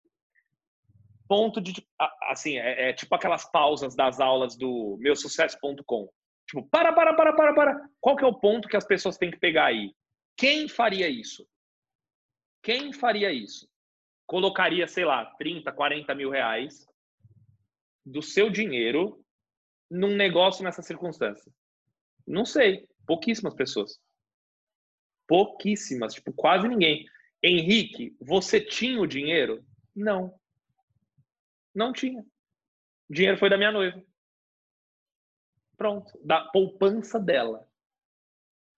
Ponto 1.27 1.59
de. 1.59 1.73
Assim, 2.29 2.57
é, 2.57 2.89
é 2.89 2.93
tipo 2.93 3.15
aquelas 3.15 3.49
pausas 3.49 3.95
das 3.95 4.19
aulas 4.19 4.55
do 4.55 4.97
meusucesso.com. 4.99 6.07
Tipo, 6.47 6.69
para, 6.69 6.93
para, 6.93 7.13
para, 7.15 7.33
para, 7.33 7.53
para. 7.53 7.89
Qual 7.99 8.15
que 8.15 8.23
é 8.23 8.27
o 8.27 8.39
ponto 8.39 8.67
que 8.67 8.77
as 8.77 8.85
pessoas 8.85 9.17
têm 9.17 9.31
que 9.31 9.39
pegar 9.39 9.65
aí? 9.65 9.91
Quem 10.37 10.67
faria 10.67 11.09
isso? 11.09 11.47
Quem 12.61 12.93
faria 12.93 13.31
isso? 13.31 13.67
Colocaria, 14.27 14.87
sei 14.87 15.05
lá, 15.05 15.25
30, 15.37 15.71
40 15.71 16.13
mil 16.13 16.29
reais 16.29 16.87
do 18.05 18.21
seu 18.21 18.49
dinheiro 18.49 19.24
num 19.89 20.15
negócio 20.15 20.63
nessa 20.63 20.81
circunstância? 20.81 21.51
Não 22.25 22.45
sei. 22.45 22.87
Pouquíssimas 23.05 23.53
pessoas. 23.53 23.99
Pouquíssimas. 25.27 26.13
Tipo, 26.13 26.33
quase 26.33 26.67
ninguém. 26.67 27.05
Henrique, 27.41 28.15
você 28.19 28.59
tinha 28.59 28.99
o 28.99 29.07
dinheiro? 29.07 29.63
Não. 29.95 30.37
Não 31.73 31.93
tinha. 31.93 32.21
O 33.09 33.13
dinheiro 33.13 33.37
foi 33.37 33.49
da 33.49 33.57
minha 33.57 33.71
noiva. 33.71 34.03
Pronto, 35.77 36.17
da 36.23 36.41
poupança 36.45 37.19
dela. 37.19 37.67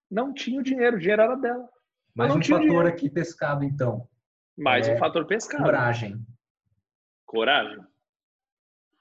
Não 0.10 0.34
tinha 0.34 0.60
o 0.60 0.64
dinheiro, 0.64 0.98
o 0.98 1.00
dinheiro 1.00 1.22
era 1.22 1.36
dela. 1.36 1.70
Mais 2.16 2.36
um 2.36 2.42
fator 2.42 2.60
dinheiro. 2.62 2.88
aqui 2.88 3.10
pescado, 3.10 3.64
então. 3.64 4.10
Mais 4.58 4.88
é 4.88 4.96
um 4.96 4.98
fator 4.98 5.26
pescado. 5.28 5.64
Coragem. 5.64 6.26
Coragem. 7.26 7.86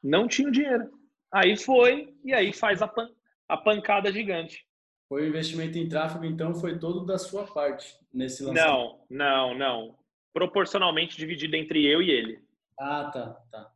Não 0.02 0.28
tinha 0.28 0.48
o 0.48 0.52
dinheiro. 0.52 0.95
Aí 1.36 1.54
foi, 1.54 2.16
e 2.24 2.32
aí 2.32 2.50
faz 2.50 2.80
a, 2.80 2.88
pan 2.88 3.10
a 3.46 3.58
pancada 3.58 4.10
gigante. 4.10 4.66
Foi 5.06 5.22
o 5.22 5.28
investimento 5.28 5.76
em 5.76 5.86
tráfego, 5.86 6.24
então, 6.24 6.54
foi 6.54 6.78
todo 6.78 7.04
da 7.04 7.18
sua 7.18 7.44
parte 7.44 7.94
nesse 8.10 8.42
lançamento? 8.42 9.06
Não, 9.10 9.54
não, 9.54 9.54
não. 9.54 9.98
Proporcionalmente 10.32 11.14
dividido 11.14 11.54
entre 11.54 11.84
eu 11.84 12.00
e 12.00 12.10
ele. 12.10 12.42
Ah, 12.80 13.10
tá, 13.12 13.34
tá. 13.52 13.70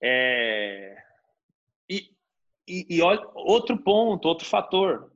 É... 0.00 0.96
E, 1.90 2.14
e, 2.68 2.86
e 2.88 3.02
olha, 3.02 3.28
outro 3.34 3.76
ponto, 3.76 4.28
outro 4.28 4.46
fator. 4.46 5.12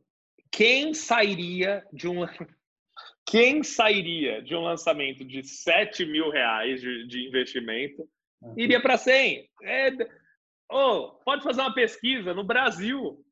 Quem 0.51 0.93
sairia 0.93 1.87
de 1.93 2.09
um 2.09 2.27
quem 3.25 3.63
sairia 3.63 4.43
de 4.43 4.57
um 4.57 4.63
lançamento 4.63 5.25
de 5.25 5.45
7 5.45 6.05
mil 6.05 6.31
reais 6.31 6.81
de, 6.81 7.07
de 7.07 7.29
investimento 7.29 8.09
iria 8.57 8.83
para 8.83 8.99
100? 8.99 9.49
É, 9.63 10.24
oh, 10.71 11.11
pode 11.25 11.43
fazer 11.43 11.61
uma 11.61 11.75
pesquisa 11.75 12.35
no 12.35 12.45
Brasil, 12.45 13.25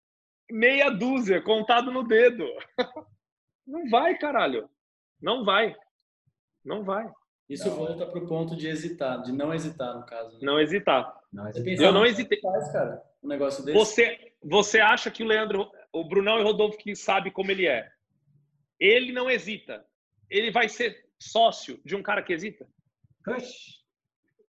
meia 0.51 0.91
dúzia, 0.91 1.41
contado 1.43 1.91
no 1.91 2.03
dedo. 2.03 2.45
Não 3.67 3.89
vai, 3.89 4.19
caralho. 4.19 4.69
Não 5.21 5.45
vai. 5.45 5.77
Não 6.65 6.83
vai. 6.83 7.09
Isso 7.49 7.69
não. 7.69 7.77
volta 7.77 8.07
para 8.07 8.19
o 8.19 8.27
ponto 8.27 8.57
de 8.57 8.67
hesitar, 8.67 9.23
de 9.23 9.31
não 9.31 9.55
hesitar, 9.55 9.95
no 9.95 10.05
caso. 10.05 10.33
Né? 10.33 10.39
Não 10.43 10.59
hesitar. 10.59 11.21
Não 11.33 11.49
hesitar. 11.49 11.85
Eu 11.85 11.93
não 11.93 12.05
hesitei. 12.05 12.41
Faz, 12.41 12.73
cara 12.73 13.03
um 13.23 13.29
negócio 13.29 13.65
desse? 13.65 13.79
Você, 13.79 14.33
você 14.43 14.81
acha 14.81 15.11
que 15.11 15.23
o 15.23 15.27
Leandro, 15.27 15.71
o 15.93 16.05
Brunão 16.05 16.39
e 16.39 16.43
o 16.43 16.45
Rodolfo 16.45 16.77
que 16.77 16.95
sabe 16.97 17.31
como 17.31 17.51
ele 17.51 17.67
é, 17.67 17.89
ele 18.81 19.13
não 19.13 19.31
hesita. 19.31 19.85
Ele 20.29 20.51
vai 20.51 20.69
ser 20.69 21.07
sócio 21.19 21.81
de 21.85 21.95
um 21.95 22.03
cara 22.03 22.23
que 22.23 22.33
hesita? 22.33 22.67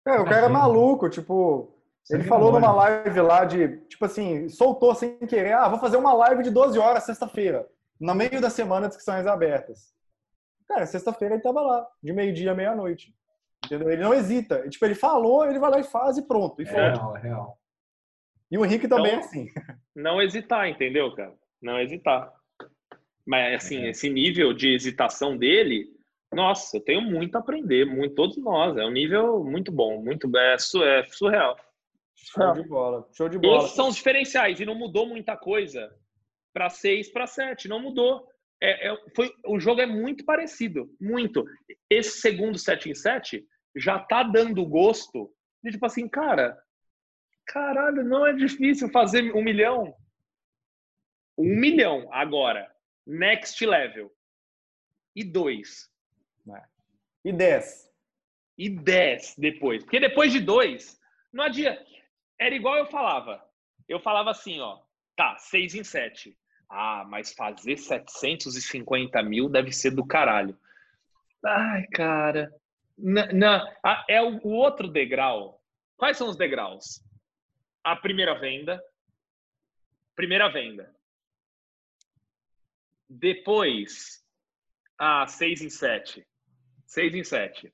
É, 0.06 0.18
o 0.18 0.24
cara 0.24 0.46
é 0.46 0.48
maluco, 0.48 1.10
tipo, 1.10 1.76
ele 2.12 2.24
falou 2.24 2.52
numa 2.52 2.72
live 2.72 3.20
lá 3.20 3.44
de, 3.44 3.78
tipo 3.88 4.04
assim, 4.04 4.48
soltou 4.48 4.94
sem 4.94 5.18
querer, 5.18 5.54
ah, 5.54 5.68
vou 5.68 5.78
fazer 5.78 5.96
uma 5.96 6.12
live 6.12 6.42
de 6.42 6.50
12 6.50 6.78
horas 6.78 7.04
sexta-feira, 7.04 7.66
no 8.00 8.14
meio 8.14 8.40
da 8.40 8.50
semana 8.50 8.88
de 8.88 8.94
inscrições 8.94 9.26
abertas. 9.26 9.92
Cara, 10.68 10.86
sexta-feira 10.86 11.34
ele 11.34 11.42
tava 11.42 11.60
lá, 11.60 11.86
de 12.02 12.12
meio-dia 12.12 12.52
à 12.52 12.54
meia-noite. 12.54 13.14
Entendeu? 13.64 13.90
Ele 13.90 14.02
não 14.02 14.14
hesita. 14.14 14.68
Tipo, 14.68 14.84
ele 14.84 14.94
falou, 14.94 15.46
ele 15.46 15.58
vai 15.58 15.70
lá 15.70 15.80
e 15.80 15.84
faz 15.84 16.18
e 16.18 16.26
pronto. 16.26 16.60
E 16.60 16.66
é 16.66 16.70
real, 16.70 17.16
é 17.16 17.20
real. 17.20 17.58
E 18.50 18.58
o 18.58 18.64
Henrique 18.64 18.88
também 18.88 19.12
é 19.12 19.18
assim. 19.18 19.48
Não 19.94 20.20
hesitar, 20.20 20.68
entendeu, 20.68 21.14
cara? 21.14 21.32
Não 21.60 21.80
hesitar. 21.80 22.32
Mas, 23.26 23.64
assim, 23.64 23.84
é. 23.84 23.90
esse 23.90 24.10
nível 24.10 24.52
de 24.52 24.74
hesitação 24.74 25.36
dele, 25.36 25.88
nossa, 26.32 26.76
eu 26.76 26.80
tenho 26.80 27.02
muito 27.02 27.36
a 27.36 27.38
aprender, 27.38 27.84
muito, 27.84 28.14
todos 28.14 28.36
nós. 28.36 28.76
É 28.76 28.84
um 28.84 28.90
nível 28.90 29.44
muito 29.44 29.70
bom, 29.70 30.02
muito 30.02 30.30
é, 30.36 30.54
é 30.54 31.06
surreal. 31.08 31.56
Show 32.24 32.52
de 32.52 32.68
bola. 32.68 33.08
Show 33.12 33.28
de 33.28 33.38
bola. 33.38 33.64
Esses 33.64 33.76
são 33.76 33.88
os 33.88 33.96
diferenciais 33.96 34.60
e 34.60 34.64
não 34.64 34.74
mudou 34.74 35.06
muita 35.06 35.36
coisa 35.36 35.94
para 36.52 36.68
6 36.68 37.12
para 37.12 37.26
7, 37.26 37.68
não 37.68 37.80
mudou. 37.80 38.28
É, 38.60 38.88
é, 38.88 38.96
foi, 39.16 39.32
o 39.46 39.58
jogo 39.58 39.80
é 39.80 39.86
muito 39.86 40.24
parecido, 40.24 40.88
muito. 41.00 41.44
Esse 41.90 42.20
segundo 42.20 42.58
7 42.58 42.90
em 42.90 42.94
7 42.94 43.44
já 43.76 43.98
tá 43.98 44.22
dando 44.22 44.64
gosto 44.66 45.32
de 45.64 45.72
tipo 45.72 45.86
assim, 45.86 46.08
cara, 46.08 46.62
Caralho, 47.46 48.04
não 48.04 48.26
é 48.26 48.32
difícil 48.32 48.88
fazer 48.90 49.34
um 49.34 49.42
milhão. 49.42 49.94
Um 51.36 51.56
milhão 51.56 52.08
agora. 52.12 52.70
Next 53.06 53.64
level. 53.64 54.12
E 55.14 55.24
dois. 55.24 55.90
É. 56.48 56.62
E 57.24 57.32
dez. 57.32 57.90
E 58.56 58.68
dez 58.70 59.34
depois. 59.36 59.82
Porque 59.82 60.00
depois 60.00 60.32
de 60.32 60.40
dois, 60.40 60.98
não 61.32 61.44
adianta. 61.44 61.84
Era 62.42 62.56
igual 62.56 62.76
eu 62.76 62.86
falava. 62.86 63.40
Eu 63.88 64.00
falava 64.00 64.32
assim, 64.32 64.58
ó. 64.58 64.80
Tá, 65.14 65.36
seis 65.38 65.76
em 65.76 65.84
sete. 65.84 66.36
Ah, 66.68 67.04
mas 67.06 67.32
fazer 67.32 67.76
750 67.76 69.22
mil 69.22 69.48
deve 69.48 69.70
ser 69.70 69.92
do 69.92 70.04
caralho. 70.04 70.58
Ai, 71.44 71.86
cara. 71.92 72.52
Não, 72.98 73.64
é 74.08 74.20
o, 74.20 74.44
outro 74.48 74.88
degrau. 74.88 75.62
Quais 75.96 76.16
são 76.16 76.28
os 76.28 76.36
degraus? 76.36 77.00
A 77.84 77.94
primeira 77.94 78.34
venda. 78.40 78.82
Primeira 80.16 80.48
venda. 80.48 80.92
Depois, 83.08 84.24
a 84.98 85.28
6 85.28 85.62
em 85.62 85.70
7. 85.70 86.26
6 86.86 87.14
em 87.14 87.22
7. 87.22 87.72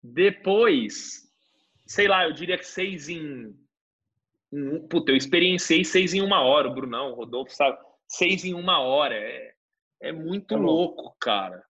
Depois, 0.00 1.28
sei 1.86 2.06
lá, 2.06 2.24
eu 2.24 2.32
diria 2.32 2.58
que 2.58 2.66
6 2.66 3.08
em. 3.08 3.61
Puta, 4.90 5.12
eu 5.12 5.16
experienciei 5.16 5.84
6 5.84 6.14
em 6.14 6.20
uma 6.20 6.42
hora, 6.42 6.68
o 6.68 6.74
Brunão, 6.74 7.12
o 7.12 7.14
Rodolfo 7.14 7.54
sabe. 7.54 7.78
6 8.08 8.44
em 8.44 8.54
uma 8.54 8.80
hora. 8.80 9.14
É, 9.14 9.54
é 10.02 10.12
muito 10.12 10.54
é 10.54 10.56
louco, 10.58 11.16
cara. 11.18 11.64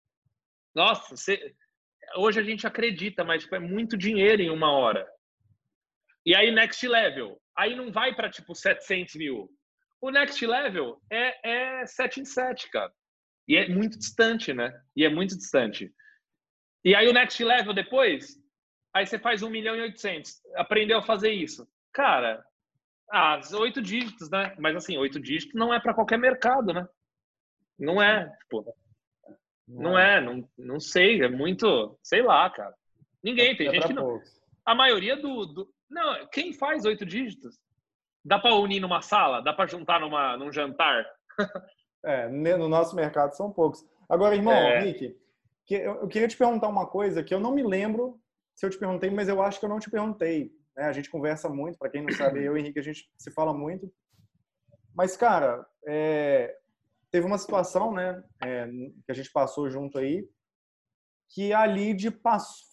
Nossa, 0.74 1.16
você, 1.16 1.54
hoje 2.16 2.40
a 2.40 2.42
gente 2.42 2.66
acredita, 2.66 3.22
mas 3.22 3.42
tipo, 3.42 3.54
é 3.54 3.60
muito 3.60 3.96
dinheiro 3.96 4.42
em 4.42 4.50
uma 4.50 4.72
hora. 4.72 5.06
E 6.26 6.34
aí, 6.34 6.50
next 6.50 6.86
level. 6.86 7.40
Aí 7.56 7.76
não 7.76 7.92
vai 7.92 8.14
para 8.14 8.30
tipo 8.30 8.54
700 8.54 9.14
mil. 9.14 9.48
O 10.00 10.10
next 10.10 10.44
level 10.44 11.00
é, 11.10 11.82
é 11.82 11.86
7 11.86 12.20
em 12.20 12.24
7, 12.24 12.70
cara. 12.70 12.92
E 13.46 13.56
é 13.56 13.68
muito 13.68 13.98
distante, 13.98 14.52
né? 14.52 14.72
E 14.96 15.04
é 15.04 15.08
muito 15.08 15.36
distante. 15.36 15.92
E 16.84 16.94
aí 16.94 17.06
o 17.08 17.12
next 17.12 17.42
level 17.44 17.72
depois, 17.72 18.36
aí 18.92 19.06
você 19.06 19.18
faz 19.18 19.42
1 19.42 19.50
milhão 19.50 19.76
e 19.76 19.82
800. 19.82 20.40
Aprendeu 20.56 20.98
a 20.98 21.02
fazer 21.02 21.30
isso. 21.30 21.68
Cara, 21.92 22.44
ah, 23.12 23.40
oito 23.60 23.82
dígitos, 23.82 24.30
né? 24.30 24.54
Mas 24.58 24.74
assim, 24.74 24.96
oito 24.96 25.20
dígitos 25.20 25.54
não 25.54 25.72
é 25.72 25.78
para 25.78 25.94
qualquer 25.94 26.18
mercado, 26.18 26.72
né? 26.72 26.86
Não 27.78 28.02
é. 28.02 28.28
Tipo, 28.40 28.64
não 29.68 29.98
é, 29.98 30.20
não, 30.20 30.48
não 30.58 30.80
sei, 30.80 31.22
é 31.22 31.28
muito, 31.28 31.98
sei 32.02 32.22
lá, 32.22 32.48
cara. 32.50 32.74
Ninguém, 33.22 33.56
tem 33.56 33.68
é 33.68 33.72
gente 33.72 33.86
que 33.86 33.92
não. 33.92 34.04
Poucos. 34.04 34.40
A 34.64 34.74
maioria 34.74 35.16
do, 35.16 35.46
do. 35.46 35.68
Não, 35.90 36.26
quem 36.28 36.52
faz 36.52 36.84
oito 36.84 37.04
dígitos? 37.04 37.58
Dá 38.24 38.38
para 38.38 38.54
unir 38.54 38.80
numa 38.80 39.02
sala? 39.02 39.42
Dá 39.42 39.52
para 39.52 39.68
juntar 39.68 40.00
numa, 40.00 40.36
num 40.36 40.52
jantar? 40.52 41.04
é, 42.04 42.28
no 42.28 42.68
nosso 42.68 42.94
mercado 42.96 43.36
são 43.36 43.52
poucos. 43.52 43.84
Agora, 44.08 44.34
irmão, 44.34 44.52
é... 44.52 44.80
Rick, 44.80 45.16
que 45.66 45.74
eu, 45.74 46.08
queria 46.08 46.28
te 46.28 46.36
perguntar 46.36 46.68
uma 46.68 46.86
coisa 46.86 47.22
que 47.22 47.34
eu 47.34 47.40
não 47.40 47.52
me 47.52 47.62
lembro 47.62 48.20
se 48.54 48.66
eu 48.66 48.70
te 48.70 48.78
perguntei, 48.78 49.10
mas 49.10 49.28
eu 49.28 49.42
acho 49.42 49.58
que 49.58 49.64
eu 49.64 49.70
não 49.70 49.80
te 49.80 49.90
perguntei. 49.90 50.52
Né? 50.76 50.84
A 50.84 50.92
gente 50.92 51.10
conversa 51.10 51.48
muito, 51.48 51.78
para 51.78 51.90
quem 51.90 52.02
não 52.02 52.12
sabe, 52.12 52.42
eu 52.42 52.56
e 52.56 52.60
Henrique, 52.60 52.78
a 52.78 52.82
gente 52.82 53.10
se 53.16 53.30
fala 53.30 53.52
muito. 53.52 53.92
Mas, 54.94 55.16
cara, 55.16 55.66
é, 55.86 56.56
teve 57.10 57.26
uma 57.26 57.38
situação, 57.38 57.92
né, 57.92 58.22
é, 58.42 58.66
que 58.66 59.10
a 59.10 59.14
gente 59.14 59.30
passou 59.30 59.70
junto 59.70 59.98
aí, 59.98 60.28
que 61.28 61.52
a 61.52 61.64
lead 61.64 62.18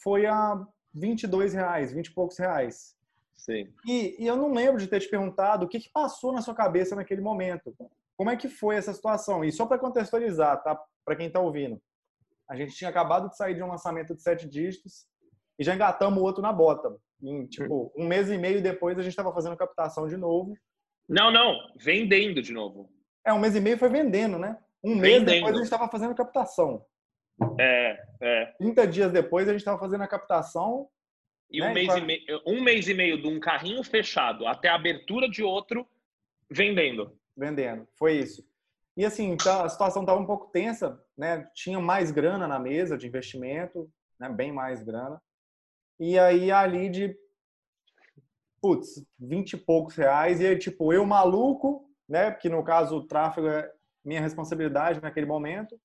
foi 0.01 0.25
a 0.25 0.65
22 0.93 1.53
reais, 1.53 1.93
20 1.93 2.07
e 2.07 2.13
poucos 2.13 2.37
reais. 2.37 2.95
Sim. 3.37 3.73
E, 3.87 4.21
e, 4.21 4.27
eu 4.27 4.35
não 4.35 4.51
lembro 4.53 4.79
de 4.79 4.87
ter 4.87 4.99
te 4.99 5.09
perguntado 5.09 5.65
o 5.65 5.69
que, 5.69 5.79
que 5.79 5.89
passou 5.89 6.33
na 6.33 6.41
sua 6.41 6.53
cabeça 6.53 6.95
naquele 6.95 7.21
momento. 7.21 7.73
Como 8.17 8.29
é 8.29 8.35
que 8.35 8.49
foi 8.49 8.75
essa 8.75 8.93
situação? 8.93 9.45
E 9.45 9.51
só 9.51 9.65
para 9.65 9.79
contextualizar, 9.79 10.61
tá? 10.61 10.77
Para 11.05 11.15
quem 11.15 11.27
está 11.27 11.39
ouvindo. 11.39 11.81
A 12.49 12.55
gente 12.55 12.75
tinha 12.75 12.89
acabado 12.89 13.29
de 13.29 13.37
sair 13.37 13.55
de 13.55 13.63
um 13.63 13.67
lançamento 13.69 14.13
de 14.13 14.21
sete 14.21 14.47
dígitos 14.47 15.07
e 15.57 15.63
já 15.63 15.73
engatamos 15.73 16.19
o 16.19 16.25
outro 16.25 16.41
na 16.41 16.51
bota. 16.51 16.93
Em, 17.21 17.45
tipo, 17.47 17.91
um 17.95 18.07
mês 18.07 18.29
e 18.29 18.37
meio 18.37 18.61
depois 18.61 18.97
a 18.97 19.01
gente 19.01 19.11
estava 19.11 19.33
fazendo 19.33 19.57
captação 19.57 20.07
de 20.07 20.15
novo. 20.15 20.57
Não, 21.07 21.31
não, 21.31 21.57
vendendo 21.77 22.41
de 22.41 22.53
novo. 22.53 22.89
É, 23.25 23.33
um 23.33 23.39
mês 23.39 23.55
e 23.55 23.59
meio 23.59 23.77
foi 23.77 23.89
vendendo, 23.89 24.37
né? 24.37 24.57
Um 24.83 24.95
mês 24.95 25.19
vendendo. 25.19 25.35
depois 25.35 25.53
a 25.53 25.57
gente 25.57 25.65
estava 25.65 25.89
fazendo 25.89 26.15
captação. 26.15 26.85
É, 27.59 28.03
é. 28.21 28.45
30 28.57 28.87
dias 28.87 29.11
depois 29.11 29.47
a 29.47 29.51
gente 29.51 29.61
estava 29.61 29.79
fazendo 29.79 30.01
a 30.01 30.07
captação. 30.07 30.87
E, 31.51 31.59
né? 31.59 31.69
um, 31.69 31.73
mês 31.73 31.95
e 31.95 32.01
meio, 32.01 32.41
um 32.45 32.61
mês 32.61 32.87
e 32.87 32.93
meio 32.93 33.21
de 33.21 33.27
um 33.27 33.39
carrinho 33.39 33.83
fechado 33.83 34.45
até 34.45 34.69
a 34.69 34.75
abertura 34.75 35.27
de 35.27 35.43
outro 35.43 35.87
vendendo. 36.49 37.17
Vendendo, 37.35 37.87
foi 37.95 38.17
isso. 38.17 38.47
E 38.95 39.05
assim, 39.05 39.35
tá, 39.37 39.63
a 39.63 39.69
situação 39.69 40.01
estava 40.03 40.19
um 40.19 40.25
pouco 40.25 40.51
tensa, 40.51 41.01
né? 41.17 41.49
Tinha 41.53 41.79
mais 41.79 42.11
grana 42.11 42.47
na 42.47 42.59
mesa 42.59 42.97
de 42.97 43.07
investimento, 43.07 43.89
né? 44.19 44.29
bem 44.29 44.51
mais 44.51 44.83
grana. 44.83 45.21
E 45.99 46.17
aí 46.17 46.51
ali 46.51 46.89
de 46.89 47.15
putz, 48.61 49.03
20 49.19 49.53
e 49.53 49.57
poucos 49.57 49.95
reais, 49.95 50.39
e 50.39 50.45
aí, 50.47 50.57
tipo, 50.57 50.91
eu 50.93 51.05
maluco, 51.05 51.89
né? 52.07 52.31
Porque 52.31 52.49
no 52.49 52.63
caso 52.63 52.97
o 52.97 53.07
tráfego 53.07 53.47
é 53.47 53.69
minha 54.03 54.21
responsabilidade 54.21 55.01
naquele 55.01 55.25
momento. 55.25 55.79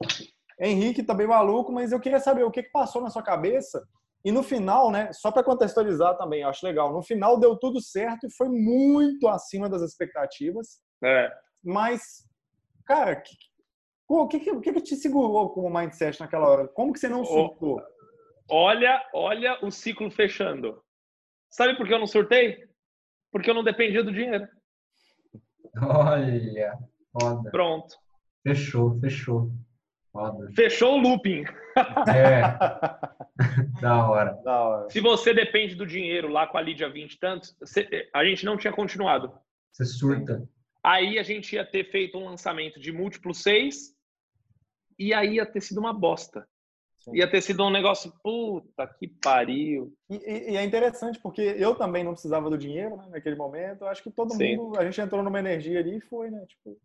Henrique 0.58 1.02
também 1.02 1.26
maluco, 1.26 1.72
mas 1.72 1.92
eu 1.92 2.00
queria 2.00 2.20
saber 2.20 2.44
o 2.44 2.50
que, 2.50 2.62
que 2.62 2.70
passou 2.70 3.02
na 3.02 3.10
sua 3.10 3.22
cabeça. 3.22 3.82
E 4.24 4.32
no 4.32 4.42
final, 4.42 4.90
né, 4.90 5.12
só 5.12 5.30
para 5.30 5.44
contextualizar 5.44 6.16
também, 6.16 6.42
eu 6.42 6.48
acho 6.48 6.64
legal. 6.64 6.92
No 6.92 7.02
final 7.02 7.38
deu 7.38 7.56
tudo 7.56 7.80
certo 7.80 8.26
e 8.26 8.34
foi 8.34 8.48
muito 8.48 9.28
acima 9.28 9.68
das 9.68 9.82
expectativas. 9.82 10.80
É. 11.02 11.30
Mas, 11.62 12.24
cara, 12.86 13.22
o 14.08 14.26
que, 14.26 14.40
que, 14.40 14.60
que, 14.60 14.72
que 14.72 14.80
te 14.80 14.96
segurou 14.96 15.50
como 15.50 15.68
mindset 15.68 16.20
naquela 16.20 16.48
hora? 16.48 16.68
Como 16.68 16.92
que 16.92 16.98
você 16.98 17.08
não 17.08 17.24
surtou? 17.24 17.82
Olha, 18.48 19.02
olha 19.12 19.58
o 19.62 19.70
ciclo 19.70 20.10
fechando. 20.10 20.82
Sabe 21.50 21.76
por 21.76 21.86
que 21.86 21.94
eu 21.94 21.98
não 21.98 22.06
surtei? 22.06 22.64
Porque 23.32 23.48
eu 23.48 23.54
não 23.54 23.64
dependia 23.64 24.02
do 24.02 24.12
dinheiro. 24.12 24.46
Olha, 25.82 26.78
foda. 27.12 27.50
Pronto. 27.50 27.96
Fechou, 28.42 28.98
fechou. 29.00 29.50
Foda. 30.12 30.50
Fechou 30.52 30.94
o 30.94 31.00
looping. 31.00 31.44
É. 32.08 32.42
da, 33.80 34.08
hora. 34.08 34.40
da 34.44 34.62
hora. 34.62 34.90
Se 34.90 35.00
você 35.00 35.34
depende 35.34 35.74
do 35.74 35.86
dinheiro 35.86 36.28
lá 36.28 36.46
com 36.46 36.56
a 36.56 36.60
Lídia 36.60 36.88
20 36.88 37.18
tantos, 37.18 37.56
a 38.14 38.24
gente 38.24 38.44
não 38.44 38.56
tinha 38.56 38.72
continuado. 38.72 39.32
Você 39.72 39.84
surta. 39.84 40.48
Aí 40.84 41.18
a 41.18 41.22
gente 41.22 41.56
ia 41.56 41.64
ter 41.64 41.90
feito 41.90 42.18
um 42.18 42.26
lançamento 42.26 42.78
de 42.78 42.92
múltiplo 42.92 43.34
6 43.34 43.94
e 44.98 45.12
aí 45.12 45.36
ia 45.36 45.46
ter 45.46 45.60
sido 45.60 45.78
uma 45.78 45.92
bosta. 45.92 46.46
Ia 47.12 47.30
ter 47.30 47.42
sido 47.42 47.64
um 47.64 47.70
negócio, 47.70 48.12
puta 48.22 48.86
que 48.86 49.08
pariu. 49.08 49.92
E, 50.08 50.16
e, 50.52 50.56
é 50.56 50.64
interessante 50.64 51.18
porque 51.20 51.42
eu 51.42 51.74
também 51.74 52.02
não 52.02 52.12
precisava 52.12 52.48
do 52.48 52.56
dinheiro 52.56 52.96
né, 52.96 53.06
naquele 53.10 53.36
momento. 53.36 53.82
Eu 53.82 53.88
acho 53.88 54.02
que 54.02 54.10
todo 54.10 54.34
Sim. 54.34 54.56
mundo, 54.56 54.78
a 54.78 54.84
gente 54.84 55.00
entrou 55.00 55.22
numa 55.22 55.38
energia 55.38 55.80
ali 55.80 55.98
e 55.98 56.00
foi, 56.00 56.30
né? 56.30 56.44
Tipo... 56.46 56.78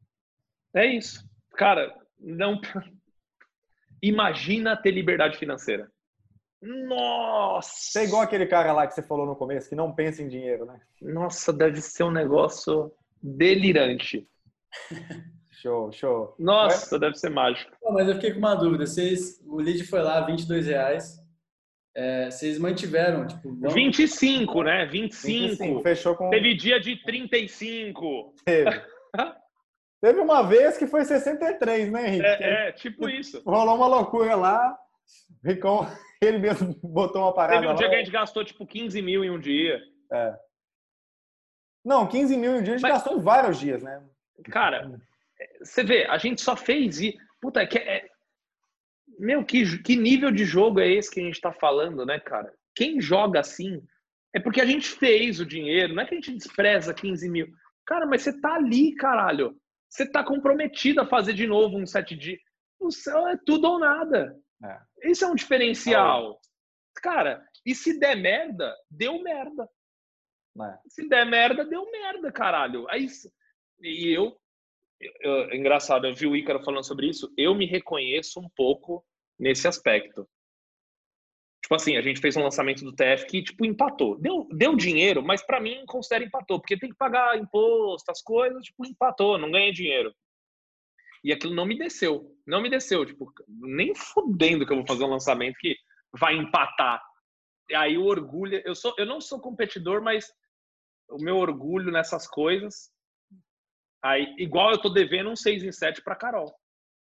É 0.74 0.86
isso. 0.86 1.24
Cara, 1.54 1.96
não. 2.20 2.60
Imagina 4.02 4.76
ter 4.76 4.92
liberdade 4.92 5.38
financeira. 5.38 5.90
Nossa! 6.62 8.02
É 8.02 8.04
igual 8.04 8.22
aquele 8.22 8.46
cara 8.46 8.74
lá 8.74 8.86
que 8.86 8.94
você 8.94 9.02
falou 9.02 9.26
no 9.26 9.36
começo, 9.36 9.70
que 9.70 9.76
não 9.76 9.94
pensa 9.94 10.22
em 10.22 10.28
dinheiro, 10.28 10.66
né? 10.66 10.80
Nossa, 11.02 11.54
deve 11.54 11.82
ser 11.82 12.04
um 12.04 12.12
negócio 12.12 12.92
delirante. 13.22 14.28
Show, 15.62 15.92
show. 15.92 16.36
Nossa, 16.40 16.88
mas... 16.92 17.02
deve 17.02 17.16
ser 17.16 17.30
mágico. 17.30 17.76
mas 17.92 18.08
eu 18.08 18.16
fiquei 18.16 18.32
com 18.32 18.40
uma 18.40 18.56
dúvida. 18.56 18.86
Vocês, 18.86 19.42
o 19.46 19.58
lead 19.58 19.84
foi 19.86 20.02
lá, 20.02 20.22
22 20.22 20.68
reais. 20.68 21.20
É, 21.94 22.32
vocês 22.32 22.58
mantiveram, 22.58 23.28
tipo... 23.28 23.52
Não... 23.52 23.70
25, 23.70 24.64
né? 24.64 24.86
25. 24.86 25.50
25. 25.50 25.82
Fechou 25.82 26.16
com... 26.16 26.30
Teve 26.30 26.56
dia 26.56 26.80
de 26.80 26.96
35. 27.04 28.36
Teve. 28.46 28.82
Teve 30.02 30.22
uma 30.22 30.44
vez 30.44 30.78
que 30.78 30.88
foi 30.88 31.04
63, 31.04 31.92
né, 31.92 32.08
Henrique? 32.08 32.26
É, 32.26 32.70
é 32.70 32.72
tipo 32.72 33.10
isso. 33.10 33.42
Rolou 33.46 33.76
uma 33.76 33.88
loucura 33.88 34.34
lá. 34.38 34.78
Ricão, 35.44 35.86
ele 36.24 36.38
mesmo 36.38 36.74
botou 36.82 37.24
uma 37.24 37.34
parada 37.34 37.56
Teve 37.56 37.68
um 37.68 37.72
lá. 37.72 37.76
dia 37.76 37.90
que 37.90 37.96
a 37.96 37.98
gente 38.00 38.12
gastou, 38.12 38.46
tipo, 38.46 38.66
15 38.66 39.02
mil 39.02 39.26
em 39.26 39.30
um 39.30 39.40
dia. 39.40 39.82
É. 40.10 40.38
Não, 41.84 42.08
15 42.08 42.38
mil 42.38 42.56
em 42.56 42.60
um 42.60 42.64
dia 42.64 42.76
a 42.76 42.78
gente 42.78 42.84
Mas... 42.84 42.94
gastou 42.94 43.18
em 43.18 43.22
vários 43.22 43.60
dias, 43.60 43.84
né? 43.84 44.02
Cara, 44.46 45.02
você 45.62 45.84
vê, 45.84 46.06
a 46.06 46.18
gente 46.18 46.42
só 46.42 46.56
fez 46.56 47.00
e. 47.00 47.18
Puta, 47.42 47.66
que 47.66 47.78
é. 47.78 48.10
Meu, 49.18 49.44
que, 49.44 49.82
que 49.82 49.96
nível 49.96 50.32
de 50.32 50.46
jogo 50.46 50.80
é 50.80 50.88
esse 50.88 51.12
que 51.12 51.20
a 51.20 51.24
gente 51.24 51.42
tá 51.42 51.52
falando, 51.52 52.06
né, 52.06 52.20
cara? 52.20 52.54
Quem 52.76 53.02
joga 53.02 53.40
assim 53.40 53.82
é 54.34 54.40
porque 54.40 54.62
a 54.62 54.66
gente 54.66 54.88
fez 54.88 55.40
o 55.40 55.46
dinheiro, 55.46 55.94
não 55.94 56.04
é 56.04 56.06
que 56.06 56.14
a 56.14 56.18
gente 56.18 56.34
despreza 56.34 56.94
15 56.94 57.30
mil. 57.30 57.48
Cara, 57.86 58.06
mas 58.06 58.22
você 58.22 58.40
tá 58.40 58.54
ali, 58.56 58.94
caralho. 58.96 59.60
Você 59.90 60.10
tá 60.10 60.24
comprometido 60.24 61.02
a 61.02 61.08
fazer 61.08 61.34
de 61.34 61.48
novo 61.48 61.78
um 61.78 61.86
set 61.86 62.16
de. 62.16 62.40
O 62.80 62.92
céu 62.92 63.28
é 63.28 63.38
tudo 63.46 63.68
ou 63.68 63.80
nada. 63.80 64.38
É. 64.64 65.10
Esse 65.10 65.24
é 65.24 65.28
um 65.28 65.36
diferencial. 65.36 66.34
É. 66.34 67.02
Cara, 67.02 67.44
e 67.66 67.74
se 67.74 68.00
der 68.00 68.16
merda, 68.16 68.76
deu 68.90 69.22
merda. 69.24 69.68
É. 70.62 70.78
Se 70.88 71.08
der 71.10 71.26
merda, 71.26 71.66
deu 71.66 71.90
merda, 71.92 72.32
caralho. 72.32 72.88
Aí, 72.90 73.08
e 73.82 74.16
eu 74.16 74.39
eu, 75.00 75.54
engraçado, 75.54 76.08
eu 76.08 76.14
vi 76.14 76.28
o 76.28 76.36
Ícaro 76.36 76.64
falando 76.64 76.86
sobre 76.86 77.08
isso, 77.08 77.32
eu 77.38 77.56
me 77.56 77.66
reconheço 77.66 78.40
um 78.40 78.50
pouco 78.50 79.06
nesse 79.38 79.68
aspecto. 79.68 80.28
Tipo 81.62 81.76
assim, 81.76 81.98
a 81.98 82.02
gente 82.02 82.20
fez 82.20 82.36
um 82.36 82.44
lançamento 82.44 82.84
do 82.84 82.96
TF 82.96 83.28
que, 83.28 83.44
tipo, 83.44 83.66
empatou. 83.66 84.20
Deu, 84.20 84.48
deu 84.52 84.76
dinheiro, 84.76 85.22
mas 85.22 85.42
para 85.42 85.60
mim 85.60 85.86
considera 85.86 86.24
empatou, 86.24 86.60
porque 86.60 86.80
tem 86.80 86.90
que 86.90 86.98
pagar 86.98 87.38
imposto, 87.38 88.10
as 88.10 88.22
coisas, 88.22 88.64
tipo, 88.64 88.86
empatou, 88.86 89.38
não 89.38 89.52
ganha 89.52 89.72
dinheiro. 89.72 90.14
E 91.24 91.34
aquilo 91.34 91.54
não 91.54 91.66
me 91.66 91.78
desceu. 91.78 92.36
Não 92.48 92.62
me 92.62 92.70
desceu. 92.70 93.06
Tipo, 93.06 93.32
nem 93.48 93.94
fudendo 93.94 94.66
que 94.66 94.72
eu 94.72 94.78
vou 94.78 94.88
fazer 94.88 95.04
um 95.04 95.10
lançamento 95.10 95.58
que 95.60 95.76
vai 96.18 96.36
empatar. 96.36 97.04
E 97.70 97.76
aí 97.76 97.98
o 97.98 98.06
orgulho. 98.06 98.62
Eu, 98.66 98.74
sou, 98.74 98.94
eu 98.98 99.06
não 99.06 99.20
sou 99.20 99.40
competidor, 99.40 100.02
mas 100.02 100.32
o 101.10 101.22
meu 101.22 101.38
orgulho 101.38 101.92
nessas 101.92 102.28
coisas. 102.28 102.90
Aí, 104.04 104.34
igual 104.38 104.72
eu 104.72 104.82
tô 104.82 104.90
devendo 104.90 105.30
um 105.30 105.36
6 105.36 105.64
em 105.64 105.72
7 105.72 106.02
para 106.02 106.16
Carol. 106.16 106.54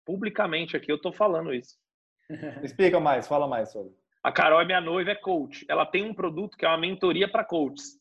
Publicamente 0.04 0.76
aqui 0.76 0.90
eu 0.90 1.00
tô 1.00 1.12
falando 1.12 1.52
isso. 1.52 1.76
Explica 2.62 3.00
mais, 3.00 3.26
fala 3.26 3.48
mais 3.48 3.72
sobre. 3.72 3.92
A 4.22 4.32
Carol 4.32 4.60
é 4.60 4.64
minha 4.64 4.80
noiva, 4.80 5.10
é 5.10 5.14
coach. 5.14 5.64
Ela 5.68 5.86
tem 5.86 6.04
um 6.04 6.14
produto 6.14 6.56
que 6.56 6.64
é 6.64 6.68
uma 6.68 6.78
mentoria 6.78 7.30
para 7.30 7.44
coaches. 7.44 7.98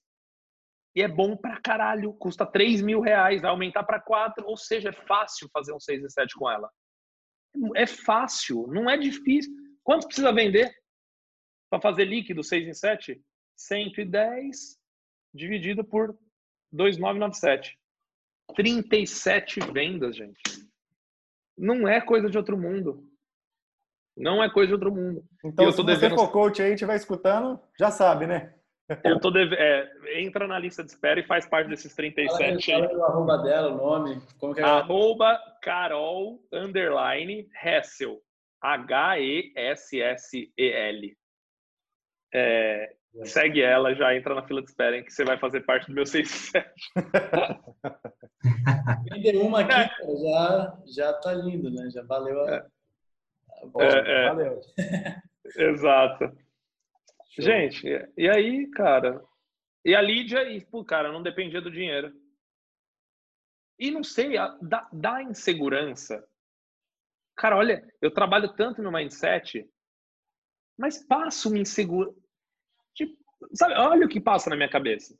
E 0.95 1.01
é 1.01 1.07
bom 1.07 1.35
pra 1.35 1.61
caralho. 1.61 2.13
Custa 2.13 2.45
3 2.45 2.81
mil 2.81 3.01
reais, 3.01 3.41
vai 3.41 3.51
aumentar 3.51 3.83
para 3.83 3.99
4. 3.99 4.45
Ou 4.47 4.57
seja, 4.57 4.89
é 4.89 4.93
fácil 5.07 5.49
fazer 5.51 5.73
um 5.73 5.79
6 5.79 6.03
e 6.03 6.09
7 6.09 6.33
com 6.35 6.49
ela. 6.49 6.69
É 7.75 7.85
fácil, 7.85 8.67
não 8.67 8.89
é 8.89 8.97
difícil. 8.97 9.53
Quanto 9.83 10.07
precisa 10.07 10.33
vender 10.33 10.73
para 11.69 11.81
fazer 11.81 12.05
líquido 12.05 12.43
6 12.43 12.67
em 12.67 12.73
7? 12.73 13.21
110 13.55 14.77
dividido 15.33 15.83
por 15.83 16.17
2,997. 16.71 17.77
37 18.53 19.59
vendas, 19.71 20.15
gente. 20.15 20.41
Não 21.57 21.87
é 21.87 22.01
coisa 22.01 22.29
de 22.29 22.37
outro 22.37 22.57
mundo. 22.57 23.03
Não 24.17 24.43
é 24.43 24.49
coisa 24.49 24.67
de 24.67 24.73
outro 24.73 24.91
mundo. 24.91 25.23
Então, 25.43 25.71
se 25.71 25.83
devendo... 25.83 26.15
você 26.15 26.25
for 26.25 26.31
coach 26.31 26.61
aí 26.61 26.71
e 26.71 26.73
estiver 26.73 26.95
escutando, 26.95 27.59
já 27.77 27.91
sabe, 27.91 28.27
né? 28.27 28.53
Eu 29.03 29.19
tô 29.19 29.31
deve... 29.31 29.55
É, 29.55 30.21
entra 30.21 30.47
na 30.47 30.59
lista 30.59 30.83
de 30.83 30.91
espera 30.91 31.19
e 31.19 31.25
faz 31.25 31.47
parte 31.47 31.67
desses 31.69 31.95
37 31.95 32.71
fala, 32.71 32.87
fala 32.87 32.99
o 32.99 33.03
arroba 33.03 33.37
dela, 33.39 33.71
o 33.71 33.77
nome. 33.77 34.21
Como 34.39 34.53
que 34.53 34.61
é? 34.61 34.63
Arroba 34.63 35.39
Carol 35.61 36.39
underline 36.53 37.49
Hessel. 37.63 38.21
H-E-S-S-E-L. 38.61 39.57
É, 42.33 42.95
segue 43.23 43.61
ela, 43.61 43.93
já 43.95 44.15
entra 44.15 44.33
na 44.35 44.43
fila 44.43 44.61
de 44.61 44.69
espera, 44.69 45.01
que 45.03 45.11
você 45.11 45.23
vai 45.23 45.37
fazer 45.37 45.61
parte 45.61 45.87
do 45.87 45.93
meu 45.93 46.05
67. 46.05 46.73
Vender 49.11 49.37
uma 49.37 49.61
aqui, 49.61 49.71
é. 49.71 50.15
já, 50.17 50.77
já 50.85 51.13
tá 51.13 51.33
lindo, 51.33 51.69
né? 51.71 51.89
Já 51.89 52.03
valeu 52.03 52.43
a. 52.43 52.51
É. 52.51 52.67
É, 53.79 54.25
é. 54.25 54.29
Valeu. 54.29 54.61
Exato. 55.57 56.25
Show. 57.29 57.43
Gente, 57.43 57.87
e 58.17 58.29
aí, 58.29 58.67
cara? 58.71 59.23
E 59.83 59.93
a 59.95 60.01
Lídia, 60.01 60.43
e, 60.49 60.61
pô, 60.65 60.83
cara, 60.83 61.11
não 61.11 61.21
dependia 61.21 61.61
do 61.61 61.71
dinheiro. 61.71 62.13
E 63.77 63.91
não 63.91 64.03
sei, 64.03 64.35
dá, 64.61 64.89
dá 64.91 65.21
insegurança. 65.21 66.25
Cara, 67.35 67.57
olha, 67.57 67.85
eu 68.01 68.09
trabalho 68.09 68.53
tanto 68.55 68.81
no 68.81 68.91
mindset, 68.91 69.69
mas 70.77 71.05
passo 71.05 71.49
uma 71.49 71.59
insegurança. 71.59 72.17
Tipo, 72.93 73.17
sabe, 73.53 73.75
olha 73.75 74.05
o 74.05 74.09
que 74.09 74.21
passa 74.21 74.49
na 74.49 74.55
minha 74.55 74.69
cabeça. 74.69 75.17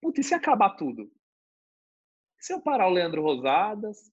Putz, 0.00 0.20
e 0.20 0.22
se 0.22 0.34
acabar 0.34 0.76
tudo? 0.76 1.10
Se 2.38 2.52
eu 2.52 2.60
parar 2.60 2.86
o 2.86 2.92
Leandro 2.92 3.22
Rosadas, 3.22 4.12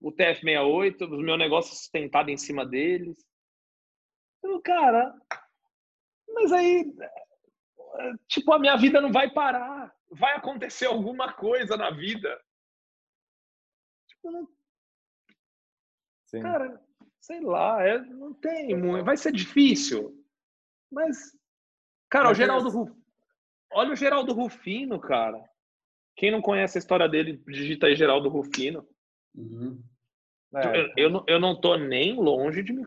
o 0.00 0.12
TF68, 0.12 1.02
os 1.02 1.24
meus 1.24 1.38
negócios 1.38 1.78
sustentados 1.78 2.32
em 2.32 2.36
cima 2.36 2.64
deles. 2.64 3.16
Eu, 4.42 4.60
cara, 4.60 5.14
mas 6.28 6.52
aí, 6.52 6.94
tipo, 8.28 8.52
a 8.52 8.58
minha 8.58 8.76
vida 8.76 9.00
não 9.00 9.12
vai 9.12 9.30
parar. 9.30 9.94
Vai 10.10 10.36
acontecer 10.36 10.86
alguma 10.86 11.32
coisa 11.32 11.76
na 11.76 11.90
vida. 11.90 12.40
Tipo, 14.06 14.30
não... 14.30 14.48
Cara, 16.42 16.80
sei 17.20 17.40
lá, 17.40 17.82
é, 17.82 17.98
não 17.98 18.34
tem 18.34 18.76
muito. 18.76 19.04
Vai 19.04 19.16
ser 19.16 19.32
difícil. 19.32 20.14
Mas, 20.90 21.36
cara, 22.08 22.28
mas 22.28 22.36
o 22.36 22.40
Geraldo 22.40 22.68
é... 22.68 22.72
Ruf... 22.72 22.92
Olha 23.72 23.92
o 23.92 23.96
Geraldo 23.96 24.32
Rufino, 24.32 25.00
cara. 25.00 25.47
Quem 26.18 26.32
não 26.32 26.42
conhece 26.42 26.76
a 26.76 26.80
história 26.80 27.08
dele, 27.08 27.40
digita 27.46 27.86
aí 27.86 27.94
Geraldo 27.94 28.28
Rufino. 28.28 28.84
Uhum. 29.36 29.80
É. 30.52 30.80
Eu, 30.80 30.92
eu, 30.96 31.10
não, 31.10 31.24
eu 31.28 31.38
não 31.40 31.60
tô 31.60 31.76
nem 31.76 32.16
longe 32.16 32.60
de 32.60 32.72
me. 32.72 32.82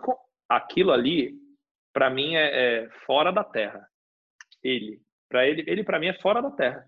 Aquilo 0.50 0.92
ali, 0.92 1.34
para 1.94 2.10
mim, 2.10 2.36
é, 2.36 2.84
é, 2.84 2.90
fora 3.06 3.32
da 3.32 3.42
terra. 3.42 3.88
Ele. 4.62 5.02
para 5.30 5.48
ele, 5.48 5.64
ele 5.66 5.82
para 5.82 5.98
mim, 5.98 6.08
é 6.08 6.20
fora 6.20 6.42
da 6.42 6.52
terra. 6.52 6.86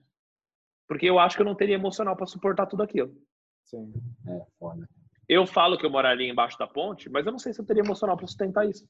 Porque 0.85 1.09
eu 1.09 1.17
acho 1.17 1.37
que 1.37 1.41
eu 1.41 1.45
não 1.45 1.55
teria 1.55 1.75
emocional 1.75 2.17
para 2.17 2.25
suportar 2.25 2.65
tudo 2.65 2.83
aquilo. 2.83 3.15
Sim, 3.63 3.93
é 4.27 4.45
foda. 4.59 4.85
Eu 5.29 5.47
falo 5.47 5.77
que 5.77 5.85
eu 5.85 5.89
moraria 5.89 6.29
embaixo 6.29 6.59
da 6.59 6.67
ponte, 6.67 7.09
mas 7.09 7.25
eu 7.25 7.31
não 7.31 7.39
sei 7.39 7.53
se 7.53 7.61
eu 7.61 7.65
teria 7.65 7.83
emocional 7.83 8.17
para 8.17 8.27
sustentar 8.27 8.67
isso. 8.67 8.85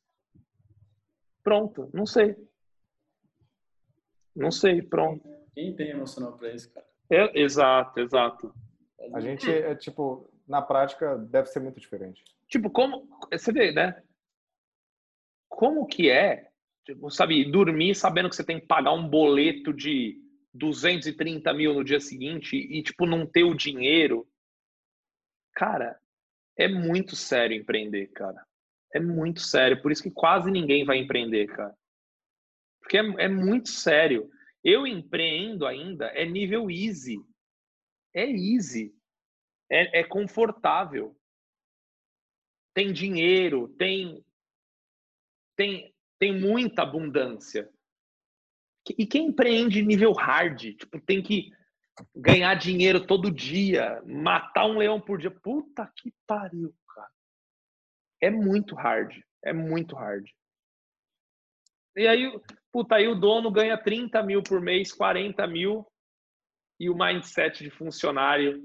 Pronto, 1.44 1.88
não 1.94 2.08
sei. 2.08 2.36
Não 4.36 4.50
sei, 4.50 4.82
pronto. 4.82 5.24
Quem 5.54 5.76
tem 5.76 5.92
emocional 5.92 6.36
para 6.36 6.52
isso, 6.52 6.74
cara? 6.74 6.93
É, 7.14 7.40
exato, 7.40 8.00
exato. 8.00 8.54
A 9.14 9.20
gente 9.20 9.50
é 9.50 9.76
tipo, 9.76 10.30
na 10.48 10.62
prática 10.62 11.18
deve 11.18 11.48
ser 11.48 11.60
muito 11.60 11.80
diferente. 11.80 12.24
Tipo, 12.48 12.70
como 12.70 13.08
você 13.32 13.52
vê, 13.52 13.72
né? 13.72 14.02
Como 15.50 15.86
que 15.86 16.10
é, 16.10 16.50
tipo, 16.86 17.10
sabe, 17.12 17.50
dormir 17.52 17.96
sabendo 17.96 18.30
que 18.30 18.36
você 18.36 18.44
tem 18.44 18.60
que 18.60 18.66
pagar 18.66 18.94
um 18.94 19.08
boleto 19.08 19.72
de 19.72 20.20
230 20.54 21.54
mil 21.54 21.74
no 21.74 21.84
dia 21.84 22.00
seguinte 22.00 22.56
e, 22.56 22.82
tipo, 22.82 23.06
não 23.06 23.26
ter 23.26 23.44
o 23.44 23.54
dinheiro? 23.54 24.28
Cara, 25.54 26.00
é 26.58 26.68
muito 26.68 27.16
sério 27.16 27.56
empreender, 27.56 28.08
cara. 28.08 28.44
É 28.94 29.00
muito 29.00 29.42
sério. 29.42 29.82
Por 29.82 29.92
isso 29.92 30.04
que 30.04 30.12
quase 30.12 30.50
ninguém 30.50 30.86
vai 30.86 30.98
empreender, 30.98 31.48
cara. 31.48 31.76
Porque 32.80 32.98
é, 32.98 33.26
é 33.26 33.28
muito 33.28 33.70
sério. 33.70 34.30
Eu 34.64 34.88
empreendo 34.88 35.66
ainda, 35.66 36.08
é 36.08 36.26
nível 36.26 36.72
easy. 36.72 37.18
É 38.14 38.26
easy. 38.26 38.96
É, 39.70 40.00
é 40.00 40.04
confortável. 40.04 41.16
Tem 42.74 42.94
dinheiro, 42.94 43.68
tem, 43.78 44.26
tem, 45.56 45.94
tem 46.18 46.40
muita 46.40 46.84
abundância. 46.84 47.70
E 48.98 49.06
quem 49.06 49.28
empreende 49.28 49.82
nível 49.82 50.12
hard, 50.14 50.76
tipo, 50.76 51.00
tem 51.02 51.22
que 51.22 51.52
ganhar 52.16 52.56
dinheiro 52.56 53.06
todo 53.06 53.32
dia, 53.32 54.02
matar 54.06 54.66
um 54.66 54.78
leão 54.78 55.00
por 55.00 55.20
dia. 55.20 55.32
Puta 55.32 55.92
que 55.96 56.14
pariu, 56.26 56.76
cara. 56.88 57.12
É 58.22 58.30
muito 58.30 58.76
hard. 58.76 59.22
É 59.44 59.54
muito 59.54 59.96
hard. 59.96 60.28
E 61.96 62.08
aí, 62.08 62.42
puta, 62.74 62.96
aí 62.96 63.08
o 63.08 63.14
dono 63.14 63.52
ganha 63.52 63.78
30 63.78 64.24
mil 64.24 64.42
por 64.42 64.60
mês, 64.60 64.92
40 64.92 65.46
mil, 65.46 65.86
e 66.80 66.90
o 66.90 66.98
mindset 66.98 67.64
de 67.64 67.70
funcionário, 67.70 68.60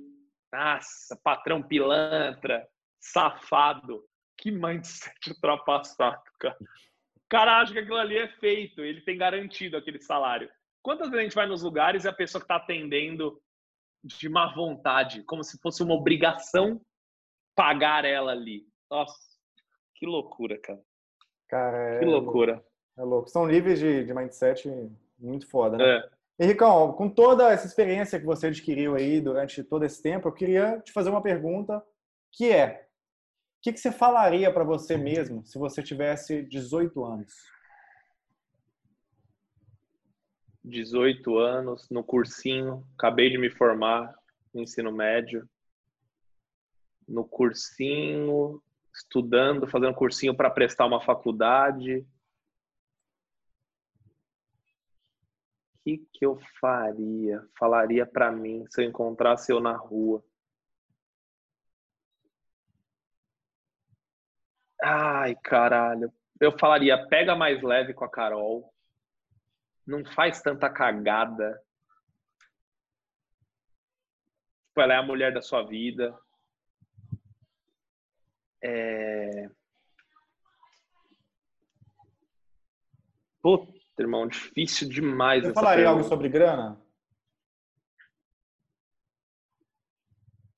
nossa, 0.51 1.15
patrão 1.23 1.63
pilantra, 1.63 2.67
safado. 2.99 4.03
Que 4.37 4.51
mindset 4.51 5.15
ultrapassado, 5.31 6.23
cara. 6.41 6.57
O 7.17 7.29
cara 7.29 7.61
acha 7.61 7.75
que 7.75 7.81
aquilo 7.81 7.99
ali 7.99 8.17
é 8.17 8.29
feito, 8.39 8.81
ele 8.81 9.03
tem 9.03 9.19
garantido 9.19 9.77
aquele 9.77 10.01
salário. 10.01 10.51
Quantas 10.83 11.11
vezes 11.11 11.21
a 11.21 11.23
gente 11.25 11.35
vai 11.35 11.47
nos 11.47 11.63
lugares 11.63 12.05
e 12.05 12.09
a 12.09 12.13
pessoa 12.13 12.41
que 12.41 12.47
está 12.47 12.57
atendendo 12.57 13.39
de 14.03 14.29
má 14.29 14.55
vontade, 14.55 15.23
como 15.25 15.45
se 15.45 15.59
fosse 15.61 15.83
uma 15.83 15.95
obrigação 15.95 16.81
pagar 17.55 18.07
ela 18.07 18.33
ali? 18.33 18.67
Nossa, 18.91 19.19
que 19.97 20.07
loucura, 20.07 20.59
cara. 20.59 20.83
Que 21.99 22.05
é 22.05 22.07
loucura. 22.07 22.65
É 22.99 23.03
louco. 23.03 23.31
São 23.31 23.47
níveis 23.47 23.79
de, 23.79 24.05
de 24.05 24.13
mindset 24.13 24.69
muito 25.17 25.47
foda, 25.49 25.77
né? 25.77 25.85
É. 25.85 26.45
Henricão, 26.45 26.93
com 26.93 27.09
toda 27.09 27.51
essa 27.51 27.67
experiência 27.67 28.19
que 28.19 28.27
você 28.27 28.49
adquiriu 28.49 28.97
aí 28.97 29.21
durante 29.21 29.63
todo 29.63 29.85
esse 29.85 30.03
tempo, 30.03 30.29
eu 30.29 30.33
queria 30.33 30.81
te 30.81 30.93
fazer 30.93 31.09
uma 31.11 31.23
pergunta 31.23 31.83
que 32.33 32.51
é: 32.51 32.89
o 33.59 33.63
que, 33.63 33.73
que 33.73 33.79
você 33.79 33.93
falaria 33.93 34.53
para 34.53 34.65
você 34.65 34.97
mesmo 34.97 35.47
se 35.47 35.59
você 35.59 35.81
tivesse 35.81 36.43
18 36.43 37.05
anos? 37.05 37.33
18 40.65 41.39
anos, 41.39 41.89
no 41.91 42.03
cursinho, 42.03 42.85
acabei 42.97 43.31
de 43.31 43.39
me 43.39 43.49
formar 43.49 44.13
no 44.53 44.63
ensino 44.63 44.93
médio. 44.93 45.49
No 47.07 47.25
cursinho, 47.25 48.61
estudando, 48.93 49.67
fazendo 49.69 49.95
cursinho 49.95 50.35
para 50.35 50.51
prestar 50.51 50.85
uma 50.85 51.01
faculdade 51.01 52.05
que, 55.89 56.07
que 56.13 56.27
eu 56.27 56.39
faria? 56.61 57.43
Falaria 57.59 58.05
para 58.05 58.31
mim 58.31 58.67
se 58.69 58.83
eu 58.83 58.89
encontrasse 58.89 59.51
eu 59.51 59.61
na 59.61 59.75
rua. 59.75 60.23
Ai, 64.83 65.35
caralho. 65.37 66.13
Eu 66.41 66.57
falaria, 66.59 67.09
pega 67.09 67.35
mais 67.35 67.63
leve 67.63 67.95
com 67.95 68.05
a 68.05 68.11
Carol. 68.11 68.73
Não 69.87 70.05
faz 70.05 70.43
tanta 70.43 70.69
cagada. 70.71 71.59
Tipo, 74.69 74.81
ela 74.83 74.95
é 74.95 74.97
a 74.99 75.03
mulher 75.03 75.33
da 75.33 75.41
sua 75.41 75.63
vida. 75.63 76.17
É... 78.63 79.49
Puta, 83.41 83.78
irmão, 84.03 84.27
difícil 84.27 84.89
demais. 84.89 85.43
Você 85.43 85.51
essa 85.51 85.55
falaria 85.55 85.85
pergunta. 85.85 85.99
algo 85.99 86.09
sobre 86.09 86.29
grana? 86.29 86.81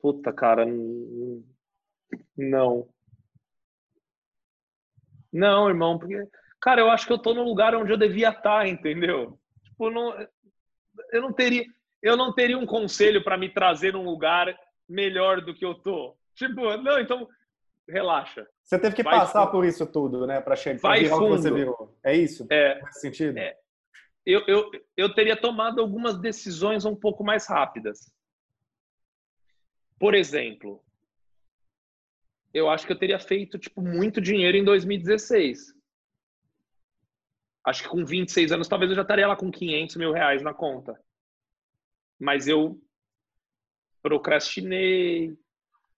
Puta, 0.00 0.32
cara, 0.32 0.64
não. 2.36 2.88
Não, 5.32 5.68
irmão, 5.68 5.98
porque, 5.98 6.26
cara, 6.60 6.80
eu 6.80 6.90
acho 6.90 7.06
que 7.06 7.12
eu 7.12 7.18
tô 7.18 7.34
no 7.34 7.44
lugar 7.44 7.74
onde 7.74 7.92
eu 7.92 7.98
devia 7.98 8.30
estar, 8.30 8.66
entendeu? 8.66 9.38
Tipo, 9.62 9.90
não, 9.90 10.14
eu 11.12 11.22
não 11.22 11.32
teria, 11.32 11.64
eu 12.02 12.16
não 12.16 12.32
teria 12.32 12.58
um 12.58 12.66
conselho 12.66 13.22
para 13.22 13.36
me 13.36 13.48
trazer 13.48 13.92
num 13.92 14.04
lugar 14.04 14.58
melhor 14.88 15.40
do 15.40 15.54
que 15.54 15.64
eu 15.64 15.74
tô. 15.74 16.16
Tipo, 16.34 16.76
não, 16.78 16.98
então 16.98 17.28
relaxa. 17.90 18.46
Você 18.62 18.78
teve 18.78 18.94
que 18.96 19.02
Vai 19.02 19.18
passar 19.18 19.42
fundo. 19.42 19.50
por 19.52 19.64
isso 19.64 19.86
tudo, 19.86 20.26
né? 20.26 20.40
Pra 20.40 20.56
chegar 20.56 20.80
Vai 20.80 21.00
virar 21.00 21.16
o 21.16 21.20
que 21.20 21.28
você 21.28 21.48
fundo. 21.48 21.54
virou. 21.58 21.98
É 22.04 22.16
isso? 22.16 22.46
É, 22.50 22.80
Nesse 22.82 23.00
sentido? 23.00 23.38
É. 23.38 23.56
eu, 24.24 24.42
eu, 24.46 24.70
eu 24.96 25.14
teria 25.14 25.36
tomado 25.36 25.80
algumas 25.80 26.18
decisões 26.20 26.84
um 26.84 26.94
pouco 26.96 27.22
mais 27.24 27.46
rápidas. 27.46 28.12
Por 29.98 30.14
exemplo, 30.14 30.82
eu 32.54 32.68
acho 32.70 32.86
que 32.86 32.92
eu 32.92 32.98
teria 32.98 33.18
feito 33.20 33.58
tipo 33.58 33.82
muito 33.82 34.20
dinheiro 34.20 34.56
em 34.56 34.64
2016. 34.64 35.74
Acho 37.64 37.82
que 37.82 37.88
com 37.90 38.04
26 38.04 38.52
anos 38.52 38.68
talvez 38.68 38.90
eu 38.90 38.96
já 38.96 39.02
estaria 39.02 39.26
lá 39.28 39.36
com 39.36 39.50
500 39.50 39.96
mil 39.96 40.12
reais 40.12 40.42
na 40.42 40.54
conta. 40.54 40.98
Mas 42.18 42.48
eu 42.48 42.80
procrastinei. 44.02 45.36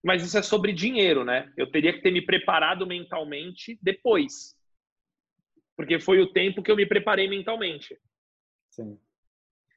Mas 0.03 0.21
isso 0.23 0.37
é 0.37 0.41
sobre 0.41 0.73
dinheiro, 0.73 1.23
né? 1.23 1.51
Eu 1.55 1.71
teria 1.71 1.93
que 1.93 2.01
ter 2.01 2.11
me 2.11 2.21
preparado 2.21 2.85
mentalmente 2.85 3.79
depois. 3.81 4.53
Porque 5.77 5.99
foi 5.99 6.19
o 6.19 6.31
tempo 6.31 6.61
que 6.61 6.69
eu 6.69 6.75
me 6.75 6.85
preparei 6.85 7.27
mentalmente. 7.27 7.97
Sim. 8.69 8.99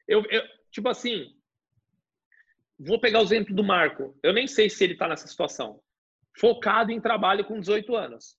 Eu, 0.07 0.23
eu- 0.25 0.43
tipo 0.69 0.89
assim, 0.89 1.33
vou 2.77 2.99
pegar 2.99 3.19
o 3.19 3.23
exemplo 3.23 3.55
do 3.55 3.63
Marco. 3.63 4.17
Eu 4.21 4.33
nem 4.33 4.47
sei 4.47 4.69
se 4.69 4.83
ele 4.83 4.95
tá 4.95 5.07
nessa 5.07 5.27
situação. 5.27 5.81
Focado 6.37 6.91
em 6.91 6.99
trabalho 7.01 7.45
com 7.45 7.59
18 7.59 7.95
anos. 7.95 8.37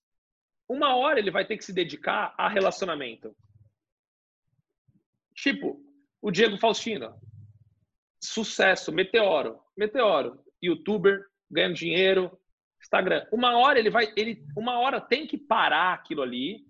Uma 0.67 0.95
hora 0.95 1.19
ele 1.19 1.31
vai 1.31 1.45
ter 1.45 1.57
que 1.57 1.65
se 1.65 1.73
dedicar 1.73 2.33
a 2.37 2.47
relacionamento. 2.47 3.35
Tipo, 5.33 5.81
o 6.21 6.29
Diego 6.29 6.57
Faustino. 6.57 7.19
Sucesso, 8.21 8.91
meteoro, 8.91 9.59
meteoro, 9.75 10.43
youtuber, 10.61 11.25
ganhando 11.49 11.75
dinheiro, 11.75 12.39
Instagram. 12.81 13.25
Uma 13.31 13.57
hora 13.57 13.79
ele 13.79 13.89
vai, 13.89 14.11
ele, 14.15 14.45
uma 14.55 14.79
hora 14.79 15.01
tem 15.01 15.27
que 15.27 15.37
parar 15.37 15.93
aquilo 15.93 16.21
ali, 16.21 16.65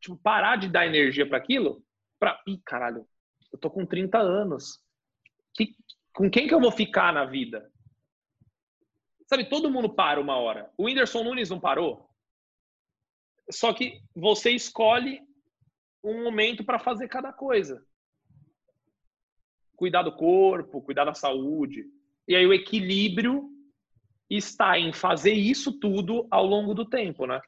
tipo, 0.00 0.16
parar 0.16 0.56
de 0.56 0.68
dar 0.68 0.86
energia 0.86 1.26
para 1.26 1.38
aquilo, 1.38 1.84
para, 2.18 2.40
ih, 2.46 2.58
caralho, 2.64 3.06
eu 3.52 3.58
tô 3.58 3.70
com 3.70 3.86
30 3.86 4.18
anos. 4.18 4.80
Que, 5.54 5.76
com 6.12 6.30
quem 6.30 6.46
que 6.46 6.54
eu 6.54 6.60
vou 6.60 6.70
ficar 6.70 7.12
na 7.12 7.24
vida? 7.24 7.70
Sabe, 9.26 9.48
todo 9.48 9.70
mundo 9.70 9.88
para 9.88 10.20
uma 10.20 10.36
hora. 10.36 10.70
O 10.76 10.84
Whindersson 10.84 11.22
Nunes 11.22 11.50
não 11.50 11.60
parou. 11.60 12.10
Só 13.50 13.72
que 13.72 14.02
você 14.14 14.50
escolhe 14.50 15.20
um 16.02 16.24
momento 16.24 16.64
para 16.64 16.78
fazer 16.78 17.08
cada 17.08 17.32
coisa. 17.32 17.84
Cuidar 19.76 20.02
do 20.02 20.14
corpo, 20.14 20.82
cuidar 20.82 21.04
da 21.04 21.14
saúde. 21.14 21.86
E 22.28 22.34
aí 22.36 22.46
o 22.46 22.52
equilíbrio 22.52 23.53
está 24.28 24.78
em 24.78 24.92
fazer 24.92 25.32
isso 25.32 25.78
tudo 25.78 26.26
ao 26.30 26.44
longo 26.46 26.74
do 26.74 26.84
tempo, 26.84 27.26
né? 27.26 27.40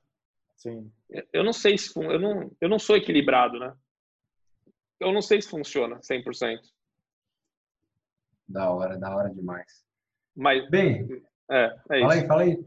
Sim. 0.57 0.91
Eu 1.33 1.45
não 1.45 1.53
sei 1.53 1.77
se 1.79 1.97
eu 1.99 2.19
não 2.19 2.51
eu 2.61 2.69
não 2.69 2.79
sou 2.79 2.97
equilibrado, 2.97 3.59
né? 3.59 3.75
Eu 4.99 5.13
não 5.13 5.21
sei 5.21 5.41
se 5.41 5.49
funciona 5.49 6.01
100%. 6.01 6.61
Da 8.49 8.71
hora, 8.71 8.97
da 8.97 9.15
hora 9.15 9.31
demais. 9.31 9.85
Mas 10.35 10.69
Bem, 10.71 11.23
é, 11.51 11.65
é 11.91 12.01
fala 12.01 12.15
isso. 12.15 12.23
aí, 12.23 12.27
fala 12.27 12.43
aí. 12.43 12.65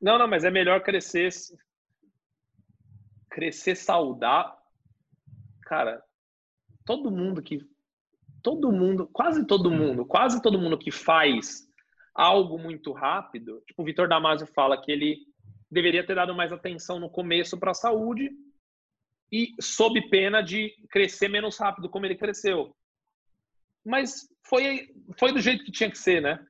Não, 0.00 0.18
não, 0.18 0.28
mas 0.28 0.44
é 0.44 0.50
melhor 0.50 0.82
crescer 0.82 1.30
crescer 3.30 3.74
saudável. 3.74 4.54
Cara, 5.62 6.02
todo 6.84 7.10
mundo 7.10 7.42
que 7.42 7.66
todo 8.42 8.70
mundo, 8.70 9.08
quase 9.08 9.46
todo 9.46 9.70
mundo, 9.70 10.04
quase 10.04 10.40
todo 10.42 10.58
mundo 10.58 10.78
que 10.78 10.90
faz 10.90 11.66
algo 12.14 12.58
muito 12.58 12.92
rápido, 12.92 13.62
tipo 13.66 13.82
o 13.82 13.84
Vitor 13.84 14.08
Damasio 14.08 14.46
fala 14.46 14.80
que 14.80 14.92
ele 14.92 15.18
deveria 15.70 16.06
ter 16.06 16.14
dado 16.14 16.34
mais 16.34 16.52
atenção 16.52 17.00
no 17.00 17.10
começo 17.10 17.58
para 17.58 17.72
a 17.72 17.74
saúde 17.74 18.30
e 19.32 19.52
sob 19.60 20.08
pena 20.08 20.40
de 20.40 20.70
crescer 20.90 21.28
menos 21.28 21.58
rápido 21.58 21.88
como 21.88 22.06
ele 22.06 22.16
cresceu. 22.16 22.76
Mas 23.84 24.28
foi 24.46 24.88
foi 25.18 25.32
do 25.32 25.40
jeito 25.40 25.64
que 25.64 25.72
tinha 25.72 25.90
que 25.90 25.98
ser, 25.98 26.22
né? 26.22 26.46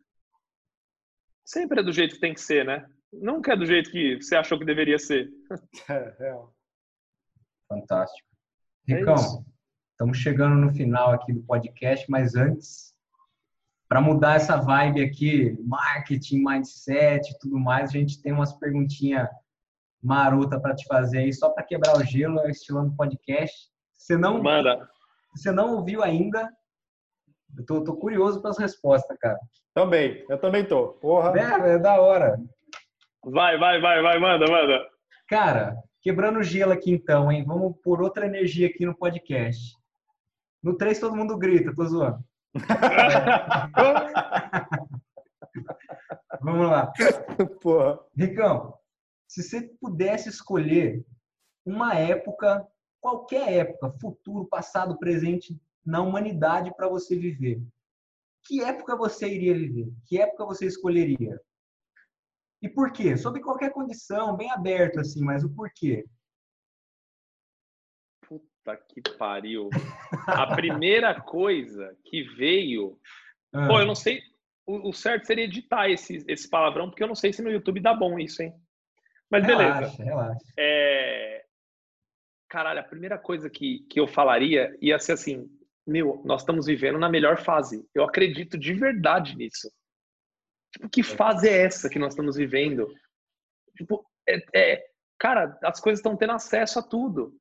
Sempre 1.45 1.81
é 1.81 1.83
do 1.83 1.93
jeito 1.93 2.15
que 2.15 2.21
tem 2.21 2.35
que 2.35 2.41
ser, 2.41 2.65
né? 2.65 2.87
Nunca 3.13 3.53
é 3.53 3.57
do 3.57 3.67
jeito 3.67 3.91
que 3.91 4.21
você 4.21 4.37
achou 4.37 4.59
que 4.59 4.65
deveria 4.65 4.99
ser. 4.99 5.31
É, 5.89 6.17
real. 6.19 6.55
Fantástico. 7.69 8.29
É 8.89 8.97
Ricão, 8.97 9.15
isso. 9.15 9.47
estamos 9.93 10.19
chegando 10.19 10.57
no 10.57 10.73
final 10.73 11.13
aqui 11.13 11.33
do 11.33 11.43
podcast, 11.43 12.09
mas 12.11 12.35
antes, 12.35 12.94
para 13.89 14.01
mudar 14.01 14.37
essa 14.37 14.57
vibe 14.57 15.03
aqui, 15.03 15.57
marketing, 15.63 16.43
mindset 16.45 17.31
e 17.31 17.39
tudo 17.39 17.59
mais, 17.59 17.91
a 17.91 17.93
gente 17.93 18.21
tem 18.21 18.33
umas 18.33 18.53
perguntinhas 18.55 19.29
marota 20.05 20.61
para 20.61 20.75
te 20.75 20.87
fazer 20.87 21.19
aí, 21.19 21.33
só 21.33 21.49
para 21.49 21.65
quebrar 21.65 21.97
o 21.97 22.05
gelo, 22.05 22.39
é 22.41 22.47
o 22.47 22.51
estilando 22.51 22.95
podcast. 22.95 23.71
Você 23.97 24.19
não, 24.19 24.43
Manda. 24.43 24.87
você 25.35 25.51
não 25.51 25.77
ouviu 25.77 26.03
ainda? 26.03 26.51
Eu 27.57 27.65
tô, 27.65 27.83
tô 27.83 27.97
curioso 27.97 28.43
pelas 28.43 28.59
respostas, 28.59 29.17
cara. 29.19 29.39
Também, 29.73 30.25
eu 30.29 30.39
também 30.39 30.67
tô. 30.67 30.89
Porra. 30.95 31.33
É, 31.39 31.75
é 31.75 31.79
da 31.79 32.01
hora. 32.01 32.39
Vai, 33.25 33.59
vai, 33.59 33.81
vai, 33.81 34.03
vai, 34.03 34.19
manda, 34.19 34.47
manda. 34.47 34.87
Cara, 35.27 35.77
quebrando 36.03 36.41
o 36.41 36.43
gelo 36.43 36.73
aqui 36.73 36.91
então, 36.91 37.33
hein? 37.33 37.43
Vamos 37.45 37.75
por 37.83 38.03
outra 38.03 38.27
energia 38.27 38.67
aqui 38.67 38.85
no 38.85 38.95
podcast. 38.95 39.75
No 40.63 40.77
3 40.77 40.99
todo 40.99 41.17
mundo 41.17 41.39
grita, 41.39 41.75
tô 41.75 41.85
zoando. 41.87 42.19
Vamos 46.41 46.71
lá. 46.71 46.93
Porra. 47.61 48.01
Ricão, 48.17 48.75
se 49.27 49.43
você 49.43 49.63
pudesse 49.81 50.29
escolher 50.29 51.05
uma 51.65 51.95
época, 51.95 52.67
qualquer 53.01 53.53
época, 53.53 53.91
futuro, 54.01 54.47
passado, 54.47 54.99
presente, 54.99 55.61
na 55.85 56.01
humanidade 56.01 56.73
para 56.77 56.89
você 56.89 57.17
viver, 57.17 57.63
que 58.45 58.63
época 58.63 58.97
você 58.97 59.27
iria 59.27 59.55
viver? 59.55 59.93
Que 60.07 60.21
época 60.21 60.45
você 60.45 60.67
escolheria? 60.67 61.41
E 62.63 62.69
por 62.69 62.93
quê? 62.93 63.17
Sob 63.17 63.41
qualquer 63.41 63.73
condição, 63.73 64.37
bem 64.37 64.51
aberto 64.51 65.01
assim, 65.01 65.23
mas 65.23 65.45
o 65.45 65.51
porquê? 65.51 66.05
Puta 68.65 68.77
que 68.79 69.03
pariu. 69.19 69.69
A 70.27 70.55
primeira 70.57 71.21
coisa 71.21 71.95
que 72.05 72.23
veio. 72.23 72.99
Ah, 73.53 73.69
Pô, 73.69 73.79
eu 73.79 73.87
não 73.87 73.95
sei. 73.95 74.23
O, 74.67 74.89
o 74.89 74.93
certo 74.93 75.27
seria 75.27 75.45
editar 75.45 75.91
esse, 75.91 76.25
esse 76.27 76.49
palavrão, 76.49 76.89
porque 76.89 77.03
eu 77.03 77.09
não 77.09 77.15
sei 77.15 77.31
se 77.31 77.43
no 77.43 77.51
YouTube 77.51 77.81
dá 77.81 77.93
bom 77.93 78.19
isso, 78.19 78.43
hein? 78.43 78.55
Mas 79.31 79.47
beleza. 79.47 79.75
relaxa, 79.75 80.03
relaxa. 80.03 80.45
É... 80.59 81.45
Caralho, 82.49 82.81
a 82.81 82.85
primeira 82.85 83.19
coisa 83.19 83.51
que, 83.51 83.81
que 83.91 84.01
eu 84.01 84.07
falaria 84.07 84.75
ia 84.81 84.99
ser 84.99 85.13
assim: 85.13 85.47
meu, 85.87 86.23
nós 86.25 86.41
estamos 86.41 86.65
vivendo 86.65 86.99
na 86.99 87.11
melhor 87.11 87.37
fase. 87.37 87.87
Eu 87.95 88.05
acredito 88.05 88.57
de 88.57 88.73
verdade 88.73 89.37
nisso. 89.37 89.71
Tipo, 90.73 90.89
que 90.89 91.03
fase 91.03 91.49
é 91.49 91.65
essa 91.65 91.91
que 91.91 91.99
nós 91.99 92.15
estamos 92.15 92.37
vivendo? 92.37 92.91
Tipo, 93.77 94.07
é, 94.27 94.39
é- 94.55 94.87
cara, 95.19 95.59
as 95.63 95.79
coisas 95.81 95.99
estão 95.99 96.17
tendo 96.17 96.33
acesso 96.33 96.79
a 96.79 96.83
tudo. 96.83 97.39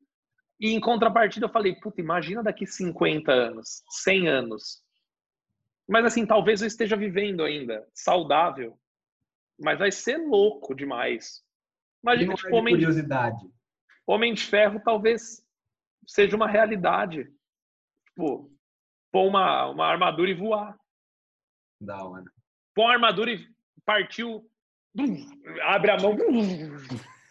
E 0.60 0.74
em 0.74 0.80
contrapartida, 0.80 1.46
eu 1.46 1.52
falei: 1.52 1.76
puta, 1.76 2.02
imagina 2.02 2.44
daqui 2.44 2.66
50 2.66 3.32
anos, 3.32 3.84
100 3.90 4.28
anos. 4.28 4.84
Mas 5.88 6.06
assim, 6.06 6.26
talvez 6.26 6.62
eu 6.62 6.68
esteja 6.68 6.96
vivendo 6.96 7.44
ainda, 7.44 7.88
saudável. 7.94 8.80
Mas 9.60 9.80
vai 9.80 9.92
ser 9.92 10.18
louco 10.18 10.74
demais. 10.74 11.44
Imagina, 12.04 12.34
tipo, 12.34 12.48
é 12.48 12.52
de 12.52 12.58
homem 12.58 12.76
de 12.76 12.86
curiosidade. 12.86 13.46
Homem 14.06 14.34
de 14.34 14.44
Ferro 14.44 14.82
talvez 14.84 15.46
seja 16.08 16.36
uma 16.36 16.48
realidade. 16.48 17.32
Tipo, 18.08 18.52
pôr 19.12 19.28
uma, 19.28 19.68
uma 19.68 19.88
armadura 19.88 20.30
e 20.30 20.34
voar. 20.34 20.78
Da 21.80 22.04
hora. 22.04 22.26
Põe 22.74 22.86
uma 22.86 22.94
armadura 22.94 23.32
e 23.32 23.48
partiu. 23.86 24.50
Abre 25.64 25.92
a 25.92 25.98
mão. 25.98 26.18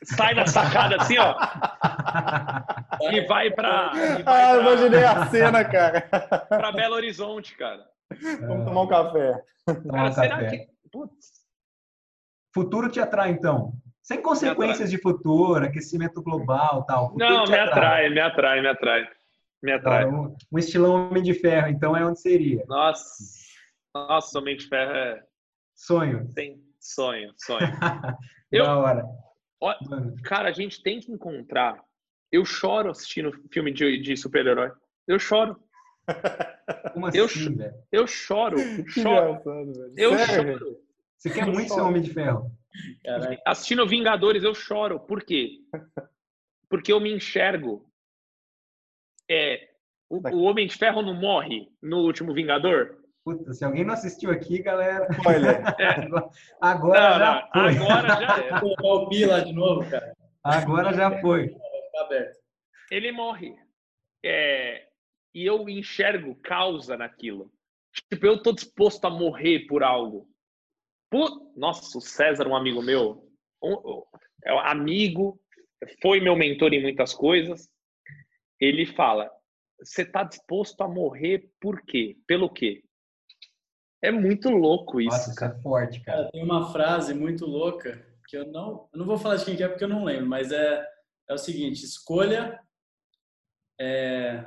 Sai 0.05 0.35
da 0.35 0.47
sacada 0.47 0.97
assim, 0.97 1.16
ó. 1.19 1.35
E 3.11 3.27
vai 3.27 3.51
pra, 3.51 3.91
e 3.95 4.23
vai 4.23 4.45
Ah, 4.45 4.53
eu 4.55 4.62
pra, 4.62 4.73
imaginei 4.73 5.05
a 5.05 5.27
cena, 5.27 5.65
cara. 5.65 6.01
pra 6.49 6.70
Belo 6.73 6.95
Horizonte, 6.95 7.57
cara. 7.57 7.85
Vamos 8.47 8.65
tomar 8.65 8.83
um 8.83 8.87
café. 8.87 9.43
Tomar 9.66 9.83
Cara, 9.93 10.09
um 10.09 10.12
será 10.12 10.29
café. 10.29 10.51
que. 10.51 10.66
Putz, 10.93 11.43
Futuro 12.55 12.89
te 12.91 13.01
atrai, 13.01 13.31
então? 13.31 13.73
Sem 14.03 14.20
consequências 14.20 14.91
de 14.91 14.99
futuro, 15.01 15.65
aquecimento 15.65 16.23
global 16.23 16.85
tal. 16.85 17.11
Futuro 17.11 17.29
Não, 17.29 17.45
me 17.47 17.59
atrai, 17.59 18.09
me 18.11 18.20
atrai, 18.20 18.61
me 18.61 18.69
atrai. 18.69 19.09
Me 19.62 19.73
atrai. 19.73 20.05
Cara, 20.05 20.15
um, 20.15 20.37
um 20.53 20.59
estilão 20.59 21.09
Homem 21.09 21.23
de 21.23 21.35
Ferro, 21.35 21.69
então 21.69 21.97
é 21.97 22.05
onde 22.05 22.20
seria. 22.20 22.65
Nossa, 22.69 23.05
nossa, 23.95 24.39
Homem 24.39 24.57
de 24.57 24.69
Ferro 24.69 24.93
é 24.93 25.23
Sonho. 25.74 26.29
tem 26.35 26.61
sonho, 26.79 27.33
sonho. 27.37 27.66
Eu- 28.53 28.65
Da 28.66 28.77
hora. 28.77 29.05
Ó, 29.62 29.72
Cara, 30.24 30.48
a 30.48 30.52
gente 30.52 30.82
tem 30.82 30.98
que 31.01 31.12
encontrar. 31.12 31.82
Eu 32.30 32.44
choro 32.44 32.90
assistindo 32.90 33.30
filme 33.52 33.72
de, 33.72 33.98
de 33.98 34.16
super-herói. 34.16 34.72
Eu 35.06 35.18
choro, 35.18 35.56
como 36.93 37.09
Eu 37.14 37.26
assim, 37.26 37.39
cho- 37.44 37.56
velho? 37.56 37.74
eu 37.93 38.06
choro, 38.06 38.56
choro. 38.89 39.40
Eu 39.97 40.18
Sério? 40.18 40.59
choro. 40.59 40.80
Você 41.16 41.30
quer 41.30 41.47
muito 41.47 41.72
ser 41.72 41.80
Homem 41.80 42.02
de 42.02 42.10
Ferro? 42.12 42.51
Caraca. 43.05 43.40
Assistindo 43.47 43.86
Vingadores, 43.86 44.43
eu 44.43 44.55
choro. 44.55 44.98
Por 44.98 45.22
quê? 45.22 45.60
Porque 46.68 46.93
eu 46.93 46.98
me 46.98 47.12
enxergo. 47.12 47.86
É, 49.30 49.70
o, 50.09 50.16
o 50.34 50.43
Homem 50.43 50.66
de 50.66 50.76
Ferro 50.76 51.02
não 51.02 51.14
morre 51.14 51.68
no 51.80 51.98
último 51.98 52.34
Vingador? 52.34 52.98
Puta, 53.24 53.53
se 53.55 53.65
alguém 53.65 53.85
não 53.85 53.94
assistiu 53.94 54.31
aqui, 54.32 54.61
galera, 54.62 55.07
Olha, 55.24 55.62
agora 56.61 57.01
Não, 57.11 57.19
já 57.19 57.49
não, 57.55 57.62
foi. 57.62 57.77
agora 57.77 58.09
já 58.09 58.44
é. 58.44 58.61
O 58.82 59.09
pi 59.09 59.24
lá 59.27 59.40
de 59.40 59.53
novo, 59.53 59.89
cara. 59.89 60.12
Agora 60.43 60.93
já 60.93 61.20
foi. 61.20 61.49
Vai 61.49 61.82
ficar 61.82 62.01
aberto. 62.01 62.39
Ele 62.90 63.12
morre. 63.12 63.55
É, 64.24 64.89
e 65.32 65.47
eu 65.47 65.69
enxergo 65.69 66.35
causa 66.36 66.97
naquilo. 66.97 67.53
Tipo, 68.11 68.27
eu 68.27 68.43
tô 68.43 68.53
disposto 68.53 69.05
a 69.05 69.11
morrer 69.11 69.66
por 69.66 69.82
algo. 69.85 70.28
Nossa, 71.57 71.99
o 71.99 72.01
César, 72.01 72.49
um 72.49 72.57
amigo 72.57 72.82
meu, 72.82 73.28
um- 73.62 73.74
um- 73.74 74.03
é 74.44 74.53
um 74.53 74.59
amigo, 74.59 75.39
foi 76.01 76.20
meu 76.20 76.35
mentor 76.35 76.73
em 76.73 76.81
muitas 76.82 77.12
coisas. 77.15 77.69
Ele 78.59 78.86
fala: 78.86 79.31
você 79.78 80.05
tá 80.05 80.24
disposto 80.24 80.81
a 80.82 80.89
morrer 80.89 81.51
por 81.61 81.82
quê? 81.82 82.16
Pelo 82.27 82.49
quê? 82.49 82.82
É 84.03 84.11
muito 84.11 84.51
louco 84.51 85.01
isso, 85.01 85.11
Nossa, 85.16 85.31
isso 85.31 85.39
cara. 85.39 85.57
é 85.57 85.62
forte, 85.62 86.01
cara. 86.01 86.29
Tem 86.33 86.43
uma 86.43 86.73
frase 86.73 87.15
muito 87.15 87.47
louca 87.47 88.05
que 88.29 88.37
eu 88.37 88.47
não, 88.51 88.89
eu 88.93 88.99
não 88.99 89.07
vou 89.07 89.16
falar 89.16 89.37
de 89.37 89.45
quem 89.45 89.57
que 89.57 89.62
é 89.62 89.69
porque 89.69 89.85
eu 89.85 89.89
não 89.89 90.05
lembro, 90.05 90.27
mas 90.27 90.51
é, 90.51 90.85
é 91.29 91.35
o 91.35 91.39
seguinte: 91.39 91.85
escolha 91.85 92.59
é, 93.81 94.45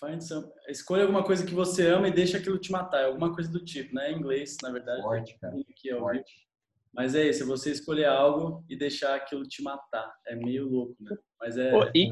find 0.00 0.20
some- 0.22 0.50
escolha 0.68 1.02
alguma 1.02 1.22
coisa 1.24 1.44
que 1.44 1.54
você 1.54 1.88
ama 1.88 2.08
e 2.08 2.12
deixa 2.12 2.38
aquilo 2.38 2.58
te 2.58 2.70
matar, 2.72 3.02
é 3.02 3.04
alguma 3.06 3.34
coisa 3.34 3.50
do 3.50 3.64
tipo, 3.64 3.94
né? 3.94 4.12
Em 4.12 4.16
inglês, 4.18 4.56
na 4.62 4.70
verdade. 4.70 5.02
Forte, 5.02 5.38
cara. 5.38 5.54
Que 5.76 5.88
eu 5.88 5.96
vi. 5.96 6.00
Forte. 6.00 6.48
Mas 6.92 7.14
é 7.14 7.28
isso, 7.28 7.42
é 7.42 7.46
você 7.46 7.70
escolher 7.70 8.06
algo 8.06 8.64
e 8.68 8.74
deixar 8.76 9.14
aquilo 9.14 9.46
te 9.46 9.62
matar. 9.62 10.10
É 10.26 10.34
meio 10.34 10.66
louco, 10.68 10.96
né? 11.00 11.14
Mas 11.38 11.58
é. 11.58 11.70
E 11.94 12.10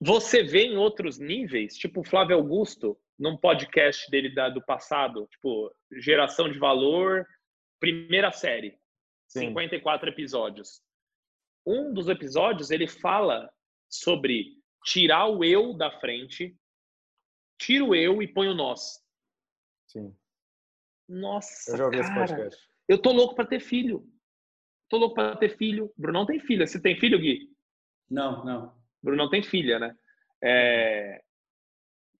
você 0.00 0.42
vê 0.42 0.64
em 0.66 0.76
outros 0.76 1.18
níveis, 1.18 1.76
tipo 1.76 2.00
o 2.00 2.04
Flávio 2.04 2.36
Augusto, 2.36 2.98
num 3.18 3.36
podcast 3.36 4.10
dele 4.10 4.34
da- 4.34 4.48
do 4.50 4.62
passado, 4.62 5.26
tipo, 5.30 5.74
Geração 5.92 6.50
de 6.50 6.58
Valor, 6.58 7.26
primeira 7.80 8.30
série, 8.32 8.78
Sim. 9.28 9.48
54 9.48 10.08
episódios. 10.08 10.82
Um 11.66 11.92
dos 11.92 12.08
episódios 12.08 12.70
ele 12.70 12.86
fala 12.86 13.50
sobre 13.88 14.56
tirar 14.84 15.26
o 15.26 15.42
eu 15.44 15.72
da 15.74 15.90
frente, 15.98 16.56
tira 17.58 17.84
o 17.84 17.94
eu 17.94 18.22
e 18.22 18.28
põe 18.28 18.48
o 18.48 18.54
nós. 18.54 19.02
sim. 19.88 20.14
Nossa, 21.08 21.70
Eu 21.70 21.76
já 21.76 21.84
ouvi 21.84 21.98
esse 22.00 22.08
cara, 22.08 22.26
podcast. 22.26 22.68
eu 22.88 22.98
tô 23.00 23.12
louco 23.12 23.34
pra 23.36 23.46
ter 23.46 23.60
filho. 23.60 24.04
Tô 24.88 24.96
louco 24.98 25.14
pra 25.14 25.36
ter 25.36 25.56
filho. 25.56 25.92
Brunão 25.96 26.26
tem 26.26 26.40
filha. 26.40 26.66
Você 26.66 26.80
tem 26.82 26.98
filho, 26.98 27.18
Gui? 27.18 27.48
Não, 28.10 28.44
não. 28.44 28.76
Brunão 29.02 29.30
tem 29.30 29.40
filha, 29.42 29.78
né? 29.78 29.96
É... 30.42 31.22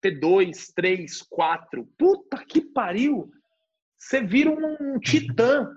Ter 0.01 0.19
dois, 0.19 0.67
três, 0.67 1.21
quatro. 1.21 1.87
Puta 1.97 2.43
que 2.45 2.61
pariu! 2.61 3.31
Você 3.97 4.21
vira 4.21 4.51
um 4.51 4.99
titã. 4.99 5.75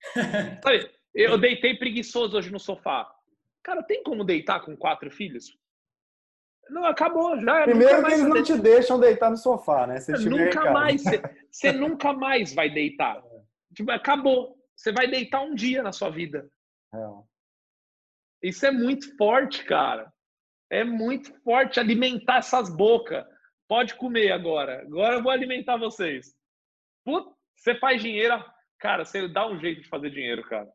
Sabe, 0.62 0.90
eu 1.14 1.38
deitei 1.38 1.76
preguiçoso 1.76 2.36
hoje 2.36 2.50
no 2.50 2.58
sofá. 2.58 3.06
Cara, 3.62 3.82
tem 3.82 4.02
como 4.02 4.24
deitar 4.24 4.60
com 4.64 4.76
quatro 4.76 5.10
filhos? 5.10 5.54
Não, 6.70 6.84
acabou, 6.84 7.38
já. 7.40 7.64
Primeiro 7.64 8.04
que 8.04 8.12
eles 8.12 8.20
você 8.20 8.28
não 8.28 8.42
te 8.42 8.56
deixam 8.56 9.00
deitar 9.00 9.30
no 9.30 9.36
sofá, 9.36 9.86
né? 9.86 9.98
Em 9.98 10.24
Nunca 10.24 10.70
mais. 10.70 11.02
Você, 11.02 11.20
você 11.50 11.72
nunca 11.72 12.12
mais 12.12 12.54
vai 12.54 12.70
deitar. 12.70 13.22
Tipo, 13.74 13.90
acabou. 13.90 14.56
Você 14.76 14.92
vai 14.92 15.08
deitar 15.08 15.42
um 15.42 15.54
dia 15.54 15.82
na 15.82 15.92
sua 15.92 16.10
vida. 16.10 16.48
Real. 16.92 17.28
Isso 18.42 18.64
é 18.64 18.70
muito 18.70 19.14
forte, 19.16 19.64
cara. 19.64 20.10
É 20.70 20.84
muito 20.84 21.34
forte 21.42 21.78
alimentar 21.78 22.38
essas 22.38 22.74
bocas. 22.74 23.26
Pode 23.70 23.94
comer 23.94 24.32
agora. 24.32 24.82
Agora 24.82 25.14
eu 25.14 25.22
vou 25.22 25.30
alimentar 25.30 25.76
vocês. 25.76 26.36
Putz, 27.04 27.32
você 27.54 27.72
faz 27.76 28.02
dinheiro. 28.02 28.44
Cara, 28.80 29.04
você 29.04 29.28
dá 29.28 29.46
um 29.46 29.60
jeito 29.60 29.80
de 29.80 29.88
fazer 29.88 30.10
dinheiro, 30.10 30.42
cara. 30.48 30.68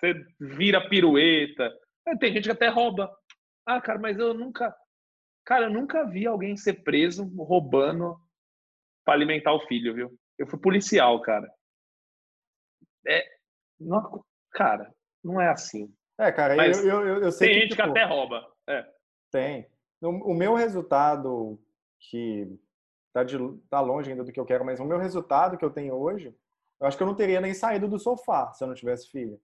Você 0.00 0.14
vira 0.40 0.88
pirueta. 0.88 1.70
É, 2.08 2.16
Tem 2.16 2.32
gente 2.32 2.44
que 2.44 2.50
até 2.50 2.68
rouba. 2.68 3.14
Ah, 3.66 3.82
cara, 3.82 3.98
mas 3.98 4.18
eu 4.18 4.32
nunca. 4.32 4.74
Cara, 5.44 5.66
eu 5.66 5.70
nunca 5.70 6.06
vi 6.06 6.26
alguém 6.26 6.56
ser 6.56 6.82
preso 6.82 7.26
roubando 7.36 8.16
para 9.04 9.12
alimentar 9.12 9.52
o 9.52 9.66
filho, 9.66 9.94
viu? 9.94 10.18
Eu 10.38 10.46
fui 10.46 10.58
policial, 10.58 11.20
cara. 11.20 11.52
É. 13.06 13.22
Não, 13.78 14.24
cara, 14.52 14.90
não 15.22 15.38
é 15.38 15.50
assim. 15.50 15.94
É, 16.18 16.32
cara, 16.32 16.56
Mas 16.56 16.82
eu, 16.82 16.88
eu, 16.88 17.08
eu, 17.08 17.22
eu 17.24 17.32
sei 17.32 17.48
Tem 17.48 17.54
que, 17.56 17.60
gente 17.66 17.76
que 17.76 17.82
tipo, 17.82 17.90
até 17.90 18.04
rouba. 18.04 18.50
É. 18.66 18.90
Tem. 19.30 19.70
O 20.00 20.32
meu 20.32 20.54
resultado, 20.54 21.60
que 22.10 22.58
tá, 23.12 23.22
de, 23.22 23.36
tá 23.70 23.80
longe 23.80 24.10
ainda 24.10 24.24
do 24.24 24.32
que 24.32 24.40
eu 24.40 24.44
quero, 24.44 24.64
mas 24.64 24.80
o 24.80 24.84
meu 24.84 24.98
resultado 24.98 25.56
que 25.56 25.64
eu 25.64 25.70
tenho 25.70 25.94
hoje, 25.94 26.34
eu 26.80 26.86
acho 26.86 26.96
que 26.96 27.02
eu 27.02 27.06
não 27.06 27.14
teria 27.14 27.40
nem 27.40 27.54
saído 27.54 27.88
do 27.88 27.98
sofá 27.98 28.52
se 28.52 28.64
eu 28.64 28.68
não 28.68 28.74
tivesse 28.74 29.08
filho. 29.08 29.40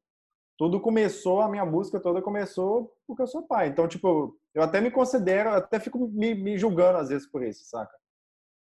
Tudo 0.57 0.81
começou, 0.81 1.41
a 1.41 1.49
minha 1.49 1.65
busca 1.65 2.01
toda 2.01 2.21
começou 2.21 2.93
porque 3.07 3.23
eu 3.23 3.29
sou 3.29 3.47
pai. 3.47 3.69
Então, 3.69 3.87
tipo, 3.87 4.37
eu 4.53 4.63
até 4.63 4.81
me 4.81 4.91
considero, 4.91 5.51
eu 5.51 5.55
até 5.55 5.79
fico 5.79 5.99
me, 6.09 6.35
me 6.35 6.59
julgando 6.59 6.99
às 6.99 7.09
vezes 7.11 7.29
por 7.29 7.45
isso, 7.45 7.65
saca? 7.65 7.97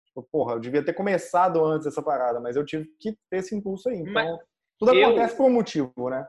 Tipo, 0.07 0.23
porra, 0.25 0.55
eu 0.55 0.61
devia 0.61 0.85
ter 0.85 0.93
começado 0.93 1.65
antes 1.65 1.87
essa 1.87 2.03
parada, 2.03 2.41
mas 2.41 2.57
eu 2.57 2.65
tive 2.65 2.87
que 2.99 3.13
ter 3.31 3.39
esse 3.39 3.55
impulso 3.55 3.89
aí. 3.89 3.99
Então, 3.99 4.13
Mas 4.13 4.39
tudo 4.79 4.93
eu- 4.93 5.07
acontece 5.07 5.37
por 5.37 5.47
um 5.47 5.53
motivo, 5.53 6.11
né? 6.11 6.29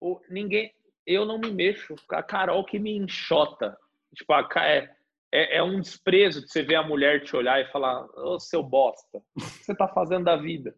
O- 0.00 0.20
ninguém. 0.28 0.72
Eu 1.06 1.24
não 1.24 1.38
me 1.38 1.50
mexo. 1.50 1.94
A 2.10 2.22
Carol 2.22 2.64
que 2.64 2.78
me 2.78 2.96
enxota. 2.96 3.76
Tipo, 4.14 4.32
a, 4.34 4.48
é, 4.66 4.94
é, 5.32 5.58
é 5.58 5.62
um 5.62 5.80
desprezo 5.80 6.42
de 6.42 6.50
você 6.50 6.62
ver 6.62 6.76
a 6.76 6.82
mulher 6.82 7.22
te 7.24 7.36
olhar 7.36 7.60
e 7.60 7.70
falar: 7.70 8.04
Ô 8.16 8.38
seu 8.38 8.62
bosta, 8.62 9.18
o 9.18 9.40
que 9.40 9.64
você 9.64 9.74
tá 9.74 9.88
fazendo 9.88 10.24
da 10.24 10.36
vida? 10.36 10.74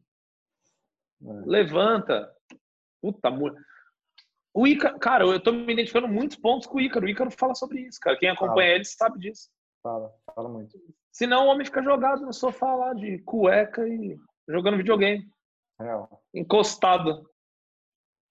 É. 1.22 1.32
Levanta. 1.46 2.32
Puta, 3.00 3.30
mulher. 3.30 3.60
O 4.54 4.66
Ícaro, 4.66 4.98
cara, 4.98 5.24
eu 5.24 5.42
tô 5.42 5.50
me 5.50 5.72
identificando 5.72 6.06
muitos 6.06 6.36
pontos 6.36 6.66
com 6.66 6.76
o 6.76 6.80
Ícaro. 6.80 7.06
O 7.06 7.08
Ícaro 7.08 7.30
fala 7.30 7.54
sobre 7.54 7.80
isso, 7.80 7.98
cara. 8.00 8.18
Quem 8.18 8.28
acompanha 8.28 8.74
ele 8.74 8.84
sabe 8.84 9.18
disso. 9.18 9.50
Fala, 9.82 10.14
fala 10.34 10.48
muito. 10.48 10.78
Senão 11.10 11.46
o 11.46 11.48
homem 11.48 11.64
fica 11.64 11.82
jogado 11.82 12.24
no 12.24 12.32
sofá 12.32 12.74
lá 12.74 12.94
de 12.94 13.18
cueca 13.20 13.86
e 13.88 14.16
jogando 14.48 14.76
videogame, 14.76 15.26
Real. 15.78 16.22
encostado. 16.34 17.28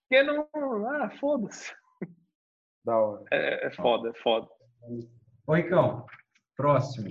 Porque 0.03 0.23
não. 0.23 0.47
Ah, 0.87 1.09
foda-se. 1.19 1.73
Da 2.85 2.97
hora. 2.97 3.25
É, 3.31 3.67
é 3.67 3.71
foda, 3.71 4.09
é 4.09 4.13
foda. 4.21 4.47
Ô, 5.51 5.53
Ricão, 5.53 6.05
próximo. 6.55 7.09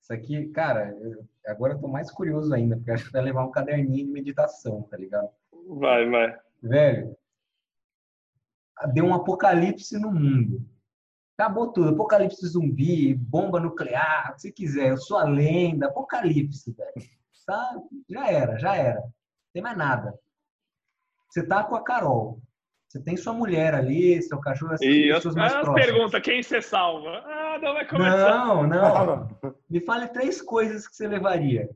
Isso 0.00 0.10
aqui, 0.14 0.48
cara, 0.48 0.96
eu- 0.98 1.28
agora 1.46 1.74
eu 1.74 1.78
tô 1.78 1.88
mais 1.88 2.10
curioso 2.10 2.54
ainda, 2.54 2.74
porque 2.74 2.90
acho 2.90 3.04
que 3.04 3.12
vai 3.12 3.20
levar 3.20 3.44
um 3.44 3.50
caderninho 3.50 4.06
de 4.06 4.10
meditação, 4.10 4.80
tá 4.84 4.96
ligado? 4.96 5.28
Vai, 5.68 6.08
vai. 6.08 6.40
Velho, 6.62 7.14
deu 8.94 9.04
um 9.04 9.12
apocalipse 9.12 9.98
no 9.98 10.10
mundo. 10.10 10.66
Acabou 11.36 11.70
tudo. 11.70 11.90
Apocalipse 11.90 12.46
zumbi, 12.46 13.12
bomba 13.12 13.60
nuclear, 13.60 14.30
o 14.30 14.34
que 14.36 14.40
você 14.40 14.52
quiser. 14.52 14.88
Eu 14.92 14.96
sou 14.96 15.18
a 15.18 15.24
lenda. 15.24 15.88
Apocalipse, 15.88 16.72
velho. 16.72 17.10
Tá? 17.44 17.78
Já 18.08 18.30
era, 18.30 18.58
já 18.58 18.74
era. 18.74 19.00
Não 19.00 19.12
tem 19.52 19.62
mais 19.62 19.76
nada. 19.76 20.18
Você 21.28 21.46
tá 21.46 21.62
com 21.62 21.74
a 21.74 21.84
Carol. 21.84 22.40
Você 22.90 23.00
tem 23.00 23.16
sua 23.16 23.32
mulher 23.32 23.72
ali, 23.72 24.20
seu 24.20 24.40
cachorro, 24.40 24.72
as 24.72 24.80
E 24.80 25.12
as, 25.12 25.18
pessoas 25.18 25.36
mais 25.36 25.54
as 25.54 25.60
próximas. 25.60 25.86
perguntas, 25.86 26.22
quem 26.22 26.42
você 26.42 26.60
salva? 26.60 27.22
Ah, 27.24 27.56
não 27.62 27.72
vai 27.72 27.86
começar. 27.86 28.44
Não, 28.44 28.66
não. 28.66 29.28
Me 29.70 29.80
fale 29.80 30.08
três 30.08 30.42
coisas 30.42 30.88
que 30.88 30.96
você 30.96 31.06
levaria. 31.06 31.70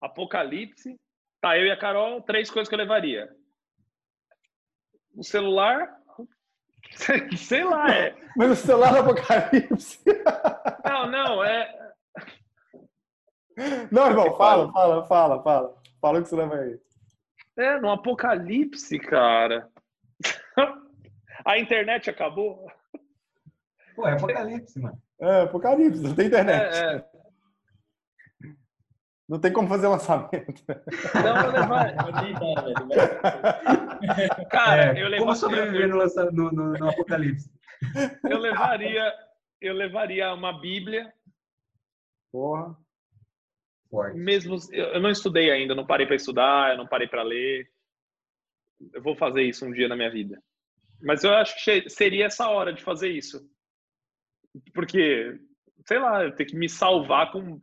Apocalipse. 0.00 0.96
Tá, 1.40 1.58
eu 1.58 1.66
e 1.66 1.72
a 1.72 1.76
Carol, 1.76 2.22
três 2.22 2.52
coisas 2.52 2.68
que 2.68 2.74
eu 2.76 2.78
levaria. 2.78 3.28
O 5.16 5.24
celular. 5.24 5.98
Sei 7.36 7.64
lá, 7.64 7.92
é. 7.92 8.14
Mas 8.36 8.50
o 8.52 8.56
celular 8.56 8.92
do 8.92 8.98
apocalipse. 8.98 10.00
Não, 10.84 11.10
não, 11.10 11.44
é. 11.44 11.92
Não, 13.90 14.06
irmão, 14.06 14.30
Que 14.30 14.36
fala, 14.38 14.72
fala, 14.72 15.04
fala, 15.06 15.42
fala. 15.42 15.82
Fala 16.00 16.18
o 16.20 16.22
que 16.22 16.28
você 16.28 16.36
leva 16.36 16.54
aí. 16.54 16.78
É, 17.58 17.80
no 17.80 17.90
apocalipse, 17.90 18.98
cara. 18.98 19.68
A 21.44 21.58
internet 21.58 22.10
acabou? 22.10 22.70
Pô, 23.94 24.06
é 24.06 24.12
apocalipse, 24.12 24.78
mano. 24.80 25.00
É, 25.20 25.42
apocalipse, 25.42 26.02
não 26.02 26.14
tem 26.14 26.26
internet. 26.26 26.76
É, 26.76 26.96
é. 26.96 27.04
Não 29.28 29.38
tem 29.40 29.52
como 29.52 29.68
fazer 29.68 29.88
lançamento. 29.88 30.64
Não, 31.14 31.44
eu 31.44 31.52
levar... 31.52 31.94
Cara, 34.50 34.84
É, 34.84 34.90
eu, 34.90 34.94
como 34.94 35.08
levar... 35.10 35.34
sobreviver 35.34 35.88
no- 36.32 36.50
no- 36.50 36.72
no 36.72 36.88
apocalipse? 36.90 37.50
eu 38.24 38.38
levaria, 38.38 39.12
eu 39.60 39.74
levaria 39.74 40.32
uma 40.32 40.58
Bíblia, 40.58 41.12
Porra. 42.32 42.76
Forte. 43.90 44.18
mesmo 44.18 44.56
eu 44.72 45.00
não 45.00 45.10
estudei 45.10 45.50
ainda, 45.50 45.74
não 45.74 45.86
parei 45.86 46.06
para 46.06 46.16
estudar, 46.16 46.76
não 46.76 46.86
parei 46.86 47.08
para 47.08 47.22
ler. 47.22 47.70
Eu 48.92 49.02
vou 49.02 49.16
fazer 49.16 49.42
isso 49.42 49.64
um 49.64 49.72
dia 49.72 49.88
na 49.88 49.96
minha 49.96 50.10
vida. 50.10 50.42
Mas 51.00 51.24
eu 51.24 51.32
acho 51.34 51.54
que 51.64 51.88
seria 51.88 52.26
essa 52.26 52.48
hora 52.48 52.72
de 52.72 52.82
fazer 52.82 53.10
isso. 53.10 53.48
Porque, 54.74 55.38
sei 55.86 55.98
lá, 55.98 56.24
eu 56.24 56.34
tenho 56.34 56.48
que 56.50 56.56
me 56.56 56.68
salvar 56.68 57.32
com, 57.32 57.60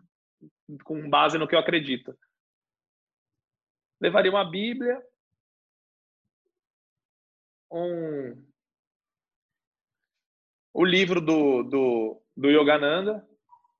com 0.83 1.09
base 1.09 1.37
no 1.37 1.47
que 1.47 1.55
eu 1.55 1.59
acredito. 1.59 2.17
Levaria 4.01 4.31
uma 4.31 4.49
Bíblia, 4.49 5.01
um, 7.71 8.45
o 10.73 10.85
livro 10.85 11.21
do, 11.21 11.63
do, 11.63 12.21
do 12.35 12.49
Yogananda, 12.49 13.25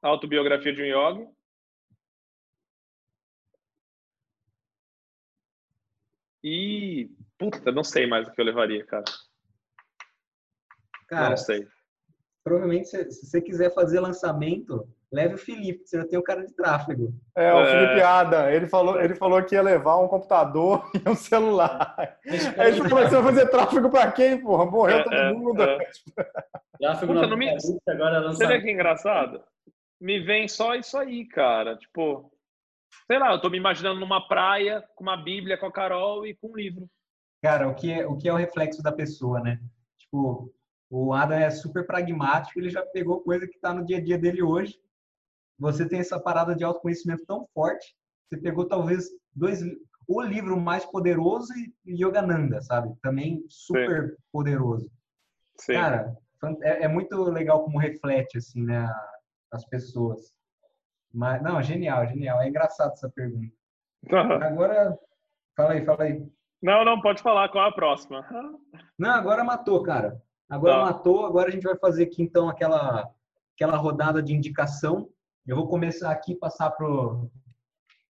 autobiografia 0.02 0.74
de 0.74 0.82
um 0.82 0.86
yogi, 0.86 1.35
e, 6.48 7.10
puta, 7.40 7.72
não 7.72 7.84
sei 7.84 8.06
mais 8.06 8.28
o 8.28 8.32
que 8.32 8.40
eu 8.40 8.46
levaria, 8.46 8.86
cara. 8.86 9.04
Cara, 11.08 11.30
não 11.32 11.38
sei. 11.38 11.68
provavelmente 12.44 12.88
se, 12.88 13.12
se 13.12 13.26
você 13.28 13.42
quiser 13.42 13.74
fazer 13.74 14.00
lançamento, 14.00 14.88
leve 15.12 15.36
o 15.36 15.38
Felipe, 15.38 15.84
que 15.84 15.90
você 15.90 15.98
já 15.98 16.08
tem 16.08 16.18
o 16.20 16.24
cara 16.24 16.46
de 16.46 16.54
tráfego. 16.56 17.14
É, 17.36 17.54
o 17.54 17.60
É. 17.62 17.66
Felipe 17.88 18.02
Ada, 18.02 18.52
ele 18.52 18.68
falou, 18.68 19.00
ele 19.02 19.16
falou 19.16 19.44
que 19.44 19.56
ia 19.56 19.62
levar 19.62 19.98
um 19.98 20.08
computador 20.08 20.90
e 21.06 21.10
um 21.10 21.16
celular. 21.16 21.96
Aí 21.98 22.68
ele 22.70 22.82
você 22.82 22.90
vai 23.16 23.24
fazer 23.24 23.48
tráfego 23.50 23.90
pra 23.90 24.12
quem, 24.12 24.42
porra? 24.42 24.66
Morreu 24.66 24.98
É, 25.00 25.04
todo 25.04 25.14
é, 25.16 25.34
mundo. 25.34 25.62
é. 25.64 25.78
Tráfego 26.80 27.14
Puta, 27.14 27.28
não 27.28 27.38
me- 27.38 27.50
agora 27.88 28.18
é 28.18 28.22
Você 28.22 28.46
vê 28.46 28.46
lançamento. 28.46 28.64
que 28.64 28.72
engraçado? 28.72 29.44
Me 30.02 30.20
vem 30.20 30.48
só 30.48 30.76
isso 30.76 30.98
aí, 30.98 31.26
cara. 31.26 31.78
Tipo, 31.78 32.32
sei 33.08 33.20
lá, 33.20 33.32
eu 33.32 33.42
tô 33.42 33.50
me 33.50 33.58
imaginando 33.58 34.00
numa 34.00 34.28
praia 34.28 34.84
com 34.96 35.04
uma 35.04 35.18
Bíblia 35.18 35.58
com 35.58 35.66
a 35.66 35.72
Carol 35.72 36.26
e 36.26 36.36
com 36.36 36.52
um 36.52 36.56
livro. 36.56 36.90
Cara, 37.42 37.68
o 37.68 37.76
que 37.76 37.92
é 37.92 38.08
o, 38.08 38.18
que 38.18 38.28
é 38.28 38.34
o 38.34 38.38
reflexo 38.38 38.82
da 38.82 38.92
pessoa, 38.92 39.40
né? 39.40 39.60
Tipo, 40.00 40.54
o 40.90 41.14
Adam 41.14 41.38
é 41.38 41.50
super 41.50 41.86
pragmático, 41.86 42.60
ele 42.60 42.70
já 42.70 42.84
pegou 42.86 43.22
coisa 43.22 43.48
que 43.48 43.60
tá 43.60 43.74
no 43.74 43.86
dia 43.86 43.98
a 43.98 44.02
dia 44.02 44.18
dele 44.18 44.42
hoje. 44.42 44.80
Você 45.60 45.88
tem 45.88 46.00
essa 46.00 46.20
parada 46.20 46.56
de 46.56 46.64
autoconhecimento 46.64 47.26
tão 47.26 47.48
forte, 47.54 47.96
você 48.28 48.38
pegou 48.38 48.68
talvez 48.68 49.10
dois 49.34 49.62
o 50.08 50.22
livro 50.22 50.60
mais 50.60 50.86
poderoso 50.86 51.52
e 51.86 52.04
Yogananda, 52.04 52.62
sabe? 52.62 52.96
Também 53.02 53.44
super 53.50 54.16
poderoso. 54.32 54.90
Sim. 55.60 55.74
Cara, 55.74 56.16
é, 56.62 56.84
é 56.84 56.88
muito 56.88 57.16
legal 57.24 57.64
como 57.64 57.80
reflete 57.80 58.38
assim, 58.38 58.64
né, 58.64 58.88
as 59.52 59.66
pessoas. 59.66 60.35
Mas 61.16 61.42
não, 61.42 61.62
genial, 61.62 62.06
genial. 62.08 62.42
É 62.42 62.50
engraçado 62.50 62.92
essa 62.92 63.10
pergunta. 63.10 63.54
Agora, 64.44 64.98
fala 65.56 65.72
aí, 65.72 65.86
fala 65.86 66.04
aí. 66.04 66.28
Não, 66.62 66.84
não, 66.84 67.00
pode 67.00 67.22
falar. 67.22 67.48
Qual 67.50 67.64
é 67.66 67.70
a 67.70 67.72
próxima? 67.72 68.26
Não, 69.00 69.12
agora 69.12 69.44
matou, 69.44 69.82
cara. 69.82 70.22
Agora 70.50 70.76
Tá. 70.76 70.82
matou. 70.86 71.26
Agora 71.26 71.48
a 71.48 71.52
gente 71.52 71.64
vai 71.64 71.78
fazer 71.78 72.04
aqui 72.04 72.22
então 72.22 72.50
aquela 72.50 73.10
aquela 73.56 73.78
rodada 73.78 74.22
de 74.22 74.34
indicação. 74.36 75.10
Eu 75.48 75.56
vou 75.56 75.68
começar 75.70 76.12
aqui 76.12 76.34
e 76.34 76.38
passar 76.38 76.72
pro 76.72 77.30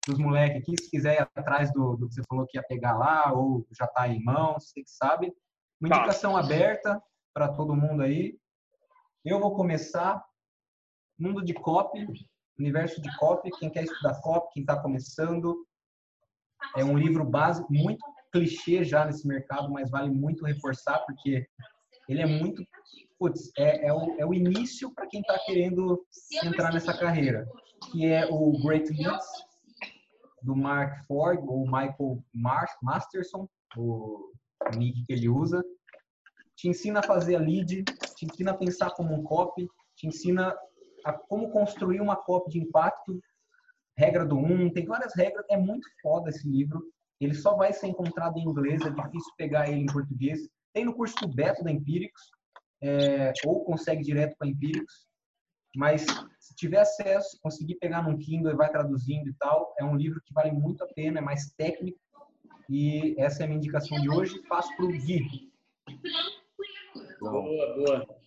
os 0.08 0.18
moleques 0.18 0.62
aqui, 0.62 0.74
se 0.82 0.90
quiser 0.90 1.20
ir 1.20 1.28
atrás 1.36 1.70
do, 1.72 1.94
do 1.94 2.08
que 2.08 2.14
você 2.14 2.22
falou 2.28 2.46
que 2.46 2.56
ia 2.56 2.62
pegar 2.62 2.96
lá 2.96 3.30
ou 3.32 3.66
já 3.70 3.86
tá 3.86 4.08
em 4.08 4.24
mãos, 4.24 4.64
você 4.70 4.82
que 4.82 4.90
sabe. 4.90 5.32
Uma 5.80 5.90
Tá. 5.90 5.96
indicação 5.98 6.36
aberta 6.36 7.00
para 7.32 7.48
todo 7.48 7.76
mundo 7.76 8.02
aí. 8.02 8.36
Eu 9.24 9.38
vou 9.38 9.54
começar 9.54 10.24
mundo 11.18 11.44
de 11.44 11.52
copy, 11.52 12.06
universo 12.58 13.00
de 13.00 13.16
copy, 13.16 13.50
quem 13.58 13.70
quer 13.70 13.84
estudar 13.84 14.20
copy, 14.20 14.54
quem 14.54 14.62
está 14.62 14.80
começando, 14.80 15.66
é 16.76 16.84
um 16.84 16.98
livro 16.98 17.24
básico, 17.24 17.72
muito 17.72 18.04
clichê 18.32 18.84
já 18.84 19.04
nesse 19.04 19.26
mercado, 19.26 19.70
mas 19.70 19.90
vale 19.90 20.10
muito 20.10 20.44
reforçar, 20.44 20.98
porque 21.06 21.46
ele 22.08 22.22
é 22.22 22.26
muito. 22.26 22.62
Putz, 23.18 23.50
é, 23.58 23.86
é, 23.86 23.92
o, 23.92 24.14
é 24.18 24.24
o 24.24 24.32
início 24.32 24.92
para 24.94 25.06
quem 25.08 25.20
está 25.20 25.38
querendo 25.44 26.04
entrar 26.44 26.72
nessa 26.72 26.96
carreira, 26.96 27.46
que 27.90 28.06
é 28.06 28.26
o 28.26 28.52
Great 28.62 28.92
Leads, 28.92 29.26
do 30.42 30.54
Mark 30.54 31.04
Ford, 31.06 31.40
ou 31.46 31.64
Michael 31.64 32.22
Mar 32.32 32.66
Masterson, 32.82 33.48
o 33.76 34.32
nick 34.76 35.04
que 35.04 35.12
ele 35.12 35.28
usa. 35.28 35.62
Te 36.56 36.68
ensina 36.68 37.00
a 37.00 37.02
fazer 37.02 37.36
a 37.36 37.40
lead, 37.40 37.84
te 38.16 38.24
ensina 38.24 38.52
a 38.52 38.56
pensar 38.56 38.90
como 38.90 39.14
um 39.14 39.22
copy, 39.22 39.68
te 39.96 40.06
ensina 40.06 40.56
a 41.08 41.12
como 41.12 41.50
construir 41.50 42.00
uma 42.00 42.16
copy 42.16 42.50
de 42.50 42.58
impacto, 42.58 43.20
regra 43.96 44.24
do 44.24 44.36
um, 44.36 44.70
tem 44.70 44.84
várias 44.84 45.14
regras, 45.14 45.44
é 45.50 45.56
muito 45.56 45.88
foda 46.02 46.30
esse 46.30 46.48
livro. 46.48 46.82
Ele 47.20 47.34
só 47.34 47.56
vai 47.56 47.72
ser 47.72 47.88
encontrado 47.88 48.38
em 48.38 48.44
inglês, 48.44 48.80
é 48.82 48.90
difícil 48.90 49.32
pegar 49.36 49.68
ele 49.68 49.80
em 49.80 49.86
português. 49.86 50.40
Tem 50.72 50.84
no 50.84 50.94
curso 50.94 51.16
do 51.20 51.34
Beto 51.34 51.64
da 51.64 51.72
Empíricos, 51.72 52.30
é, 52.82 53.32
ou 53.44 53.64
consegue 53.64 54.02
direto 54.02 54.36
para 54.38 54.46
Empíricos. 54.46 55.08
Mas 55.74 56.06
se 56.38 56.54
tiver 56.54 56.80
acesso, 56.80 57.38
conseguir 57.42 57.76
pegar 57.76 58.02
num 58.02 58.18
Kindle 58.18 58.52
e 58.52 58.56
vai 58.56 58.70
traduzindo 58.70 59.28
e 59.28 59.34
tal, 59.34 59.74
é 59.78 59.84
um 59.84 59.96
livro 59.96 60.20
que 60.24 60.32
vale 60.32 60.52
muito 60.52 60.84
a 60.84 60.86
pena, 60.86 61.18
é 61.18 61.22
mais 61.22 61.52
técnico. 61.56 61.98
E 62.68 63.14
essa 63.18 63.42
é 63.42 63.44
a 63.44 63.46
minha 63.46 63.58
indicação 63.58 63.98
de 64.00 64.10
hoje. 64.10 64.40
Passo 64.42 64.74
para 64.76 64.84
o 64.84 64.88
Gui. 64.88 65.50
Boa, 67.20 67.74
boa. 67.74 68.18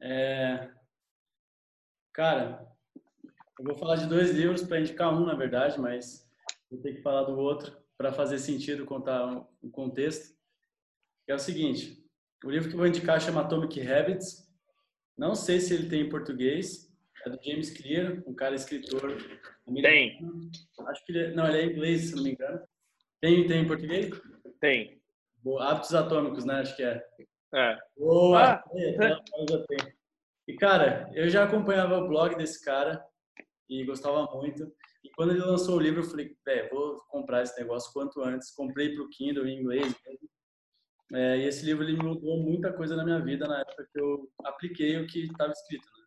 É, 0.00 0.70
Cara, 2.18 2.66
eu 3.60 3.64
vou 3.64 3.76
falar 3.76 3.94
de 3.94 4.08
dois 4.08 4.32
livros 4.32 4.64
para 4.64 4.80
indicar 4.80 5.14
um, 5.14 5.24
na 5.24 5.36
verdade, 5.36 5.78
mas 5.78 6.28
vou 6.68 6.80
ter 6.80 6.96
que 6.96 7.00
falar 7.00 7.22
do 7.22 7.38
outro 7.38 7.76
para 7.96 8.10
fazer 8.10 8.40
sentido 8.40 8.84
contar 8.84 9.46
o 9.62 9.70
contexto. 9.70 10.36
É 11.28 11.34
o 11.36 11.38
seguinte, 11.38 12.04
o 12.44 12.50
livro 12.50 12.68
que 12.68 12.74
eu 12.74 12.78
vou 12.78 12.88
indicar 12.88 13.20
chama 13.20 13.42
Atomic 13.42 13.80
Habits. 13.80 14.52
Não 15.16 15.36
sei 15.36 15.60
se 15.60 15.72
ele 15.72 15.88
tem 15.88 16.00
em 16.00 16.08
português. 16.08 16.92
É 17.24 17.30
do 17.30 17.38
James 17.40 17.70
Clear, 17.70 18.20
um 18.26 18.34
cara 18.34 18.56
escritor. 18.56 19.16
Tem, 19.64 20.18
Acho 20.88 21.06
que 21.06 21.12
ele 21.12 21.20
é, 21.20 21.34
não, 21.34 21.46
ele 21.46 21.58
é 21.58 21.66
inglês, 21.66 22.06
se 22.06 22.16
não 22.16 22.24
me 22.24 22.32
engano. 22.32 22.60
Tem, 23.20 23.46
tem 23.46 23.62
em 23.62 23.66
português? 23.68 24.10
tem. 24.60 25.00
Boa, 25.36 25.70
Hábitos 25.70 25.94
Atômicos, 25.94 26.44
né? 26.44 26.54
Acho 26.54 26.74
que 26.74 26.82
é. 26.82 27.00
É. 27.54 27.78
Boa! 27.96 28.54
Ah. 28.54 28.64
É, 28.74 28.92
já. 28.94 29.22
E, 30.46 30.56
cara, 30.56 31.10
eu 31.14 31.28
já 31.28 31.44
acompanhava 31.44 31.98
o 31.98 32.08
blog 32.08 32.34
desse 32.36 32.64
cara 32.64 33.04
e 33.68 33.84
gostava 33.84 34.24
muito. 34.36 34.72
E 35.04 35.10
quando 35.10 35.32
ele 35.32 35.40
lançou 35.40 35.76
o 35.76 35.80
livro, 35.80 36.00
eu 36.00 36.04
falei, 36.04 36.34
velho, 36.44 36.70
vou 36.70 37.00
comprar 37.08 37.42
esse 37.42 37.58
negócio 37.60 37.92
quanto 37.92 38.22
antes. 38.22 38.50
Comprei 38.54 38.94
pro 38.94 39.08
Kindle 39.10 39.46
em 39.46 39.60
inglês. 39.60 39.94
É, 41.12 41.38
e 41.38 41.44
esse 41.44 41.64
livro 41.64 41.84
ele 41.84 41.96
mudou 42.02 42.38
muita 42.42 42.72
coisa 42.72 42.94
na 42.94 43.04
minha 43.04 43.20
vida 43.20 43.46
na 43.46 43.60
época 43.60 43.88
que 43.90 44.00
eu 44.00 44.30
apliquei 44.44 44.98
o 44.98 45.06
que 45.06 45.24
estava 45.24 45.52
escrito. 45.52 45.86
né? 45.86 46.06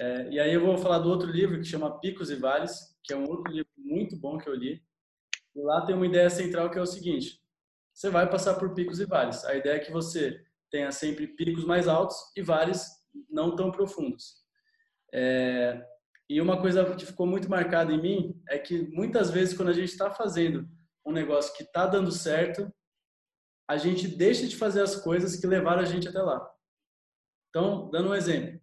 É, 0.00 0.30
e 0.30 0.40
aí 0.40 0.52
eu 0.52 0.64
vou 0.64 0.78
falar 0.78 0.98
do 0.98 1.08
outro 1.08 1.30
livro 1.30 1.58
que 1.58 1.64
chama 1.64 1.98
Picos 1.98 2.30
e 2.30 2.36
Vales, 2.36 2.96
que 3.02 3.12
é 3.12 3.16
um 3.16 3.28
outro 3.28 3.50
livro 3.52 3.70
muito 3.76 4.16
bom 4.18 4.38
que 4.38 4.48
eu 4.48 4.54
li. 4.54 4.82
E 5.54 5.60
lá 5.62 5.84
tem 5.84 5.94
uma 5.94 6.06
ideia 6.06 6.30
central 6.30 6.70
que 6.70 6.78
é 6.78 6.82
o 6.82 6.86
seguinte: 6.86 7.42
você 7.92 8.10
vai 8.10 8.30
passar 8.30 8.54
por 8.54 8.74
picos 8.74 9.00
e 9.00 9.06
vales. 9.06 9.44
A 9.44 9.56
ideia 9.56 9.74
é 9.76 9.78
que 9.80 9.90
você 9.90 10.40
tenha 10.70 10.90
sempre 10.92 11.26
picos 11.26 11.64
mais 11.64 11.88
altos 11.88 12.16
e 12.36 12.42
vales 12.42 12.86
não 13.28 13.56
tão 13.56 13.70
profundos. 13.70 14.36
É, 15.12 15.82
e 16.28 16.40
uma 16.40 16.60
coisa 16.60 16.94
que 16.94 17.06
ficou 17.06 17.26
muito 17.26 17.48
marcada 17.48 17.92
em 17.92 18.00
mim 18.00 18.42
é 18.48 18.58
que 18.58 18.82
muitas 18.88 19.30
vezes 19.30 19.56
quando 19.56 19.70
a 19.70 19.74
gente 19.74 19.90
está 19.90 20.10
fazendo 20.10 20.68
um 21.06 21.12
negócio 21.12 21.54
que 21.54 21.62
está 21.62 21.86
dando 21.86 22.12
certo, 22.12 22.70
a 23.68 23.76
gente 23.76 24.06
deixa 24.06 24.46
de 24.46 24.56
fazer 24.56 24.82
as 24.82 24.96
coisas 24.96 25.36
que 25.36 25.46
levaram 25.46 25.82
a 25.82 25.86
gente 25.86 26.08
até 26.08 26.20
lá. 26.20 26.46
Então, 27.48 27.90
dando 27.90 28.10
um 28.10 28.14
exemplo, 28.14 28.60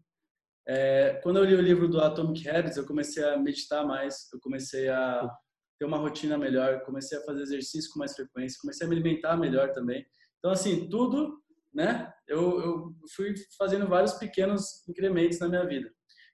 é, 0.68 1.19
quando 1.23 1.38
eu 1.38 1.45
li 1.45 1.56
o 1.56 1.61
livro 1.61 1.88
do 1.88 2.02
Atomic 2.02 2.48
Habits, 2.48 2.77
eu 2.77 2.86
comecei 2.86 3.23
a 3.23 3.38
meditar 3.38 3.86
mais, 3.86 4.32
eu 4.32 4.40
comecei 4.40 4.90
a 4.90 5.30
ter 5.77 5.86
uma 5.86 5.98
rotina 5.98 6.38
melhor, 6.38 6.82
comecei 6.84 7.18
a 7.18 7.22
fazer 7.22 7.44
exercício 7.44 7.91
com 7.91 7.99
mais 7.99 8.15
frequência, 8.15 8.60
comecei 8.61 8.86
a 8.86 8.90
me 8.90 8.95
alimentar 8.95 9.38
melhor 9.38 9.72
também. 9.73 10.06
Então, 10.40 10.52
assim, 10.52 10.88
tudo, 10.90 11.44
né? 11.76 12.11
Eu, 12.26 12.61
eu 12.61 12.95
fui 13.14 13.35
fazendo 13.57 13.88
vários 13.88 14.14
pequenos 14.14 14.88
incrementos 14.88 15.39
na 15.39 15.49
minha 15.49 15.68
vida. 15.68 15.91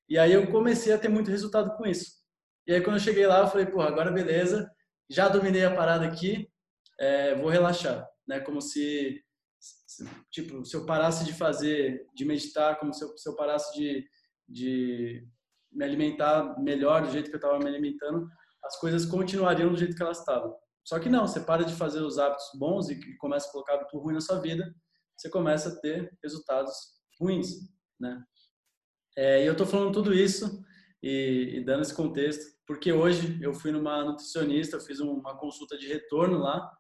E 0.08 0.18
aí 0.18 0.32
eu 0.32 0.50
comecei 0.52 0.94
a 0.94 1.00
ter 1.00 1.10
muito 1.10 1.32
resultado 1.32 1.76
com 1.76 1.86
isso. 1.86 2.12
E 2.68 2.74
aí 2.74 2.82
quando 2.82 2.98
eu 2.98 3.02
cheguei 3.02 3.26
lá, 3.26 3.40
eu 3.40 3.48
falei, 3.48 3.66
pô, 3.66 3.82
agora 3.82 4.12
beleza, 4.12 4.70
já 5.10 5.28
dominei 5.28 5.66
a 5.66 5.76
parada 5.76 6.06
aqui, 6.06 6.48
é, 7.00 7.34
vou 7.36 7.50
relaxar, 7.50 8.08
né? 8.28 8.40
Como 8.40 8.62
se, 8.62 9.20
se, 9.60 10.08
tipo, 10.30 10.64
se 10.64 10.76
eu 10.76 10.86
parasse 10.86 11.26
de 11.26 11.34
fazer, 11.34 12.06
de 12.14 12.24
meditar, 12.24 12.80
como 12.80 12.94
se 12.94 13.04
eu, 13.04 13.18
se 13.18 13.28
eu 13.28 13.36
parasse 13.36 13.76
de, 13.76 14.08
de 14.48 15.28
me 15.72 15.84
alimentar 15.84 16.60
melhor 16.60 17.02
do 17.02 17.12
jeito 17.12 17.30
que 17.30 17.36
eu 17.36 17.40
estava 17.40 17.58
me 17.58 17.68
alimentando, 17.68 18.28
as 18.64 18.80
coisas 18.80 19.06
continuariam 19.06 19.72
do 19.72 19.78
jeito 19.78 19.96
que 19.96 20.04
elas 20.04 20.20
estavam. 20.20 20.56
Só 20.84 21.00
que 21.00 21.10
não, 21.10 21.28
você 21.28 21.40
para 21.40 21.64
de 21.64 21.74
fazer 21.74 22.02
os 22.02 22.20
hábitos 22.20 22.46
bons 22.60 22.90
e 22.90 23.18
começa 23.18 23.48
a 23.48 23.52
colocar 23.52 23.74
hábito 23.74 23.98
ruim 23.98 24.14
na 24.14 24.22
sua 24.22 24.40
vida, 24.40 24.72
você 25.22 25.30
começa 25.30 25.70
a 25.70 25.76
ter 25.80 26.12
resultados 26.24 26.74
ruins, 27.20 27.48
né? 28.00 28.24
É, 29.16 29.44
e 29.44 29.46
eu 29.46 29.52
estou 29.52 29.68
falando 29.68 29.94
tudo 29.94 30.14
isso 30.14 30.64
e, 31.04 31.58
e, 31.58 31.64
dando 31.64 31.82
esse 31.82 31.94
contexto, 31.94 32.44
porque 32.66 32.92
hoje 32.92 33.38
eu 33.42 33.54
fui 33.54 33.72
numa 33.72 34.04
nutricionista, 34.04 34.80
fiz 34.80 35.00
uma 35.00 35.38
consulta 35.38 35.78
de 35.78 35.88
retorno 35.88 36.40
lá, 36.40 36.72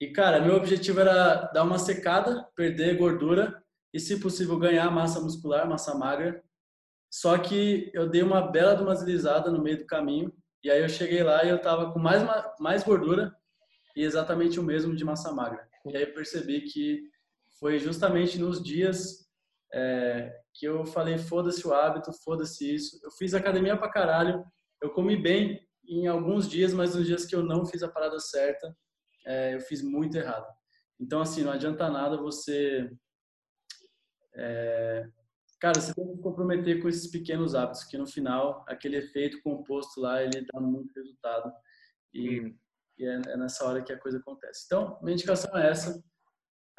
e 0.00 0.12
cara, 0.12 0.40
meu 0.40 0.54
objetivo 0.54 1.00
era 1.00 1.50
dar 1.52 1.64
uma 1.64 1.78
secada, 1.78 2.48
perder 2.54 2.96
gordura 2.96 3.62
e, 3.92 3.98
se 3.98 4.20
possível, 4.20 4.58
ganhar 4.58 4.90
massa 4.90 5.20
muscular, 5.20 5.68
massa 5.68 5.94
magra. 5.94 6.42
Só 7.12 7.36
que 7.36 7.90
eu 7.92 8.08
dei 8.08 8.22
uma 8.22 8.40
bela 8.40 8.74
de 8.74 8.82
uma 8.82 8.94
deslizada 8.94 9.50
no 9.50 9.62
meio 9.62 9.78
do 9.78 9.86
caminho 9.86 10.32
e 10.62 10.70
aí 10.70 10.80
eu 10.80 10.88
cheguei 10.88 11.22
lá 11.22 11.44
e 11.44 11.48
eu 11.48 11.60
tava 11.60 11.92
com 11.92 11.98
mais, 11.98 12.22
mais 12.60 12.84
gordura 12.84 13.34
e 13.96 14.04
exatamente 14.04 14.60
o 14.60 14.62
mesmo 14.62 14.94
de 14.94 15.04
massa 15.04 15.32
magra. 15.32 15.68
E 15.86 15.96
aí 15.96 16.04
eu 16.04 16.14
percebi 16.14 16.62
que 16.62 17.10
foi 17.60 17.78
justamente 17.78 18.38
nos 18.38 18.62
dias 18.62 19.28
é, 19.72 20.32
que 20.54 20.66
eu 20.66 20.84
falei, 20.84 21.18
foda-se 21.18 21.64
o 21.66 21.72
hábito, 21.72 22.12
foda-se 22.24 22.74
isso. 22.74 22.98
Eu 23.04 23.10
fiz 23.12 23.34
academia 23.34 23.76
pra 23.76 23.90
caralho, 23.90 24.44
eu 24.82 24.90
comi 24.90 25.16
bem 25.16 25.60
em 25.86 26.08
alguns 26.08 26.48
dias, 26.48 26.72
mas 26.72 26.94
nos 26.94 27.06
dias 27.06 27.24
que 27.24 27.36
eu 27.36 27.42
não 27.42 27.64
fiz 27.64 27.82
a 27.82 27.88
parada 27.88 28.18
certa, 28.18 28.76
é, 29.26 29.54
eu 29.54 29.60
fiz 29.60 29.82
muito 29.82 30.16
errado. 30.16 30.46
Então, 30.98 31.20
assim, 31.20 31.42
não 31.42 31.52
adianta 31.52 31.88
nada 31.88 32.16
você 32.16 32.90
é, 34.34 35.06
Cara, 35.60 35.78
você 35.78 35.92
tem 35.92 36.06
que 36.06 36.16
se 36.16 36.22
comprometer 36.22 36.80
com 36.80 36.88
esses 36.88 37.10
pequenos 37.10 37.54
hábitos, 37.54 37.84
que 37.84 37.98
no 37.98 38.06
final, 38.06 38.64
aquele 38.66 38.96
efeito 38.96 39.42
composto 39.42 40.00
lá, 40.00 40.22
ele 40.22 40.46
dá 40.50 40.58
muito 40.58 40.90
resultado. 40.96 41.52
E, 42.14 42.40
hum. 42.40 42.58
e 42.98 43.04
é, 43.04 43.20
é, 43.26 43.36
nessa 43.36 43.66
hora 43.66 43.82
que 43.82 43.92
a 43.92 43.98
coisa 43.98 44.18
acontece. 44.18 44.62
Então, 44.64 44.98
minha 45.02 45.12
indicação 45.12 45.54
é 45.58 45.68
essa. 45.70 46.02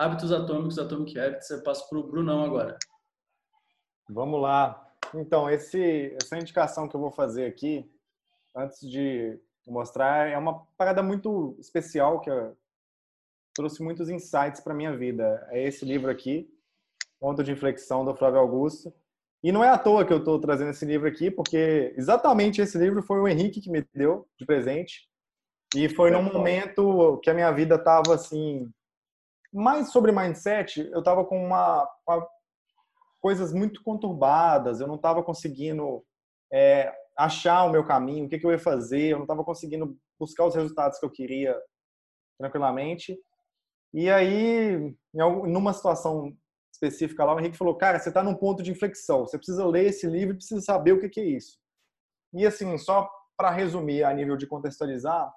Hábitos 0.02 0.32
atômicos, 0.32 0.80
Atomic 0.80 1.20
Habits. 1.20 1.52
Eu 1.52 1.62
passo 1.62 1.88
para 1.88 2.00
o 2.00 2.04
Brunão 2.04 2.44
agora. 2.44 2.76
Vamos 4.10 4.42
lá. 4.42 4.92
Então, 5.14 5.48
esse, 5.48 6.18
essa 6.20 6.40
indicação 6.40 6.88
que 6.88 6.96
eu 6.96 7.00
vou 7.00 7.12
fazer 7.12 7.46
aqui, 7.46 7.88
antes 8.56 8.80
de 8.80 9.40
mostrar, 9.68 10.28
é 10.28 10.36
uma 10.36 10.66
parada 10.76 11.04
muito 11.04 11.56
especial 11.60 12.20
que 12.20 12.32
trouxe 13.54 13.84
muitos 13.84 14.10
insights 14.10 14.60
para 14.60 14.74
minha 14.74 14.98
vida. 14.98 15.48
É 15.52 15.68
esse 15.68 15.86
livro 15.86 16.10
aqui, 16.10 16.52
Ponto 17.20 17.44
de 17.44 17.52
Inflexão, 17.52 18.04
do 18.04 18.16
Flávio 18.16 18.40
Augusto. 18.40 18.92
E 19.44 19.52
não 19.52 19.64
é 19.64 19.70
à 19.70 19.78
toa 19.78 20.04
que 20.04 20.12
eu 20.12 20.18
estou 20.18 20.40
trazendo 20.40 20.72
esse 20.72 20.84
livro 20.84 21.08
aqui, 21.08 21.30
porque 21.30 21.94
exatamente 21.96 22.60
esse 22.60 22.76
livro 22.76 23.04
foi 23.04 23.20
o 23.20 23.28
Henrique 23.28 23.62
que 23.62 23.70
me 23.70 23.86
deu 23.94 24.28
de 24.36 24.48
presente. 24.48 25.08
E 25.76 25.88
foi 25.88 26.10
num 26.10 26.24
momento 26.24 27.20
que 27.22 27.30
a 27.30 27.36
minha 27.36 27.52
vida 27.52 27.76
estava 27.76 28.16
assim, 28.16 28.68
mais 29.54 29.92
sobre 29.92 30.12
mindset, 30.12 30.90
eu 30.92 31.00
estava 31.00 31.26
com 31.26 31.44
uma, 31.46 31.88
uma, 32.08 32.28
coisas 33.20 33.54
muito 33.54 33.84
conturbadas, 33.84 34.80
eu 34.80 34.88
não 34.88 34.96
estava 34.96 35.24
conseguindo 35.24 36.04
é, 36.52 36.94
achar 37.18 37.64
o 37.66 37.72
meu 37.72 37.86
caminho, 37.86 38.26
o 38.26 38.30
que, 38.30 38.40
que 38.40 38.46
eu 38.46 38.52
ia 38.52 38.60
fazer, 38.60 39.10
eu 39.10 39.18
não 39.18 39.26
estava 39.26 39.44
conseguindo 39.44 39.98
buscar 40.20 40.46
os 40.46 40.56
resultados 40.56 41.00
que 41.00 41.06
eu 41.06 41.12
queria 41.12 41.60
tranquilamente. 42.40 43.18
E 43.94 44.10
aí, 44.10 44.96
numa 45.14 45.74
situação 45.74 46.36
específica 46.74 47.26
lá, 47.26 47.36
o 47.36 47.40
Henrique 47.40 47.58
falou, 47.58 47.76
cara, 47.76 48.00
você 48.00 48.10
está 48.10 48.24
num 48.24 48.36
ponto 48.36 48.64
de 48.64 48.72
inflexão, 48.72 49.26
você 49.26 49.38
precisa 49.38 49.66
ler 49.66 49.88
esse 49.88 50.08
livro 50.08 50.34
e 50.34 50.38
precisa 50.38 50.62
saber 50.62 50.94
o 50.94 51.00
que, 51.00 51.10
que 51.10 51.20
é 51.20 51.26
isso. 51.26 51.60
E 52.34 52.46
assim, 52.46 52.78
só 52.78 53.10
para 53.38 53.52
resumir 53.52 54.04
a 54.04 54.14
nível 54.14 54.38
de 54.38 54.48
contextualizar, 54.48 55.32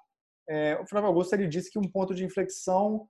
é, 0.47 0.79
o 0.79 0.87
Flávio 0.87 1.09
Augusto 1.09 1.33
ele 1.33 1.47
disse 1.47 1.71
que 1.71 1.79
um 1.79 1.89
ponto 1.89 2.15
de 2.15 2.23
inflexão 2.23 3.07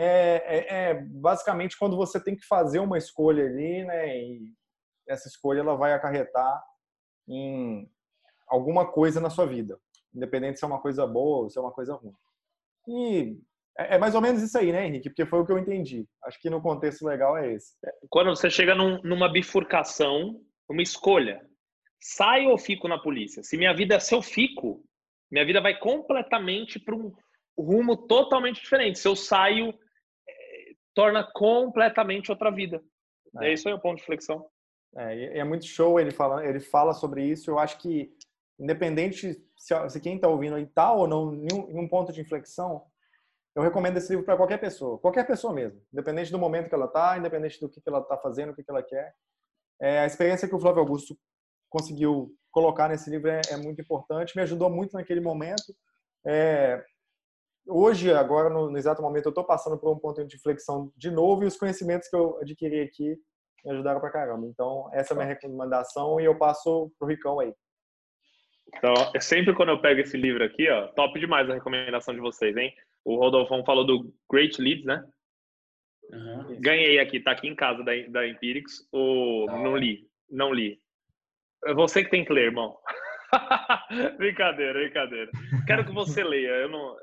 é, 0.00 0.44
é, 0.46 0.90
é, 0.90 0.94
basicamente 0.94 1.76
quando 1.76 1.96
você 1.96 2.22
tem 2.22 2.36
que 2.36 2.46
fazer 2.46 2.78
uma 2.78 2.96
escolha 2.96 3.44
ali, 3.44 3.84
né? 3.84 4.16
E 4.16 4.54
essa 5.08 5.26
escolha 5.26 5.60
ela 5.60 5.74
vai 5.74 5.92
acarretar 5.92 6.62
em 7.26 7.90
alguma 8.46 8.86
coisa 8.86 9.20
na 9.20 9.28
sua 9.28 9.44
vida, 9.44 9.78
independente 10.14 10.58
se 10.58 10.64
é 10.64 10.68
uma 10.68 10.80
coisa 10.80 11.04
boa 11.04 11.44
ou 11.44 11.50
se 11.50 11.58
é 11.58 11.60
uma 11.60 11.72
coisa 11.72 11.94
ruim. 11.94 12.14
E 12.86 13.40
é, 13.76 13.96
é 13.96 13.98
mais 13.98 14.14
ou 14.14 14.20
menos 14.20 14.40
isso 14.40 14.56
aí, 14.56 14.70
né, 14.70 14.86
Henrique? 14.86 15.10
Porque 15.10 15.26
foi 15.26 15.40
o 15.40 15.44
que 15.46 15.50
eu 15.50 15.58
entendi. 15.58 16.06
Acho 16.22 16.40
que 16.40 16.48
no 16.48 16.62
contexto 16.62 17.04
legal 17.04 17.36
é 17.36 17.52
esse. 17.52 17.74
Quando 18.08 18.28
você 18.28 18.48
chega 18.48 18.76
num, 18.76 19.02
numa 19.02 19.28
bifurcação, 19.28 20.40
uma 20.68 20.82
escolha, 20.82 21.44
saio 22.00 22.50
ou 22.50 22.58
fico 22.58 22.86
na 22.86 22.98
polícia? 22.98 23.42
Se 23.42 23.56
minha 23.56 23.74
vida, 23.74 23.98
se 23.98 24.14
eu 24.14 24.22
fico, 24.22 24.84
minha 25.28 25.44
vida 25.44 25.60
vai 25.60 25.76
completamente 25.76 26.78
para 26.78 26.94
um 26.94 27.12
rumo 27.58 27.96
totalmente 27.96 28.60
diferente. 28.60 28.98
Se 28.98 29.08
eu 29.08 29.16
saio, 29.16 29.68
é, 29.70 29.78
torna 30.98 31.22
completamente 31.32 32.28
outra 32.28 32.50
vida. 32.50 32.82
É. 33.40 33.50
é 33.50 33.52
isso 33.52 33.68
aí 33.68 33.74
o 33.74 33.78
ponto 33.78 33.98
de 33.98 34.04
flexão. 34.04 34.44
É, 34.96 35.38
é 35.38 35.44
muito 35.44 35.64
show 35.64 36.00
ele 36.00 36.10
fala, 36.10 36.44
ele 36.44 36.58
fala 36.58 36.92
sobre 36.92 37.22
isso. 37.24 37.48
Eu 37.48 37.56
acho 37.56 37.78
que 37.78 38.12
independente 38.58 39.40
se, 39.56 39.88
se 39.88 40.00
quem 40.00 40.16
está 40.16 40.26
ouvindo 40.26 40.58
está 40.58 40.92
ou 40.92 41.06
não 41.06 41.32
em 41.32 41.78
um, 41.78 41.86
ponto 41.86 42.12
de 42.12 42.20
inflexão, 42.20 42.84
eu 43.54 43.62
recomendo 43.62 43.96
esse 43.96 44.08
livro 44.08 44.24
para 44.24 44.36
qualquer 44.36 44.58
pessoa, 44.58 44.98
qualquer 44.98 45.24
pessoa 45.24 45.52
mesmo, 45.52 45.80
independente 45.92 46.32
do 46.32 46.38
momento 46.38 46.68
que 46.68 46.74
ela 46.74 46.86
está, 46.86 47.16
independente 47.16 47.60
do 47.60 47.68
que, 47.68 47.80
ela 47.86 48.00
está 48.00 48.16
fazendo, 48.18 48.50
o 48.50 48.54
que, 48.56 48.64
ela 48.68 48.82
quer. 48.82 49.14
É, 49.80 50.00
a 50.00 50.06
experiência 50.06 50.48
que 50.48 50.54
o 50.56 50.60
Flávio 50.60 50.80
Augusto 50.80 51.16
conseguiu 51.70 52.34
colocar 52.50 52.88
nesse 52.88 53.08
livro 53.08 53.30
é, 53.30 53.40
é 53.52 53.56
muito 53.56 53.80
importante, 53.80 54.34
me 54.34 54.42
ajudou 54.42 54.68
muito 54.68 54.94
naquele 54.94 55.20
momento. 55.20 55.72
É, 56.26 56.84
hoje, 57.68 58.12
agora, 58.12 58.50
no, 58.50 58.70
no, 58.70 58.78
exato 58.78 59.02
momento, 59.02 59.26
eu 59.26 59.30
estou 59.30 59.44
passando 59.44 59.78
por 59.78 59.92
um 59.92 59.98
ponto 59.98 60.24
de 60.26 60.36
inflexão 60.36 60.92
de 60.96 61.10
novo 61.10 61.44
e 61.44 61.46
os 61.46 61.56
conhecimentos 61.56 62.08
que 62.08 62.16
eu 62.16 62.38
adquiri 62.40 62.80
aqui 62.80 63.16
me 63.64 63.72
ajudaram 63.72 64.00
pra 64.00 64.10
caramba. 64.10 64.46
Então, 64.46 64.88
essa 64.92 65.12
é 65.12 65.14
a 65.14 65.16
minha 65.16 65.28
recomendação 65.28 66.20
e 66.20 66.24
eu 66.24 66.36
passo 66.36 66.90
pro 66.98 67.08
Ricão 67.08 67.40
aí. 67.40 67.52
Então, 68.74 68.94
sempre 69.20 69.54
quando 69.54 69.70
eu 69.70 69.80
pego 69.80 70.00
esse 70.00 70.16
livro 70.16 70.44
aqui, 70.44 70.68
ó, 70.68 70.88
top 70.88 71.18
demais 71.18 71.48
a 71.48 71.54
recomendação 71.54 72.14
de 72.14 72.20
vocês, 72.20 72.56
hein? 72.56 72.72
O 73.04 73.16
Rodolfão 73.16 73.64
falou 73.64 73.86
do 73.86 74.12
Great 74.30 74.60
Leads, 74.60 74.84
né? 74.84 75.02
Uhum. 76.12 76.60
Ganhei 76.60 76.98
aqui, 76.98 77.20
tá 77.20 77.32
aqui 77.32 77.48
em 77.48 77.54
casa 77.54 77.82
da, 77.82 77.92
da 78.08 78.26
Empirics. 78.26 78.86
O, 78.92 79.46
ah. 79.48 79.58
Não 79.58 79.76
li, 79.76 80.06
não 80.30 80.52
li. 80.52 80.78
É 81.64 81.74
você 81.74 82.04
que 82.04 82.10
tem 82.10 82.24
que 82.24 82.32
ler, 82.32 82.46
irmão. 82.46 82.76
brincadeira, 84.16 84.78
brincadeira. 84.78 85.30
Quero 85.66 85.84
que 85.84 85.92
você 85.92 86.22
leia. 86.22 86.48
Eu 86.48 86.68
não. 86.68 86.96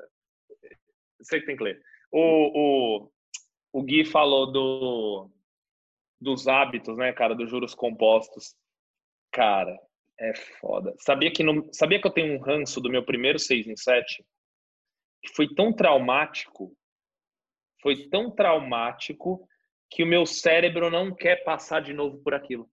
Você 1.26 1.40
que 1.40 1.46
tem 1.46 1.56
que 1.56 1.64
ler. 1.64 1.80
O, 2.12 3.00
o, 3.02 3.12
o 3.72 3.82
Gui 3.82 4.04
falou 4.04 4.50
do, 4.50 5.30
dos 6.20 6.46
hábitos, 6.46 6.96
né, 6.96 7.12
cara, 7.12 7.34
dos 7.34 7.50
juros 7.50 7.74
compostos. 7.74 8.54
Cara, 9.32 9.76
é 10.18 10.34
foda. 10.60 10.94
Sabia 10.98 11.32
que, 11.32 11.42
no, 11.42 11.68
sabia 11.72 12.00
que 12.00 12.06
eu 12.06 12.12
tenho 12.12 12.34
um 12.34 12.40
ranço 12.40 12.80
do 12.80 12.90
meu 12.90 13.04
primeiro 13.04 13.38
6 13.38 13.66
em 13.66 13.76
7? 13.76 14.24
que 15.26 15.34
foi 15.34 15.52
tão 15.52 15.72
traumático, 15.72 16.76
foi 17.82 18.08
tão 18.08 18.30
traumático 18.30 19.46
que 19.90 20.02
o 20.02 20.06
meu 20.06 20.24
cérebro 20.24 20.90
não 20.90 21.14
quer 21.14 21.42
passar 21.44 21.80
de 21.80 21.92
novo 21.92 22.18
por 22.22 22.34
aquilo. 22.34 22.70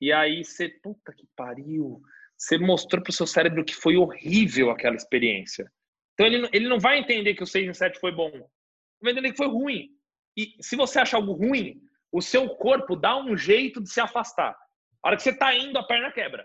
E 0.00 0.12
aí 0.12 0.44
você, 0.44 0.68
puta 0.68 1.12
que 1.12 1.26
pariu, 1.36 2.00
você 2.36 2.56
mostrou 2.56 3.02
pro 3.02 3.12
seu 3.12 3.26
cérebro 3.26 3.64
que 3.64 3.74
foi 3.74 3.96
horrível 3.96 4.70
aquela 4.70 4.96
experiência. 4.96 5.70
Então 6.18 6.26
ele, 6.26 6.48
ele 6.52 6.68
não 6.68 6.80
vai 6.80 6.98
entender 6.98 7.34
que 7.34 7.44
o 7.44 7.46
6 7.46 7.68
em 7.68 7.72
7 7.72 8.00
foi 8.00 8.10
bom. 8.10 8.28
Ele 8.28 8.48
vai 9.00 9.12
entender 9.12 9.30
que 9.30 9.36
foi 9.36 9.46
ruim. 9.46 9.88
E 10.36 10.56
se 10.60 10.74
você 10.74 10.98
acha 10.98 11.16
algo 11.16 11.32
ruim, 11.32 11.80
o 12.10 12.20
seu 12.20 12.48
corpo 12.56 12.96
dá 12.96 13.16
um 13.16 13.36
jeito 13.36 13.80
de 13.80 13.88
se 13.88 14.00
afastar. 14.00 14.58
A 15.02 15.08
hora 15.08 15.16
que 15.16 15.22
você 15.22 15.32
tá 15.32 15.54
indo, 15.54 15.78
a 15.78 15.86
perna 15.86 16.10
quebra. 16.10 16.44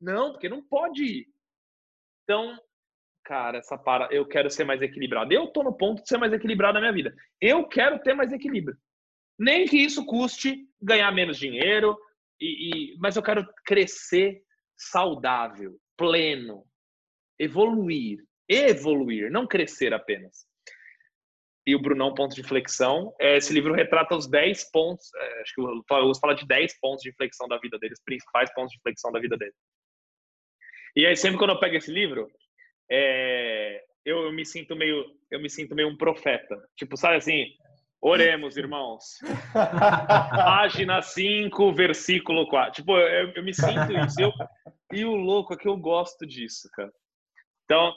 Não, 0.00 0.32
porque 0.32 0.48
não 0.48 0.62
pode 0.62 1.04
ir. 1.04 1.26
Então, 2.24 2.58
cara, 3.22 3.58
essa 3.58 3.76
para, 3.76 4.08
eu 4.10 4.26
quero 4.26 4.48
ser 4.48 4.64
mais 4.64 4.80
equilibrado. 4.80 5.32
Eu 5.32 5.48
tô 5.48 5.62
no 5.62 5.76
ponto 5.76 6.02
de 6.02 6.08
ser 6.08 6.16
mais 6.16 6.32
equilibrado 6.32 6.74
na 6.74 6.80
minha 6.80 6.92
vida. 6.92 7.14
Eu 7.38 7.68
quero 7.68 7.98
ter 7.98 8.14
mais 8.14 8.32
equilíbrio. 8.32 8.78
Nem 9.38 9.66
que 9.66 9.76
isso 9.76 10.06
custe 10.06 10.66
ganhar 10.80 11.12
menos 11.12 11.38
dinheiro, 11.38 11.98
e, 12.40 12.94
e 12.94 12.98
mas 12.98 13.16
eu 13.16 13.22
quero 13.22 13.46
crescer 13.64 14.42
saudável, 14.76 15.78
pleno, 15.96 16.64
evoluir, 17.38 18.18
evoluir, 18.48 19.30
não 19.30 19.46
crescer 19.46 19.92
apenas. 19.92 20.46
E 21.66 21.76
o 21.76 21.80
Brunão, 21.80 22.12
ponto 22.12 22.34
de 22.34 22.40
inflexão. 22.40 23.14
É, 23.20 23.36
esse 23.36 23.52
livro 23.52 23.72
retrata 23.72 24.16
os 24.16 24.28
10 24.28 24.70
pontos, 24.70 25.14
é, 25.14 25.42
acho 25.42 25.54
que 25.54 25.60
o 25.60 25.84
Paulo 25.84 26.12
fala 26.18 26.34
de 26.34 26.46
10 26.46 26.80
pontos 26.80 27.02
de 27.02 27.10
inflexão 27.10 27.46
da 27.46 27.58
vida 27.58 27.78
dele, 27.78 27.92
os 27.92 28.02
principais 28.02 28.52
pontos 28.52 28.72
de 28.72 28.78
inflexão 28.78 29.12
da 29.12 29.20
vida 29.20 29.36
dele. 29.36 29.54
E 30.96 31.06
aí, 31.06 31.16
sempre 31.16 31.38
quando 31.38 31.50
eu 31.50 31.60
pego 31.60 31.76
esse 31.76 31.90
livro, 31.90 32.28
é, 32.90 33.82
eu, 34.04 34.24
eu 34.24 34.32
me 34.32 34.44
sinto 34.44 34.74
meio, 34.74 35.04
eu 35.30 35.40
me 35.40 35.48
sinto 35.48 35.74
meio 35.74 35.88
um 35.88 35.96
profeta. 35.96 36.60
Tipo, 36.76 36.96
sabe 36.96 37.16
assim, 37.16 37.46
oremos, 38.00 38.56
irmãos. 38.56 39.04
Página 39.54 41.00
5, 41.00 41.72
versículo 41.72 42.48
4. 42.48 42.72
Tipo, 42.72 42.98
eu, 42.98 43.30
eu 43.30 43.42
me 43.42 43.54
sinto 43.54 43.92
isso. 44.04 44.20
Eu, 44.20 44.32
e 44.92 45.04
o 45.04 45.14
louco 45.14 45.54
é 45.54 45.56
que 45.56 45.68
eu 45.68 45.76
gosto 45.76 46.26
disso, 46.26 46.68
cara. 46.74 46.92
Então, 47.64 47.94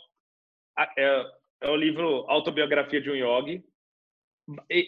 é, 0.78 1.32
é 1.62 1.70
o 1.70 1.76
livro 1.76 2.26
Autobiografia 2.28 3.02
de 3.02 3.10
um 3.10 3.16
Yogi. 3.16 3.64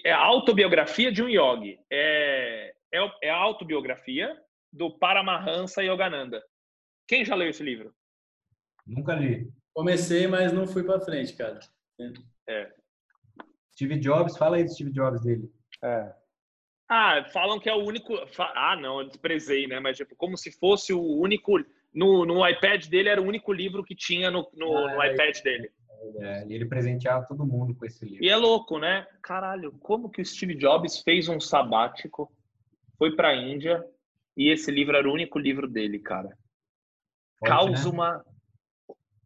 É 0.04 0.12
a 0.12 0.20
autobiografia 0.20 1.12
de 1.12 1.24
um 1.24 1.30
yogi. 1.30 1.80
É, 1.92 2.76
é, 2.94 3.12
é 3.24 3.30
a 3.30 3.38
autobiografia 3.38 4.40
do 4.72 4.98
Paramahansa 5.00 5.84
Yogananda. 5.84 6.44
Quem 7.08 7.26
já 7.26 7.34
leu 7.34 7.50
esse 7.50 7.64
livro? 7.64 7.94
Nunca 8.86 9.16
li. 9.16 9.52
Comecei, 9.74 10.28
mas 10.28 10.54
não 10.54 10.68
fui 10.68 10.84
para 10.84 11.00
frente, 11.00 11.36
cara. 11.36 11.60
É. 12.48 12.72
Steve 13.74 14.00
Jobs, 14.00 14.38
fala 14.38 14.58
aí 14.58 14.64
do 14.64 14.72
Steve 14.72 14.92
Jobs 14.92 15.22
dele. 15.24 15.52
É. 15.84 16.14
Ah, 16.90 17.26
falam 17.34 17.60
que 17.60 17.70
é 17.70 17.74
o 17.74 17.84
único. 17.84 18.14
Ah, 18.40 18.76
não, 18.76 19.02
eu 19.02 19.08
desprezei, 19.08 19.68
né? 19.68 19.80
Mas 19.80 19.98
tipo, 19.98 20.16
como 20.16 20.38
se 20.38 20.52
fosse 20.52 20.94
o 20.94 21.02
único. 21.02 21.58
No, 21.94 22.26
no 22.26 22.48
iPad 22.48 22.86
dele 22.88 23.10
era 23.10 23.22
o 23.22 23.26
único 23.26 23.52
livro 23.52 23.84
que 23.84 23.96
tinha 23.96 24.30
no, 24.30 24.48
no, 24.54 24.78
Ah, 24.78 24.96
no 24.96 25.02
é. 25.02 25.14
iPad 25.14 25.42
dele. 25.42 25.72
É, 26.20 26.48
e 26.48 26.54
ele 26.54 26.66
presenteava 26.66 27.26
todo 27.26 27.46
mundo 27.46 27.76
com 27.76 27.86
esse 27.86 28.06
livro. 28.06 28.24
E 28.24 28.30
é 28.30 28.36
louco, 28.36 28.80
né? 28.80 29.08
Caralho, 29.22 29.72
como 29.80 30.10
que 30.10 30.22
o 30.22 30.26
Steve 30.26 30.56
Jobs 30.56 31.02
fez 31.02 31.28
um 31.28 31.40
sabático, 31.40 32.32
foi 32.98 33.16
pra 33.16 33.36
Índia 33.36 33.86
e 34.36 34.52
esse 34.52 34.72
livro 34.72 34.96
era 34.96 35.10
o 35.10 35.14
único 35.14 35.40
livro 35.40 35.68
dele, 35.68 36.00
cara. 36.00 36.38
Forte, 37.40 37.52
Causa 37.52 37.86
né? 37.86 37.90
uma. 37.90 38.26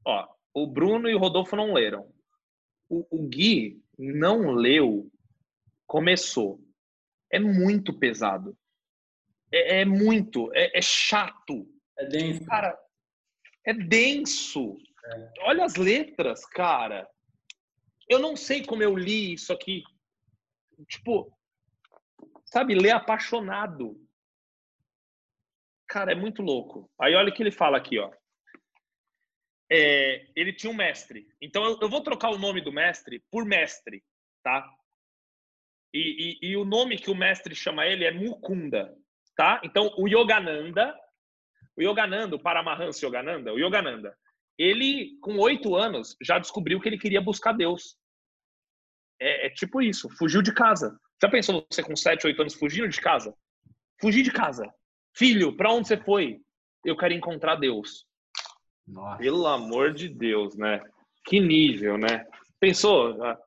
Ó, 0.06 0.28
o 0.54 0.68
Bruno 0.68 1.10
e 1.10 1.16
o 1.16 1.20
Rodolfo 1.20 1.56
não 1.56 1.74
leram. 1.74 2.12
O, 2.90 3.06
o 3.10 3.28
Gui 3.28 3.82
não 3.98 4.52
leu, 4.52 5.10
começou. 5.86 6.60
É 7.32 7.40
muito 7.40 7.98
pesado. 7.98 8.58
É, 9.52 9.82
é 9.82 9.86
muito, 9.86 10.52
é, 10.54 10.78
é 10.78 10.82
chato. 10.82 11.68
É 11.98 12.06
denso. 12.06 12.46
Cara, 12.46 12.78
é 13.66 13.74
denso. 13.74 14.78
Olha 15.42 15.66
as 15.66 15.76
letras, 15.76 16.46
cara. 16.46 17.10
Eu 18.10 18.20
não 18.20 18.36
sei 18.36 18.66
como 18.66 18.84
eu 18.84 18.96
li 18.96 19.34
isso 19.34 19.52
aqui. 19.54 19.84
Tipo, 20.88 21.32
sabe, 22.46 22.76
ler 22.76 22.92
apaixonado. 22.92 23.96
Cara, 25.88 26.12
é 26.12 26.16
muito 26.16 26.42
louco. 26.42 26.90
Aí 27.00 27.16
olha 27.16 27.30
o 27.30 27.34
que 27.34 27.44
ele 27.44 27.52
fala 27.52 27.78
aqui, 27.78 28.00
ó. 28.00 28.12
É, 29.72 30.28
ele 30.36 30.52
tinha 30.54 30.72
um 30.72 30.76
mestre. 30.76 31.28
Então 31.42 31.64
eu, 31.64 31.80
eu 31.82 31.90
vou 31.90 32.02
trocar 32.02 32.30
o 32.32 32.38
nome 32.38 32.62
do 32.62 32.72
mestre 32.72 33.24
por 33.32 33.46
mestre, 33.46 34.04
tá? 34.44 34.70
E, 35.94 36.40
e- 36.44 36.50
e 36.52 36.58
o 36.58 36.66
nome 36.66 36.98
que 36.98 37.10
o 37.10 37.16
mestre 37.16 37.56
chama 37.56 37.86
ele 37.86 38.04
é 38.06 38.12
Mukunda, 38.12 38.94
tá? 39.36 39.62
Então 39.64 39.94
o 39.98 40.08
Yogananda, 40.08 40.98
o 41.78 41.82
Yogananda, 41.82 42.36
o 42.36 42.40
Paramahansa 42.42 43.06
Yogananda, 43.06 43.54
o 43.54 43.60
Yogananda, 43.60 44.18
ele 44.62 45.18
com 45.22 45.40
oito 45.40 45.76
anos 45.76 46.16
já 46.22 46.38
descobriu 46.38 46.80
que 46.80 46.88
ele 46.88 47.00
queria 47.00 47.20
buscar 47.20 47.52
Deus. 47.52 47.98
É, 49.20 49.48
é 49.48 49.50
tipo 49.50 49.82
isso, 49.82 50.08
fugiu 50.10 50.42
de 50.42 50.54
casa. 50.54 50.96
Já 51.22 51.30
pensou 51.30 51.66
você 51.70 51.82
com 51.82 51.96
sete, 51.96 52.28
oito 52.28 52.40
anos 52.40 52.54
fugindo 52.54 52.88
de 52.88 53.02
casa? 53.02 53.36
Fugir 54.00 54.22
de 54.22 54.32
casa. 54.32 54.72
Filho, 55.16 55.56
para 55.58 55.72
onde 55.72 55.88
você 55.88 55.98
foi? 55.98 56.40
Eu 56.86 56.96
quero 56.96 57.14
encontrar 57.14 57.56
Deus. 57.56 58.06
Nossa. 58.88 59.18
Pelo 59.18 59.48
amor 59.48 59.94
de 59.94 60.08
Deus, 60.08 60.56
né? 60.56 60.80
Que 61.26 61.40
nível, 61.40 61.98
né? 61.98 62.26
Pensou? 62.60 63.24
A 63.24 63.38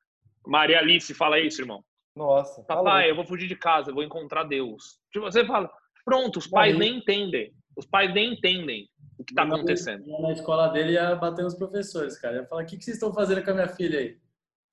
Maria 0.47 0.79
Alice 0.79 1.13
fala 1.15 1.39
isso, 1.39 1.63
irmão. 1.63 1.85
Nossa. 2.17 2.63
tá 2.65 2.77
Papai, 2.77 3.11
eu 3.11 3.17
vou 3.17 3.25
fugir 3.25 3.49
de 3.49 3.57
casa, 3.57 3.91
eu 3.91 3.95
vou 3.95 4.05
encontrar 4.05 4.45
Deus. 4.45 5.01
Tipo, 5.13 5.25
você 5.25 5.45
fala, 5.45 5.71
pronto, 6.05 6.39
os 6.39 6.47
pais 6.47 6.75
Morri. 6.75 6.89
nem 6.89 6.99
entendem. 6.99 7.53
Os 7.77 7.87
pais 7.87 8.13
nem 8.15 8.35
entendem 8.35 8.89
o 9.25 9.27
que 9.27 9.33
está 9.33 9.43
acontecendo. 9.43 10.07
Na 10.21 10.33
escola 10.33 10.69
dele 10.69 10.93
ia 10.93 11.15
bater 11.17 11.43
nos 11.43 11.55
professores, 11.55 12.19
cara. 12.19 12.37
Ia 12.37 12.47
falar: 12.47 12.63
o 12.63 12.67
que, 12.67 12.77
que 12.77 12.85
vocês 12.85 12.97
estão 12.97 13.13
fazendo 13.13 13.43
com 13.43 13.51
a 13.51 13.55
minha 13.55 13.69
filha 13.69 13.99
aí? 13.99 14.19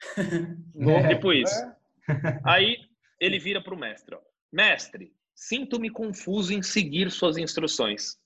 É. 0.79 1.15
Tipo 1.15 1.31
isso. 1.31 1.55
É. 1.55 2.39
Aí 2.43 2.77
ele 3.19 3.39
vira 3.39 3.61
para 3.61 3.73
o 3.73 3.77
mestre: 3.77 4.15
ó, 4.15 4.19
Mestre, 4.51 5.13
sinto-me 5.33 5.89
confuso 5.89 6.53
em 6.53 6.61
seguir 6.61 7.09
suas 7.11 7.37
instruções. 7.37 8.19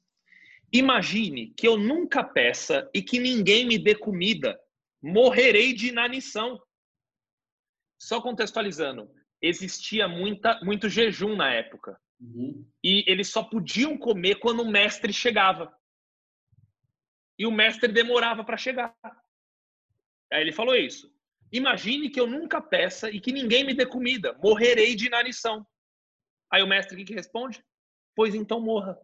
Imagine 0.72 1.54
que 1.56 1.68
eu 1.68 1.78
nunca 1.78 2.24
peça 2.24 2.90
e 2.94 3.02
que 3.02 3.20
ninguém 3.20 3.68
me 3.68 3.78
dê 3.78 3.94
comida. 3.94 4.60
Morrerei 5.02 5.74
de 5.74 5.90
inanição. 5.90 6.60
Só 8.02 8.22
contextualizando, 8.22 9.10
existia 9.42 10.08
muita, 10.08 10.60
muito 10.64 10.90
jejum 10.90 11.36
na 11.36 11.54
época. 11.54 11.98
Uhum. 12.20 12.66
E 12.84 13.04
eles 13.08 13.30
só 13.30 13.44
podiam 13.44 13.98
comer 13.98 14.36
quando 14.36 14.62
o 14.62 14.72
mestre 14.72 15.14
chegava. 15.14 15.72
E 17.38 17.46
o 17.46 17.52
mestre 17.52 17.92
demorava 17.92 18.44
para 18.44 18.58
chegar. 18.58 18.96
Aí 20.32 20.42
ele 20.42 20.52
falou 20.52 20.76
isso. 20.76 21.14
Imagine 21.52 22.10
que 22.10 22.20
eu 22.20 22.28
nunca 22.28 22.62
peça 22.62 23.10
e 23.10 23.20
que 23.20 23.32
ninguém 23.32 23.66
me 23.66 23.74
dê 23.74 23.86
comida. 23.86 24.34
Morrerei 24.42 24.96
de 24.96 25.08
inanição. 25.08 25.66
Aí 26.52 26.62
o 26.62 26.68
mestre 26.68 27.04
que, 27.04 27.14
responde? 27.14 27.64
Pois 28.16 28.34
então 28.34 28.60
morra. 28.60 28.98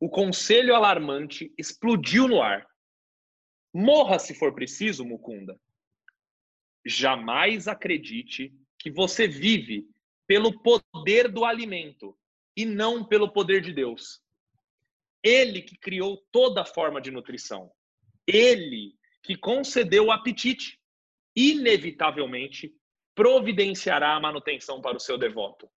O 0.00 0.08
conselho 0.08 0.74
alarmante 0.74 1.52
explodiu 1.58 2.28
no 2.28 2.40
ar. 2.40 2.66
Morra 3.74 4.18
se 4.18 4.34
for 4.34 4.54
preciso, 4.54 5.04
Mukunda. 5.04 5.58
Jamais 6.86 7.68
acredite 7.68 8.54
que 8.78 8.90
você 8.90 9.26
vive 9.26 9.88
pelo 10.26 10.62
poder 10.62 11.28
do 11.28 11.44
alimento 11.44 12.16
e 12.56 12.64
não 12.64 13.04
pelo 13.04 13.32
poder 13.32 13.60
de 13.60 13.72
Deus. 13.72 14.22
Ele 15.22 15.62
que 15.62 15.76
criou 15.76 16.16
toda 16.30 16.64
forma 16.64 17.00
de 17.00 17.10
nutrição. 17.10 17.70
Ele 18.26 18.94
que 19.22 19.36
concedeu 19.36 20.06
o 20.06 20.12
apetite. 20.12 20.78
Inevitavelmente 21.34 22.72
providenciará 23.14 24.14
a 24.14 24.20
manutenção 24.20 24.80
para 24.80 24.96
o 24.96 25.00
seu 25.00 25.18
devoto. 25.18 25.68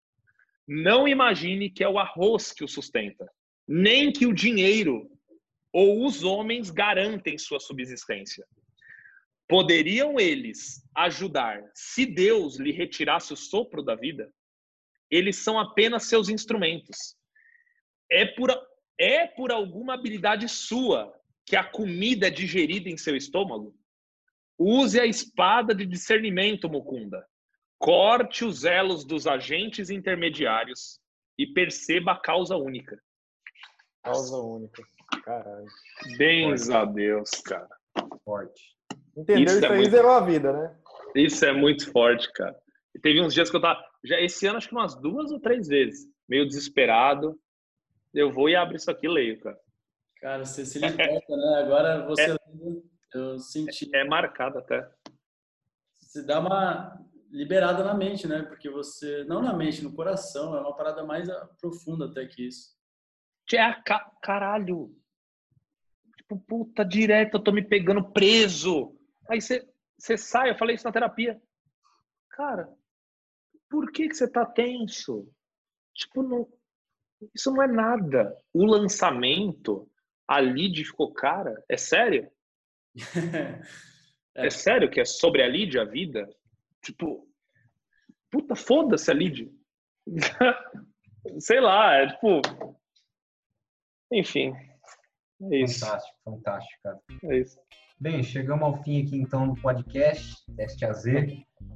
Não 0.68 1.08
imagine 1.08 1.70
que 1.70 1.84
é 1.84 1.90
o 1.90 2.00
arroz 2.00 2.52
que 2.52 2.64
o 2.64 2.68
sustenta, 2.68 3.28
nem 3.68 4.12
que 4.12 4.26
o 4.26 4.34
dinheiro 4.34 5.10
ou 5.74 6.06
os 6.06 6.24
homens 6.24 6.70
garantem 6.70 7.38
sua 7.38 7.60
subsistência. 7.60 8.46
Poderiam 9.48 10.20
eles 10.20 10.82
ajudar 10.96 11.62
se 11.74 12.06
Deus 12.06 12.58
lhe 12.58 12.72
retirasse 12.72 13.34
o 13.34 13.38
sopro 13.38 13.84
da 13.84 13.96
vida? 13.96 14.32
Eles 15.10 15.38
são 15.38 15.60
apenas 15.60 16.04
seus 16.04 16.30
instrumentos. 16.30 17.18
É 18.10 18.26
por, 18.26 18.50
é 19.00 19.28
por 19.28 19.52
alguma 19.52 19.94
habilidade 19.94 20.48
sua 20.48 21.14
que 21.46 21.56
a 21.56 21.64
comida 21.64 22.28
é 22.28 22.30
digerida 22.30 22.90
em 22.90 22.98
seu 22.98 23.16
estômago? 23.16 23.76
Use 24.58 25.00
a 25.00 25.06
espada 25.06 25.74
de 25.74 25.86
discernimento, 25.86 26.70
Mukunda. 26.70 27.26
Corte 27.80 28.46
os 28.46 28.64
elos 28.64 29.04
dos 29.04 29.26
agentes 29.26 29.90
intermediários 29.90 31.00
e 31.38 31.48
perceba 31.48 32.12
a 32.12 32.20
causa 32.20 32.56
única. 32.56 33.02
Causa 34.04 34.38
única. 34.38 34.84
Caralho. 35.24 35.66
Bens 36.18 36.70
a 36.70 36.86
Deus, 36.86 37.30
cara. 37.44 37.68
Forte. 38.24 38.62
Entendeu? 39.18 39.46
Isso 39.46 39.56
Isso, 39.58 39.66
é 39.66 39.70
aí 39.70 39.76
muito- 39.78 39.92
zerou 39.92 40.12
a 40.12 40.22
vida, 40.26 40.54
né? 40.54 40.76
Isso 41.16 41.44
é 41.44 41.52
muito 41.52 41.92
forte, 41.92 42.32
cara. 42.34 42.56
E 42.96 43.00
teve 43.00 43.20
uns 43.20 43.34
dias 43.34 43.50
que 43.50 43.56
eu 43.56 43.62
tava. 43.62 43.84
Já 44.06 44.20
esse 44.22 44.46
ano, 44.48 44.58
acho 44.58 44.70
que 44.70 44.76
umas 44.76 44.96
duas 45.02 45.32
ou 45.32 45.40
três 45.40 45.68
vezes. 45.68 46.08
Meio 46.30 46.46
desesperado. 46.48 47.38
Eu 48.14 48.32
vou 48.32 48.50
e 48.50 48.56
abro 48.56 48.76
isso 48.76 48.90
aqui 48.92 49.06
e 49.06 49.10
leio, 49.10 49.40
cara. 49.40 49.60
Cara, 50.20 50.46
você 50.46 50.66
se 50.66 50.80
liberta, 50.80 51.36
né? 51.36 51.56
Agora 51.64 52.06
você 52.06 52.28
lendo, 52.48 52.84
eu 53.14 53.40
senti. 53.40 53.90
É 53.96 54.04
marcado 54.04 54.60
até. 54.60 54.90
Você 56.00 56.24
dá 56.24 56.40
uma 56.40 57.00
liberada 57.30 57.84
na 57.84 57.94
mente, 57.94 58.28
né? 58.28 58.44
Porque 58.44 58.70
você. 58.70 59.24
Não 59.24 59.42
na 59.42 59.54
mente, 59.54 59.82
no 59.84 59.94
coração. 59.94 60.56
É 60.56 60.60
uma 60.62 60.76
parada 60.76 61.04
mais 61.04 61.28
profunda 61.60 62.06
até 62.06 62.26
que 62.26 62.48
isso. 62.48 62.76
É, 63.54 63.74
ca- 63.84 64.12
caralho. 64.22 64.96
Tipo, 66.18 66.40
puta, 66.40 66.86
direto, 66.86 67.36
eu 67.38 67.44
tô 67.44 67.52
me 67.52 67.64
pegando 67.64 68.12
preso. 68.12 68.96
Aí 69.30 69.42
você 69.42 69.68
você 69.98 70.18
sai, 70.18 70.50
eu 70.50 70.58
falei 70.58 70.76
isso 70.76 70.86
na 70.86 70.92
terapia. 70.92 71.40
Cara, 72.32 72.68
por 73.70 73.92
que 73.92 74.10
que 74.10 74.16
você 74.16 74.28
tá 74.28 74.44
tenso? 74.46 75.32
Tipo, 75.94 76.24
não, 76.24 76.50
isso 77.34 77.52
não 77.52 77.64
é 77.64 77.68
nada. 77.68 78.36
O 78.54 78.66
lançamento, 78.66 79.90
a 80.28 80.40
Lid 80.40 80.84
ficou 80.84 81.14
cara. 81.14 81.64
É 81.70 81.78
sério? 81.78 82.30
É. 84.34 84.50
sério 84.50 84.90
que 84.90 85.02
é 85.02 85.04
sobre 85.04 85.44
a 85.44 85.48
Lid 85.48 85.78
a 85.78 85.84
vida? 85.84 86.26
Tipo, 86.82 87.28
puta, 88.32 88.56
foda-se 88.56 89.12
a 89.12 89.14
Lid. 89.14 89.52
Sei 91.38 91.60
lá, 91.60 91.96
é 91.96 92.08
tipo. 92.08 92.42
Enfim. 94.10 94.54
É 95.52 95.58
isso. 95.58 95.82
Fantástico, 95.82 96.18
fantástico, 96.24 96.82
cara. 96.82 97.00
É 97.26 97.40
isso. 97.40 97.60
Bem, 98.00 98.24
chegamos 98.24 98.64
ao 98.64 98.82
fim 98.84 99.06
aqui 99.06 99.18
então 99.18 99.54
do 99.54 99.62
podcast, 99.62 100.34
Teste 100.56 100.86
AZ. 100.86 101.04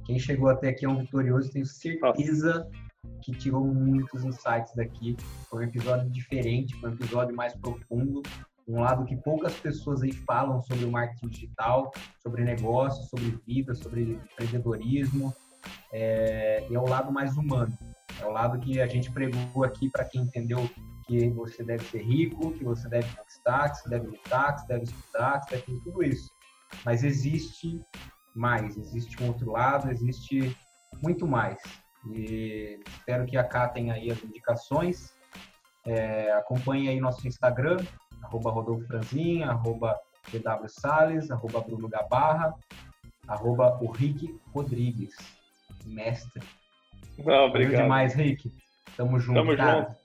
Quem 0.06 0.18
chegou 0.18 0.48
até 0.48 0.70
aqui 0.70 0.86
é 0.86 0.88
um 0.88 0.98
vitorioso, 0.98 1.52
tenho 1.52 1.66
certeza 1.66 2.66
que 3.22 3.32
tirou 3.32 3.64
muitos 3.64 4.24
insights 4.24 4.74
daqui. 4.74 5.16
Foi 5.48 5.64
um 5.64 5.68
episódio 5.68 6.10
diferente, 6.10 6.74
foi 6.76 6.90
um 6.90 6.94
episódio 6.94 7.34
mais 7.34 7.54
profundo, 7.54 8.22
um 8.68 8.80
lado 8.80 9.04
que 9.04 9.16
poucas 9.16 9.54
pessoas 9.54 10.02
aí 10.02 10.12
falam 10.12 10.60
sobre 10.60 10.84
o 10.84 10.90
marketing 10.90 11.28
digital, 11.28 11.92
sobre 12.20 12.42
negócios, 12.42 13.08
sobre 13.08 13.38
vida, 13.46 13.74
sobre 13.74 14.20
empreendedorismo. 14.32 15.32
É, 15.92 16.66
e 16.68 16.74
é 16.74 16.78
o 16.78 16.88
lado 16.88 17.12
mais 17.12 17.36
humano. 17.36 17.76
É 18.20 18.26
o 18.26 18.30
lado 18.30 18.58
que 18.58 18.80
a 18.80 18.86
gente 18.86 19.10
pregou 19.10 19.64
aqui 19.64 19.88
para 19.90 20.04
quem 20.04 20.22
entendeu 20.22 20.68
que 21.06 21.28
você 21.30 21.62
deve 21.62 21.84
ser 21.84 22.02
rico, 22.02 22.52
que 22.52 22.64
você 22.64 22.88
deve 22.88 23.08
conquistar, 23.14 23.70
que 23.70 23.78
você 23.78 23.88
deve 23.88 24.06
lutar, 24.08 24.56
que 24.56 24.62
você 24.62 24.66
deve 24.68 24.84
estudar, 24.84 25.40
que 25.40 25.50
você 25.50 25.56
deve 25.56 25.80
tudo 25.80 26.02
isso. 26.02 26.30
Mas 26.84 27.04
existe 27.04 27.80
mais, 28.34 28.76
existe 28.76 29.22
um 29.22 29.28
outro 29.28 29.52
lado, 29.52 29.90
existe 29.90 30.56
muito 31.00 31.26
mais. 31.26 31.58
E 32.12 32.80
espero 32.86 33.26
que 33.26 33.36
acatem 33.36 33.90
aí 33.90 34.10
as 34.10 34.22
indicações. 34.22 35.14
É, 35.84 36.32
acompanhe 36.32 36.88
aí 36.88 37.00
nosso 37.00 37.26
Instagram, 37.26 37.78
arroba 38.22 38.50
Rodolfo 38.50 38.86
Franzin, 38.86 39.42
arroba 39.42 39.98
GW 40.30 40.68
Salles, 40.68 41.30
arroba 41.30 41.60
Bruno 41.60 41.88
Gabarra, 41.88 42.54
arroba 43.28 43.78
o 43.80 43.90
Rick 43.90 44.36
Rodrigues, 44.52 45.14
mestre. 45.84 46.42
Não, 47.18 47.46
obrigado. 47.46 47.72
Valeu 47.72 47.82
demais, 47.84 48.14
Rick. 48.14 48.52
Tamo 48.96 49.18
junto, 49.20 49.38
Tamo 49.38 49.56
cara. 49.56 49.82
junto. 49.82 49.96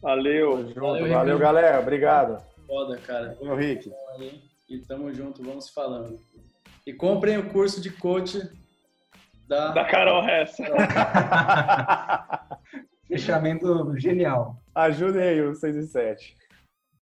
Valeu. 0.00 0.50
Valeu, 0.56 0.74
Valeu, 0.74 1.08
valeu 1.08 1.34
Rick. 1.34 1.42
galera. 1.42 1.80
Obrigado. 1.80 2.44
Foda, 2.66 2.96
cara. 2.98 3.36
Valeu, 3.40 3.56
Rick. 3.56 3.90
E 4.68 4.78
tamo 4.78 5.12
junto, 5.12 5.42
vamos 5.42 5.68
falando. 5.68 6.18
E 6.86 6.92
comprem 6.92 7.38
o 7.38 7.50
curso 7.50 7.80
de 7.80 7.90
coach 7.90 8.38
da, 9.54 9.70
Da 9.70 9.84
Carol 9.84 10.28
Hessa. 10.28 10.64
Fechamento 13.06 13.96
genial. 13.98 14.56
Ajudem 14.74 15.22
aí 15.22 15.40
o 15.40 15.54
6 15.54 15.76
e 15.76 15.86
7. 15.86 16.36